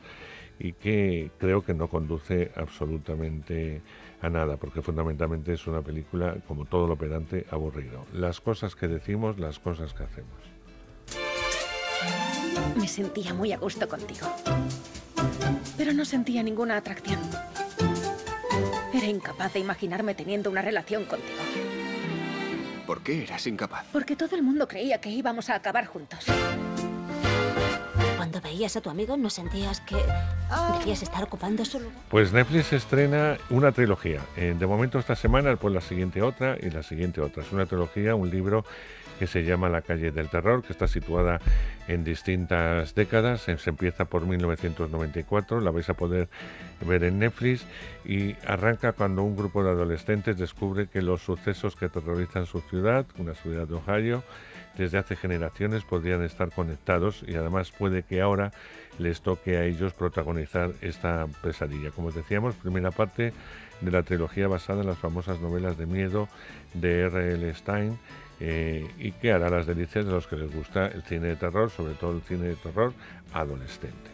y 0.59 0.73
que 0.73 1.31
creo 1.37 1.63
que 1.63 1.73
no 1.73 1.87
conduce 1.87 2.51
absolutamente 2.55 3.81
a 4.26 4.30
nada, 4.30 4.57
porque 4.57 4.82
fundamentalmente 4.82 5.53
es 5.53 5.67
una 5.67 5.82
película, 5.82 6.36
como 6.47 6.65
todo 6.65 6.88
lo 6.88 6.97
pedante, 6.97 7.45
aburrido. 7.51 8.05
Las 8.13 8.41
cosas 8.41 8.76
que 8.76 8.88
decimos, 8.88 9.39
las 9.39 9.59
cosas 9.59 9.93
que 9.93 10.03
hacemos. 10.03 10.34
Me 12.76 12.88
sentía 12.88 13.34
muy 13.34 13.51
a 13.53 13.57
gusto 13.57 13.88
contigo, 13.88 14.28
pero 15.78 15.93
no 15.93 16.05
sentía 16.05 16.43
ninguna 16.43 16.78
atracción. 16.78 17.19
Era 18.93 19.07
incapaz 19.07 19.53
de 19.53 19.59
imaginarme 19.59 20.15
teniendo 20.15 20.49
una 20.49 20.61
relación 20.61 21.05
contigo. 21.05 21.39
¿Por 22.86 23.01
qué 23.01 23.23
eras 23.23 23.47
incapaz? 23.47 23.88
Porque 23.91 24.15
todo 24.15 24.36
el 24.36 24.43
mundo 24.43 24.67
creía 24.67 24.99
que 25.01 25.09
íbamos 25.09 25.49
a 25.49 25.55
acabar 25.55 25.86
juntos 25.86 26.26
cuando 28.26 28.41
veías 28.41 28.76
a 28.76 28.82
tu 28.82 28.89
amigo 28.89 29.17
no 29.17 29.30
sentías 29.30 29.82
que 29.82 29.97
debías 30.80 31.03
estar 31.03 31.23
ocupando 31.23 31.63
su 31.63 31.80
lugar? 31.80 31.99
Pues 32.09 32.34
Netflix 32.34 32.73
estrena 32.73 33.38
una 33.51 33.71
trilogía. 33.71 34.19
Eh, 34.36 34.55
de 34.57 34.65
momento 34.65 34.97
esta 34.97 35.15
semana, 35.15 35.55
pues 35.57 35.71
la 35.71 35.82
siguiente 35.82 36.23
otra 36.23 36.57
y 36.59 36.71
la 36.71 36.82
siguiente 36.82 37.21
otra. 37.21 37.43
Es 37.43 37.51
una 37.51 37.67
trilogía, 37.67 38.15
un 38.15 38.32
libro 38.32 38.65
que 39.20 39.28
se 39.28 39.43
llama 39.43 39.70
La 39.70 39.82
calle 39.82 40.11
del 40.11 40.30
terror, 40.30 40.63
que 40.63 40.74
está 40.74 40.88
situada 40.88 41.39
en 41.88 42.03
distintas 42.03 42.95
décadas. 42.95 43.41
Se 43.41 43.70
empieza 43.70 44.05
por 44.05 44.26
1994, 44.26 45.61
la 45.61 45.72
vais 45.72 45.89
a 45.89 45.93
poder 45.93 46.28
ver 46.86 47.03
en 47.03 47.20
Netflix 47.20 47.66
y 48.03 48.36
arranca 48.45 48.93
cuando 48.93 49.24
un 49.24 49.36
grupo 49.36 49.63
de 49.63 49.72
adolescentes 49.72 50.38
descubre 50.38 50.88
que 50.88 51.01
los 51.01 51.22
sucesos 51.22 51.76
que 51.76 51.89
terrorizan 51.89 52.45
su 52.45 52.61
ciudad, 52.61 53.05
una 53.18 53.34
ciudad 53.34 53.68
de 53.68 53.76
Ohio, 53.76 54.24
desde 54.78 54.97
hace 54.97 55.16
generaciones 55.16 55.84
podrían 55.84 56.22
estar 56.24 56.51
conectados 56.51 57.24
y 57.26 57.36
además 57.36 57.72
puede 57.72 58.03
que 58.03 58.22
ahora 58.22 58.51
les 58.99 59.22
toque 59.22 59.57
a 59.57 59.63
ellos 59.63 59.93
protagonizar 59.93 60.74
esta 60.82 61.28
pesadilla. 61.41 61.91
Como 61.91 62.11
decíamos, 62.11 62.55
primera 62.55 62.91
parte 62.91 63.34
de 63.82 63.91
la 63.91 64.03
trilogía 64.03 64.47
basada 64.47 64.82
en 64.82 64.88
las 64.88 64.97
famosas 64.97 65.39
novelas 65.39 65.78
de 65.78 65.86
miedo 65.86 66.28
de 66.74 67.01
R.L. 67.01 67.53
Stein. 67.53 67.97
Eh, 68.39 68.89
y 68.97 69.11
que 69.13 69.31
hará 69.31 69.49
las 69.49 69.65
delicias 69.65 70.05
de 70.05 70.11
los 70.11 70.27
que 70.27 70.36
les 70.36 70.53
gusta 70.53 70.88
el 70.88 71.03
cine 71.03 71.27
de 71.27 71.36
terror, 71.36 71.69
sobre 71.69 71.93
todo 71.93 72.11
el 72.11 72.21
cine 72.21 72.47
de 72.47 72.55
terror 72.55 72.93
adolescente. 73.33 74.11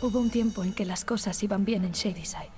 Hubo 0.00 0.18
un 0.18 0.30
tiempo 0.30 0.64
en 0.64 0.74
que 0.74 0.84
las 0.84 1.04
cosas 1.04 1.40
iban 1.42 1.64
bien 1.64 1.84
en 1.84 1.92
Shadyside. 1.92 2.50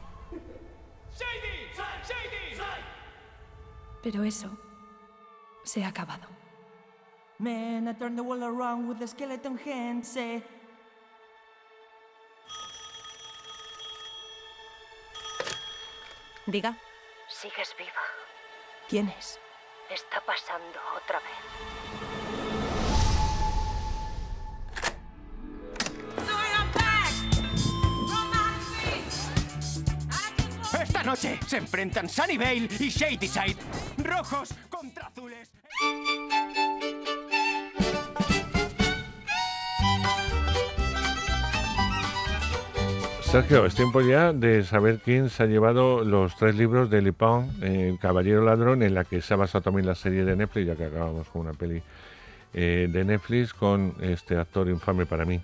Pero 4.02 4.22
eso 4.22 4.56
se 5.64 5.82
ha 5.82 5.88
acabado. 5.88 6.28
Man, 7.38 7.88
I 7.88 7.94
turned 7.94 8.16
the 8.16 8.22
world 8.22 8.44
around 8.44 8.88
with 8.88 9.02
a 9.02 9.06
skeleton 9.06 9.58
hand, 9.58 10.04
say. 10.04 10.42
Diga. 16.46 16.76
Sigues 17.28 17.74
viva. 17.78 18.33
¿Quién 18.88 19.08
es? 19.18 19.40
Está 19.90 20.20
pasando 20.20 20.78
otra 20.96 21.20
vez. 21.20 21.28
Esta 30.82 31.02
noche 31.02 31.40
se 31.46 31.56
enfrentan 31.56 32.08
Sunnyvale 32.08 32.68
y 32.78 32.88
Shadyside. 32.90 33.56
Rojos 33.98 34.54
contra 34.68 35.06
azules. 35.06 35.50
Sergio, 43.34 43.66
es 43.66 43.74
tiempo 43.74 44.00
ya 44.00 44.32
de 44.32 44.62
saber 44.62 45.00
quién 45.04 45.28
se 45.28 45.42
ha 45.42 45.46
llevado 45.46 46.04
los 46.04 46.36
tres 46.36 46.54
libros 46.54 46.88
de 46.88 47.02
Lipón, 47.02 47.50
El 47.62 47.98
Caballero 47.98 48.44
Ladrón, 48.44 48.82
en 48.84 48.94
la 48.94 49.02
que 49.04 49.20
se 49.20 49.34
ha 49.34 49.36
basado 49.36 49.62
también 49.62 49.86
la 49.86 49.96
serie 49.96 50.24
de 50.24 50.36
Netflix, 50.36 50.66
ya 50.68 50.76
que 50.76 50.84
acabamos 50.84 51.28
con 51.30 51.42
una 51.42 51.52
peli 51.52 51.82
eh, 52.52 52.88
de 52.88 53.04
Netflix, 53.04 53.52
con 53.52 53.92
este 54.00 54.36
actor 54.36 54.68
infame 54.68 55.04
para 55.04 55.24
mí, 55.24 55.40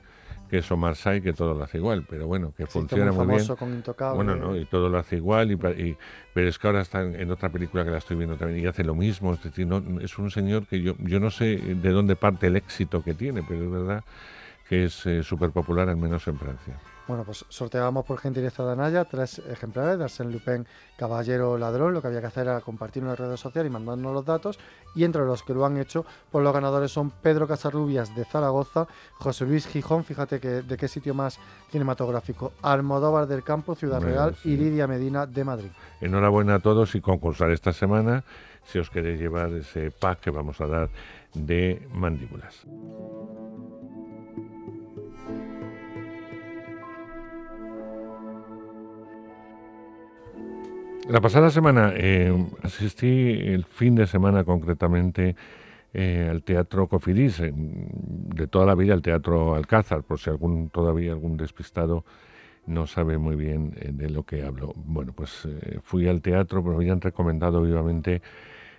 que 0.48 0.58
es 0.58 0.70
Omar 0.70 0.94
Sy, 0.94 1.20
que 1.20 1.32
todo 1.32 1.52
lo 1.52 1.64
hace 1.64 1.78
igual, 1.78 2.06
pero 2.08 2.28
bueno, 2.28 2.54
que 2.56 2.64
Sí, 2.66 2.70
funciona 2.74 3.06
muy 3.10 3.26
muy 3.26 3.26
bien. 3.34 3.38
famoso 3.40 3.56
con 3.56 3.74
Intocable. 3.74 4.14
Bueno, 4.16 4.36
no, 4.36 4.56
y 4.56 4.64
todo 4.66 4.88
lo 4.88 4.96
hace 4.96 5.16
igual, 5.16 5.50
y, 5.50 5.54
y- 5.82 5.96
pero 6.32 6.48
es 6.48 6.60
que 6.60 6.68
ahora 6.68 6.82
está 6.82 7.02
en, 7.02 7.28
otra 7.32 7.48
película 7.48 7.84
que 7.84 7.90
la 7.90 7.98
estoy 7.98 8.16
viendo 8.16 8.36
también 8.36 8.60
y 8.64 8.66
hace 8.68 8.84
lo 8.84 8.94
mismo. 8.94 9.34
Es 9.34 9.42
decir, 9.42 9.66
no, 9.66 9.82
es 10.00 10.16
un 10.16 10.30
señor 10.30 10.64
que 10.68 10.80
yo, 10.80 10.94
yo 11.00 11.18
no 11.18 11.32
sé 11.32 11.56
de 11.56 11.90
dónde 11.90 12.14
parte 12.14 12.46
el 12.46 12.54
éxito 12.54 13.02
que 13.02 13.14
tiene, 13.14 13.42
pero 13.42 13.64
es 13.64 13.70
verdad 13.72 14.04
que 14.68 14.84
es 14.84 14.92
súper 15.26 15.50
popular, 15.50 15.88
al 15.88 15.96
menos 15.96 16.28
en 16.28 16.38
Francia. 16.38 16.76
Bueno, 17.10 17.24
pues 17.24 17.44
sorteábamos 17.48 18.04
por 18.04 18.18
gentileza 18.18 18.64
de 18.64 18.70
Anaya 18.70 19.04
tres 19.04 19.40
ejemplares 19.40 19.98
de 19.98 20.04
Arsène 20.04 20.30
Lupin, 20.30 20.64
Caballero 20.96 21.58
Ladrón. 21.58 21.92
Lo 21.92 22.00
que 22.00 22.06
había 22.06 22.20
que 22.20 22.28
hacer 22.28 22.46
era 22.46 22.60
compartir 22.60 23.02
en 23.02 23.08
las 23.08 23.18
redes 23.18 23.40
sociales 23.40 23.68
y 23.68 23.72
mandarnos 23.72 24.14
los 24.14 24.24
datos. 24.24 24.60
Y 24.94 25.02
entre 25.02 25.24
los 25.24 25.42
que 25.42 25.52
lo 25.52 25.66
han 25.66 25.76
hecho, 25.76 26.06
pues 26.30 26.44
los 26.44 26.54
ganadores 26.54 26.92
son 26.92 27.10
Pedro 27.10 27.48
Casarrubias 27.48 28.14
de 28.14 28.24
Zaragoza, 28.24 28.86
José 29.14 29.44
Luis 29.44 29.66
Gijón, 29.66 30.04
fíjate 30.04 30.38
que 30.38 30.62
de 30.62 30.76
qué 30.76 30.86
sitio 30.86 31.12
más 31.12 31.40
cinematográfico, 31.72 32.52
Almodóvar 32.62 33.26
del 33.26 33.42
Campo, 33.42 33.74
Ciudad 33.74 33.98
Bueno, 33.98 34.14
Real 34.14 34.36
sí. 34.36 34.50
y 34.50 34.56
Lidia 34.56 34.86
Medina 34.86 35.26
de 35.26 35.42
Madrid. 35.42 35.70
Enhorabuena 36.00 36.54
a 36.54 36.58
todos 36.60 36.94
y 36.94 37.00
concursar 37.00 37.50
esta 37.50 37.72
semana 37.72 38.22
si 38.62 38.78
os 38.78 38.88
queréis 38.88 39.18
llevar 39.18 39.52
ese 39.54 39.90
pack 39.90 40.20
que 40.20 40.30
vamos 40.30 40.60
a 40.60 40.68
dar 40.68 40.90
de 41.34 41.88
mandíbulas. 41.92 42.64
La 51.10 51.20
pasada 51.20 51.50
semana 51.50 51.92
eh, 51.96 52.32
asistí 52.62 53.32
el 53.32 53.64
fin 53.64 53.96
de 53.96 54.06
semana 54.06 54.44
concretamente 54.44 55.34
eh, 55.92 56.28
al 56.30 56.44
Teatro 56.44 56.86
Cofidis, 56.86 57.42
de 57.42 58.46
toda 58.46 58.64
la 58.64 58.76
vida 58.76 58.94
el 58.94 59.02
Teatro 59.02 59.56
Alcázar, 59.56 60.04
por 60.04 60.20
si 60.20 60.30
algún 60.30 60.68
todavía 60.70 61.10
algún 61.10 61.36
despistado 61.36 62.04
no 62.66 62.86
sabe 62.86 63.18
muy 63.18 63.34
bien 63.34 63.74
eh, 63.80 63.90
de 63.92 64.08
lo 64.08 64.22
que 64.22 64.44
hablo. 64.44 64.72
Bueno, 64.76 65.12
pues 65.12 65.46
eh, 65.46 65.80
fui 65.82 66.06
al 66.06 66.22
teatro, 66.22 66.62
pero 66.62 66.76
me 66.76 66.84
habían 66.84 67.00
recomendado 67.00 67.60
vivamente 67.62 68.22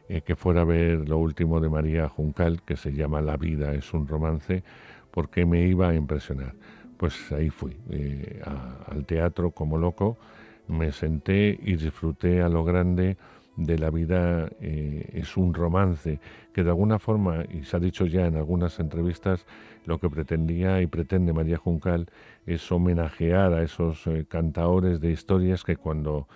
eh, 0.07 0.21
que 0.21 0.37
fuera 0.37 0.61
a 0.61 0.65
ver 0.65 1.09
lo 1.09 1.17
último 1.17 1.59
de 1.59 1.69
María 1.69 2.07
Juncal, 2.07 2.61
que 2.63 2.77
se 2.77 2.93
llama 2.93 3.21
La 3.21 3.35
vida 3.35 3.73
es 3.73 3.93
un 3.93 4.07
romance, 4.07 4.63
porque 5.11 5.45
me 5.45 5.67
iba 5.67 5.89
a 5.89 5.95
impresionar. 5.95 6.53
Pues 6.97 7.31
ahí 7.33 7.49
fui, 7.49 7.75
a- 8.45 8.85
al 8.91 9.05
teatro 9.05 9.51
como 9.51 9.77
loco, 9.77 10.17
me 10.71 10.91
senté 10.91 11.59
y 11.61 11.75
disfruté 11.75 12.41
a 12.41 12.49
lo 12.49 12.63
grande 12.63 13.17
de 13.57 13.77
la 13.77 13.89
vida 13.89 14.49
eh, 14.61 15.09
es 15.13 15.35
un 15.37 15.53
romance 15.53 16.19
que 16.53 16.63
de 16.63 16.69
alguna 16.69 16.99
forma, 16.99 17.43
y 17.51 17.63
se 17.63 17.77
ha 17.77 17.79
dicho 17.79 18.05
ya 18.05 18.25
en 18.25 18.37
algunas 18.37 18.79
entrevistas, 18.79 19.45
lo 19.85 19.99
que 19.99 20.09
pretendía 20.09 20.81
y 20.81 20.87
pretende 20.87 21.33
María 21.33 21.57
Juncal 21.57 22.07
es 22.45 22.71
homenajear 22.71 23.53
a 23.53 23.63
esos 23.63 24.07
eh, 24.07 24.25
cantaores 24.27 25.01
de 25.01 25.11
historias 25.11 25.63
que 25.63 25.75
cuando 25.75 26.27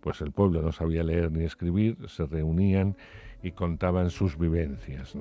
pues 0.00 0.20
el 0.20 0.32
pueblo 0.32 0.60
no 0.60 0.72
sabía 0.72 1.02
leer 1.02 1.32
ni 1.32 1.44
escribir 1.44 1.96
se 2.08 2.26
reunían 2.26 2.96
y 3.42 3.52
contaban 3.52 4.10
sus 4.10 4.38
vivencias. 4.38 5.14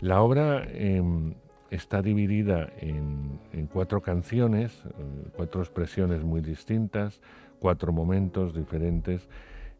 La 0.00 0.22
obra 0.22 0.64
em, 0.70 1.34
está 1.70 2.02
dividida 2.02 2.70
en, 2.78 3.40
en 3.52 3.66
cuatro 3.66 4.02
canciones, 4.02 4.82
eh, 4.84 5.28
cuatro 5.36 5.62
expresiones 5.62 6.22
muy 6.22 6.40
distintas, 6.40 7.20
cuatro 7.64 7.94
momentos 7.94 8.54
diferentes, 8.54 9.26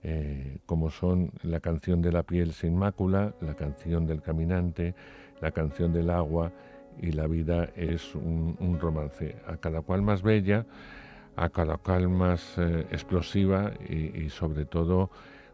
eh, 0.02 0.56
como 0.64 0.88
son 0.88 1.32
la 1.42 1.60
canción 1.60 2.00
de 2.00 2.12
la 2.12 2.22
piel 2.22 2.54
sin 2.54 2.78
mácula, 2.78 3.34
la 3.42 3.56
canción 3.56 4.06
del 4.06 4.22
caminante, 4.22 4.94
la 5.42 5.50
canción 5.50 5.92
del 5.92 6.08
agua 6.08 6.50
y 6.98 7.12
la 7.12 7.26
vida 7.26 7.68
es 7.76 8.14
un, 8.14 8.78
romance, 8.80 9.36
a 9.46 9.58
cada 9.58 9.82
cual 9.82 10.00
más 10.00 10.22
bella, 10.22 10.64
a 11.36 11.50
cada 11.50 11.76
cual 11.76 12.08
más 12.08 12.56
eh, 12.56 12.86
explosiva 12.90 13.74
y, 13.86 14.30
sobre 14.30 14.64
todo 14.64 15.10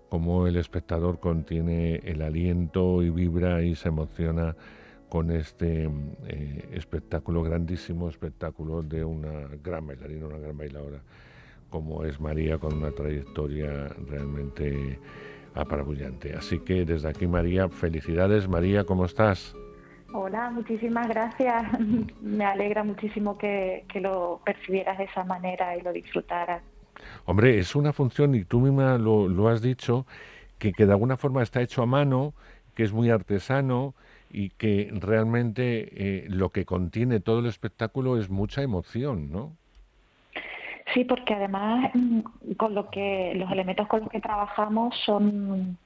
como 0.09 0.47
el 0.47 0.55
espectador 0.55 1.18
contiene 1.18 1.97
el 2.05 2.22
aliento 2.22 3.03
y 3.03 3.11
vibra 3.11 3.62
y 3.62 3.74
se 3.74 3.89
emociona 3.89 4.55
con 5.09 5.33
este 5.33 5.91
eh, 6.28 6.68
espectáculo, 6.74 7.43
grandísimo 7.43 8.09
espectáculo 8.09 8.85
de 8.85 9.05
una 9.05 9.49
gran 9.64 9.85
bailarina, 9.89 10.26
una 10.26 10.39
gran 10.39 10.57
bailadora, 10.57 11.03
como 11.71 12.05
es 12.05 12.21
María, 12.21 12.59
con 12.59 12.75
una 12.75 12.91
trayectoria 12.91 13.89
realmente 14.09 14.99
apabullante. 15.55 16.35
Así 16.35 16.59
que 16.59 16.85
desde 16.85 17.09
aquí, 17.09 17.27
María, 17.27 17.68
felicidades. 17.68 18.49
María, 18.49 18.85
¿cómo 18.85 19.05
estás? 19.05 19.55
Hola, 20.12 20.51
muchísimas 20.51 21.09
gracias. 21.09 21.64
Me 22.21 22.45
alegra 22.45 22.85
muchísimo 22.85 23.39
que, 23.39 23.85
que 23.89 24.01
lo 24.01 24.41
percibieras 24.45 24.99
de 24.99 25.05
esa 25.05 25.25
manera 25.25 25.77
y 25.77 25.83
lo 25.83 25.93
disfrutaras. 25.93 26.62
Hombre, 27.25 27.59
es 27.59 27.75
una 27.75 27.93
función, 27.93 28.35
y 28.35 28.45
tú 28.45 28.61
misma 28.61 28.99
lo, 28.99 29.29
lo 29.29 29.49
has 29.49 29.62
dicho, 29.62 30.07
que, 30.59 30.73
que 30.73 30.85
de 30.85 30.93
alguna 30.93 31.16
forma 31.16 31.43
está 31.43 31.62
hecho 31.62 31.83
a 31.83 31.87
mano, 31.87 32.35
que 32.75 32.83
es 32.83 32.93
muy 32.93 33.11
artesano 33.11 33.95
y 34.31 34.51
que 34.51 34.91
realmente 34.93 35.89
eh, 35.93 36.27
lo 36.29 36.51
que 36.51 36.64
contiene 36.64 37.21
todo 37.21 37.41
el 37.41 37.47
espectáculo 37.47 38.18
es 38.18 38.31
mucha 38.31 38.62
emoción, 38.62 39.31
¿no? 39.31 39.57
Sí, 40.95 41.05
porque 41.05 41.34
además 41.34 41.91
mm, 41.95 42.53
con 42.57 42.74
lo 42.74 42.91
que 42.91 43.33
los 43.37 43.50
elementos 43.50 43.87
con 43.87 44.00
los 44.00 44.08
que 44.08 44.21
trabajamos 44.21 44.96
son 45.04 45.79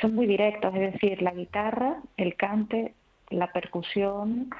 son 0.00 0.14
muy 0.14 0.26
directos, 0.26 0.74
es 0.74 0.92
decir, 0.92 1.20
la 1.20 1.32
guitarra, 1.32 1.96
el 2.16 2.34
cante, 2.34 2.94
la 3.28 3.52
percusión 3.52 4.50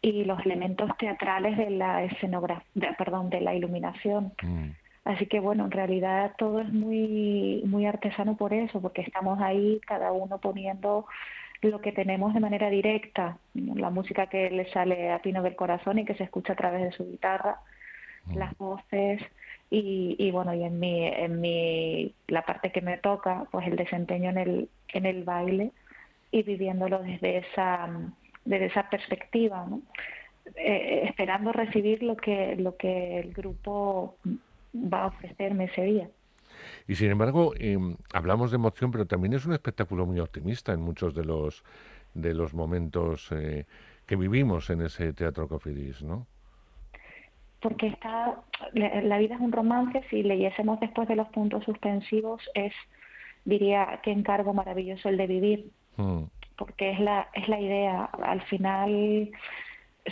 y 0.00 0.24
los 0.24 0.44
elementos 0.46 0.90
teatrales 0.98 1.56
de 1.56 1.70
la 1.70 2.04
escenografía, 2.04 2.94
perdón, 2.96 3.30
de 3.30 3.40
la 3.40 3.54
iluminación. 3.54 4.32
Así 5.04 5.26
que 5.26 5.40
bueno, 5.40 5.64
en 5.64 5.70
realidad 5.70 6.32
todo 6.38 6.60
es 6.60 6.72
muy 6.72 7.62
muy 7.66 7.86
artesano 7.86 8.36
por 8.36 8.52
eso, 8.52 8.80
porque 8.80 9.02
estamos 9.02 9.40
ahí 9.40 9.80
cada 9.86 10.12
uno 10.12 10.38
poniendo 10.38 11.06
lo 11.62 11.80
que 11.80 11.92
tenemos 11.92 12.34
de 12.34 12.40
manera 12.40 12.68
directa, 12.68 13.38
la 13.54 13.90
música 13.90 14.26
que 14.26 14.50
le 14.50 14.70
sale 14.70 15.10
a 15.10 15.20
Pino 15.20 15.42
del 15.42 15.56
corazón 15.56 15.98
y 15.98 16.04
que 16.04 16.14
se 16.14 16.24
escucha 16.24 16.52
a 16.52 16.56
través 16.56 16.82
de 16.82 16.92
su 16.92 17.06
guitarra, 17.06 17.58
las 18.34 18.56
voces 18.56 19.20
y, 19.70 20.16
y 20.18 20.30
bueno, 20.30 20.54
y 20.54 20.62
en 20.62 20.78
mi 20.78 21.06
en 21.06 21.40
mi 21.40 22.14
la 22.28 22.42
parte 22.42 22.70
que 22.72 22.80
me 22.80 22.98
toca, 22.98 23.46
pues 23.50 23.66
el 23.66 23.76
desempeño 23.76 24.30
en 24.30 24.38
el 24.38 24.68
en 24.88 25.06
el 25.06 25.24
baile 25.24 25.72
y 26.30 26.42
viviéndolo 26.42 27.02
desde 27.02 27.38
esa 27.38 27.88
desde 28.44 28.66
esa 28.66 28.88
perspectiva, 28.88 29.66
¿no? 29.68 29.82
Eh, 30.56 31.02
esperando 31.08 31.52
recibir 31.52 32.02
lo 32.02 32.16
que 32.16 32.56
lo 32.56 32.76
que 32.76 33.18
el 33.18 33.32
grupo 33.32 34.16
va 34.74 35.04
a 35.04 35.06
ofrecerme 35.06 35.64
ese 35.64 35.82
día. 35.82 36.08
Y 36.86 36.94
sin 36.94 37.10
embargo, 37.10 37.52
em, 37.58 37.96
hablamos 38.12 38.50
de 38.50 38.56
emoción, 38.56 38.90
pero 38.90 39.06
también 39.06 39.32
es 39.34 39.46
un 39.46 39.52
espectáculo 39.52 40.06
muy 40.06 40.20
optimista 40.20 40.72
en 40.72 40.80
muchos 40.80 41.14
de 41.14 41.24
los, 41.24 41.64
de 42.14 42.34
los 42.34 42.54
momentos 42.54 43.30
eh, 43.32 43.66
que 44.06 44.16
vivimos 44.16 44.70
en 44.70 44.82
ese 44.82 45.12
teatro 45.12 45.48
Cofidis, 45.48 46.02
¿no? 46.02 46.26
Porque 47.64 47.86
está, 47.86 48.34
la 48.74 49.16
vida 49.16 49.36
es 49.36 49.40
un 49.40 49.50
romance, 49.50 50.02
si 50.10 50.22
leyésemos 50.22 50.80
después 50.80 51.08
de 51.08 51.16
los 51.16 51.28
puntos 51.28 51.64
suspensivos, 51.64 52.42
es, 52.52 52.74
diría, 53.46 54.00
qué 54.02 54.10
encargo 54.10 54.52
maravilloso 54.52 55.08
el 55.08 55.16
de 55.16 55.26
vivir. 55.26 55.70
Mm. 55.96 56.24
Porque 56.58 56.90
es 56.90 57.00
la, 57.00 57.28
es 57.32 57.48
la 57.48 57.58
idea. 57.58 58.04
Al 58.22 58.42
final 58.42 59.30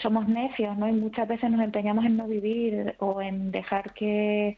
somos 0.00 0.26
necios, 0.28 0.78
¿no? 0.78 0.88
Y 0.88 0.92
muchas 0.92 1.28
veces 1.28 1.50
nos 1.50 1.60
empeñamos 1.60 2.06
en 2.06 2.16
no 2.16 2.26
vivir 2.26 2.94
o 3.00 3.20
en 3.20 3.50
dejar 3.50 3.92
que, 3.92 4.56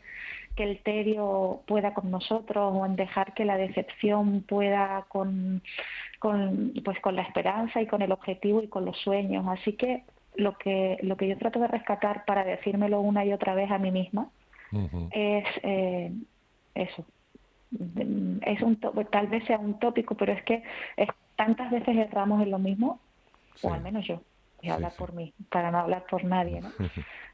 el 0.57 0.79
tedio 0.85 1.63
pueda 1.67 1.95
con 1.95 2.13
nosotros 2.13 2.73
o 2.73 2.87
en 2.87 2.95
dejar 2.95 3.35
que 3.35 3.45
la 3.45 3.57
decepción 3.57 4.43
pueda 4.43 5.05
con, 5.09 5.65
con, 6.21 6.75
pues 6.85 7.01
con 7.01 7.17
la 7.17 7.23
esperanza 7.23 7.83
y 7.83 7.89
con 7.89 8.03
el 8.03 8.13
objetivo 8.13 8.63
y 8.63 8.69
con 8.69 8.85
los 8.85 8.97
sueños. 8.99 9.45
Así 9.49 9.73
que 9.73 10.05
lo 10.35 10.57
que, 10.59 10.99
lo 11.03 11.17
que 11.17 11.29
yo 11.29 11.39
trato 11.39 11.61
de 11.61 11.69
rescatar 11.69 12.25
para 12.25 12.45
decírmelo 12.45 13.01
una 13.01 13.25
y 13.25 13.33
otra 13.33 13.55
vez 13.55 13.71
a 13.71 13.79
mí 13.79 13.91
misma 13.91 14.29
es 15.13 15.45
eh, 15.63 16.13
eso. 16.75 17.05
Es 18.43 18.63
un 18.63 18.79
tal 19.11 19.27
vez 19.29 19.45
sea 19.45 19.59
un 19.59 19.79
tópico, 19.79 20.17
pero 20.17 20.33
es 20.33 20.43
que 20.43 20.63
es, 20.97 21.09
tantas 21.37 21.71
veces 21.71 21.97
erramos 21.97 22.43
en 22.43 22.51
lo 22.51 22.59
mismo, 22.59 23.01
o 23.63 23.73
al 23.73 23.81
menos 23.81 24.07
yo 24.07 24.21
y 24.65 24.71
hablar 24.71 24.93
por 24.97 25.13
mí, 25.13 25.35
para 25.51 25.71
no 25.71 25.79
hablar 25.79 26.05
por 26.09 26.25
nadie. 26.25 26.63
¿no? 26.63 26.71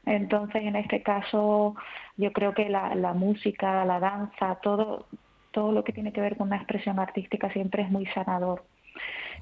Entonces, 0.05 0.63
en 0.63 0.75
este 0.75 1.01
caso, 1.01 1.75
yo 2.17 2.33
creo 2.33 2.53
que 2.53 2.67
la, 2.67 2.93
la 2.93 3.13
música, 3.13 3.85
la 3.85 3.99
danza, 3.99 4.55
todo, 4.55 5.05
todo 5.51 5.71
lo 5.71 5.83
que 5.83 5.93
tiene 5.93 6.11
que 6.11 6.19
ver 6.19 6.35
con 6.35 6.47
una 6.47 6.57
expresión 6.57 6.99
artística 6.99 7.49
siempre 7.51 7.83
es 7.83 7.89
muy 7.89 8.05
sanador. 8.07 8.65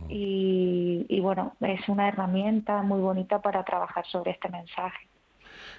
Y, 0.07 1.06
y 1.10 1.19
bueno, 1.19 1.56
es 1.60 1.88
una 1.90 2.07
herramienta 2.07 2.81
muy 2.81 3.02
bonita 3.02 3.41
para 3.41 3.64
trabajar 3.64 4.06
sobre 4.07 4.31
este 4.31 4.49
mensaje. 4.49 5.07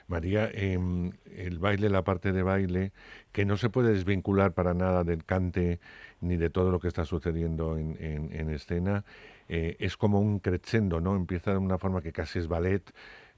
María, 0.09 0.51
em, 0.52 1.12
el 1.36 1.59
baile, 1.59 1.89
la 1.89 2.02
parte 2.02 2.32
de 2.32 2.43
baile, 2.43 2.93
que 3.32 3.44
no 3.44 3.57
se 3.57 3.70
puede 3.70 3.93
desvincular 3.93 4.52
para 4.52 4.74
nada 4.74 5.05
del 5.05 5.24
cante 5.24 5.81
ni 6.20 6.36
de 6.36 6.51
todo 6.51 6.70
lo 6.70 6.81
que 6.81 6.89
está 6.89 7.05
sucediendo 7.05 7.78
en, 7.78 7.97
en 8.01 8.51
escena, 8.51 9.05
eh, 9.52 9.77
es 9.81 9.97
como 9.97 10.20
un 10.20 10.39
crescendo, 10.39 11.01
¿no? 11.01 11.16
Empieza 11.16 11.51
de 11.51 11.59
una 11.59 11.77
forma 11.77 12.02
que 12.02 12.12
casi 12.12 12.39
es 12.39 12.47
ballet 12.47 12.82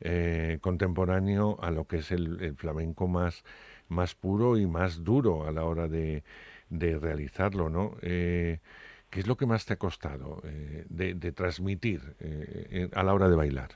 eh, 0.00 0.58
contemporáneo 0.60 1.58
a 1.62 1.70
lo 1.70 1.86
que 1.86 1.98
es 1.98 2.12
el, 2.12 2.54
flamenco 2.56 3.08
más, 3.08 3.44
más 3.88 4.14
puro 4.14 4.58
y 4.58 4.66
más 4.66 5.04
duro 5.04 5.46
a 5.46 5.52
la 5.52 5.64
hora 5.64 5.88
de, 5.88 6.22
realizarlo, 6.70 7.70
¿no? 7.70 7.96
Eh, 9.12 9.14
¿Qué 9.14 9.20
es 9.20 9.26
lo 9.26 9.36
que 9.36 9.46
más 9.46 9.66
te 9.66 9.74
ha 9.74 9.76
costado 9.76 10.42
de, 10.88 11.32
transmitir 11.32 12.00
a 12.94 13.02
la 13.02 13.14
hora 13.14 13.28
de 13.28 13.36
bailar? 13.36 13.70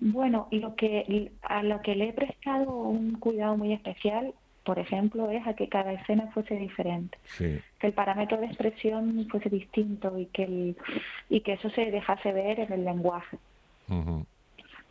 Bueno, 0.00 0.48
lo 0.52 0.74
que 0.74 1.32
a 1.42 1.62
lo 1.62 1.82
que 1.82 1.94
le 1.94 2.08
he 2.08 2.12
prestado 2.12 2.70
un 2.70 3.18
cuidado 3.18 3.56
muy 3.56 3.72
especial 3.72 4.32
por 4.66 4.80
ejemplo, 4.80 5.30
es 5.30 5.46
a 5.46 5.54
que 5.54 5.68
cada 5.68 5.92
escena 5.92 6.26
fuese 6.34 6.56
diferente, 6.56 7.16
que 7.38 7.86
el 7.86 7.92
parámetro 7.92 8.36
de 8.38 8.46
expresión 8.46 9.28
fuese 9.30 9.48
distinto 9.48 10.18
y 10.18 10.26
que 10.26 10.42
el, 10.42 10.76
y 11.30 11.40
que 11.42 11.52
eso 11.52 11.70
se 11.70 11.92
dejase 11.92 12.32
ver 12.32 12.58
en 12.58 12.72
el 12.72 12.84
lenguaje. 12.84 13.38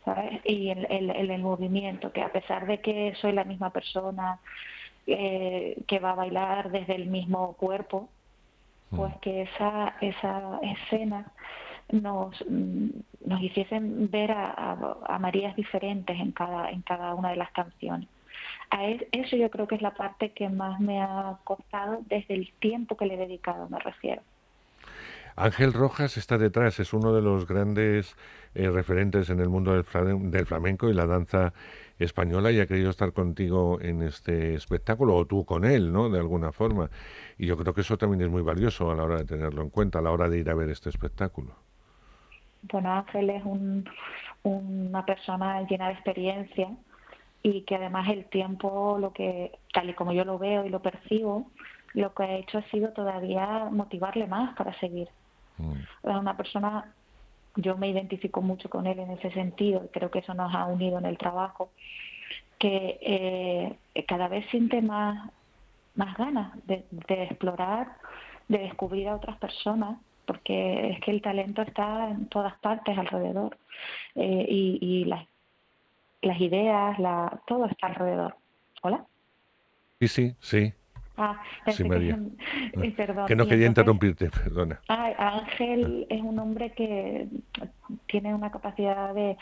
¿sabes? 0.02 0.40
Y 0.44 0.70
en, 0.70 0.86
el 0.90 1.42
movimiento, 1.42 2.10
que 2.10 2.22
a 2.22 2.32
pesar 2.32 2.66
de 2.66 2.80
que 2.80 3.12
soy 3.20 3.32
la 3.32 3.44
misma 3.44 3.68
persona 3.68 4.38
eh, 5.06 5.76
que 5.86 5.98
va 5.98 6.12
a 6.12 6.14
bailar 6.14 6.70
desde 6.70 6.94
el 6.94 7.08
mismo 7.08 7.52
cuerpo, 7.52 8.08
pues 8.90 9.12
que 9.20 9.42
esa, 9.42 9.94
esa 10.00 10.60
escena 10.62 11.26
nos, 11.90 12.36
nos 12.48 13.42
hiciesen 13.42 14.10
ver 14.10 14.32
a, 14.32 14.50
a, 14.50 14.96
a 15.06 15.18
Marías 15.18 15.56
diferentes 15.56 16.18
en 16.18 16.32
cada, 16.32 16.70
en 16.70 16.82
cada 16.82 17.14
una 17.14 17.30
de 17.30 17.36
las 17.36 17.50
canciones. 17.52 18.08
A 18.70 18.84
eso 18.86 19.36
yo 19.36 19.50
creo 19.50 19.68
que 19.68 19.76
es 19.76 19.82
la 19.82 19.94
parte 19.94 20.32
que 20.32 20.48
más 20.48 20.80
me 20.80 21.00
ha 21.00 21.38
costado 21.44 22.02
desde 22.06 22.34
el 22.34 22.52
tiempo 22.58 22.96
que 22.96 23.06
le 23.06 23.14
he 23.14 23.18
dedicado, 23.18 23.68
me 23.68 23.78
refiero. 23.78 24.22
Ángel 25.36 25.74
Rojas 25.74 26.16
está 26.16 26.38
detrás, 26.38 26.80
es 26.80 26.94
uno 26.94 27.12
de 27.12 27.20
los 27.20 27.46
grandes 27.46 28.16
eh, 28.54 28.70
referentes 28.70 29.28
en 29.28 29.38
el 29.40 29.50
mundo 29.50 29.72
del, 29.74 29.84
flamenco 29.84 30.88
y 30.88 30.94
la 30.94 31.06
danza 31.06 31.52
española 31.98 32.50
y 32.50 32.60
ha 32.60 32.66
querido 32.66 32.90
estar 32.90 33.12
contigo 33.12 33.78
en 33.80 34.02
este 34.02 34.54
espectáculo, 34.54 35.14
o 35.14 35.26
tú 35.26 35.44
con 35.44 35.64
él, 35.64 35.92
¿no? 35.92 36.08
De 36.08 36.18
alguna 36.18 36.52
forma. 36.52 36.90
Y 37.38 37.46
yo 37.46 37.56
creo 37.56 37.74
que 37.74 37.80
eso 37.80 37.96
también 37.96 38.22
es 38.22 38.30
muy 38.30 38.42
valioso 38.42 38.90
a 38.90 38.94
la 38.94 39.04
hora 39.04 39.16
de 39.18 39.24
tenerlo 39.24 39.62
en 39.62 39.70
cuenta, 39.70 39.98
a 39.98 40.02
la 40.02 40.10
hora 40.10 40.28
de 40.28 40.38
ir 40.38 40.50
a 40.50 40.54
ver 40.54 40.70
este 40.70 40.88
espectáculo. 40.88 41.54
Bueno, 42.62 42.92
Ángel 42.92 43.30
es 43.30 43.42
una 44.42 45.04
persona 45.04 45.62
llena 45.62 45.88
de 45.88 45.94
experiencia 45.94 46.68
y 47.42 47.62
que 47.62 47.76
además 47.76 48.08
el 48.08 48.24
tiempo, 48.24 48.98
lo 49.00 49.12
que 49.12 49.52
tal 49.72 49.90
y 49.90 49.94
como 49.94 50.12
yo 50.12 50.24
lo 50.24 50.38
veo 50.38 50.66
y 50.66 50.68
lo 50.68 50.80
percibo, 50.82 51.46
lo 51.94 52.12
que 52.12 52.22
ha 52.24 52.36
hecho 52.36 52.58
ha 52.58 52.62
sido 52.70 52.90
todavía 52.90 53.68
motivarle 53.70 54.26
más 54.26 54.54
para 54.56 54.78
seguir. 54.80 55.08
Mm. 55.58 55.72
Es 55.72 56.16
una 56.16 56.36
persona, 56.36 56.92
yo 57.56 57.76
me 57.76 57.88
identifico 57.88 58.42
mucho 58.42 58.68
con 58.68 58.86
él 58.86 58.98
en 58.98 59.10
ese 59.12 59.30
sentido, 59.32 59.82
y 59.84 59.88
creo 59.88 60.10
que 60.10 60.20
eso 60.20 60.34
nos 60.34 60.54
ha 60.54 60.66
unido 60.66 60.98
en 60.98 61.06
el 61.06 61.18
trabajo, 61.18 61.70
que 62.58 62.98
eh, 63.00 64.04
cada 64.06 64.28
vez 64.28 64.46
siente 64.50 64.80
más, 64.82 65.30
más 65.94 66.16
ganas 66.16 66.52
de, 66.66 66.84
explorar, 67.08 67.88
de 68.48 68.58
descubrir 68.58 69.08
a 69.08 69.16
otras 69.16 69.36
personas, 69.38 69.98
porque 70.26 70.90
es 70.90 71.00
que 71.00 71.10
el 71.10 71.22
talento 71.22 71.62
está 71.62 72.10
en 72.10 72.26
todas 72.28 72.54
partes 72.58 72.96
alrededor 72.98 73.56
eh, 74.14 74.46
y, 74.48 74.78
y 74.80 75.04
las 75.04 75.26
las 76.22 76.40
ideas, 76.40 76.98
la, 76.98 77.40
todo 77.46 77.66
está 77.66 77.86
alrededor. 77.88 78.36
¿Hola? 78.82 79.06
Sí, 80.00 80.08
sí, 80.08 80.36
sí. 80.40 80.72
Ah, 81.16 81.40
sí, 81.68 81.84
María. 81.88 82.18
Que, 82.72 82.90
perdón. 82.90 83.26
que 83.26 83.36
no 83.36 83.46
quería 83.46 83.66
interrumpirte, 83.66 84.30
perdona. 84.30 84.80
Ángel 84.88 86.06
es 86.08 86.22
un 86.22 86.38
hombre 86.38 86.72
que 86.72 87.28
tiene 88.06 88.34
una 88.34 88.50
capacidad 88.50 89.14
de, 89.14 89.36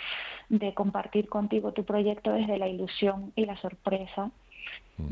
de 0.49 0.75
compartir 0.75 1.29
contigo 1.29 1.73
tu 1.73 1.85
proyecto 1.85 2.33
desde 2.33 2.59
la 2.59 2.69
ilusión 2.69 3.33
y 3.37 3.47
la 3.47 3.57
sorpresa 3.57 4.31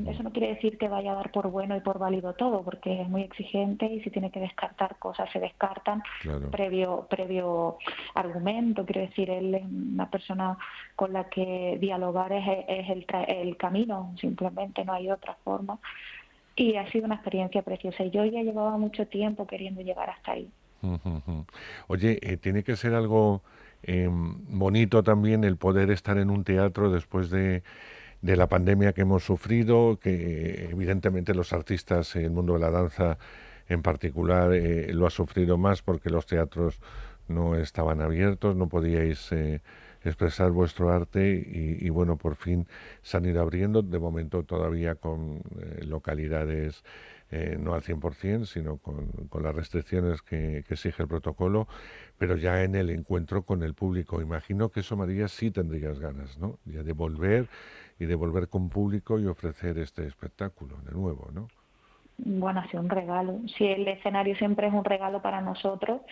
eso 0.06 0.22
no 0.22 0.30
quiere 0.30 0.54
decir 0.54 0.78
que 0.78 0.88
vaya 0.88 1.10
a 1.10 1.16
dar 1.16 1.32
por 1.32 1.50
bueno 1.50 1.76
y 1.76 1.80
por 1.80 1.98
válido 1.98 2.34
todo, 2.34 2.62
porque 2.62 3.02
es 3.02 3.08
muy 3.08 3.22
exigente 3.22 3.86
y 3.86 4.00
si 4.02 4.10
tiene 4.10 4.30
que 4.30 4.38
descartar 4.38 4.96
cosas 5.00 5.28
se 5.32 5.40
descartan 5.40 6.04
previo 6.52 7.08
previo 7.10 7.78
argumento. 8.14 8.86
Quiero 8.86 9.00
decir, 9.00 9.28
él 9.28 9.54
es 9.56 9.64
una 9.64 10.08
persona 10.08 10.56
con 10.94 11.12
la 11.12 11.28
que 11.28 11.78
dialogar 11.80 12.32
es, 12.32 12.44
es 12.68 12.90
el, 12.90 13.06
el 13.26 13.56
camino, 13.56 14.14
simplemente 14.20 14.84
no 14.84 14.92
hay 14.92 15.10
otra 15.10 15.36
forma. 15.42 15.80
Y 16.56 16.76
ha 16.76 16.90
sido 16.90 17.06
una 17.06 17.14
experiencia 17.16 17.62
preciosa. 17.62 18.04
Y 18.04 18.10
yo 18.10 18.24
ya 18.24 18.42
llevaba 18.42 18.76
mucho 18.76 19.06
tiempo 19.06 19.46
queriendo 19.46 19.80
llegar 19.80 20.10
hasta 20.10 20.32
ahí. 20.32 20.50
Oye, 21.86 22.18
eh, 22.22 22.36
tiene 22.36 22.64
que 22.64 22.76
ser 22.76 22.94
algo 22.94 23.42
eh, 23.84 24.08
bonito 24.10 25.02
también 25.02 25.44
el 25.44 25.56
poder 25.56 25.90
estar 25.90 26.18
en 26.18 26.28
un 26.28 26.44
teatro 26.44 26.90
después 26.90 27.30
de 27.30 27.62
de 28.22 28.36
la 28.36 28.48
pandemia 28.48 28.92
que 28.92 29.02
hemos 29.02 29.24
sufrido, 29.24 29.98
que 30.00 30.68
evidentemente 30.70 31.34
los 31.34 31.52
artistas, 31.52 32.14
el 32.16 32.30
mundo 32.30 32.54
de 32.54 32.60
la 32.60 32.70
danza 32.70 33.18
en 33.68 33.82
particular, 33.82 34.52
eh, 34.54 34.92
lo 34.94 35.06
ha 35.06 35.10
sufrido 35.10 35.58
más 35.58 35.82
porque 35.82 36.08
los 36.08 36.26
teatros 36.26 36.80
no 37.28 37.56
estaban 37.56 38.00
abiertos, 38.00 38.54
no 38.56 38.68
podíais 38.68 39.32
eh, 39.32 39.60
expresar 40.04 40.50
vuestro 40.50 40.90
arte 40.90 41.30
y, 41.34 41.88
bueno, 41.90 42.16
por 42.16 42.36
fin 42.36 42.66
se 43.02 43.16
han 43.16 43.24
ido 43.24 43.40
abriendo, 43.40 43.82
de 43.82 43.98
momento 43.98 44.42
todavía 44.44 44.94
con 44.96 45.42
eh, 45.60 45.84
localidades 45.84 46.84
no 47.58 47.72
al 47.72 47.80
100%, 47.80 48.44
sino 48.44 48.76
con, 48.76 49.06
con 49.30 49.42
las 49.42 49.54
restricciones 49.54 50.20
que, 50.20 50.64
que, 50.68 50.74
exige 50.74 51.02
el 51.02 51.08
protocolo, 51.08 51.66
pero 52.18 52.36
ya 52.36 52.62
en 52.62 52.74
el 52.74 52.90
encuentro 52.90 53.44
con 53.44 53.62
el 53.62 53.72
público. 53.72 54.20
Imagino 54.20 54.68
que 54.68 54.80
eso, 54.80 54.98
María, 54.98 55.28
sí 55.28 55.50
tendrías 55.50 55.98
ganas, 55.98 56.36
¿no? 56.36 56.58
Ya 56.66 56.82
de 56.82 56.92
volver 56.92 57.48
y 57.98 58.04
de 58.04 58.14
volver 58.16 58.48
con 58.48 58.68
público 58.68 59.18
y 59.18 59.26
ofrecer 59.26 59.78
este 59.78 60.06
espectáculo 60.06 60.76
de 60.84 60.92
nuevo, 60.92 61.30
¿no? 61.32 61.48
Bueno, 62.18 62.60
ha 62.60 62.68
sido 62.68 62.82
un 62.82 62.90
regalo. 62.90 63.40
Si 63.56 63.64
el 63.64 63.86
escenario 63.88 64.36
siempre 64.36 64.66
es 64.66 64.72
un 64.72 64.84
regalo 64.84 65.22
para 65.22 65.40
nosotros, 65.40 66.02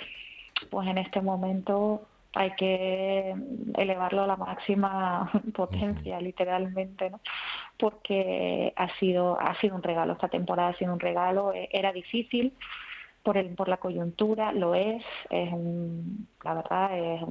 pues 0.70 0.88
en 0.88 0.98
este 0.98 1.20
momento 1.20 2.06
hay 2.34 2.52
que 2.52 3.34
elevarlo 3.76 4.22
a 4.22 4.26
la 4.26 4.36
máxima 4.36 5.30
potencia, 5.54 6.20
literalmente, 6.20 7.10
¿no? 7.10 7.20
Porque 7.78 8.72
ha 8.76 8.88
sido 8.98 9.40
ha 9.40 9.58
sido 9.60 9.76
un 9.76 9.82
regalo 9.82 10.12
esta 10.12 10.28
temporada, 10.28 10.70
ha 10.70 10.78
sido 10.78 10.92
un 10.92 11.00
regalo. 11.00 11.52
E, 11.52 11.68
era 11.72 11.92
difícil 11.92 12.54
por 13.22 13.36
el 13.36 13.54
por 13.54 13.68
la 13.68 13.78
coyuntura, 13.78 14.52
lo 14.52 14.74
es. 14.74 15.04
Es 15.30 15.50
la 16.44 16.54
verdad 16.54 16.98
es 16.98 17.22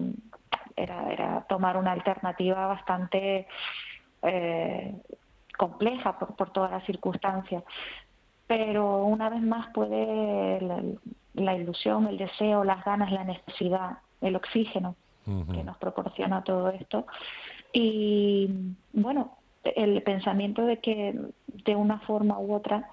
era 0.76 1.12
era 1.12 1.46
tomar 1.48 1.78
una 1.78 1.92
alternativa 1.94 2.68
bastante 2.68 3.48
eh, 4.24 4.96
compleja 5.58 6.18
por, 6.20 6.36
por 6.36 6.52
todas 6.52 6.72
las 6.72 6.86
circunstancias. 6.86 7.64
Pero 8.48 9.04
una 9.06 9.30
vez 9.30 9.42
más 9.44 9.72
puede 9.74 10.60
la, 11.36 11.56
ilusión, 11.56 12.08
el 12.08 12.18
deseo, 12.18 12.64
las 12.64 12.84
ganas, 12.84 13.12
la 13.12 13.24
necesidad, 13.24 14.00
el 14.22 14.36
oxígeno 14.36 14.96
que 15.26 15.64
nos 15.64 15.78
proporciona 15.78 16.44
todo 16.44 16.70
esto. 16.70 17.06
Y 17.72 18.50
bueno, 18.94 19.38
el 19.64 20.02
pensamiento 20.02 20.66
de 20.66 20.80
que 20.80 21.20
de 21.48 21.76
una 21.76 22.00
forma 22.00 22.40
u 22.40 22.54
otra 22.54 22.90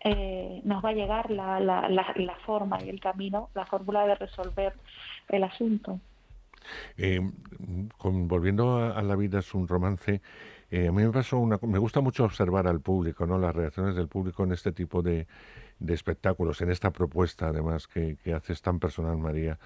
eh, 0.00 0.60
nos 0.64 0.84
va 0.84 0.90
a 0.90 0.94
llegar 0.94 1.30
la, 1.30 1.58
la, 1.58 1.88
la, 1.88 2.36
forma 2.46 2.82
y 2.82 2.88
el 2.88 3.00
camino, 3.00 3.50
la 3.54 3.66
fórmula 3.66 4.06
de 4.06 4.14
resolver 4.14 4.74
el 5.28 5.42
asunto. 5.44 6.00
Eh, 6.96 7.20
con, 7.96 8.28
volviendo 8.28 8.78
a, 8.78 9.02
la 9.02 9.16
vida 9.16 9.40
es 9.40 9.52
un 9.54 9.66
romance, 9.66 10.22
eh, 10.70 10.88
a 10.88 10.92
mí 10.92 11.02
me 11.02 11.10
pasó 11.10 11.38
una, 11.38 11.58
me 11.62 11.78
gusta 11.78 12.00
mucho 12.00 12.24
observar 12.24 12.68
al 12.68 12.80
público, 12.80 13.26
no, 13.26 13.38
las 13.38 13.54
reacciones 13.54 13.96
del 13.96 14.06
público 14.06 14.44
en 14.44 14.52
este 14.52 14.70
tipo 14.70 15.02
de, 15.02 15.26
de 15.80 15.94
espectáculos, 15.94 16.60
en 16.60 16.70
esta 16.70 16.90
propuesta 16.92 17.48
además 17.48 17.88
que, 17.88 18.16
que 18.22 18.34
haces 18.34 18.62
tan 18.62 18.78
personal, 18.78 19.16
María. 19.18 19.58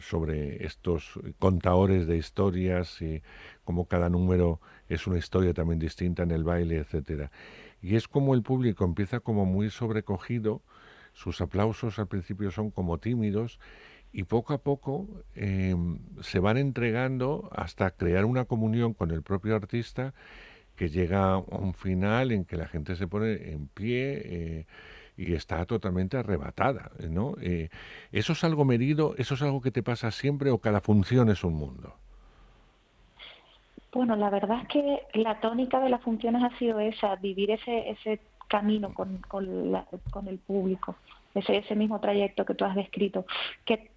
Sobre 0.00 0.64
estos 0.64 1.18
contadores 1.38 2.06
de 2.06 2.16
historias 2.16 3.00
y 3.02 3.22
cómo 3.64 3.86
cada 3.86 4.08
número 4.08 4.60
es 4.88 5.06
una 5.06 5.18
historia 5.18 5.52
también 5.52 5.78
distinta 5.80 6.22
en 6.22 6.30
el 6.30 6.44
baile, 6.44 6.76
etcétera. 6.76 7.30
Y 7.82 7.96
es 7.96 8.08
como 8.08 8.34
el 8.34 8.42
público 8.42 8.84
empieza 8.84 9.20
como 9.20 9.44
muy 9.44 9.70
sobrecogido, 9.70 10.62
sus 11.12 11.40
aplausos 11.40 11.98
al 11.98 12.08
principio 12.08 12.50
son 12.50 12.70
como 12.70 12.98
tímidos 12.98 13.58
y 14.12 14.24
poco 14.24 14.54
a 14.54 14.58
poco 14.58 15.08
em, 15.34 15.98
se 16.20 16.38
van 16.38 16.56
entregando 16.56 17.48
hasta 17.52 17.90
crear 17.90 18.24
una 18.24 18.44
comunión 18.44 18.94
con 18.94 19.10
el 19.10 19.22
propio 19.22 19.56
artista 19.56 20.14
que 20.76 20.90
llega 20.90 21.32
a 21.32 21.38
un 21.38 21.74
final 21.74 22.32
en 22.32 22.44
que 22.44 22.56
la 22.56 22.68
gente 22.68 22.96
se 22.96 23.08
pone 23.08 23.52
en 23.52 23.66
pie 23.68 24.22
eh, 24.24 24.66
y 25.16 25.34
está 25.34 25.64
totalmente 25.64 26.16
arrebatada. 26.16 26.90
¿no? 27.08 27.34
Eh, 27.40 27.68
¿Eso 28.12 28.32
es 28.32 28.44
algo 28.44 28.64
medido? 28.64 29.14
¿Eso 29.18 29.34
es 29.34 29.42
algo 29.42 29.60
que 29.60 29.70
te 29.70 29.82
pasa 29.82 30.10
siempre 30.10 30.50
o 30.50 30.58
cada 30.58 30.80
función 30.80 31.30
es 31.30 31.44
un 31.44 31.54
mundo? 31.54 31.94
Bueno, 33.92 34.14
la 34.16 34.28
verdad 34.28 34.60
es 34.62 34.68
que 34.68 35.02
la 35.14 35.40
tónica 35.40 35.80
de 35.80 35.88
las 35.88 36.02
funciones 36.02 36.42
ha 36.42 36.56
sido 36.58 36.80
esa, 36.80 37.16
vivir 37.16 37.50
ese, 37.50 37.90
ese 37.90 38.20
camino 38.46 38.92
con, 38.92 39.18
con, 39.28 40.28
el 40.28 40.38
público, 40.38 40.96
ese, 41.34 41.58
ese 41.58 41.74
mismo 41.74 41.98
trayecto 41.98 42.44
que 42.44 42.54
tú 42.54 42.64
has 42.64 42.74
descrito, 42.74 43.24
que 43.64 43.90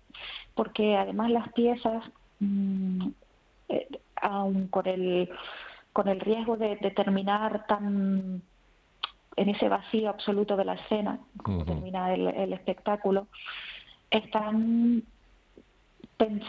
porque 0.55 0.95
además 0.95 1.31
las 1.31 1.51
piezas, 1.53 2.03
mmm, 2.39 3.09
aun 4.15 4.67
con 4.67 4.87
el, 4.87 5.29
con 5.93 6.07
el 6.07 6.19
riesgo 6.19 6.57
de, 6.57 6.75
terminar 6.95 7.65
tan 7.67 8.41
en 9.39 9.49
ese 9.49 9.69
vacío 9.69 10.09
absoluto 10.09 10.57
de 10.57 10.65
la 10.65 10.73
escena, 10.73 11.19
como 11.41 11.65
termina 11.65 12.13
el, 12.13 12.27
el 12.27 12.53
espectáculo, 12.53 13.27
están 14.09 15.03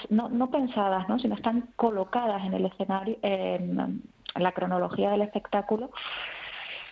no, 0.08 0.28
no 0.28 0.50
pensadas, 0.50 1.08
¿no? 1.08 1.18
sino 1.18 1.34
están 1.34 1.68
colocadas 1.76 2.44
en 2.44 2.54
el 2.54 2.66
escenario, 2.66 3.16
en, 3.22 4.02
la 4.36 4.52
cronología 4.52 5.10
del 5.10 5.22
espectáculo, 5.22 5.90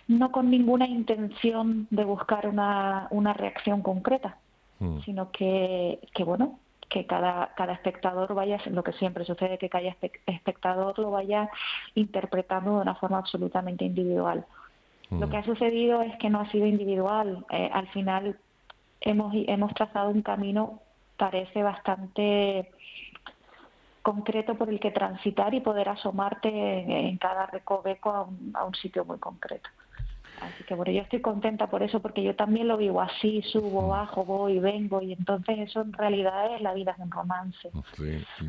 no 0.07 0.31
con 0.31 0.49
ninguna 0.49 0.87
intención 0.87 1.87
de 1.89 2.03
buscar 2.03 2.47
una, 2.47 3.07
una 3.11 3.33
reacción 3.33 3.81
concreta, 3.81 4.37
mm. 4.79 4.99
sino 5.01 5.31
que, 5.31 5.99
que, 6.13 6.23
bueno, 6.25 6.59
que 6.89 7.05
cada, 7.05 7.53
cada 7.55 7.73
espectador 7.73 8.33
vaya, 8.33 8.59
lo 8.71 8.83
que 8.83 8.91
siempre 8.93 9.23
sucede, 9.23 9.57
que 9.57 9.69
cada 9.69 9.95
espectador 10.25 10.99
lo 10.99 11.11
vaya 11.11 11.49
interpretando 11.95 12.75
de 12.75 12.81
una 12.81 12.95
forma 12.95 13.19
absolutamente 13.19 13.85
individual. 13.85 14.45
Lo 15.11 15.27
mm. 15.27 15.29
que 15.29 15.37
ha 15.37 15.43
sucedido 15.43 16.01
es 16.01 16.15
que 16.17 16.29
no 16.29 16.39
ha 16.39 16.51
sido 16.51 16.65
individual. 16.65 17.45
Eh, 17.49 17.69
al 17.73 17.87
final 17.89 18.37
hemos, 19.01 19.33
hemos 19.35 19.73
trazado 19.73 20.09
un 20.09 20.21
camino 20.21 20.81
parece 21.17 21.63
bastante 21.63 22.71
concreto 24.01 24.55
por 24.55 24.69
el 24.69 24.79
que 24.79 24.91
transitar 24.91 25.53
y 25.53 25.59
poder 25.59 25.89
asomarte 25.89 26.49
en, 26.49 27.17
cada 27.17 27.45
recoveco 27.47 28.09
a 28.09 28.23
un, 28.23 28.51
a 28.55 28.63
un 28.63 28.73
sitio 28.73 29.03
muy 29.03 29.19
concreto. 29.19 29.69
Así 30.41 30.63
que 30.63 30.73
bueno, 30.73 30.91
yo 30.91 31.01
estoy 31.01 31.19
contenta 31.19 31.67
por 31.67 31.83
eso, 31.83 31.99
porque 31.99 32.23
yo 32.23 32.33
también 32.35 32.69
lo 32.69 32.77
vivo 32.77 33.01
así, 33.01 33.41
subo, 33.41 33.81
mm. 33.81 33.89
bajo, 33.89 34.23
voy, 34.23 34.59
vengo, 34.59 35.01
y 35.01 35.11
entonces 35.11 35.59
eso 35.59 35.81
en 35.81 35.91
realidad 35.91 36.55
es 36.55 36.61
la 36.61 36.73
vida 36.73 36.95
de 36.97 37.03
un 37.03 37.11
romance. 37.11 37.69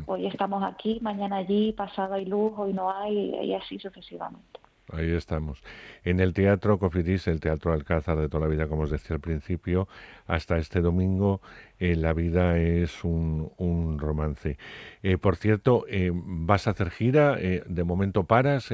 Hoy 0.05 0.25
estamos 0.25 0.63
aquí, 0.63 0.99
mañana 1.01 1.37
allí, 1.37 1.73
pasado 1.73 2.13
hay 2.13 2.25
luz, 2.25 2.53
hoy 2.55 2.71
no 2.71 2.89
hay, 2.89 3.35
y 3.43 3.53
así 3.53 3.77
sucesivamente. 3.77 4.60
Ahí 4.93 5.11
estamos. 5.13 5.63
En 6.03 6.19
el 6.19 6.33
Teatro 6.33 6.77
Cofidis, 6.77 7.27
el 7.27 7.39
Teatro 7.39 7.71
Alcázar 7.73 8.17
de 8.17 8.27
toda 8.27 8.47
la 8.47 8.53
vida, 8.53 8.67
como 8.67 8.83
os 8.83 8.91
decía 8.91 9.15
al 9.15 9.21
principio, 9.21 9.87
hasta 10.27 10.57
este 10.57 10.81
domingo, 10.81 11.41
eh, 11.79 11.95
la 11.95 12.13
vida 12.13 12.57
es 12.57 13.03
un, 13.03 13.51
un 13.57 13.99
romance. 13.99 14.57
Eh, 15.01 15.17
por 15.17 15.37
cierto, 15.37 15.85
eh, 15.87 16.11
¿vas 16.13 16.67
a 16.67 16.71
hacer 16.71 16.89
gira? 16.89 17.35
¿De 17.35 17.83
momento 17.83 18.23
paras? 18.23 18.69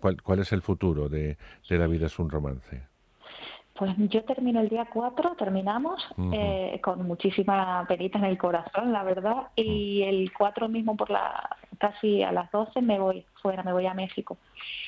¿cuál, 0.00 0.22
¿cuál, 0.22 0.40
es 0.40 0.52
el 0.52 0.62
futuro 0.62 1.08
de, 1.08 1.36
de, 1.68 1.78
La 1.78 1.86
vida 1.86 2.06
es 2.06 2.18
un 2.18 2.30
romance? 2.30 2.82
Pues 3.74 3.92
yo 3.96 4.24
termino 4.24 4.60
el 4.60 4.68
día 4.68 4.86
4, 4.92 5.36
terminamos, 5.38 6.06
con 6.82 7.06
muchísima 7.06 7.86
perita 7.88 8.18
en 8.18 8.26
el 8.26 8.36
corazón, 8.36 8.92
la 8.92 9.04
verdad, 9.04 9.48
y 9.56 10.02
el 10.02 10.32
4 10.36 10.68
mismo 10.68 10.96
por 10.96 11.08
la 11.08 11.56
casi 11.78 12.22
a 12.22 12.30
las 12.30 12.50
12 12.50 12.82
me 12.82 12.98
voy 12.98 13.24
fuera, 13.40 13.62
me 13.62 13.72
voy 13.72 13.86
a 13.86 13.94
México. 13.94 14.36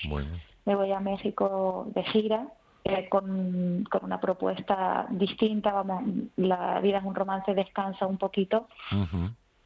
Bueno 0.07 0.29
me 0.65 0.75
voy 0.75 0.93
a 0.93 1.01
México 1.01 1.87
de 1.95 2.03
gira 2.05 2.47
eh, 2.85 3.09
con, 3.09 3.85
con, 3.91 4.05
una 4.05 4.21
propuesta 4.21 5.07
distinta. 5.11 5.73
Vamos, 5.73 6.03
la 6.37 6.81
vida 6.81 6.99
es 6.99 7.05
un 7.05 7.15
romance, 7.15 7.55
descansa 7.55 8.07
un 8.07 8.19
poquito, 8.19 8.67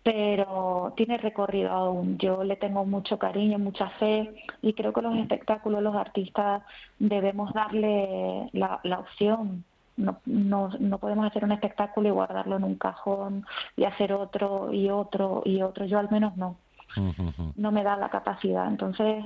pero 0.03 0.93
tiene 0.97 1.17
recorrido 1.17 1.71
aún. 1.71 2.19
Yo 2.19 2.45
le 2.45 2.57
tengo 2.57 2.85
mucho 2.85 3.19
cariño, 3.19 3.59
mucha 3.59 3.89
fe 3.99 4.35
y 4.61 4.75
creo 4.75 4.93
que 4.93 5.03
los 5.03 5.17
espectáculos, 5.17 5.83
los 5.83 5.97
artistas 5.97 6.63
debemos 6.99 7.53
darle 7.55 8.51
la, 8.53 8.81
la 8.83 8.99
opción. 8.99 9.65
No, 9.97 10.21
no, 10.27 10.69
no 10.79 10.99
podemos 10.99 11.27
hacer 11.27 11.43
un 11.43 11.53
espectáculo 11.53 12.09
y 12.09 12.13
guardarlo 12.13 12.57
en 12.57 12.65
un 12.65 12.75
cajón 12.75 13.47
y 13.77 13.85
hacer 13.85 14.13
otro 14.13 14.71
y 14.75 14.91
otro 14.91 15.41
y 15.47 15.63
otro. 15.63 15.87
Yo 15.87 15.99
al 15.99 16.11
menos 16.11 16.37
no. 16.37 16.57
No 17.57 17.73
me 17.73 17.83
da 17.83 17.97
la 17.97 18.11
capacidad. 18.11 18.69
Entonces, 18.69 19.25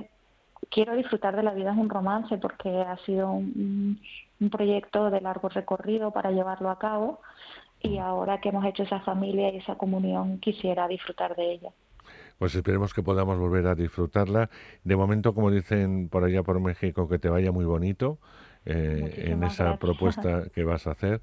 quiero 0.70 0.96
disfrutar 0.96 1.36
de 1.36 1.42
la 1.42 1.52
vida 1.52 1.72
es 1.72 1.78
un 1.78 1.90
romance 1.90 2.38
porque 2.38 2.68
ha 2.68 2.96
sido 3.04 3.30
un, 3.30 4.00
proyecto 4.50 5.10
de 5.10 5.20
largo 5.20 5.50
recorrido 5.50 6.12
para 6.12 6.30
llevarlo 6.30 6.70
a 6.70 6.78
cabo 6.78 7.20
y 7.82 7.98
ahora 7.98 8.40
que 8.40 8.48
hemos 8.48 8.64
hecho 8.64 8.84
esa 8.84 9.00
familia 9.00 9.50
y 9.50 9.58
esa 9.58 9.74
comunión 9.74 10.38
quisiera 10.38 10.88
disfrutar 10.88 11.36
de 11.36 11.52
ella. 11.52 11.70
Pues 12.38 12.54
esperemos 12.54 12.94
que 12.94 13.02
podamos 13.02 13.38
volver 13.38 13.66
a 13.66 13.74
disfrutarla. 13.74 14.48
De 14.82 14.96
momento, 14.96 15.34
como 15.34 15.50
dicen 15.50 16.08
por 16.08 16.24
allá 16.24 16.42
por 16.42 16.58
México, 16.58 17.06
que 17.06 17.18
te 17.18 17.28
vaya 17.28 17.52
muy 17.52 17.66
bonito 17.66 18.18
eh, 18.64 19.26
en 19.26 19.42
esa 19.42 19.76
propuesta 19.76 20.44
que 20.54 20.64
vas 20.64 20.86
a 20.86 20.92
hacer. 20.92 21.20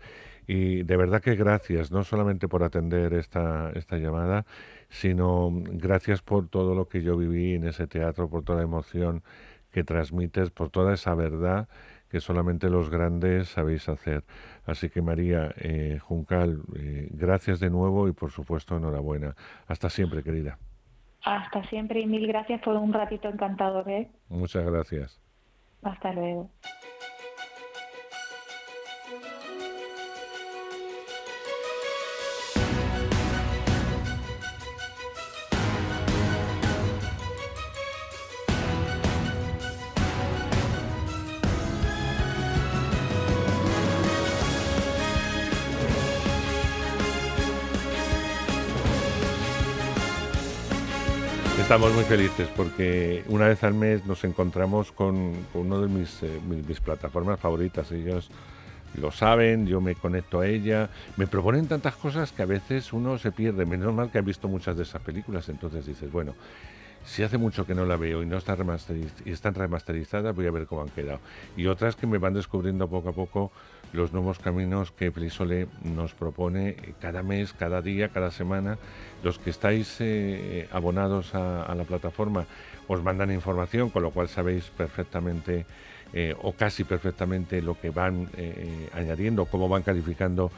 Y 0.47 0.83
de 0.83 0.97
verdad 0.97 1.21
que 1.21 1.35
gracias, 1.35 1.91
no 1.91 2.03
solamente 2.03 2.47
por 2.47 2.63
atender 2.63 3.13
esta, 3.13 3.69
esta 3.75 3.97
llamada, 3.97 4.45
sino 4.89 5.51
gracias 5.53 6.21
por 6.21 6.47
todo 6.47 6.73
lo 6.73 6.87
que 6.87 7.03
yo 7.03 7.17
viví 7.17 7.53
en 7.53 7.65
ese 7.65 7.85
teatro, 7.85 8.29
por 8.29 8.43
toda 8.43 8.59
la 8.59 8.63
emoción 8.63 9.23
que 9.71 9.83
transmites, 9.83 10.49
por 10.49 10.69
toda 10.69 10.93
esa 10.93 11.13
verdad 11.15 11.67
que 12.09 12.21
solamente 12.21 12.69
los 12.69 12.89
grandes 12.89 13.49
sabéis 13.49 13.89
hacer. 13.89 14.23
Así 14.65 14.89
que 14.89 15.01
María 15.01 15.53
eh, 15.57 15.99
Juncal, 16.01 16.61
eh, 16.77 17.09
gracias 17.11 17.59
de 17.59 17.69
nuevo 17.69 18.07
y 18.07 18.13
por 18.13 18.31
supuesto 18.31 18.77
enhorabuena. 18.77 19.35
Hasta 19.67 19.89
siempre, 19.89 20.23
querida. 20.23 20.57
Hasta 21.23 21.63
siempre 21.65 21.99
y 21.99 22.05
mil 22.05 22.25
gracias 22.27 22.61
por 22.61 22.75
un 22.75 22.93
ratito 22.93 23.27
encantador. 23.27 23.89
¿eh? 23.89 24.09
Muchas 24.29 24.65
gracias. 24.65 25.19
Hasta 25.83 26.13
luego. 26.13 26.49
Estamos 51.67 51.93
muy 51.93 52.05
felices 52.05 52.47
porque 52.55 53.25
una 53.27 53.49
vez 53.49 53.61
al 53.65 53.73
mes 53.73 54.05
nos 54.05 54.23
encontramos 54.23 54.93
con, 54.93 55.33
una 55.53 55.77
de 55.79 55.87
eh, 55.87 56.39
mis, 56.65 56.79
plataformas 56.79 57.41
favoritas. 57.41 57.91
Ellos 57.91 58.29
lo 58.95 59.11
saben, 59.11 59.67
yo 59.67 59.81
me 59.81 59.93
conecto 59.93 60.39
a 60.39 60.47
ella. 60.47 60.89
Me 61.17 61.27
proponen 61.27 61.67
tantas 61.67 61.97
cosas 61.97 62.31
que 62.31 62.41
a 62.41 62.45
veces 62.45 62.93
uno 62.93 63.17
se 63.17 63.33
pierde. 63.33 63.65
Menos 63.65 63.93
mal 63.93 64.09
que 64.09 64.17
ha 64.17 64.21
visto 64.21 64.47
muchas 64.47 64.77
de 64.77 64.83
esas 64.83 65.01
películas, 65.01 65.49
entonces 65.49 65.85
dices, 65.85 66.09
bueno, 66.09 66.35
si 67.03 67.23
hace 67.23 67.37
mucho 67.37 67.67
que 67.67 67.75
no 67.75 67.85
la 67.85 67.97
veo 67.97 68.23
y 68.23 68.25
no 68.25 68.37
está 68.37 68.55
remasteriz- 68.55 69.25
y 69.25 69.31
están 69.31 69.53
remasterizadas, 69.53 70.33
voy 70.33 70.47
a 70.47 70.51
ver 70.51 70.67
cómo 70.67 70.83
han 70.83 70.89
quedado. 70.89 71.19
Y 71.57 71.67
otras 71.67 71.97
que 71.97 72.07
me 72.07 72.17
van 72.17 72.33
descubriendo 72.33 72.87
poco 72.87 73.09
a 73.09 73.13
poco 73.13 73.51
los 73.93 74.13
nuevos 74.13 74.39
caminos 74.39 74.91
que 74.91 75.11
Flisole 75.11 75.67
nos 75.83 76.13
propone 76.13 76.75
cada 76.99 77.23
mes, 77.23 77.53
cada 77.53 77.81
día, 77.81 78.09
cada 78.09 78.31
semana. 78.31 78.77
Los 79.23 79.39
que 79.39 79.49
estáis 79.49 79.97
eh, 79.99 80.67
abonados 80.71 81.33
a, 81.35 81.73
la 81.75 81.83
plataforma 81.83 82.45
os 82.87 83.03
mandan 83.03 83.31
información, 83.31 83.89
con 83.89 84.03
lo 84.03 84.11
cual 84.11 84.29
sabéis 84.29 84.65
perfectamente 84.75 85.65
eh, 86.13 86.35
o 86.41 86.53
casi 86.53 86.83
perfectamente 86.83 87.61
lo 87.61 87.79
que 87.79 87.89
van 87.89 88.29
eh, 88.37 88.89
añadiendo, 88.93 89.45
cómo 89.45 89.67
van 89.67 89.83
calificando 89.83 90.51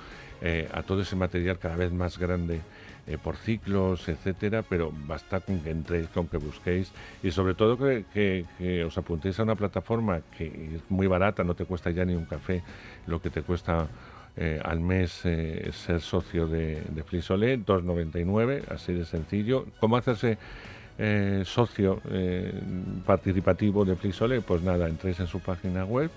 a 0.72 0.84
todo 0.84 1.02
ese 1.02 1.18
material 1.18 1.60
cada 1.60 1.76
vez 1.76 1.92
más 1.92 2.18
grande 2.18 2.62
eh, 3.10 3.18
por 3.18 3.36
ciclos, 3.36 4.08
etcétera, 4.08 4.62
pero 4.62 4.94
basta 5.08 5.40
con 5.40 5.60
que 5.62 5.72
entréis, 5.72 6.08
con 6.10 6.28
que 6.28 6.38
busquéis 6.38 6.92
y 7.24 7.32
sobre 7.32 7.56
todo 7.56 7.76
que, 7.76 8.46
os 8.86 8.98
apuntéis 9.00 9.40
a 9.40 9.44
una 9.44 9.56
plataforma 9.56 10.22
que 10.38 10.76
es 10.76 10.82
muy 10.90 11.08
barata, 11.08 11.44
no 11.44 11.56
te 11.56 11.66
cuesta 11.66 11.90
ya 11.90 12.06
ni 12.06 12.14
un 12.14 12.26
café, 12.26 12.62
lo 13.08 13.20
que 13.20 13.32
te 13.32 13.42
cuesta 13.42 13.88
eh, 14.38 14.62
al 14.64 14.80
mes 14.80 15.22
eh, 15.26 15.72
ser 15.74 16.02
socio 16.02 16.48
de, 16.48 16.82
de 16.82 17.04
Flisole, 17.04 17.60
2,99, 17.60 18.70
así 18.70 18.94
de 18.94 19.06
sencillo. 19.06 19.66
¿Cómo 19.80 19.98
hacerse 19.98 20.38
eh, 21.00 21.42
socio 21.46 22.02
participativo 23.08 23.86
de 23.86 23.96
Flisole? 23.96 24.42
Pues 24.42 24.62
nada, 24.62 24.88
entréis 24.88 25.20
en 25.20 25.28
su 25.28 25.40
página 25.40 25.84
web 25.84 26.12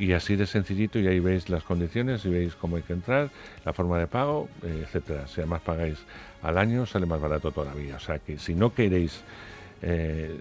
y 0.00 0.14
así 0.14 0.34
de 0.34 0.46
sencillito 0.46 0.98
y 0.98 1.06
ahí 1.06 1.20
veis 1.20 1.50
las 1.50 1.62
condiciones 1.62 2.24
y 2.24 2.30
veis 2.30 2.54
cómo 2.54 2.76
hay 2.76 2.82
que 2.82 2.94
entrar, 2.94 3.28
la 3.66 3.74
forma 3.74 3.98
de 3.98 4.06
pago, 4.06 4.48
eh, 4.64 4.84
etcétera. 4.84 5.26
Si 5.28 5.42
además 5.42 5.60
pagáis 5.60 5.98
al 6.42 6.56
año 6.56 6.86
sale 6.86 7.04
más 7.04 7.20
barato 7.20 7.52
todavía. 7.52 7.96
O 7.96 8.00
sea 8.00 8.18
que 8.18 8.38
si 8.38 8.54
no 8.54 8.72
queréis 8.72 9.22
eh, 9.82 10.34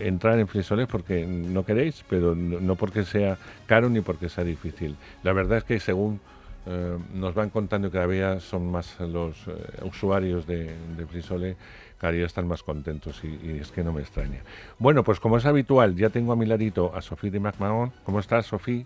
entrar 0.00 0.36
en 0.40 0.48
Flisoles 0.48 0.88
porque 0.88 1.24
no 1.24 1.64
queréis, 1.64 2.04
pero 2.08 2.34
no 2.34 2.74
porque 2.74 3.04
sea 3.04 3.38
caro 3.66 3.88
ni 3.88 4.00
porque 4.00 4.28
sea 4.28 4.42
difícil. 4.42 4.96
La 5.22 5.32
verdad 5.32 5.58
es 5.58 5.64
que 5.64 5.78
según 5.78 6.20
eh, 6.68 6.98
nos 7.14 7.34
van 7.34 7.50
contando 7.50 7.90
que 7.90 7.94
cada 7.98 8.06
día 8.08 8.40
son 8.40 8.70
más 8.70 9.00
los 9.00 9.36
eh, 9.48 9.52
usuarios 9.84 10.46
de, 10.46 10.74
de 10.96 11.06
Flisole, 11.06 11.56
cada 11.98 12.12
día 12.12 12.26
están 12.26 12.46
más 12.46 12.62
contentos 12.62 13.22
y, 13.24 13.28
y 13.46 13.58
es 13.60 13.72
que 13.72 13.82
no 13.82 13.92
me 13.92 14.02
extraña. 14.02 14.40
Bueno, 14.78 15.02
pues 15.02 15.18
como 15.18 15.38
es 15.38 15.46
habitual, 15.46 15.96
ya 15.96 16.10
tengo 16.10 16.32
a 16.32 16.36
mi 16.36 16.46
ladito 16.46 16.94
a 16.94 17.00
Sofía 17.02 17.30
de 17.30 17.40
McMahon. 17.40 17.92
¿Cómo 18.04 18.20
estás, 18.20 18.46
Sofía? 18.46 18.84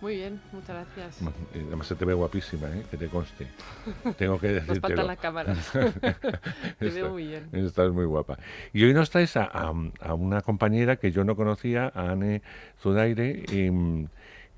Muy 0.00 0.14
bien, 0.14 0.40
muchas 0.52 0.76
gracias. 0.94 1.22
Eh, 1.54 1.64
Además 1.66 1.88
se 1.88 1.96
te 1.96 2.04
ve 2.04 2.14
guapísima, 2.14 2.68
¿eh? 2.68 2.84
que 2.88 2.96
te 2.96 3.08
conste. 3.08 3.48
Tengo 4.16 4.38
que 4.38 4.46
Nos 4.52 4.54
decirte. 4.68 4.80
faltan 4.80 5.06
las 5.08 5.18
cámaras. 5.18 5.72
Te 6.78 6.88
veo 6.90 7.10
muy 7.10 7.26
bien. 7.26 7.48
Estás 7.52 7.90
muy 7.90 8.04
guapa. 8.04 8.38
Y 8.72 8.84
hoy 8.84 8.94
nos 8.94 9.10
traes 9.10 9.36
a, 9.36 9.44
a- 9.44 9.72
a 10.00 10.14
una 10.14 10.40
compañera 10.42 10.96
que 10.96 11.10
yo 11.10 11.24
no 11.24 11.34
conocía, 11.34 11.90
a 11.92 12.10
Anne 12.12 12.42
Zudaire, 12.80 13.42
y, 13.50 13.70
mm, 13.70 14.06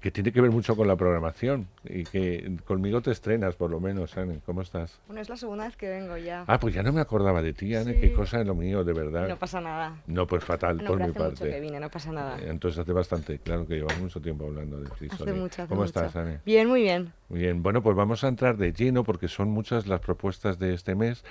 que 0.00 0.10
tiene 0.10 0.32
que 0.32 0.40
ver 0.40 0.50
mucho 0.50 0.74
con 0.76 0.88
la 0.88 0.96
programación 0.96 1.68
y 1.84 2.04
que 2.04 2.56
conmigo 2.64 3.02
te 3.02 3.10
estrenas, 3.10 3.54
por 3.54 3.70
lo 3.70 3.80
menos, 3.80 4.16
Anne. 4.16 4.40
¿Cómo 4.46 4.62
estás? 4.62 4.98
Bueno, 5.06 5.20
es 5.20 5.28
la 5.28 5.36
segunda 5.36 5.66
vez 5.66 5.76
que 5.76 5.88
vengo 5.90 6.16
ya. 6.16 6.44
Ah, 6.46 6.58
pues 6.58 6.74
ya 6.74 6.82
no 6.82 6.90
me 6.92 7.00
acordaba 7.02 7.42
de 7.42 7.52
ti, 7.52 7.74
Anne. 7.74 7.92
Sí. 7.94 8.00
Qué 8.00 8.12
cosa 8.14 8.40
es 8.40 8.46
lo 8.46 8.54
mío, 8.54 8.82
de 8.82 8.92
verdad. 8.94 9.28
No 9.28 9.36
pasa 9.38 9.60
nada. 9.60 9.96
No, 10.06 10.26
pues 10.26 10.42
fatal, 10.42 10.78
No, 10.78 10.84
por 10.84 10.96
pero 10.96 10.98
mi 10.98 11.10
hace 11.10 11.18
mucho 11.22 11.34
parte. 11.40 11.50
que 11.54 11.60
vine, 11.60 11.78
no 11.80 11.90
pasa 11.90 12.12
nada. 12.12 12.38
Entonces 12.42 12.78
hace 12.78 12.92
bastante, 12.92 13.38
claro 13.40 13.66
que 13.66 13.74
llevamos 13.74 14.00
mucho 14.00 14.20
tiempo 14.22 14.46
hablando 14.46 14.78
de 14.80 14.86
Hace 14.86 14.94
Frisoli. 14.96 15.32
mucho, 15.32 15.62
hace 15.62 15.68
¿Cómo 15.68 15.82
mucho. 15.82 15.98
estás, 16.00 16.16
Anne? 16.16 16.40
Bien, 16.46 16.66
muy 16.66 16.82
bien. 16.82 17.12
Muy 17.28 17.40
bien, 17.40 17.62
bueno, 17.62 17.82
pues 17.82 17.94
vamos 17.94 18.24
a 18.24 18.28
entrar 18.28 18.56
de 18.56 18.72
lleno 18.72 19.04
porque 19.04 19.28
son 19.28 19.50
muchas 19.50 19.86
las 19.86 20.00
propuestas 20.00 20.58
de 20.58 20.72
este 20.74 20.94
mes 20.94 21.24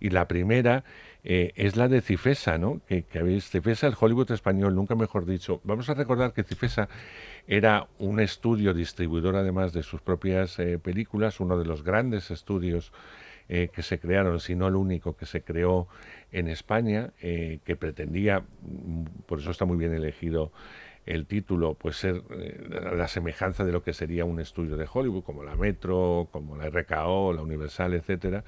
y 0.00 0.10
la 0.10 0.26
primera 0.26 0.82
eh, 1.26 1.52
es 1.56 1.76
la 1.76 1.88
de 1.88 2.02
Cifesa, 2.02 2.58
¿no? 2.58 2.82
Que, 2.86 3.04
que 3.04 3.40
Cifesa, 3.40 3.86
el 3.86 3.94
Hollywood 3.98 4.30
español, 4.30 4.74
nunca 4.74 4.94
mejor 4.94 5.24
dicho. 5.24 5.62
Vamos 5.64 5.88
a 5.88 5.94
recordar 5.94 6.34
que 6.34 6.44
Cifesa 6.44 6.88
era 7.46 7.88
un 7.98 8.20
estudio 8.20 8.74
distribuidor 8.74 9.34
además 9.36 9.72
de 9.72 9.82
sus 9.82 10.02
propias 10.02 10.58
eh, 10.58 10.78
películas, 10.78 11.40
uno 11.40 11.58
de 11.58 11.64
los 11.64 11.82
grandes 11.82 12.30
estudios 12.30 12.92
eh, 13.48 13.70
que 13.72 13.82
se 13.82 13.98
crearon, 13.98 14.38
si 14.38 14.54
no 14.54 14.68
el 14.68 14.76
único 14.76 15.16
que 15.16 15.24
se 15.24 15.42
creó 15.42 15.88
en 16.30 16.48
España, 16.48 17.12
que 17.18 17.76
pretendía, 17.78 18.40
mm, 18.40 19.04
por 19.26 19.38
eso 19.38 19.50
está 19.50 19.64
muy 19.64 19.78
bien 19.78 19.94
elegido 19.94 20.52
el 21.06 21.26
título, 21.26 21.74
pues 21.74 21.96
ser 21.96 22.22
la 22.70 23.08
semejanza 23.08 23.64
de 23.64 23.72
lo 23.72 23.82
que 23.82 23.92
sería 23.92 24.24
un 24.24 24.40
estudio 24.40 24.76
de 24.76 24.88
Hollywood, 24.92 25.22
como 25.22 25.44
la 25.44 25.54
Metro, 25.54 26.28
como 26.32 26.56
la 26.56 26.68
RKO, 26.68 27.32
la 27.32 27.42
Universal, 27.42 27.94
etcétera. 27.94 28.44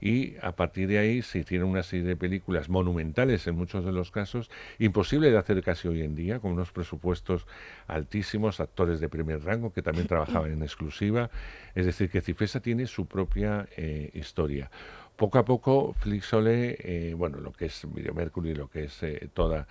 Y 0.00 0.36
a 0.42 0.52
partir 0.52 0.88
de 0.88 0.98
ahí 0.98 1.22
se 1.22 1.40
hicieron 1.40 1.68
una 1.70 1.82
serie 1.82 2.06
de 2.06 2.16
películas 2.16 2.68
monumentales 2.68 3.46
en 3.46 3.54
muchos 3.56 3.84
de 3.84 3.92
los 3.92 4.10
casos, 4.10 4.50
imposible 4.78 5.30
de 5.30 5.38
hacer 5.38 5.62
casi 5.62 5.88
hoy 5.88 6.02
en 6.02 6.14
día, 6.14 6.38
con 6.40 6.52
unos 6.52 6.72
presupuestos 6.72 7.46
altísimos, 7.86 8.60
actores 8.60 9.00
de 9.00 9.08
primer 9.08 9.42
rango 9.44 9.72
que 9.72 9.82
también 9.82 10.06
trabajaban 10.08 10.52
en 10.52 10.62
exclusiva. 10.62 11.30
Es 11.74 11.86
decir, 11.86 12.10
que 12.10 12.20
Cifesa 12.20 12.60
tiene 12.60 12.86
su 12.86 13.06
propia 13.06 13.68
eh, 13.76 14.10
historia. 14.14 14.70
Poco 15.16 15.38
a 15.38 15.44
poco, 15.44 15.92
Flixole, 15.92 16.76
eh, 16.80 17.14
bueno, 17.14 17.38
lo 17.40 17.52
que 17.52 17.66
es 17.66 17.86
Video 17.92 18.14
Mercury, 18.14 18.54
lo 18.54 18.68
que 18.68 18.84
es 18.84 19.02
eh, 19.02 19.28
toda 19.34 19.66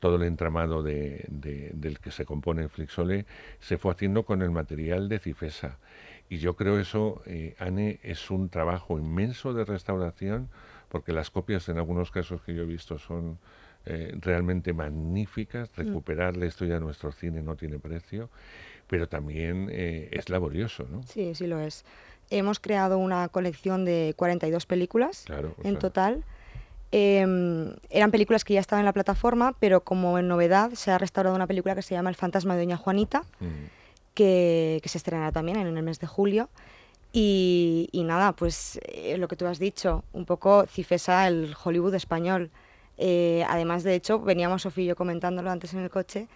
todo 0.00 0.16
el 0.16 0.24
entramado 0.24 0.82
de- 0.82 1.24
de- 1.28 1.70
del 1.72 2.00
que 2.00 2.10
se 2.10 2.24
compone 2.24 2.68
Flixole 2.68 3.26
se 3.60 3.78
fue 3.78 3.92
haciendo 3.92 4.24
con 4.24 4.42
el 4.42 4.50
material 4.50 5.08
de 5.08 5.20
Cifesa. 5.20 5.78
Y 6.28 6.38
yo 6.38 6.56
creo 6.56 6.78
eso, 6.78 7.22
eh, 7.26 7.54
Anne, 7.58 8.00
es 8.02 8.30
un 8.30 8.48
trabajo 8.48 8.98
inmenso 8.98 9.52
de 9.52 9.64
restauración, 9.64 10.48
porque 10.88 11.12
las 11.12 11.30
copias 11.30 11.68
en 11.68 11.78
algunos 11.78 12.10
casos 12.10 12.40
que 12.42 12.54
yo 12.54 12.62
he 12.62 12.66
visto 12.66 12.98
son 12.98 13.38
eh, 13.86 14.16
realmente 14.20 14.72
magníficas. 14.72 15.74
Recuperar 15.76 16.36
la 16.36 16.46
historia 16.46 16.74
de 16.74 16.80
nuestro 16.80 17.12
cine 17.12 17.42
no 17.42 17.56
tiene 17.56 17.78
precio, 17.78 18.30
pero 18.86 19.08
también 19.08 19.68
eh, 19.70 20.08
es 20.12 20.28
laborioso, 20.30 20.86
¿no? 20.90 21.02
Sí, 21.02 21.34
sí 21.34 21.46
lo 21.46 21.60
es. 21.60 21.84
Hemos 22.30 22.58
creado 22.58 22.96
una 22.96 23.28
colección 23.28 23.84
de 23.84 24.14
42 24.16 24.64
películas 24.64 25.24
Claro, 25.26 25.54
en 25.62 25.72
sea, 25.72 25.78
total. 25.78 26.24
Em, 26.96 27.74
eran 27.90 28.10
películas 28.12 28.44
que 28.44 28.54
ya 28.54 28.60
estaban 28.60 28.82
en 28.82 28.86
la 28.86 28.92
plataforma, 28.92 29.54
pero 29.58 29.80
como 29.82 30.18
en 30.18 30.28
novedad 30.28 30.70
se 30.74 30.92
ha 30.92 30.96
restaurado 30.96 31.34
una 31.34 31.48
película 31.48 31.74
que 31.74 31.82
se 31.82 31.94
llama 31.94 32.08
El 32.08 32.14
fantasma 32.14 32.54
de 32.54 32.62
Doña 32.62 32.76
Juanita, 32.76 33.24
mm, 33.40 33.44
que, 34.14 34.80
que 34.82 34.88
se 34.88 34.98
estrenará 34.98 35.32
también 35.32 35.58
en 35.58 35.76
el 35.76 35.82
mes 35.82 36.00
de 36.00 36.06
julio. 36.06 36.48
Y, 37.16 37.88
y 37.92 38.02
nada, 38.02 38.32
pues 38.32 38.80
eh, 38.88 39.16
lo 39.18 39.28
que 39.28 39.36
tú 39.36 39.46
has 39.46 39.60
dicho, 39.60 40.02
un 40.12 40.24
poco 40.24 40.66
Cifesa, 40.66 41.28
el 41.28 41.54
Hollywood 41.62 41.94
español. 41.94 42.50
Eh, 42.98 43.44
además, 43.48 43.84
de 43.84 43.94
hecho, 43.94 44.18
veníamos 44.18 44.62
Sofía 44.62 44.84
y 44.84 44.86
yo 44.88 44.96
comentándolo 44.96 45.48
antes 45.50 45.74
en 45.74 45.80
el 45.80 45.90
coche, 45.90 46.26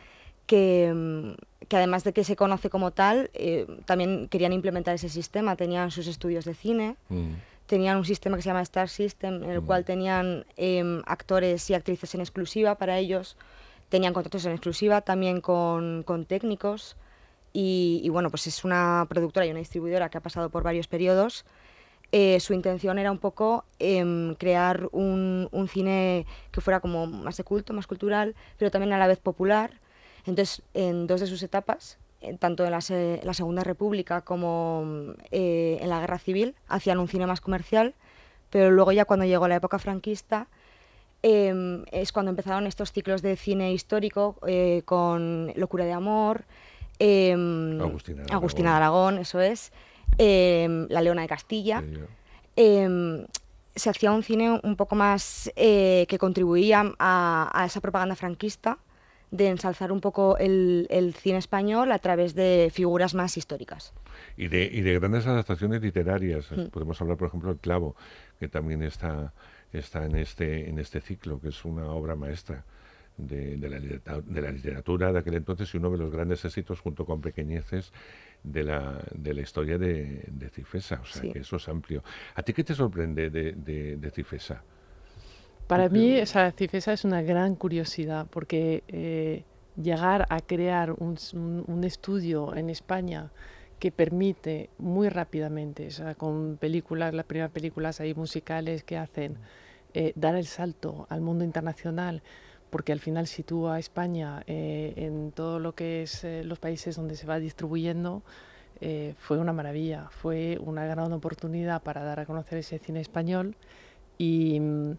que, 0.46 0.92
mm, 0.94 1.66
que 1.66 1.76
además 1.76 2.05
de 2.05 2.12
que 2.12 2.22
se 2.22 2.36
conoce 2.36 2.70
como 2.70 2.92
tal, 2.92 3.28
eh, 3.34 3.66
también 3.86 4.28
querían 4.28 4.52
implementar 4.52 4.94
ese 4.94 5.09
sistema. 5.09 5.56
Tenían 5.56 5.90
sus 5.90 6.06
estudios 6.06 6.44
de 6.44 6.55
cine, 6.55 6.94
mm. 7.09 7.32
tenían 7.66 7.96
un 7.96 8.05
sistema 8.05 8.36
que 8.36 8.42
se 8.42 8.48
llama 8.48 8.62
Star 8.62 8.88
System, 8.88 9.42
en 9.42 9.50
el 9.50 9.62
cual 9.62 9.84
tenían 9.84 10.46
em, 10.56 11.02
actores 11.06 11.68
y 11.70 11.74
actrices 11.74 12.14
en 12.14 12.20
exclusiva 12.20 12.76
para 12.76 12.98
ellos, 12.98 13.36
tenían 13.88 14.12
contratos 14.12 14.44
en 14.46 14.52
exclusiva 14.52 15.00
también 15.00 15.40
con, 15.40 16.05
con 16.05 16.24
técnicos. 16.24 16.96
Y, 17.53 18.01
y 18.05 18.09
bueno, 18.11 18.31
pues 18.31 18.47
es 18.47 18.65
una 18.65 19.07
productora 19.09 19.47
y 19.47 19.51
una 19.51 19.59
distribuidora 19.61 20.09
que 20.11 20.19
ha 20.19 20.23
pasado 20.23 20.51
por 20.51 20.62
varios 20.62 20.87
periodos. 20.89 21.45
Eh, 22.11 22.41
su 22.41 22.55
intención 22.55 22.99
era 22.99 23.12
un 23.12 23.19
poco 23.19 23.65
em, 23.79 24.35
crear 24.37 24.89
un, 24.93 25.49
un 25.53 25.69
cine 25.69 26.27
que 26.53 26.61
fuera 26.62 26.81
como 26.81 27.07
más 27.07 27.37
de 27.37 27.45
culto, 27.45 27.75
más 27.75 27.87
cultural, 27.87 28.35
pero 28.59 28.70
también 28.70 28.93
a 28.95 28.99
la 28.99 29.07
vez 29.07 29.19
popular. 29.19 29.73
Entonces, 30.27 30.62
en 30.75 31.07
dos 31.07 31.20
de 31.20 31.27
sus 31.27 31.43
etapas, 31.43 31.99
eh, 32.23 32.37
tanto 32.39 32.65
en 32.65 32.70
la, 32.70 32.81
se- 32.81 33.20
la 33.25 33.35
Segunda 33.35 33.62
República 33.62 34.23
como 34.23 35.15
eh, 35.31 35.79
en 35.81 35.91
la 35.91 36.01
Guerra 36.01 36.19
Civil, 36.19 36.55
hacían 36.69 36.99
un 36.99 37.09
cine 37.09 37.27
más 37.27 37.41
comercial, 37.43 37.95
pero 38.51 38.70
luego 38.70 38.93
ya 38.93 39.05
cuando 39.05 39.27
llegó 39.27 39.47
la 39.49 39.57
época 39.57 39.79
franquista, 39.79 40.49
em, 41.23 41.85
es 41.93 42.12
cuando 42.12 42.31
empezaron 42.31 42.66
estos 42.66 42.93
ciclos 42.93 43.23
de 43.23 43.37
cine 43.37 43.73
histórico 43.73 44.37
eh, 44.47 44.83
con 44.85 45.53
Locura 45.57 45.85
de 45.85 45.93
Amor, 45.93 46.45
em, 46.99 47.81
Agustina 47.81 48.23
de 48.25 48.33
Agustina 48.33 48.70
de 48.70 48.77
Aragón, 48.77 49.19
eso 49.19 49.41
es, 49.41 49.73
em, 50.19 50.87
La 50.89 51.01
Leona 51.01 51.23
de 51.23 51.29
Castilla. 51.29 51.83
Em, 52.57 53.27
se 53.75 53.91
hacía 53.91 54.11
un 54.12 54.23
cine 54.23 54.61
un 54.62 54.77
poco 54.77 54.97
más 54.97 55.53
eh, 55.55 56.07
que 56.09 56.19
contribuía 56.19 56.93
a, 56.99 57.51
a 57.55 57.66
esa 57.66 57.81
propaganda 57.81 58.16
franquista 58.16 58.79
de 59.31 59.49
ensalzar 59.49 59.93
un 59.93 60.01
poco 60.01 60.39
el, 60.39 60.87
el 60.91 61.15
cine 61.15 61.39
español 61.39 61.93
a 61.93 61.99
través 61.99 62.35
de 62.35 62.70
figuras 62.73 63.15
más 63.15 63.37
históricas. 63.37 63.93
Y 64.37 64.49
de, 64.49 64.65
y 64.65 64.81
de 64.81 64.99
grandes 64.99 65.27
adaptaciones 65.27 65.83
literarias. 65.83 66.51
Mm. 66.51 66.66
Podemos 66.69 67.01
hablar, 67.01 67.16
por 67.16 67.29
ejemplo, 67.29 67.51
del 67.51 67.59
Clavo, 67.59 67.95
que 68.41 68.49
también 68.49 68.83
está, 68.83 69.33
está 69.73 70.05
en, 70.07 70.16
este, 70.16 70.69
en 70.69 70.79
este 70.79 71.01
ciclo, 71.01 71.41
que 71.41 71.49
es 71.49 71.65
una 71.65 71.91
obra 71.91 72.15
maestra 72.15 72.65
de, 73.19 73.57
de 73.59 73.69
la, 73.69 73.81
de 73.81 74.40
la 74.43 74.51
literatura 74.53 75.12
de 75.12 75.19
aquel 75.20 75.35
entonces 75.35 75.73
y 75.74 75.78
uno 75.78 75.90
de 75.90 75.99
los 75.99 76.11
grandes 76.11 76.45
éxitos, 76.45 76.81
junto 76.81 77.05
con 77.05 77.20
Pequeñeces, 77.20 77.93
de 78.43 78.65
la, 78.65 79.05
de 79.15 79.35
la 79.35 79.43
historia 79.43 79.78
de, 79.78 80.24
de 80.28 80.49
Cifesa. 80.51 81.01
O 81.03 81.07
sea, 81.07 81.23
Sí. 81.23 81.31
que 81.31 81.40
eso 81.40 81.57
es 81.57 81.69
amplio. 81.69 82.03
¿A 82.35 82.43
ti 82.43 82.53
qué 82.55 82.65
te 82.65 82.74
sorprende 82.74 83.31
de, 83.31 83.53
de, 83.55 83.97
de 83.97 84.11
Cifesa? 84.11 84.65
Para 85.66 85.89
mí, 85.90 86.19
o 86.20 86.27
sea, 86.27 86.51
Cifesa 86.53 86.93
es 86.95 87.05
una 87.05 87.23
gran 87.23 87.55
curiosidad 87.55 88.27
porque 88.31 88.85
eh, 88.89 89.45
llegar 89.77 90.27
a 90.31 90.40
crear 90.40 90.93
un, 90.93 91.16
un, 91.66 91.85
estudio 91.85 92.55
en 92.57 92.70
España 92.70 93.31
que 93.78 93.93
permite 93.93 94.70
muy 94.78 95.09
rápidamente, 95.11 95.89
o 95.89 95.90
sea, 95.90 96.15
con 96.15 96.57
películas, 96.59 97.12
las 97.15 97.27
primeras 97.27 97.51
películas 97.53 98.01
ahí 98.01 98.15
musicales 98.15 98.82
que 98.82 98.97
hacen, 98.97 99.39
eh, 99.95 100.12
dar 100.16 100.36
el 100.36 100.47
salto 100.47 101.07
al 101.11 101.20
mundo 101.20 101.45
internacional, 101.45 102.23
porque 102.70 102.93
al 102.93 103.01
final 103.01 103.27
sitúa 103.27 103.77
a 103.77 103.78
España 103.78 104.43
eh, 104.47 104.95
en 104.97 105.32
todo 105.32 105.59
lo 105.59 105.74
que 105.74 106.03
es 106.03 106.24
eh, 106.24 106.43
los 106.45 106.59
países 106.59 106.97
donde 106.97 107.16
se 107.16 107.27
va 107.27 107.39
distribuyendo, 107.39 108.23
fue 109.19 109.39
una 109.39 109.53
maravilla, 109.53 110.07
fue 110.11 110.57
una 110.61 110.86
gran 110.86 111.12
oportunidad 111.12 111.82
para 111.82 112.05
dar 112.05 112.20
a 112.20 112.27
conocer 112.27 112.59
ese 112.59 112.78
cine 112.78 113.01
español. 113.01 113.57
Y 114.19 114.61
mm, 114.61 114.93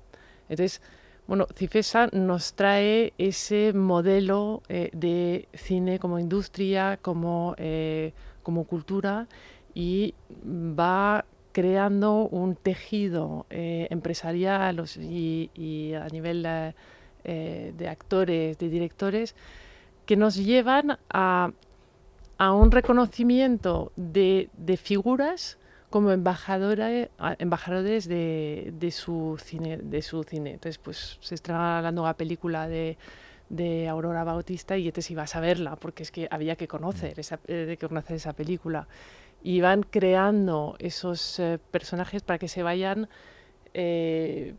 entonces 0.49 0.81
bueno, 1.27 1.47
Cifesa 1.55 2.07
nos 2.11 2.55
trae 2.55 3.13
ese 3.17 3.71
modelo 3.71 4.63
de 4.67 5.47
cine 5.53 5.97
como 5.97 6.19
industria, 6.19 6.99
como, 7.01 7.55
como 8.43 8.65
cultura 8.65 9.29
y 9.73 10.13
va 10.45 11.23
creando 11.51 12.27
un 12.27 12.55
tejido 12.55 13.45
eh, 13.49 13.87
empresarial 13.89 14.83
y, 14.99 15.93
a 15.93 16.07
nivel 16.07 16.73
eh, 17.31 17.73
de 17.77 17.87
actores, 17.87 18.57
de 18.57 18.69
directores, 18.69 19.35
que 20.07 20.15
nos 20.15 20.35
llevan 20.35 20.97
a, 21.11 21.51
un 22.39 22.71
reconocimiento 22.71 23.91
de, 23.95 24.49
figuras 24.81 25.59
como 25.91 26.09
embajadores, 26.09 27.09
embajadores 27.37 28.07
de, 28.07 28.89
su 28.91 29.39
cine, 29.43 29.77
de 29.77 30.01
su 30.01 30.23
cine. 30.23 30.53
Entonces, 30.53 30.79
pues 30.79 31.19
se 31.21 31.35
estrena 31.35 31.83
la 31.83 31.91
nueva 31.91 32.15
película 32.15 32.67
de, 32.67 32.97
Aurora 33.87 34.23
Bautista 34.23 34.75
y 34.77 34.87
este 34.87 35.01
ibas 35.13 35.35
a 35.35 35.39
verla, 35.39 35.75
porque 35.75 36.01
es 36.01 36.11
que 36.11 36.27
había 36.31 36.55
que 36.55 36.67
conocer 36.67 37.15
mm. 37.17 37.19
esa, 37.19 37.39
eh, 37.45 37.77
que 37.79 37.87
conocer 37.87 38.15
esa 38.15 38.33
película 38.33 38.87
y 39.43 39.61
van 39.61 39.83
creando 39.83 40.75
esos 40.79 41.39
eh, 41.39 41.59
personajes 41.71 42.23
para 42.23 42.39
que 42.39 42.47
se 42.47 42.63
vayan, 42.63 43.07
eh, 43.73 44.55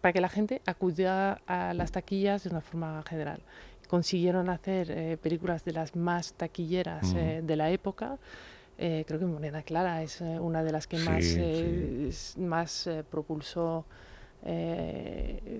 para, 0.00 0.12
que 0.12 0.20
la 0.20 0.28
gente 0.28 0.62
acuda 0.64 1.42
a 1.46 1.74
las 1.74 1.92
taquillas 1.92 2.44
de 2.44 2.50
una 2.50 2.62
forma 2.62 3.02
general. 3.08 3.40
Consiguieron 3.88 4.48
hacer 4.48 4.90
eh, 4.90 5.18
películas 5.18 5.64
de 5.64 5.72
las 5.72 5.94
más 5.94 6.32
taquilleras 6.32 7.14
de 7.14 7.56
la 7.56 7.70
época. 7.70 8.18
creo 8.78 9.18
que 9.18 9.26
Moneda 9.26 9.62
Clara 9.62 10.02
es 10.02 10.20
una 10.20 10.62
de 10.62 10.72
las 10.72 10.86
que 10.86 10.98
más, 10.98 12.36
más 12.38 12.88
propulsó 13.10 13.84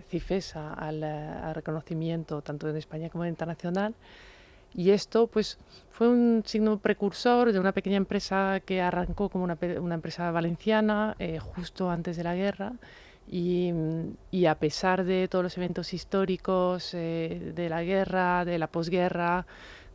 Cifesa 0.09 0.75
al, 0.75 1.03
al, 1.03 1.55
reconocimiento 1.55 2.41
tanto 2.43 2.69
en 2.69 2.77
España 2.77 3.11
como 3.11 3.25
en 3.25 3.31
internacional. 3.31 3.95
Y 4.75 4.91
esto 4.91 5.27
pues 5.27 5.59
fue 5.91 6.09
un 6.09 6.43
signo 6.45 6.79
precursor 6.79 7.53
de 7.53 7.59
una 7.59 7.73
pequeña 7.73 7.97
empresa 7.97 8.61
que 8.65 8.83
arrancó 8.83 9.31
como 9.31 9.45
una, 9.45 9.59
una 9.81 9.95
empresa 9.95 10.31
valenciana 10.31 11.17
eh, 11.19 11.39
justo 11.39 11.91
antes 11.91 12.17
de 12.17 12.25
la 12.25 12.35
guerra 12.35 12.73
y, 13.28 13.73
y, 14.31 14.47
a 14.47 14.55
pesar 14.57 15.05
de 15.05 15.28
todos 15.28 15.43
los 15.43 15.57
eventos 15.59 15.93
históricos 15.93 16.94
eh, 16.94 17.53
de 17.55 17.69
la 17.69 17.82
guerra, 17.82 18.44
de 18.44 18.59
la 18.59 18.69
posguerra, 18.69 19.47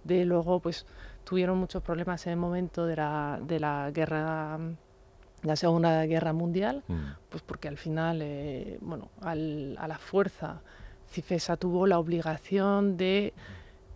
de 0.04 0.26
luego 0.26 0.60
pues 0.60 0.86
tuvieron 1.24 1.58
muchos 1.58 1.82
problemas 1.82 2.26
en 2.28 2.34
el 2.34 2.40
momento 2.40 2.86
de 2.86 2.96
la, 2.98 3.40
de 3.42 3.60
la 3.60 3.92
guerra 3.92 4.60
la 5.44 5.56
Segunda 5.56 6.06
Guerra 6.06 6.34
Mundial, 6.34 6.84
mm. 6.88 7.00
pues 7.30 7.42
porque 7.42 7.68
al 7.68 7.78
final, 7.78 8.20
eh, 8.22 8.78
bueno, 8.82 9.10
al, 9.22 9.76
a 9.80 9.88
la 9.88 9.98
fuerza, 9.98 10.62
Cifesa 11.10 11.58
tuvo 11.58 11.88
la 11.88 12.00
obligación 12.00 12.96
de 12.96 13.34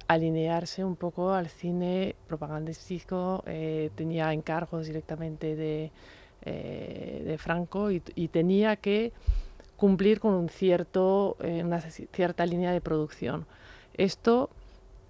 alinearse 0.07 0.84
un 0.84 0.95
poco 0.95 1.34
al 1.34 1.48
cine 1.49 2.16
propagandístico, 2.28 3.44
eh, 3.48 3.90
tenía 3.95 4.34
encargos 4.34 4.88
directamente 4.88 5.56
de, 5.56 5.91
eh, 6.46 7.24
de 7.26 7.38
Franco 7.38 7.92
y, 7.92 8.00
tenía 8.28 8.76
que 8.76 9.12
cumplir 9.78 10.20
con 10.20 10.34
un 10.34 10.50
cierto, 10.50 11.38
eh, 11.42 11.64
una 11.64 11.82
cierta 11.82 12.46
línea 12.46 12.72
de 12.72 12.82
producción. 12.82 13.46
Esto 13.94 14.50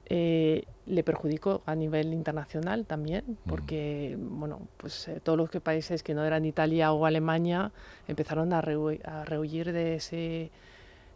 le 0.07 1.03
perjudicó 1.03 1.63
a 1.65 1.73
nivel 1.73 2.13
internacional 2.13 2.85
también, 2.85 3.23
mm. 3.27 3.49
porque 3.49 4.15
bueno, 4.19 4.61
pues, 4.77 5.09
todos 5.23 5.37
los 5.37 5.49
países 5.61 6.03
que 6.03 6.13
no 6.13 6.23
eran 6.23 6.45
Italia 6.45 6.91
o 6.93 7.05
Alemania 7.05 7.71
empezaron 8.07 8.53
a, 8.53 8.61
rehuir 8.61 9.73
de 9.73 9.95
ese, 9.95 10.51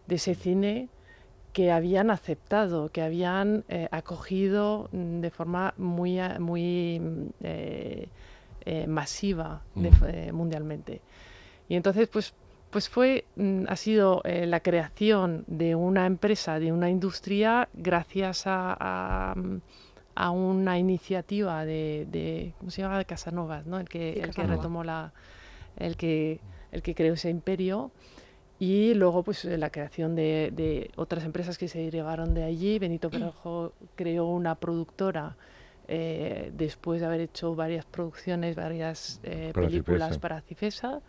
de 0.08 0.16
ese 0.16 0.34
cine 0.34 0.90
que 1.54 1.72
habían 1.72 2.12
aceptado, 2.12 2.90
que 2.90 3.02
habían 3.02 3.64
eh, 3.70 3.88
acogido 3.92 4.90
mm, 4.92 5.20
de 5.22 5.30
forma 5.32 5.74
muy, 5.78 6.20
muy 6.40 7.00
mm, 7.00 7.30
eh, 8.66 8.84
eh, 8.84 8.88
masiva 8.88 9.62
mm. 9.76 10.34
mundialmente. 10.34 11.02
Y 11.68 11.76
entonces, 11.76 12.08
pues, 12.08 12.34
pues 12.70 12.90
fue, 12.90 13.26
ha 13.68 13.76
sido 13.76 14.22
la 14.26 14.60
creación 14.60 15.44
de 15.48 15.76
una 15.76 16.06
empresa, 16.06 16.60
de 16.60 16.72
una 16.72 16.90
industria, 16.90 17.68
gracias 17.74 18.44
a, 18.46 19.36
a, 20.16 20.30
una 20.32 20.78
iniciativa 20.78 21.66
de, 21.66 22.08
de, 22.12 22.54
¿cómo 22.60 22.70
se 22.70 22.82
llama? 22.82 23.04
Casanovas, 23.06 23.66
¿no? 23.66 23.80
El 23.80 23.90
que, 23.90 24.20
el 24.20 24.34
que 24.36 24.44
retomó 24.44 24.84
la, 24.84 25.14
el 25.78 25.96
que, 25.96 26.40
el 26.72 26.84
que 26.84 26.94
creó 26.94 27.16
ese 27.16 27.30
imperio 27.30 27.92
y 28.60 28.94
luego 28.94 29.24
pues 29.24 29.46
la 29.46 29.70
creación 29.70 30.16
de, 30.16 30.92
otras 30.98 31.24
empresas 31.24 31.58
que 31.58 31.70
se 31.70 31.80
derivaron 31.80 32.34
de 32.34 32.44
allí. 32.44 32.78
Benito 32.78 33.10
Perojo 33.10 33.74
creó 33.96 34.28
una 34.28 34.56
productora 34.56 35.38
eh, 35.92 36.52
después 36.54 37.02
de 37.02 37.08
haber 37.08 37.22
hecho 37.22 37.56
varias 37.56 37.84
producciones, 37.86 38.56
varias 38.56 39.20
eh, 39.24 39.52
películas 39.54 40.20
para 40.20 40.42
Cifesa 40.42 41.02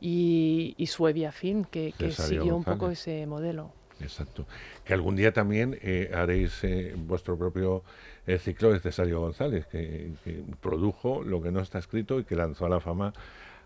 y, 0.00 0.74
y 0.76 0.86
Suevia 0.88 1.30
Film, 1.30 1.64
que, 1.64 1.92
siguió 2.10 2.56
un 2.56 2.64
poco 2.64 2.90
ese 2.90 3.24
modelo. 3.26 3.72
Exacto. 4.00 4.44
Que 4.84 4.92
algún 4.92 5.16
día 5.16 5.32
también 5.32 5.78
eh, 5.80 6.10
haréis 6.12 6.60
vuestro 6.96 7.38
propio 7.38 7.82
ciclo 8.40 8.72
de 8.72 8.80
Cesario 8.80 9.20
González, 9.20 9.66
que, 9.68 10.10
que, 10.24 10.42
produjo 10.60 11.22
lo 11.22 11.40
que 11.40 11.52
no 11.52 11.60
está 11.60 11.78
escrito 11.78 12.18
y 12.18 12.24
que 12.24 12.34
lanzó 12.34 12.66
a 12.66 12.68
la 12.68 12.80
fama 12.80 13.12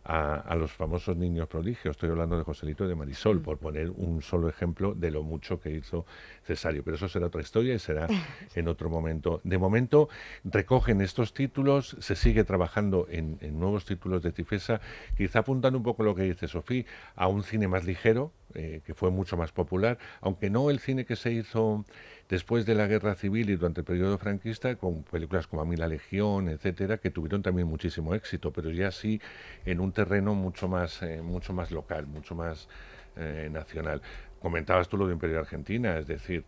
a, 0.05 0.55
los 0.57 0.73
famosos 0.73 1.17
niños 1.17 1.49
prodigios. 1.49 1.97
Estoy 1.97 2.11
hablando 2.11 2.37
de 2.37 2.45
Joselito 2.45 2.85
y 2.85 2.89
de 2.89 2.95
Marisol, 2.95 3.39
mm. 3.39 3.43
por 3.43 3.59
poner 3.59 3.91
un 3.91 4.23
solo 4.23 4.49
ejemplo 4.49 4.95
de 4.95 5.11
lo 5.11 5.23
mucho 5.23 5.61
que 5.61 5.71
hizo 5.71 6.07
Cesario. 6.45 6.83
Pero 6.83 6.97
eso 6.97 7.09
será 7.09 7.27
otra 7.27 7.41
historia 7.41 7.75
y 7.75 7.79
será 7.79 8.07
en 8.55 8.69
otro 8.69 8.89
momento. 8.89 9.41
De 9.45 9.59
momento 9.59 10.09
recogen 10.45 11.01
estos 11.01 11.35
títulos, 11.35 11.97
se 12.01 12.17
sigue 12.17 12.45
trabajando 12.45 13.07
en, 13.11 13.39
nuevos 13.59 13.85
títulos 13.85 14.23
de 14.23 14.33
Tifesa, 14.33 14.81
quizá 15.17 15.41
apuntando 15.41 15.79
un 15.79 15.85
poco 15.85 16.03
lo 16.03 16.15
que 16.15 16.23
dice 16.23 16.49
Sofía, 16.49 16.85
a 17.17 17.29
un 17.29 17.43
cine 17.43 17.69
más 17.69 17.85
ligero, 17.85 18.33
eh, 18.55 18.81
que 18.85 18.95
fue 18.95 19.11
mucho 19.11 19.37
más 19.37 19.53
popular, 19.53 19.99
aunque 20.21 20.51
no 20.51 20.71
el 20.71 20.81
cine 20.81 21.05
que 21.05 21.17
se 21.17 21.33
hizo 21.33 21.85
después 22.29 22.67
de 22.67 22.75
la 22.75 22.87
guerra 22.87 23.15
civil 23.15 23.51
y 23.51 23.57
durante 23.57 23.81
el 23.81 23.85
periodo 23.85 24.19
franquista, 24.19 24.75
con 24.77 25.03
películas 25.05 25.47
como 25.47 25.63
A 25.63 25.65
mí 25.65 25.77
la 25.77 25.89
Legión, 25.89 26.49
etcétera, 26.49 26.99
que 26.99 27.11
tuvieron 27.11 27.43
también 27.43 27.69
muchísimo 27.69 28.15
éxito, 28.15 28.53
pero 28.53 28.71
ya 28.71 28.91
sí 28.91 29.21
en 29.65 29.81
un 29.81 29.93
terreno 29.93 30.35
mucho 30.35 30.69
más, 30.69 31.03
eh, 31.03 31.23
mucho 31.23 31.53
más 31.53 31.71
local, 31.71 32.07
mucho 32.07 32.35
más 32.35 32.69
eh, 33.17 33.49
nacional. 33.51 34.03
Comentabas 34.41 34.89
tú 34.89 34.97
lo 34.97 35.07
de 35.07 35.13
Imperio 35.13 35.39
Argentina, 35.39 35.99
es 35.99 36.07
decir, 36.07 36.45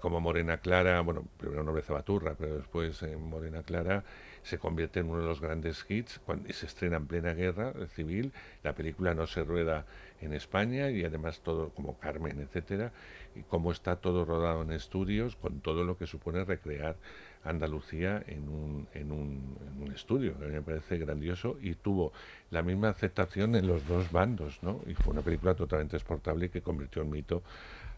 como 0.00 0.20
Morena 0.20 0.58
Clara, 0.58 1.00
bueno, 1.00 1.24
primero 1.38 1.62
Nobleza 1.62 1.94
Baturra, 1.94 2.34
pero 2.38 2.58
después 2.58 3.02
Morena 3.18 3.62
Clara 3.62 4.04
se 4.42 4.58
convierte 4.58 5.00
en 5.00 5.10
uno 5.10 5.20
de 5.20 5.26
los 5.26 5.40
grandes 5.40 5.84
hits 5.88 6.20
cuando 6.24 6.52
se 6.52 6.66
estrena 6.66 6.96
en 6.96 7.06
plena 7.06 7.34
guerra 7.34 7.72
civil. 7.94 8.32
La 8.62 8.74
película 8.74 9.14
no 9.14 9.26
se 9.26 9.44
rueda 9.44 9.86
en 10.20 10.32
España 10.32 10.90
y 10.90 11.04
además 11.04 11.40
todo 11.40 11.70
como 11.70 11.98
Carmen, 11.98 12.40
etcétera, 12.40 12.92
y 13.34 13.42
cómo 13.42 13.72
está 13.72 13.96
todo 13.96 14.24
rodado 14.24 14.62
en 14.62 14.72
estudios 14.72 15.36
con 15.36 15.60
todo 15.60 15.84
lo 15.84 15.96
que 15.96 16.06
supone 16.06 16.44
recrear 16.44 16.96
Andalucía 17.44 18.22
en 18.26 18.48
un, 18.48 18.88
en 18.94 19.12
un, 19.12 19.56
en 19.66 19.82
un 19.82 19.92
estudio, 19.92 20.38
que 20.38 20.46
me 20.46 20.62
parece 20.62 20.98
grandioso 20.98 21.56
y 21.60 21.74
tuvo 21.74 22.12
la 22.50 22.62
misma 22.62 22.88
aceptación 22.88 23.54
en 23.54 23.66
los 23.66 23.86
dos 23.86 24.10
bandos, 24.10 24.58
¿no? 24.62 24.80
Y 24.86 24.94
fue 24.94 25.12
una 25.12 25.22
película 25.22 25.54
totalmente 25.54 25.96
exportable 25.96 26.46
y 26.46 26.48
que 26.48 26.62
convirtió 26.62 27.02
en 27.02 27.10
mito 27.10 27.42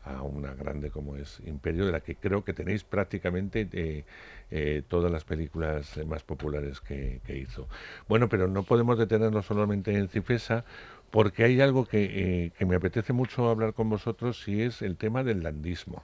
a 0.05 0.23
una 0.23 0.55
grande 0.55 0.91
como 0.91 1.17
es 1.17 1.41
Imperio, 1.45 1.85
de 1.85 1.93
la 1.93 2.01
que 2.01 2.17
creo 2.17 2.43
que 2.43 2.55
tenéis 2.55 2.85
prácticamente 2.85 3.69
eh, 3.73 4.05
eh, 4.51 4.83
todas 4.89 5.13
las 5.13 5.25
películas 5.25 5.99
más 6.07 6.23
populares 6.23 6.81
que, 6.81 7.21
que, 7.25 7.37
hizo. 7.37 7.69
Bueno, 8.09 8.29
pero 8.29 8.49
no 8.49 8.63
podemos 8.63 8.99
detenernos 8.99 9.45
solamente 9.45 9.95
en 9.95 10.09
Cifesa, 10.09 10.65
porque 11.11 11.45
hay 11.45 11.61
algo 11.61 11.87
eh, 11.93 12.53
que, 12.57 12.67
me 12.67 12.77
apetece 12.77 13.13
mucho 13.13 13.49
hablar 13.49 13.75
con 13.75 13.91
vosotros 13.91 14.47
y 14.49 14.63
es 14.63 14.83
el 14.83 14.97
tema 14.97 15.25
del 15.25 15.43
landismo. 15.43 16.03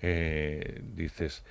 Eh, 0.00 0.80
dices, 0.94 1.44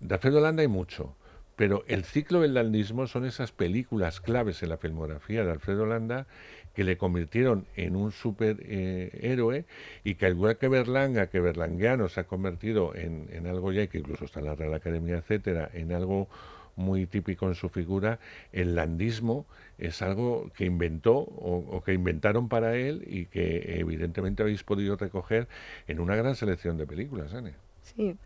de 0.00 0.14
Alfredo 0.14 0.40
Landa 0.40 0.62
hay 0.62 0.68
mucho, 0.68 1.16
pero 1.56 1.84
el 1.86 2.04
ciclo 2.04 2.40
del 2.40 2.54
landismo 2.54 3.06
son 3.06 3.24
esas 3.24 3.52
películas 3.52 4.20
claves 4.20 4.62
en 4.62 4.68
la 4.70 4.76
filmografía 4.76 5.44
de 5.44 5.52
Alfredo 5.52 5.86
Landa 5.86 6.26
que 6.74 6.84
le 6.84 6.98
convirtieron 6.98 7.66
en 7.76 7.94
un 7.94 8.10
superhéroe 8.10 9.58
eh, 9.58 9.64
y 10.02 10.16
que 10.16 10.26
al 10.26 10.32
igual 10.32 10.58
que 10.58 10.66
Berlanga, 10.66 11.28
que 11.28 11.38
Berlangueano 11.38 12.08
se 12.08 12.20
ha 12.20 12.24
convertido 12.24 12.94
en, 12.96 13.28
en 13.32 13.46
algo 13.46 13.72
ya 13.72 13.86
que 13.86 13.98
incluso 13.98 14.24
está 14.24 14.40
en 14.40 14.46
la 14.46 14.56
Real 14.56 14.74
Academia, 14.74 15.18
etcétera, 15.18 15.70
en 15.72 15.92
algo 15.92 16.28
muy 16.76 17.06
típico 17.06 17.46
en 17.46 17.54
su 17.54 17.68
figura, 17.68 18.18
el 18.52 18.74
landismo 18.74 19.46
es 19.78 20.02
algo 20.02 20.50
que 20.56 20.64
inventó 20.64 21.16
o, 21.16 21.82
que 21.84 21.92
inventaron 21.92 22.48
para 22.48 22.76
él 22.76 23.04
y 23.06 23.26
que 23.26 23.78
evidentemente 23.78 24.42
habéis 24.42 24.62
podido 24.62 24.96
recoger 24.96 25.48
en 25.86 26.00
una 26.00 26.16
gran 26.16 26.36
selección 26.36 26.76
de 26.76 26.86
películas, 26.86 27.34
Anne. 27.34 27.54
Sí. 27.82 28.16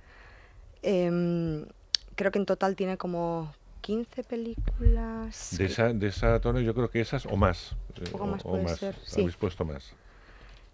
Em, 0.83 1.67
creo 2.15 2.31
que 2.31 2.39
en 2.39 2.47
total 2.47 2.77
tiene 2.77 2.97
como 2.97 3.53
15 3.81 4.25
películas. 4.25 5.57
De 5.57 5.67
esa, 5.67 5.93
de 5.93 6.07
esa 6.07 6.41
tono 6.41 6.61
yo 6.61 6.75
creo 6.75 6.91
que 6.91 7.01
esas 7.01 7.27
o 7.27 7.37
más. 7.37 7.77
Un 7.99 8.13
poco 8.13 8.27
más 8.27 8.45
o, 8.45 8.51
puede 8.51 8.65
más. 8.65 8.79
ser, 8.79 8.95
Habéis 9.15 9.37
puesto 9.37 9.65
más. 9.65 9.93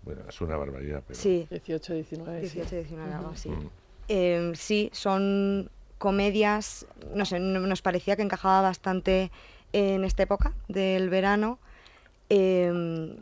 Bueno, 0.03 0.23
es 0.29 0.41
una 0.41 0.57
barbaridad, 0.57 1.03
pero... 1.07 1.19
Sí. 1.19 1.47
18, 1.49 1.95
19. 1.95 2.41
18, 2.41 2.77
19, 2.77 3.15
algo 3.15 3.31
así. 3.31 3.49
Mm. 3.49 3.71
Em, 4.09 4.55
sí, 4.55 4.91
son 4.93 5.71
comedias, 6.05 6.85
no 7.15 7.25
sé, 7.25 7.41
no- 7.41 7.61
nos 7.61 7.81
parecía 7.81 8.15
que 8.15 8.21
encajaba 8.21 8.61
bastante 8.61 9.31
en 9.73 10.05
esta 10.05 10.23
época 10.25 10.53
del 10.69 11.09
verano, 11.09 11.59
em, 12.29 13.17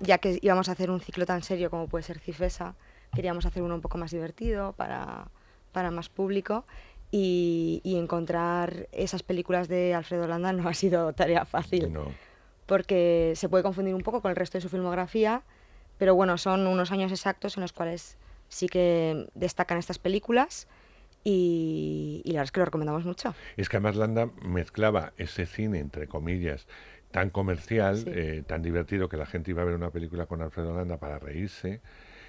ya 0.00 0.16
que 0.16 0.38
íbamos 0.40 0.70
a 0.70 0.72
hacer 0.72 0.90
un 0.90 1.00
ciclo 1.02 1.26
tan 1.26 1.42
serio 1.42 1.68
como 1.68 1.88
puede 1.88 2.02
ser 2.02 2.18
Cifesa, 2.18 2.74
queríamos 3.14 3.44
hacer 3.44 3.62
uno 3.62 3.74
un 3.74 3.82
poco 3.82 3.98
más 3.98 4.12
divertido 4.12 4.72
para, 4.72 5.28
para 5.72 5.90
más 5.90 6.08
público 6.08 6.64
y, 7.10 7.82
y 7.84 7.98
encontrar 7.98 8.88
esas 8.92 9.22
películas 9.22 9.68
de 9.68 9.92
Alfredo 9.94 10.26
Landa 10.26 10.54
no 10.54 10.66
ha 10.70 10.72
sido 10.74 11.12
tarea 11.12 11.44
fácil 11.44 11.92
No. 11.92 12.06
porque 12.64 13.34
se 13.36 13.50
puede 13.50 13.62
confundir 13.62 13.94
un 13.94 14.02
poco 14.02 14.22
con 14.22 14.30
el 14.30 14.36
resto 14.36 14.56
de 14.56 14.62
su 14.62 14.70
filmografía, 14.70 15.42
pero 15.98 16.14
bueno, 16.14 16.38
son 16.38 16.66
unos 16.66 16.92
años 16.92 17.12
exactos 17.12 17.58
en 17.58 17.60
los 17.60 17.74
cuales 17.74 18.16
sí 18.48 18.68
que 18.68 19.28
destacan 19.34 19.76
estas 19.76 19.98
películas 19.98 20.66
y, 21.24 22.22
y 22.24 22.28
la 22.28 22.40
verdad 22.40 22.44
es 22.44 22.52
que 22.52 22.60
lo 22.60 22.64
recomendamos 22.66 23.04
mucho. 23.04 23.34
Es 23.56 23.68
que 23.68 23.76
además 23.76 23.96
Landa 23.96 24.30
mezclaba 24.42 25.12
ese 25.16 25.46
cine, 25.46 25.78
entre 25.78 26.06
comillas, 26.06 26.66
tan 27.10 27.30
comercial, 27.30 27.96
Sí. 27.96 28.04
eh, 28.08 28.42
tan 28.46 28.62
divertido 28.62 29.08
que 29.08 29.16
la 29.16 29.26
gente 29.26 29.50
iba 29.50 29.62
a 29.62 29.64
ver 29.64 29.74
una 29.74 29.90
película 29.90 30.26
con 30.26 30.42
Alfredo 30.42 30.74
Landa 30.74 30.98
para 30.98 31.18
reírse, 31.18 31.80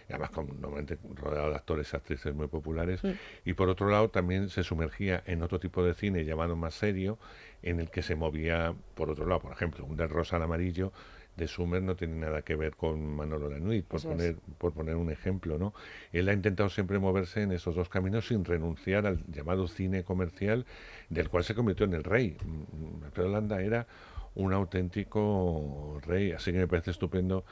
y 0.10 0.14
además 0.14 0.32
con, 0.32 0.60
normalmente 0.60 0.98
rodeado 1.16 1.50
de 1.52 1.56
actores 1.56 1.94
y 1.94 1.96
actrices 1.96 2.34
muy 2.34 2.48
populares, 2.48 3.04
Mm. 3.04 3.12
y 3.46 3.54
por 3.54 3.70
otro 3.70 3.90
lado 3.90 4.10
también 4.10 4.50
se 4.50 4.64
sumergía 4.64 5.22
en 5.26 5.44
otro 5.44 5.60
tipo 5.60 5.84
de 5.84 5.94
cine 5.94 6.26
llamado 6.26 6.56
más 6.56 6.74
serio, 6.74 7.18
en 7.62 7.80
el 7.80 7.90
que 7.92 8.02
se 8.02 8.16
movía, 8.16 8.74
por 8.96 9.10
otro 9.12 9.26
lado, 9.28 9.40
por 9.42 9.52
ejemplo, 9.54 9.86
un 9.86 9.96
del 9.96 10.10
rosa 10.10 10.36
al 10.38 10.42
amarillo 10.44 10.92
de 11.38 11.48
Sumer 11.48 11.82
no 11.82 11.96
tiene 11.96 12.16
nada 12.16 12.42
que 12.42 12.56
ver 12.56 12.76
con 12.76 13.16
Manolo 13.16 13.50
Lanuit, 13.50 13.86
por 13.86 14.00
Eso 14.00 14.10
es. 14.12 14.16
poner, 14.16 14.36
por 14.58 14.74
poner 14.74 14.96
un 14.96 15.10
ejemplo, 15.12 15.58
¿no? 15.58 15.74
Él 16.12 16.28
ha 16.30 16.34
intentado 16.34 16.70
siempre 16.70 17.00
moverse 17.00 17.42
en 17.42 17.52
esos 17.52 17.76
dos 17.76 17.90
caminos 17.90 18.28
sin 18.28 18.44
renunciar 18.46 19.06
al 19.08 19.24
llamado 19.32 19.68
cine 19.68 20.04
comercial, 20.04 20.66
del 21.10 21.30
cual 21.30 21.44
se 21.44 21.56
convirtió 21.56 21.86
en 21.86 21.94
el 21.94 22.04
rey. 22.04 22.38
Mm, 22.44 23.06
Alfredo 23.06 23.30
Landa 23.30 23.62
era 23.62 23.88
un 24.36 24.54
auténtico 24.54 26.00
rey, 26.06 26.32
así 26.32 26.52
que 26.52 26.60
me 26.60 26.68
parece 26.68 26.92
estupendo 26.92 27.44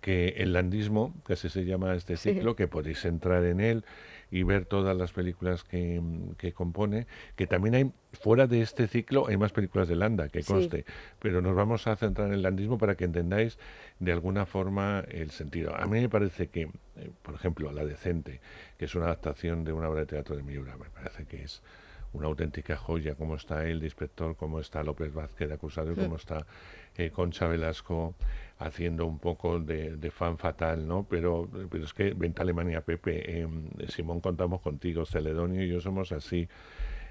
que 0.00 0.28
el 0.36 0.52
landismo, 0.52 1.14
que 1.26 1.32
así 1.32 1.48
se 1.48 1.64
llama 1.64 1.94
este 1.94 2.16
Sí. 2.16 2.34
ciclo, 2.34 2.54
que 2.56 2.68
podéis 2.68 3.04
entrar 3.04 3.44
en 3.44 3.60
él 3.60 3.84
y 4.30 4.42
ver 4.42 4.64
todas 4.66 4.96
las 4.96 5.12
películas 5.12 5.64
que, 5.64 6.00
que 6.38 6.52
compone, 6.52 7.06
que 7.36 7.46
también 7.46 7.74
hay, 7.74 7.92
fuera 8.12 8.46
de 8.46 8.62
este 8.62 8.86
ciclo, 8.88 9.26
hay 9.28 9.36
más 9.36 9.52
películas 9.52 9.88
de 9.88 9.96
Landa, 9.96 10.28
que 10.28 10.42
Sí. 10.42 10.52
conste, 10.52 10.84
pero 11.20 11.40
nos 11.40 11.54
vamos 11.54 11.86
a 11.86 11.96
centrar 11.96 12.28
en 12.28 12.34
el 12.34 12.42
landismo 12.42 12.78
para 12.78 12.94
que 12.96 13.04
entendáis 13.04 13.58
de 13.98 14.12
alguna 14.12 14.46
forma 14.46 15.04
el 15.08 15.30
sentido. 15.30 15.74
A 15.76 15.86
mí 15.86 16.00
me 16.00 16.08
parece 16.08 16.48
que, 16.48 16.62
eh, 16.96 17.10
por 17.22 17.34
ejemplo, 17.34 17.72
La 17.72 17.84
Decente, 17.84 18.40
que 18.78 18.84
es 18.86 18.94
una 18.94 19.06
adaptación 19.06 19.64
de 19.64 19.72
una 19.72 19.88
obra 19.88 20.00
de 20.00 20.06
teatro 20.06 20.36
de 20.36 20.42
Miura, 20.42 20.76
me 20.76 20.90
parece 20.90 21.26
que 21.26 21.42
es 21.42 21.62
una 22.12 22.28
auténtica 22.28 22.76
joya, 22.76 23.16
cómo 23.16 23.34
está 23.34 23.58
de 23.60 23.72
inspector, 23.72 24.36
cómo 24.36 24.60
está 24.60 24.84
López 24.84 25.12
Vázquez 25.12 25.50
acusado 25.50 25.92
Mm. 25.92 25.96
cómo 25.96 26.16
está 26.16 26.46
eh, 26.96 27.10
Concha 27.10 27.48
Velasco 27.48 28.14
haciendo 28.58 29.06
un 29.06 29.18
poco 29.18 29.58
de, 29.58 29.96
de 29.96 30.10
fan 30.10 30.38
fatal, 30.38 30.86
¿no? 30.86 31.06
Pero, 31.08 31.48
pero 31.70 31.84
es 31.84 31.92
que 31.92 32.14
vente 32.14 32.40
a 32.40 32.44
Alemania, 32.44 32.80
Pepe, 32.82 33.40
em, 33.40 33.68
Simón, 33.88 34.20
contamos 34.20 34.60
contigo, 34.60 35.04
Celedonio 35.06 35.62
y 35.64 35.68
yo 35.68 35.80
somos 35.80 36.12
así. 36.12 36.48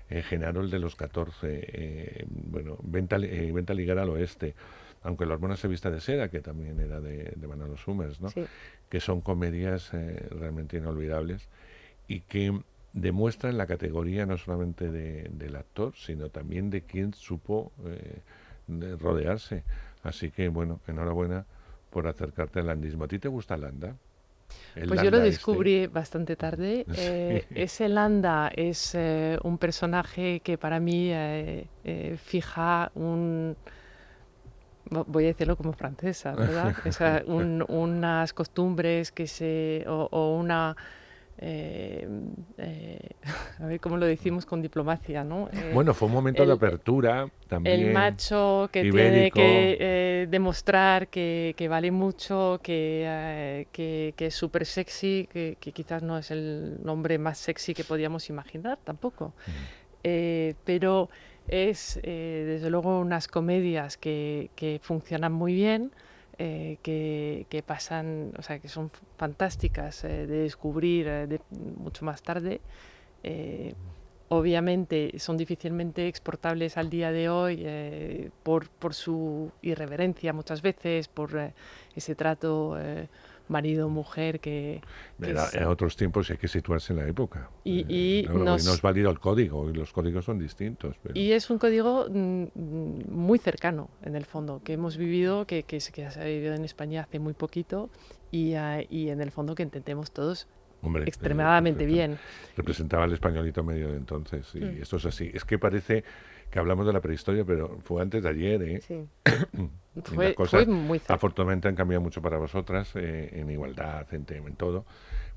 Eh, 0.09 0.21
Genaro, 0.21 0.61
el 0.61 0.69
de 0.69 0.79
los 0.79 0.95
14, 0.95 1.47
eh, 1.63 2.25
bueno, 2.27 2.77
venta, 2.83 3.17
eh, 3.21 3.53
a 3.67 3.73
ligar 3.73 3.97
al 3.99 4.09
oeste, 4.09 4.53
aunque 5.01 5.25
la 5.25 5.33
hormona 5.33 5.55
se 5.55 5.67
vista 5.67 5.89
de 5.91 6.01
seda, 6.01 6.29
que 6.29 6.39
también 6.41 6.79
era 6.79 6.99
de, 6.99 7.33
de 7.35 7.47
Manolo 7.47 7.77
Summers, 7.77 8.21
¿no? 8.21 8.29
Sí. 8.29 8.43
que 8.89 8.99
son 8.99 9.21
comedias 9.21 9.91
eh, 9.93 10.27
realmente 10.29 10.77
inolvidables 10.77 11.47
y 12.07 12.19
que 12.21 12.61
demuestran 12.93 13.57
la 13.57 13.65
categoría 13.65 14.25
no 14.25 14.37
solamente 14.37 14.91
de- 14.91 15.29
del 15.31 15.55
actor, 15.55 15.93
sino 15.95 16.29
también 16.29 16.69
de 16.69 16.83
quien 16.83 17.13
supo 17.13 17.71
eh, 17.85 18.19
de 18.67 18.95
rodearse. 18.97 19.63
Así 20.03 20.31
que, 20.31 20.49
bueno, 20.49 20.81
enhorabuena 20.88 21.45
por 21.89 22.07
acercarte 22.07 22.59
al 22.59 22.67
landismo. 22.67 23.05
¿A 23.05 23.07
ti 23.07 23.19
te 23.19 23.27
gusta 23.30 23.57
Landa? 23.57 23.95
El 24.75 24.89
Pues 24.89 25.01
yo 25.01 25.11
lo 25.11 25.19
Landa 25.19 25.27
este. 25.27 25.57
descubrí 25.57 25.88
bastante 25.88 26.35
tarde. 26.35 26.88
Eh, 26.93 27.45
Sí. 27.49 27.55
ese 27.55 27.88
Landa 27.89 28.49
es 28.55 28.93
eh, 28.95 29.38
un 29.43 29.57
personaje 29.57 30.41
que 30.41 30.57
para 30.57 30.80
mí 30.80 31.09
eh, 31.11 32.17
fija 32.21 32.91
un... 32.95 33.55
vo- 34.85 35.05
Voy 35.07 35.25
a 35.25 35.27
decirlo 35.27 35.55
como 35.57 35.73
francesa, 35.73 36.35
¿verdad? 36.35 36.73
Un- 37.27 37.63
unas 37.67 38.34
costumbres 38.34 39.11
que 39.11 39.27
se... 39.27 39.85
o, 39.88 40.07
o 40.11 40.38
una... 40.38 40.75
eh, 41.43 42.07
eh, 42.57 43.09
a 43.59 43.65
ver 43.67 43.79
cómo 43.79 43.97
lo 43.97 44.05
decimos 44.05 44.45
con 44.45 44.61
diplomacia, 44.61 45.23
¿no? 45.23 45.49
Eh, 45.53 45.73
Bueno, 45.73 45.93
fue 45.93 46.07
un 46.07 46.13
momento 46.13 46.43
de 46.43 46.51
el- 46.51 46.57
apertura 46.57 47.27
también. 47.47 47.79
el 47.87 47.93
macho 47.93 48.69
que 48.71 48.81
tiene 48.81 48.97
ibérico. 48.97 49.35
que 49.37 49.77
eh, 49.79 50.27
demostrar 50.29 51.07
que, 51.09 51.53
que 51.57 51.67
vale 51.67 51.91
mucho, 51.91 52.59
que, 52.63 53.03
eh, 53.05 53.67
que, 53.71 54.13
que 54.17 54.27
es 54.27 54.35
súper 54.35 54.65
sexy, 54.65 55.27
que, 55.31 55.57
quizás 55.73 56.01
no 56.03 56.17
es 56.17 56.31
el 56.31 56.77
nombre 56.83 57.17
más 57.17 57.37
sexy 57.37 57.73
que 57.73 57.83
podíamos 57.83 58.29
imaginar 58.29 58.79
tampoco. 58.83 59.33
Eh, 60.03 60.55
pero 60.65 61.09
es 61.47 61.99
desde 62.03 62.69
luego 62.69 62.99
unas 62.99 63.27
comedias 63.27 63.97
que 63.97 64.79
funcionan 64.81 65.31
muy 65.33 65.53
bien, 65.53 65.91
eh, 66.38 66.77
que, 66.81 67.45
que 67.49 67.61
pasan, 67.64 68.34
o 68.38 68.41
sea, 68.41 68.60
que 68.60 68.68
son 68.69 68.89
fantásticas 69.18 70.03
eh, 70.03 70.27
de 70.27 70.38
descubrir 70.38 71.07
eh, 71.07 71.27
de- 71.27 71.41
mucho 71.51 72.05
más 72.05 72.22
tarde. 72.22 72.61
Eh, 73.23 73.73
obviamente 74.30 75.18
son 75.19 75.38
difícilmente 75.38 76.07
exportables 76.07 76.77
al 76.77 76.89
día 76.89 77.11
de 77.11 77.30
hoy 77.30 77.61
eh, 77.65 78.31
por, 78.41 78.68
por 78.69 78.93
su 78.95 79.51
irreverencia 79.61 80.34
muchas 80.34 80.61
veces, 80.61 81.07
por 81.07 81.53
ese 81.95 82.15
trato 82.15 82.76
eh, 83.43 83.51
marido-mujer 83.51 84.39
que, 84.39 84.81
que 85.21 85.29
Era, 85.29 85.45
es- 85.45 85.55
en 85.55 85.65
otros 85.65 85.95
tiempos 85.95 86.29
hay 86.31 86.37
que 86.37 86.47
situarse 86.47 86.93
en 86.93 86.99
la 86.99 87.07
época. 87.07 87.49
y, 87.63 87.85
y 87.87 88.23
Claro, 88.23 88.39
hoy 88.39 88.45
nos- 88.45 88.65
no 88.65 88.73
es 88.73 88.81
válido 88.81 89.09
el 89.11 89.19
código, 89.19 89.69
y 89.69 89.73
los 89.73 89.91
códigos 89.91 90.25
son 90.25 90.39
distintos. 90.39 90.95
pero- 91.01 91.17
y 91.17 91.31
es 91.31 91.49
un 91.49 91.57
código 91.59 92.07
mm, 92.09 92.45
muy 93.09 93.39
cercano, 93.39 93.89
en 94.03 94.15
el 94.15 94.25
fondo, 94.25 94.61
que 94.63 94.73
hemos 94.73 94.97
vivido, 94.97 95.45
que, 95.45 95.63
que, 95.63 95.79
se- 95.79 95.91
que 95.91 96.09
se 96.11 96.19
ha 96.21 96.25
vivido 96.25 96.53
en 96.55 96.63
España 96.65 97.01
hace 97.01 97.19
muy 97.19 97.33
poquito 97.33 97.89
y, 98.31 98.53
ah, 98.55 98.81
y 98.89 99.09
en 99.09 99.21
el 99.21 99.31
fondo 99.31 99.55
que 99.55 99.63
entendemos 99.63 100.11
todos 100.11 100.47
Hombre, 100.81 101.03
eh, 101.03 101.07
extremadamente 101.07 101.85
bien. 101.85 102.17
representaba 102.57 103.05
al 103.05 103.13
españolito 103.13 103.63
medio 103.63 103.89
de 103.91 103.97
entonces 103.97 104.49
y 104.55 104.59
Mm. 104.59 104.81
esto 104.81 104.97
es 104.97 105.05
así. 105.05 105.31
Es 105.33 105.45
que 105.45 105.57
parece 105.57 106.03
que 106.53 106.59
hablamos 106.59 106.85
de 106.85 106.93
la 106.93 107.01
prehistoria, 107.01 107.43
pero 107.43 107.80
fue 107.84 108.03
antes 108.03 108.21
de 108.21 108.30
ayer, 108.30 108.61
¿eh? 108.61 108.81
Sí. 108.81 109.07
Fue- 110.05 110.25
las 110.27 110.34
cosas, 110.35 110.65
fue 110.65 110.73
muy 110.73 110.99
cerca. 110.99 111.13
afortunadamente 111.15 111.67
han 111.67 111.75
cambiado 111.75 112.01
mucho 112.01 112.21
para 112.21 112.38
vosotras 112.38 112.91
eh, 112.95 113.30
en 113.34 113.49
igualdad, 113.51 114.11
en, 114.13 114.25
en 114.30 114.55
todo, 114.55 114.85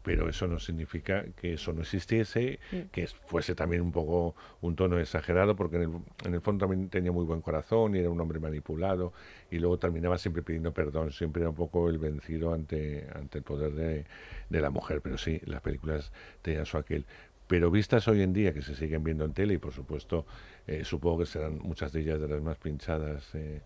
pero 0.03 0.29
eso 0.31 0.47
no 0.47 0.59
significa 0.59 1.25
que 1.37 1.55
eso 1.55 1.73
no 1.75 1.83
existiese, 1.83 2.59
Mm. 2.73 2.77
que 2.91 3.03
es- 3.05 3.15
fuese 3.15 3.55
también 3.55 3.83
un 3.83 3.93
poco 3.93 4.35
un 4.63 4.75
tono 4.77 4.99
exagerado, 4.99 5.57
porque 5.57 5.77
en 5.77 5.83
el, 5.83 5.91
en 6.25 6.35
el 6.35 6.41
fondo 6.41 6.67
también 6.67 6.89
tenía 6.89 7.13
muy 7.13 7.25
buen 7.27 7.41
corazón 7.43 7.97
y 7.97 7.99
era 7.99 8.09
un 8.11 8.19
hombre 8.21 8.39
manipulado 8.41 9.13
y 9.51 9.59
luego 9.59 9.79
terminaba 9.79 10.17
siempre 10.17 10.43
pidiendo 10.43 10.73
perdón, 10.73 11.13
siempre 11.13 11.43
era 11.43 11.51
un 11.51 11.57
poco 11.57 11.89
el 11.91 11.99
vencido 11.99 12.55
ante, 12.55 13.07
ante 13.15 13.39
el 13.39 13.45
poder 13.45 13.73
de, 13.75 14.05
de 14.49 14.61
la 14.63 14.71
mujer, 14.71 15.01
pero 15.03 15.19
sí, 15.19 15.39
las 15.45 15.61
películas 15.61 16.13
tenían 16.41 16.65
su 16.65 16.79
aquel. 16.79 17.05
Pero 17.49 17.71
vistas 17.71 18.09
hoy 18.09 18.23
en 18.23 18.33
día, 18.33 18.53
que 18.53 18.63
se 18.63 18.75
siguen 18.75 19.05
viendo 19.05 19.25
en 19.25 19.33
tele 19.33 19.55
y 19.55 19.59
por 19.59 19.73
supuesto 19.73 20.27
eh, 20.67 20.85
supongo 20.85 21.21
que 21.21 21.27
serán 21.27 21.59
muchas 21.59 21.93
de 21.93 22.01
ellas 22.01 22.21
de 22.21 22.29
las 22.29 22.43
más 22.43 22.57
pinchadas 22.59 23.35
eh, 23.35 23.61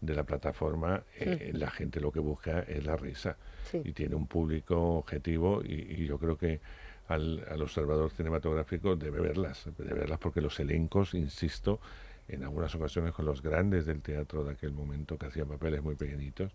de 0.00 0.14
la 0.14 0.24
plataforma, 0.24 1.02
eh, 1.18 1.50
la 1.54 1.70
gente 1.70 2.00
lo 2.00 2.10
que 2.12 2.20
busca 2.20 2.60
es 2.60 2.84
la 2.84 2.96
risa 2.96 3.36
Sí. 3.70 3.82
y 3.84 3.92
tiene 3.92 4.14
un 4.14 4.26
público 4.28 4.98
objetivo 4.98 5.60
y, 5.64 5.72
y 5.74 6.06
yo 6.06 6.18
creo 6.18 6.38
que 6.38 6.60
al, 7.08 7.44
al 7.50 7.60
observador 7.62 8.10
cinematográfico 8.10 8.94
debe 8.94 9.20
verlas, 9.20 9.68
debe 9.76 9.94
verlas 9.94 10.18
porque 10.20 10.40
los 10.40 10.58
elencos, 10.60 11.14
insisto, 11.14 11.80
en 12.28 12.44
algunas 12.44 12.74
ocasiones 12.76 13.12
con 13.12 13.24
los 13.24 13.42
grandes 13.42 13.84
del 13.86 14.02
teatro 14.02 14.44
de 14.44 14.52
aquel 14.52 14.70
momento 14.72 15.18
que 15.18 15.26
hacían 15.26 15.48
papeles 15.48 15.82
muy 15.82 15.96
pequeñitos, 15.96 16.52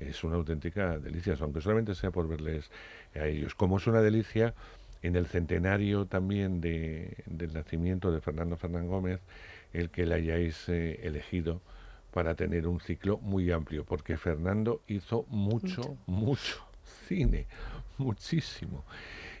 es 0.00 0.22
una 0.24 0.36
auténtica 0.36 0.98
delicia, 0.98 1.34
aunque 1.40 1.60
solamente 1.60 1.94
sea 1.94 2.10
por 2.10 2.26
verles 2.28 2.70
a 3.14 3.26
ellos. 3.26 3.54
Como 3.54 3.76
es 3.78 3.86
una 3.86 4.00
delicia 4.00 4.54
en 5.02 5.16
el 5.16 5.26
centenario 5.26 6.06
también 6.06 6.60
de, 6.60 7.16
del 7.26 7.52
nacimiento 7.52 8.12
de 8.12 8.20
Fernando 8.20 8.56
Fernán 8.56 8.86
Gómez, 8.88 9.20
el 9.72 9.90
que 9.90 10.06
le 10.06 10.16
hayáis 10.16 10.68
eh, 10.68 11.00
elegido 11.02 11.60
para 12.12 12.34
tener 12.34 12.66
un 12.66 12.80
ciclo 12.80 13.18
muy 13.18 13.50
amplio, 13.52 13.84
porque 13.84 14.16
Fernando 14.16 14.82
hizo 14.88 15.26
mucho, 15.28 15.96
mucho 16.06 16.70
cine, 17.06 17.46
muchísimo. 17.98 18.84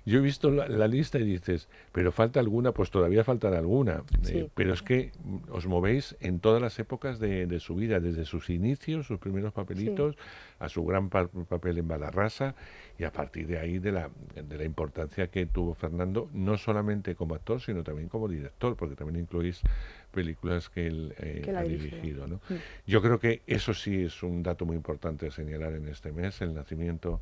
Yo 0.04 0.18
he 0.18 0.22
visto 0.22 0.50
la, 0.50 0.88
lista 0.88 1.18
y 1.18 1.24
dices, 1.24 1.68
pero 1.92 2.12
falta 2.12 2.40
alguna, 2.40 2.72
pues 2.72 2.90
todavía 2.90 3.24
faltará 3.24 3.58
alguna. 3.58 4.02
Eh, 4.28 4.48
pero 4.54 4.72
es 4.72 4.82
que 4.82 5.12
os 5.50 5.66
movéis 5.66 6.16
en 6.20 6.40
todas 6.40 6.60
las 6.60 6.78
épocas 6.78 7.18
de, 7.18 7.60
su 7.60 7.74
vida, 7.74 8.00
desde 8.00 8.24
sus 8.24 8.50
inicios, 8.50 9.06
sus 9.06 9.18
primeros 9.18 9.52
papelitos, 9.52 10.16
a 10.58 10.68
su 10.68 10.84
gran 10.84 11.08
papel 11.08 11.78
en 11.78 11.88
Balarrasa 11.88 12.54
y 12.98 13.04
a 13.04 13.12
partir 13.12 13.46
de 13.46 13.58
ahí 13.58 13.78
de 13.78 13.92
la, 13.92 14.10
de 14.34 14.58
la 14.58 14.64
importancia 14.64 15.28
que 15.28 15.46
tuvo 15.46 15.74
Fernando, 15.74 16.28
no 16.34 16.56
solamente 16.58 17.14
como 17.14 17.34
actor, 17.34 17.60
sino 17.60 17.82
también 17.82 18.08
como 18.08 18.28
director, 18.28 18.76
porque 18.76 18.94
también 18.94 19.20
incluís 19.20 19.62
películas 20.10 20.68
que 20.68 20.86
él 20.86 21.14
eh, 21.18 21.50
ha 21.56 21.62
dirigido. 21.62 22.26
¿no? 22.26 22.36
Mm. 22.48 22.54
Yo 22.86 23.00
creo 23.00 23.18
que 23.18 23.42
eso 23.46 23.74
sí 23.74 24.02
es 24.02 24.22
un 24.22 24.42
dato 24.42 24.66
muy 24.66 24.76
importante 24.76 25.28
a 25.28 25.30
señalar 25.30 25.74
en 25.74 25.88
este 25.88 26.12
mes, 26.12 26.40
el 26.42 26.54
nacimiento 26.54 27.20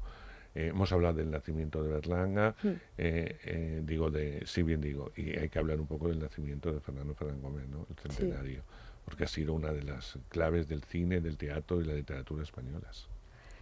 eh, 0.58 0.70
hemos 0.70 0.90
hablado 0.90 1.14
del 1.14 1.30
nacimiento 1.30 1.84
de 1.84 1.88
Berlanga, 1.88 2.56
hmm. 2.60 2.68
eh, 2.98 3.38
eh, 3.44 3.82
digo 3.84 4.10
de, 4.10 4.42
sí 4.44 4.64
bien 4.64 4.80
digo, 4.80 5.12
y 5.14 5.38
hay 5.38 5.48
que 5.50 5.60
hablar 5.60 5.78
un 5.78 5.86
poco 5.86 6.08
del 6.08 6.18
nacimiento 6.18 6.72
de 6.72 6.80
Fernando 6.80 7.14
Fernández 7.14 7.42
Gómez, 7.42 7.68
¿no? 7.68 7.86
el 7.88 7.96
centenario, 7.96 8.64
porque 9.04 9.22
ha 9.22 9.28
sido 9.28 9.52
una 9.52 9.72
de 9.72 9.84
las 9.84 10.18
claves 10.28 10.66
del 10.66 10.82
cine, 10.82 11.20
del 11.20 11.36
teatro 11.36 11.80
y 11.80 11.84
la 11.84 11.94
literatura 11.94 12.42
españolas. 12.42 13.06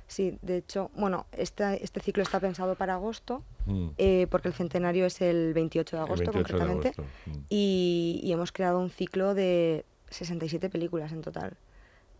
Sí, 0.07 0.39
de 0.41 0.57
hecho, 0.57 0.91
bueno, 0.95 1.27
este, 1.33 1.85
este 1.85 2.01
ciclo 2.01 2.23
está 2.23 2.41
pensado 2.41 2.77
para 2.77 2.95
agosto, 2.95 3.43
hmm. 3.67 3.89
porque 4.31 4.49
el 4.49 4.55
centenario 4.55 5.05
es 5.05 5.21
el 5.21 5.53
28 5.53 5.97
de 5.97 6.03
agosto 6.03 6.33
concretamente, 6.33 6.95
hmm. 7.27 7.33
y, 7.51 8.21
y, 8.23 8.33
hemos 8.33 8.53
creado 8.53 8.79
un 8.79 8.89
ciclo 8.89 9.35
de 9.35 9.85
67 10.09 10.71
películas 10.71 11.13
en 11.13 11.21
total. 11.21 11.59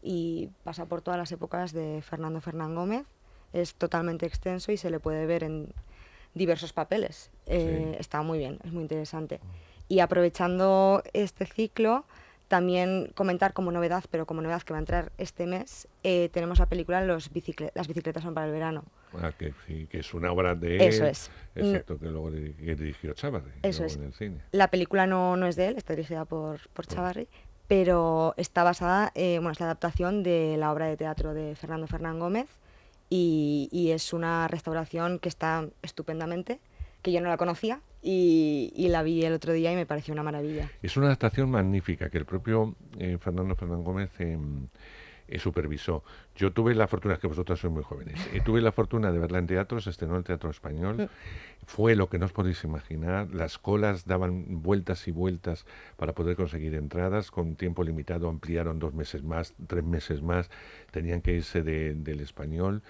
Y 0.03 0.51
pasa 0.65 0.85
por 0.85 1.01
todas 1.01 1.17
las 1.17 1.33
épocas 1.33 1.73
de 1.73 2.03
Fernando 2.03 2.43
Fernán 2.43 2.75
Gómez, 2.75 3.07
es 3.63 3.75
totalmente 3.75 4.27
extenso 4.27 4.73
y 4.73 4.77
se 4.77 4.91
le 4.91 5.01
puede 5.01 5.27
ver 5.27 5.43
en 5.43 5.73
diversos 6.35 6.73
papeles. 6.73 7.31
Eh, 7.47 7.97
está 7.99 8.23
muy 8.23 8.39
bien, 8.39 8.59
es 8.65 8.73
muy 8.73 8.83
interesante. 8.83 9.41
Y 9.89 10.01
aprovechando 10.01 11.03
este 11.13 11.47
ciclo, 11.47 12.05
también 12.49 13.11
comentar 13.15 13.53
como 13.53 13.73
novedad, 13.73 14.05
pero 14.11 14.27
como 14.27 14.43
novedad 14.43 14.63
que 14.63 14.73
va 14.73 14.79
a 14.79 14.81
entrar 14.81 15.13
este 15.19 15.47
mes, 15.47 15.89
eh, 16.05 16.29
tenemos 16.33 16.59
la 16.59 16.67
película 16.67 17.01
Los 17.03 17.31
Las 17.75 17.89
bicicletas 17.89 18.23
son 18.23 18.35
para 18.35 18.47
el 18.47 18.53
verano. 18.53 18.85
Ah, 19.15 19.33
que, 19.37 19.55
que 19.89 19.99
es 19.99 20.15
una 20.15 20.31
obra 20.31 20.55
de 20.55 20.87
Eso 20.87 21.07
es. 21.07 21.31
Excepto 21.55 21.99
que 21.99 22.07
luego 22.07 22.31
dirigió 22.31 23.15
Chavarri. 23.15 23.53
Eso 23.63 23.85
es. 23.85 23.99
La 24.53 24.69
película 24.69 25.07
no, 25.07 25.37
no 25.37 25.47
es 25.47 25.57
de 25.57 25.69
él, 25.69 25.77
está 25.77 25.95
dirigida 25.95 26.25
por, 26.25 26.69
por 26.71 26.87
Chavarri, 26.87 27.29
pero 27.67 28.35
está 28.37 28.63
basada, 28.63 29.11
eh, 29.15 29.39
bueno, 29.39 29.53
es 29.53 29.61
la 29.61 29.67
adaptación 29.67 30.23
de 30.23 30.57
la 30.59 30.73
obra 30.73 30.87
de 30.87 30.97
teatro 30.97 31.35
de 31.35 31.57
Fernando 31.57 31.87
Fernán 31.87 32.21
Gómez, 32.21 32.49
y, 33.09 33.91
es 33.93 34.13
una 34.13 34.49
restauración 34.49 35.19
que 35.19 35.29
está 35.29 35.69
estupendamente, 35.83 36.61
que 37.03 37.13
yo 37.13 37.21
no 37.21 37.29
la 37.29 37.37
conocía 37.37 37.81
y, 38.03 38.87
la 38.91 39.03
vi 39.03 39.25
el 39.25 39.33
otro 39.33 39.53
día 39.53 39.73
y 39.73 39.77
me 39.77 39.87
pareció 39.87 40.13
una 40.13 40.23
maravilla. 40.23 40.71
Es 40.83 40.97
una 40.97 41.07
adaptación 41.07 41.51
magnífica 41.51 42.11
que 42.11 42.19
el 42.19 42.25
propio 42.25 42.75
eh, 42.99 43.19
Fernando 43.21 43.55
Fernán 43.55 43.85
Gómez 43.85 44.11
em, 44.21 44.69
eh, 45.29 45.39
supervisó. 45.39 46.05
Yo 46.35 46.53
tuve 46.53 46.75
la 46.75 46.87
fortuna, 46.87 47.17
que 47.17 47.27
vosotros 47.27 47.61
sois 47.61 47.73
muy 47.73 47.83
jóvenes, 47.83 48.19
y 48.33 48.41
tuve 48.41 48.61
la 48.61 48.73
fortuna 48.73 49.13
de 49.13 49.19
verla 49.19 49.39
en 49.39 49.47
teatro, 49.47 49.81
se 49.81 49.91
estrenó 49.91 50.15
en 50.15 50.19
el 50.19 50.25
Teatro 50.25 50.51
Español, 50.51 51.09
fue 51.67 51.97
lo 51.97 52.09
que 52.09 52.19
no 52.19 52.27
os 52.27 52.33
podéis 52.33 52.63
imaginar, 52.65 53.35
las 53.35 53.59
colas 53.59 54.07
daban 54.07 54.63
vueltas 54.63 55.09
y 55.09 55.11
vueltas 55.11 55.67
para 55.97 56.15
poder 56.15 56.37
conseguir 56.37 56.75
entradas, 56.75 57.31
con 57.31 57.57
tiempo 57.57 57.85
limitado 57.85 58.29
ampliaron 58.29 58.79
dos 58.79 58.95
meses 58.95 59.23
más, 59.23 59.55
tres 59.67 59.85
meses 59.85 60.23
más, 60.23 60.51
tenían 60.91 61.21
que 61.23 61.33
irse 61.33 61.63
del 61.63 62.21
Español 62.21 62.83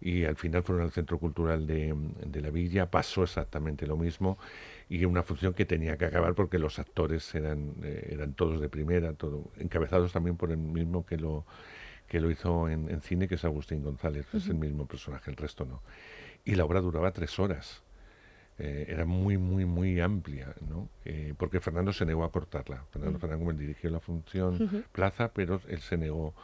y 0.00 0.24
al 0.24 0.36
final 0.36 0.62
fueron 0.62 0.84
al 0.84 0.92
Centro 0.92 1.18
Cultural 1.18 1.66
de, 1.66 1.94
la 2.40 2.50
Villa, 2.50 2.90
pasó 2.90 3.24
exactamente 3.24 3.86
lo 3.86 3.96
mismo 3.96 4.38
y 4.88 5.04
una 5.04 5.22
función 5.22 5.54
que 5.54 5.64
tenía 5.64 5.96
que 5.96 6.06
acabar 6.06 6.34
porque 6.34 6.58
los 6.58 6.78
actores 6.78 7.34
eran, 7.34 7.74
eh, 7.82 8.10
eran 8.12 8.34
todos 8.34 8.60
de 8.60 8.68
primera, 8.68 9.12
todo, 9.14 9.50
encabezados 9.58 10.12
también 10.12 10.36
por 10.36 10.50
el 10.50 10.58
mismo 10.58 11.04
que 11.04 11.16
lo 11.16 11.44
que 12.08 12.20
lo 12.20 12.30
hizo 12.30 12.68
en, 12.68 13.00
cine, 13.02 13.28
que 13.28 13.34
es 13.34 13.44
Agustín 13.44 13.82
González, 13.82 14.26
es 14.32 14.48
el 14.48 14.54
mismo 14.54 14.86
personaje, 14.86 15.30
el 15.30 15.36
resto 15.36 15.66
no. 15.66 15.82
Y 16.42 16.54
la 16.54 16.64
obra 16.64 16.80
duraba 16.80 17.12
tres 17.12 17.38
horas. 17.38 17.82
Eh, 18.58 18.86
era 18.88 19.04
muy, 19.04 19.36
muy, 19.36 19.66
muy 19.66 20.00
amplia, 20.00 20.54
¿no? 20.68 20.88
Eh, 21.04 21.34
porque 21.36 21.60
Fernando 21.60 21.92
se 21.92 22.06
negó 22.06 22.24
a 22.24 22.32
cortarla. 22.32 22.84
Fernando 22.90 23.18
Fernández 23.18 23.58
dirigió 23.58 23.90
la 23.90 24.00
función 24.00 24.86
Plaza, 24.90 25.32
pero 25.32 25.60
él 25.68 25.80
se 25.80 25.98
negó 25.98 26.34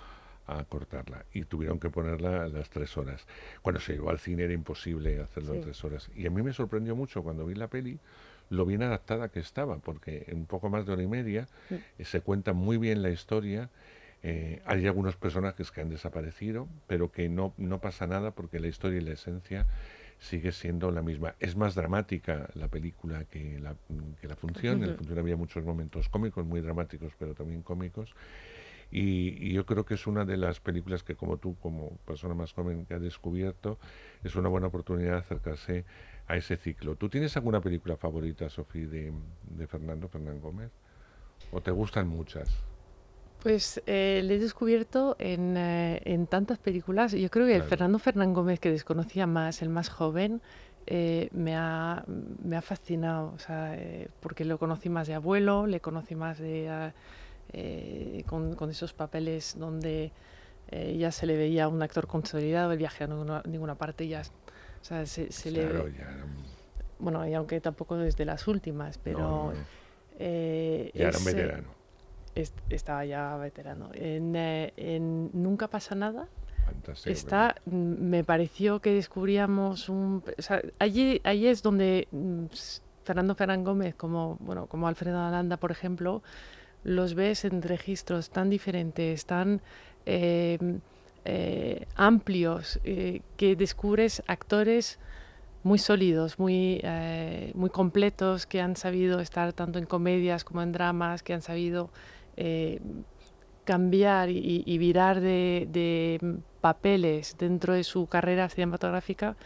a 0.47 0.63
cortarla 0.65 1.25
y 1.33 1.45
tuvieron 1.45 1.81
que 1.81 1.91
ponerla 1.91 2.45
a 2.45 2.49
las 2.49 2.71
tres 2.71 2.97
horas. 2.97 3.27
Cuando 3.63 3.81
se 3.81 3.95
llegó 3.95 4.11
al 4.11 4.19
cine 4.19 4.45
era 4.45 4.53
imposible 4.53 5.21
hacerlo 5.21 5.55
en 5.55 5.63
tres 5.63 5.83
horas. 5.85 6.11
Y 6.15 6.27
a 6.27 6.31
mí 6.31 6.43
me 6.43 6.53
sorprendió 6.53 6.95
mucho 6.97 7.23
cuando 7.23 7.47
vi 7.47 7.55
la 7.55 7.69
peli 7.69 7.99
lo 8.51 8.67
bien 8.67 8.83
adaptada 8.83 9.31
que 9.31 9.41
estaba, 9.41 9.79
porque 9.79 10.25
en 10.29 10.45
poco 10.45 10.69
más 10.69 10.85
de 10.85 10.93
hora 10.93 11.03
y 11.03 11.07
media 11.07 11.49
eh, 11.71 12.05
se 12.05 12.21
cuenta 12.21 12.53
muy 12.53 12.77
bien 12.77 13.03
la 13.03 13.11
historia 13.11 13.71
eh, 14.27 14.63
hay 14.65 14.87
algunos 14.87 15.17
personajes 15.17 15.71
que 15.71 15.83
han 15.83 15.91
desaparecido, 15.91 16.67
pero 16.87 17.13
que 17.13 17.29
no, 17.29 17.53
no 17.59 17.83
pasa 17.83 18.07
nada 18.07 18.31
porque 18.31 18.59
la 18.59 18.69
historia 18.69 18.99
y 18.99 19.05
la 19.05 19.13
esencia 19.13 19.67
sigue 20.19 20.53
siendo 20.53 20.91
la 20.91 21.03
misma. 21.03 21.35
Es 21.41 21.57
más 21.57 21.75
dramática 21.75 22.49
la 22.55 22.69
película 22.69 23.25
que 23.25 23.59
la, 23.61 23.77
que 24.23 24.27
la 24.27 24.35
función. 24.35 24.83
En 24.83 24.93
la 24.93 24.97
función 24.97 25.19
había 25.19 25.37
muchos 25.37 25.63
momentos 25.63 26.09
cómicos, 26.09 26.47
muy 26.47 26.63
dramáticos, 26.63 27.13
pero 27.19 27.35
también 27.35 27.63
cómicos. 27.63 28.15
Y, 28.97 29.53
yo 29.53 29.67
creo 29.67 29.85
que 29.85 29.95
es 29.95 30.07
una 30.07 30.25
de 30.25 30.37
las 30.37 30.61
películas 30.61 31.03
que 31.03 31.17
como 31.17 31.37
tú, 31.37 31.57
como 31.61 31.97
persona 32.07 32.33
más 32.35 32.53
joven 32.53 32.87
que 32.87 32.95
ha 32.95 33.01
descubierto, 33.01 33.77
es 34.23 34.37
una 34.37 34.49
buena 34.49 34.69
oportunidad 34.69 35.15
de 35.15 35.19
acercarse 35.19 35.85
a 36.29 36.37
ese 36.37 36.57
ciclo. 36.57 36.95
¿Tú 36.95 37.09
tienes 37.09 37.37
alguna 37.37 37.61
película 37.61 37.97
favorita, 37.97 38.49
Sofía, 38.49 38.87
de, 38.87 39.13
de 39.51 39.67
Fernando 39.67 40.09
Fernán 40.09 40.41
Gómez? 40.41 40.71
¿O 41.51 41.61
te 41.61 41.73
gustan 41.73 42.07
muchas? 42.07 42.49
Pues 43.43 43.83
eh, 43.87 44.23
le 44.25 44.37
he 44.37 44.39
descubierto 44.39 45.17
en, 45.19 45.57
eh, 45.57 46.01
en, 46.05 46.29
tantas 46.29 46.59
películas. 46.59 47.13
Yo 47.13 47.29
creo 47.31 47.47
que 47.47 47.57
el 47.57 47.65
Fernando 47.65 47.99
Fernán 47.99 48.33
Gómez, 48.33 48.61
que 48.61 48.71
desconocía 48.71 49.27
más, 49.27 49.61
el 49.61 49.71
más 49.71 49.89
joven, 49.89 50.41
eh, 50.87 51.31
me, 51.33 51.57
ha, 51.57 52.05
me 52.45 52.57
ha 52.57 52.63
fascinado, 52.63 53.33
o 53.35 53.39
sea, 53.41 53.77
porque 54.21 54.45
lo 54.45 54.59
conocí 54.59 54.89
más 54.89 55.09
de 55.09 55.15
abuelo, 55.15 55.67
le 55.67 55.81
conocí 55.81 56.15
más 56.15 56.39
de, 56.39 56.93
con, 58.27 58.55
con, 58.55 58.71
esos 58.71 58.93
papeles 58.93 59.57
donde 59.59 60.13
ya 60.71 61.13
se 61.13 61.27
le 61.27 61.37
veía 61.37 61.69
un 61.69 61.83
actor 61.83 62.07
consolidado, 62.07 62.73
el 62.73 62.79
viaje 62.79 63.05
a 63.05 63.07
ninguna, 63.07 63.43
ninguna 63.47 63.75
parte 63.77 64.09
ya, 64.09 64.23
o 64.23 64.85
sea, 64.85 65.07
se, 65.07 65.31
se 65.31 65.51
le... 65.51 65.69
Bueno, 66.99 67.27
y 67.29 67.35
aunque 67.35 67.61
tampoco 67.61 67.97
desde 67.97 68.25
las 68.25 68.49
últimas, 68.49 68.99
pero... 68.99 69.53
ya 70.19 70.25
era 70.95 71.19
un 71.19 71.25
veterano 71.25 71.85
estaba 72.35 73.05
ya 73.05 73.37
veterano. 73.37 73.91
En, 73.95 74.35
eh, 74.37 74.73
en 74.77 75.31
Nunca 75.33 75.69
pasa 75.69 75.95
nada. 75.95 76.29
está, 77.05 77.57
mm, 77.67 77.71
me 77.73 78.25
pareció 78.25 78.81
que 78.81 78.95
descubríamos 78.95 79.89
un... 79.89 80.23
allí, 80.79 81.21
allí 81.25 81.47
es 81.47 81.63
donde 81.63 82.09
mm, 82.11 82.47
Fernando 83.05 83.35
Ferran 83.35 83.65
Gómez, 83.65 83.95
como, 83.95 84.37
bueno, 84.41 84.67
como 84.67 84.89
Alfredo 84.89 85.21
Alanda, 85.21 85.57
por 85.57 85.71
ejemplo, 85.71 86.23
los 86.85 87.15
ves 87.15 87.45
en 87.45 87.63
registros 87.63 88.31
tan 88.31 88.51
diferentes, 88.51 89.27
tan 89.27 89.61
eh, 90.07 90.59
eh, 91.25 91.87
amplios, 91.97 92.79
que 92.83 93.57
descubres 93.57 94.23
actores 94.27 94.99
muy 95.63 95.79
sólidos, 95.79 96.39
muy, 96.39 96.83
muy 97.55 97.71
completos, 97.71 98.47
que 98.47 98.61
han 98.61 98.77
sabido 98.77 99.21
estar 99.21 99.53
tanto 99.55 99.79
en 99.79 99.87
comedias 99.87 100.45
como 100.45 100.63
en 100.63 100.73
dramas, 100.73 101.23
que 101.23 101.33
han 101.33 101.43
sabido 101.43 101.91
eh, 102.37 102.81
cambiar 103.65 104.29
y, 104.29 104.79
virar 104.79 105.21
de, 105.23 106.39
papeles 106.61 107.37
dentro 107.39 107.73
de 107.73 107.83
su 107.83 108.07
carrera 108.07 108.49
cinematográfica 108.51 109.37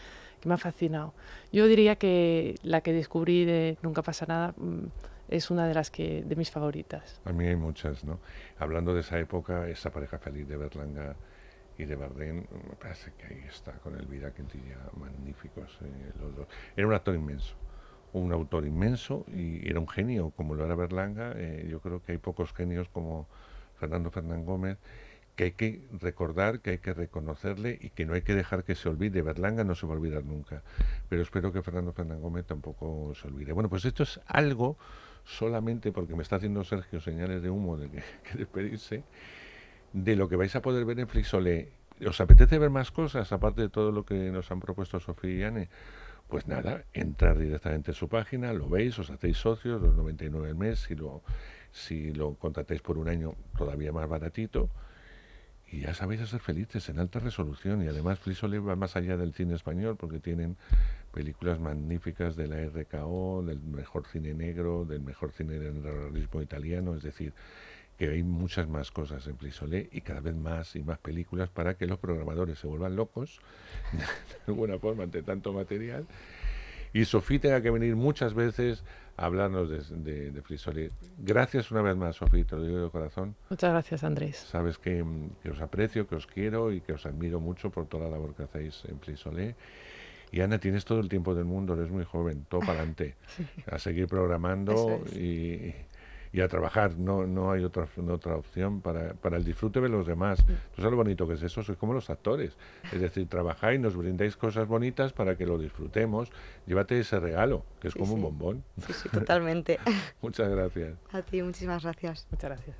que 0.41 0.49
me 0.49 0.55
ha 0.55 0.57
fascinado. 0.57 1.13
Yo 1.53 1.67
diría 1.67 1.95
que 1.95 2.55
la 2.63 2.81
que 2.81 2.91
descubrí 2.91 3.45
de 3.45 3.77
Nunca 3.81 4.01
pasa 4.01 4.25
nada 4.25 4.53
mm, 4.57 4.87
es 5.29 5.51
una 5.51 5.67
de 5.67 5.73
las 5.73 5.91
que 5.91 6.23
de 6.23 6.35
mis 6.35 6.51
favoritas. 6.51 7.21
A 7.25 7.31
mí 7.31 7.45
hay 7.45 7.55
muchas, 7.55 8.03
¿no? 8.03 8.19
Hablando 8.57 8.93
de 8.93 9.01
esa 9.01 9.19
época, 9.19 9.67
esa 9.67 9.91
pareja 9.91 10.17
feliz 10.19 10.47
de 10.47 10.57
Berlanga 10.57 11.15
y 11.77 11.85
de 11.85 11.95
Bardem, 11.95 12.45
me 12.51 12.75
parece 12.79 13.13
que 13.17 13.27
ahí 13.27 13.43
está 13.47 13.73
con 13.73 13.95
Elvira 13.95 14.31
Quintilla, 14.33 14.77
magníficos 14.97 15.77
eh, 15.81 16.11
los 16.19 16.35
dos. 16.35 16.47
Era 16.75 16.87
un 16.87 16.93
actor 16.93 17.15
inmenso 17.15 17.55
un 18.11 18.33
autor 18.33 18.65
inmenso 18.65 19.25
y 19.31 19.69
era 19.69 19.79
un 19.79 19.87
genio 19.87 20.31
como 20.31 20.55
lo 20.55 20.65
era 20.65 20.75
Berlanga. 20.75 21.33
Eh, 21.35 21.67
yo 21.69 21.79
creo 21.79 22.03
que 22.03 22.13
hay 22.13 22.17
pocos 22.17 22.53
genios 22.53 22.89
como 22.89 23.27
Fernando 23.79 24.09
Fernán 24.09 24.45
Gómez 24.45 24.77
que 25.35 25.45
hay 25.45 25.51
que 25.51 25.87
recordar, 26.01 26.59
que 26.59 26.71
hay 26.71 26.77
que 26.79 26.93
reconocerle 26.93 27.79
y 27.79 27.91
que 27.91 28.05
no 28.05 28.13
hay 28.13 28.23
que 28.23 28.35
dejar 28.35 28.65
que 28.65 28.75
se 28.75 28.89
olvide. 28.89 29.21
Berlanga 29.21 29.63
no 29.63 29.73
se 29.73 29.87
va 29.87 29.93
a 29.93 29.95
olvidar 29.95 30.25
nunca, 30.25 30.63
pero 31.07 31.21
espero 31.21 31.53
que 31.53 31.61
Fernando 31.61 31.93
Fernán 31.93 32.19
Gómez 32.19 32.45
tampoco 32.45 33.13
se 33.15 33.27
olvide. 33.27 33.53
Bueno, 33.53 33.69
pues 33.69 33.85
esto 33.85 34.03
es 34.03 34.19
algo 34.25 34.77
solamente 35.29 35.91
porque 35.91 36.15
me 36.15 36.23
está 36.23 36.37
haciendo 36.37 36.63
Sergio 36.63 36.99
señales 36.99 37.41
de 37.41 37.49
humo 37.49 37.77
de 37.77 37.89
que, 37.89 38.03
que 38.23 38.37
despedirse, 38.37 39.03
de 39.93 40.15
lo 40.15 40.27
que 40.27 40.35
vais 40.35 40.55
a 40.55 40.61
poder 40.61 40.85
ver 40.85 40.99
en 40.99 41.07
Flixolé. 41.07 41.69
¿Os 42.05 42.19
apetece 42.21 42.57
ver 42.57 42.69
más 42.69 42.91
cosas 42.91 43.31
aparte 43.31 43.61
de 43.61 43.69
todo 43.69 43.91
lo 43.91 44.05
que 44.05 44.31
nos 44.31 44.49
han 44.51 44.59
propuesto 44.59 44.99
Sofía 44.99 45.35
y 45.35 45.43
Anne? 45.43 45.69
Pues 46.27 46.47
nada, 46.47 46.85
entrar 46.93 47.37
directamente 47.37 47.91
en 47.91 47.95
su 47.95 48.07
página, 48.07 48.53
lo 48.53 48.69
veis, 48.69 48.97
os 48.99 49.09
hacéis 49.09 49.37
socios, 49.37 49.81
los 49.81 49.95
99 49.95 50.49
al 50.49 50.55
mes, 50.55 50.79
si 50.79 50.95
lo, 50.95 51.23
si 51.71 52.13
lo 52.13 52.35
contratáis 52.35 52.81
por 52.81 52.97
un 52.97 53.09
año 53.09 53.33
todavía 53.57 53.91
más 53.91 54.07
baratito 54.07 54.69
y 55.71 55.81
ya 55.81 55.93
sabéis 55.93 56.21
hacer 56.21 56.39
felices 56.39 56.89
en 56.89 56.99
alta 56.99 57.19
resolución. 57.19 57.83
Y 57.83 57.87
además 57.87 58.19
Flisole 58.19 58.59
va 58.59 58.75
más 58.75 58.95
allá 58.95 59.17
del 59.17 59.33
cine 59.33 59.55
español 59.55 59.97
porque 59.97 60.19
tienen 60.19 60.57
películas 61.13 61.59
magníficas 61.59 62.35
de 62.35 62.47
la 62.47 62.57
RKO, 62.65 63.43
del 63.45 63.59
mejor 63.59 64.05
cine 64.07 64.33
negro, 64.33 64.85
del 64.85 65.01
mejor 65.01 65.31
cine 65.31 65.59
del 65.59 65.83
realismo 65.83 66.41
italiano, 66.41 66.95
es 66.95 67.03
decir, 67.03 67.33
que 67.97 68.09
hay 68.09 68.23
muchas 68.23 68.67
más 68.67 68.91
cosas 68.91 69.27
en 69.27 69.37
Flisole 69.37 69.89
y 69.91 70.01
cada 70.01 70.21
vez 70.21 70.35
más 70.35 70.75
y 70.75 70.83
más 70.83 70.99
películas 70.99 71.49
para 71.49 71.75
que 71.75 71.85
los 71.85 71.99
programadores 71.99 72.57
se 72.57 72.67
vuelvan 72.67 72.95
locos 72.95 73.41
de 73.91 74.05
alguna 74.47 74.79
forma 74.79 75.03
ante 75.03 75.21
tanto 75.21 75.51
material. 75.53 76.07
Y 76.93 77.05
Sofía 77.05 77.39
tenga 77.39 77.61
que 77.61 77.69
venir 77.69 77.95
muchas 77.95 78.33
veces 78.33 78.83
hablarnos 79.19 79.69
de, 79.69 80.31
de, 80.31 80.41
Frisoli. 80.41 80.89
Gracias 81.17 81.71
una 81.71 81.81
vez 81.81 81.95
más, 81.95 82.15
Sofía, 82.15 82.45
te 82.45 82.55
lo 82.55 82.63
digo 82.63 82.81
de 82.81 82.89
corazón. 82.89 83.35
Muchas 83.49 83.71
gracias, 83.71 84.03
Andrés. 84.03 84.37
Sabes 84.37 84.77
que, 84.77 85.03
os 85.49 85.61
aprecio, 85.61 86.07
que 86.07 86.15
os 86.15 86.25
quiero 86.25 86.71
y 86.71 86.81
que 86.81 86.93
os 86.93 87.05
admiro 87.05 87.39
mucho 87.39 87.69
por 87.69 87.87
toda 87.87 88.05
la 88.05 88.11
labor 88.11 88.33
que 88.33 88.43
hacéis 88.43 88.83
en 88.85 88.99
Frisoli. 88.99 89.55
Y 90.31 90.41
Ana, 90.41 90.59
tienes 90.59 90.85
todo 90.85 90.99
el 90.99 91.09
tiempo 91.09 91.35
del 91.35 91.45
mundo, 91.45 91.73
eres 91.73 91.89
muy 91.89 92.05
joven, 92.05 92.45
todo 92.47 92.61
para 92.61 92.73
adelante. 92.73 93.15
A 93.71 93.79
seguir 93.79 94.07
programando 94.07 95.01
y, 95.13 95.73
y 96.31 96.41
a 96.41 96.47
trabajar. 96.47 96.97
No, 96.97 97.25
no 97.25 97.51
hay 97.51 97.63
otra, 97.63 97.87
otra 98.09 98.35
opción 98.35 98.81
para, 98.81 99.13
para 99.13 99.37
el 99.37 99.43
disfrute 99.43 99.81
de 99.81 99.89
los 99.89 100.05
demás. 100.07 100.43
Mm. 100.43 100.53
¿Tú 100.75 100.81
sabes 100.81 100.91
lo 100.91 100.97
bonito 100.97 101.27
que 101.27 101.33
es 101.33 101.43
eso? 101.43 101.63
Sois 101.63 101.77
como 101.77 101.93
los 101.93 102.09
actores. 102.09 102.57
Es 102.91 103.01
decir, 103.01 103.27
trabajáis, 103.27 103.79
nos 103.79 103.95
brindáis 103.95 104.35
cosas 104.35 104.67
bonitas 104.67 105.13
para 105.13 105.35
que 105.35 105.45
lo 105.45 105.57
disfrutemos. 105.57 106.31
Llévate 106.67 106.99
ese 106.99 107.19
regalo, 107.19 107.65
que 107.79 107.87
es 107.89 107.95
como 107.95 108.13
un 108.13 108.21
bombón. 108.21 108.63
Sí, 108.85 108.93
sí, 108.93 109.09
totalmente. 109.09 109.79
Muchas 110.21 110.49
gracias. 110.49 110.97
A 111.11 111.21
ti, 111.21 111.41
muchísimas 111.41 111.83
gracias. 111.83 112.27
Muchas 112.31 112.49
gracias. 112.49 112.77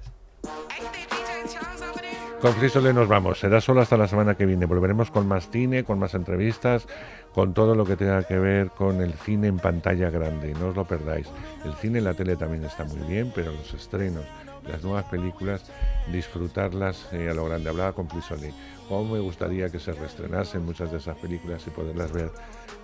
Con 2.41 2.53
Frisole 2.53 2.93
nos 2.93 3.09
vamos. 3.09 3.37
Será 3.37 3.59
solo 3.59 3.81
hasta 3.81 3.97
la 3.97 4.07
semana 4.07 4.35
que 4.35 4.45
viene. 4.45 4.65
Volveremos 4.65 5.11
con 5.11 5.27
más 5.27 5.49
cine, 5.49 5.83
con 5.83 5.99
más 5.99 6.13
entrevistas, 6.13 6.87
con 7.33 7.53
todo 7.53 7.75
lo 7.75 7.83
que 7.83 7.97
tenga 7.97 8.23
que 8.23 8.39
ver 8.39 8.69
con 8.69 9.01
el 9.01 9.11
cine 9.11 9.47
en 9.47 9.57
pantalla 9.57 10.09
grande. 10.09 10.53
No 10.53 10.67
os 10.67 10.75
lo 10.75 10.85
perdáis. 10.85 11.27
El 11.65 11.73
cine 11.73 11.99
en 11.99 12.05
la 12.05 12.13
tele 12.13 12.37
también 12.37 12.63
está 12.63 12.85
muy 12.85 13.01
bien, 13.09 13.33
pero 13.35 13.51
los 13.51 13.73
estrenos, 13.73 14.23
las 14.65 14.81
nuevas 14.81 15.03
películas, 15.05 15.69
disfrutarlas 16.13 17.09
eh, 17.11 17.27
a 17.29 17.33
lo 17.33 17.43
grande. 17.43 17.71
Hablaba 17.71 17.91
con 17.91 18.07
Frisole. 18.07 18.53
Cómo 18.87 19.15
me 19.15 19.19
gustaría 19.19 19.69
que 19.69 19.79
se 19.79 19.91
reestrenasen 19.91 20.63
muchas 20.63 20.91
de 20.91 20.97
esas 20.97 21.17
películas 21.17 21.67
y 21.67 21.71
poderlas 21.71 22.13
ver 22.13 22.31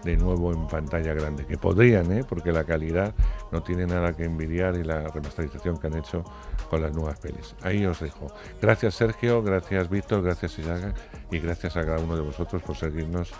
de 0.04 0.18
nuevo 0.18 0.52
en 0.54 0.68
pantalla 0.68 1.14
grande. 1.14 1.46
Que 1.46 1.58
podrían, 1.58 2.12
¿eh? 2.12 2.24
porque 2.28 2.52
la 2.52 2.64
calidad 2.64 3.14
no 3.52 3.64
tiene 3.64 3.86
nada 3.86 4.14
que 4.14 4.26
envidiar 4.26 4.76
y 4.76 4.84
la 4.84 5.08
remasterización 5.08 5.78
que 5.78 5.88
han 5.88 5.98
hecho 5.98 6.24
con 6.70 6.82
las 6.82 6.94
nuevas 6.94 7.20
pelis. 7.20 7.56
Ahí 7.62 7.86
os 7.86 8.00
dejo. 8.00 8.28
Gracias 8.62 8.96
Sergio, 8.96 9.42
gracias 9.42 9.90
Víctor, 9.90 10.22
gracias 10.22 10.60
Isaga 10.60 10.94
y 11.32 11.40
gracias 11.40 11.78
a 11.78 11.86
cada 11.86 12.00
uno 12.00 12.16
de 12.16 12.22
vosotros 12.22 12.62
por 12.62 12.76
seguirnos 12.76 13.32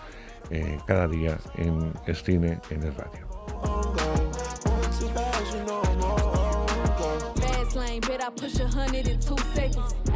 eh, 0.50 0.78
cada 0.86 1.08
día 1.08 1.38
en 1.56 1.92
Cine 2.14 2.60
en 2.70 2.82
el 2.82 2.94
radio. 2.94 3.26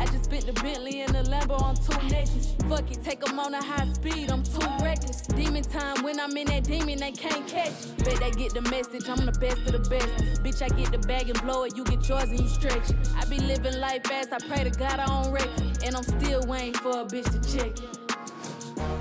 I 0.00 0.06
just 0.06 0.24
spent 0.24 0.46
the 0.46 0.54
Bentley 0.54 1.02
and 1.02 1.14
the 1.14 1.22
Lambo 1.30 1.60
on 1.60 1.74
two 1.76 1.92
necklaces. 2.08 2.54
Fuck 2.70 2.90
it, 2.90 3.04
take 3.04 3.20
them 3.20 3.38
on 3.38 3.52
a 3.52 3.62
high 3.62 3.86
speed, 3.92 4.30
I'm 4.30 4.42
too 4.42 4.66
reckless. 4.82 5.20
Demon 5.26 5.62
time, 5.62 6.02
when 6.02 6.18
I'm 6.18 6.34
in 6.38 6.46
that 6.46 6.64
demon, 6.64 6.98
they 6.98 7.12
can't 7.12 7.46
catch. 7.46 7.74
Bet 7.98 8.18
they 8.18 8.30
get 8.30 8.54
the 8.54 8.62
message, 8.62 9.06
I'm 9.10 9.26
the 9.26 9.38
best 9.38 9.58
of 9.68 9.72
the 9.72 9.90
best. 9.90 10.42
Bitch, 10.42 10.62
I 10.62 10.68
get 10.74 10.90
the 10.90 11.06
bag 11.06 11.28
and 11.28 11.40
blow 11.42 11.64
it, 11.64 11.76
you 11.76 11.84
get 11.84 12.08
yours 12.08 12.30
and 12.30 12.40
you 12.40 12.48
stretch 12.48 12.88
it. 12.88 12.96
I 13.14 13.26
be 13.26 13.38
living 13.40 13.78
life 13.78 14.04
fast, 14.04 14.32
I 14.32 14.38
pray 14.48 14.64
to 14.64 14.70
God 14.70 15.00
I 15.00 15.06
don't 15.06 15.32
wreck 15.32 15.50
it. 15.58 15.84
And 15.84 15.94
I'm 15.94 16.02
still 16.02 16.42
waiting 16.46 16.72
for 16.72 17.02
a 17.02 17.04
bitch 17.04 17.28
to 17.30 17.58
check 17.58 17.72
it. 17.78 17.96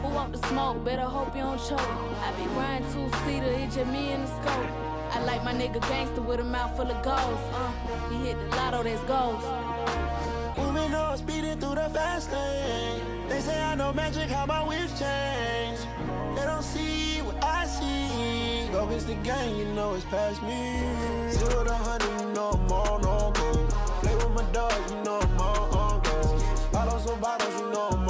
Who 0.01 0.09
want 0.09 0.33
the 0.33 0.45
smoke? 0.49 0.83
Better 0.83 1.03
hope 1.03 1.33
you 1.33 1.43
don't 1.43 1.59
choke. 1.59 1.79
I 1.79 2.33
be 2.35 2.45
riding 2.59 2.85
two 2.91 3.09
seater, 3.23 3.45
it 3.45 3.71
just 3.71 3.87
me 3.87 4.11
and 4.11 4.23
the 4.23 4.27
scope. 4.27 4.69
I 5.15 5.23
like 5.23 5.45
my 5.45 5.53
nigga 5.53 5.79
gangster 5.87 6.21
with 6.21 6.41
a 6.41 6.43
mouth 6.43 6.75
full 6.75 6.91
of 6.91 7.01
goals. 7.03 7.41
Uh, 7.53 7.71
he 8.09 8.27
hit 8.27 8.37
the 8.37 8.55
lotto, 8.57 8.83
that's 8.83 9.01
goals. 9.05 9.43
Moving 10.59 10.93
on, 10.93 11.17
speeding 11.17 11.59
through 11.59 11.75
the 11.75 11.89
fast 11.93 12.31
lane. 12.31 13.01
They 13.29 13.39
say 13.39 13.61
I 13.61 13.75
know 13.75 13.93
magic, 13.93 14.29
how 14.29 14.45
my 14.45 14.63
whips 14.63 14.99
change. 14.99 15.79
They 16.35 16.45
don't 16.45 16.63
see 16.63 17.21
what 17.21 17.43
I 17.43 17.65
see. 17.65 18.71
Go 18.71 18.85
against 18.85 19.07
the 19.07 19.15
game, 19.15 19.55
you 19.57 19.65
know 19.73 19.95
it's 19.95 20.05
past 20.05 20.41
me. 20.43 20.81
Zero 21.31 21.63
to 21.63 21.73
hundred, 21.73 22.21
you 22.21 22.33
know 22.33 22.49
I'm 22.51 22.71
on, 22.71 23.05
on 23.05 23.33
go. 23.33 23.67
Play 24.01 24.15
with 24.15 24.31
my 24.31 24.43
dogs, 24.51 24.91
you 24.91 25.01
know 25.03 25.19
I'm 25.19 25.39
on, 25.39 25.69
on 25.77 26.01
go. 26.01 26.39
Bottles 26.71 27.07
on 27.07 27.19
bottles, 27.19 27.55
you 27.59 27.69
know 27.71 27.87
I'm 27.91 28.08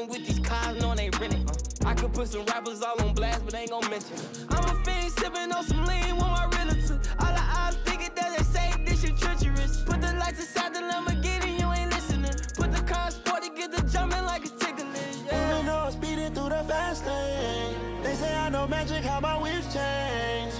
flexing 0.00 0.08
with 0.08 0.26
these 0.26 0.46
cars, 0.46 0.80
knowing 0.80 0.96
they 0.96 1.10
renting. 1.18 1.48
Uh. 1.48 1.88
I 1.88 1.94
could 1.94 2.12
put 2.12 2.28
some 2.28 2.44
rappers 2.46 2.82
all 2.82 3.00
on 3.00 3.14
blast, 3.14 3.44
but 3.44 3.54
ain't 3.54 3.70
gon' 3.70 3.88
mention. 3.90 4.16
I'm 4.50 4.64
a 4.64 4.84
fiend 4.84 5.12
sipping 5.12 5.52
on 5.52 5.64
some 5.64 5.84
lean 5.84 6.16
with 6.16 6.24
my 6.24 6.46
relative. 6.56 7.00
All 7.18 7.32
the 7.32 7.42
eyes 7.42 7.76
thinking 7.84 8.10
that 8.14 8.36
they 8.36 8.44
say 8.44 8.72
this 8.84 9.02
shit 9.02 9.16
treacherous. 9.16 9.82
Put 9.82 10.00
the 10.00 10.12
lights 10.14 10.40
inside 10.40 10.74
the 10.74 10.80
Lamborghini, 10.80 11.58
you 11.60 11.72
ain't 11.72 11.90
listening. 11.90 12.34
Put 12.56 12.72
the 12.72 12.82
car 12.82 13.10
sporty, 13.10 13.50
get 13.50 13.72
the 13.72 13.82
jumping 13.82 14.24
like 14.24 14.42
it's 14.42 14.52
tickling. 14.52 14.88
Yeah. 15.26 15.54
Moving 15.54 15.68
on, 15.68 15.92
speeding 15.92 16.34
through 16.34 16.50
the 16.50 16.64
fast 16.68 17.06
lane. 17.06 18.02
They 18.02 18.14
say 18.14 18.34
I 18.34 18.48
know 18.50 18.66
magic, 18.66 19.04
how 19.04 19.20
my 19.20 19.36
whips 19.36 19.72
change. 19.72 20.54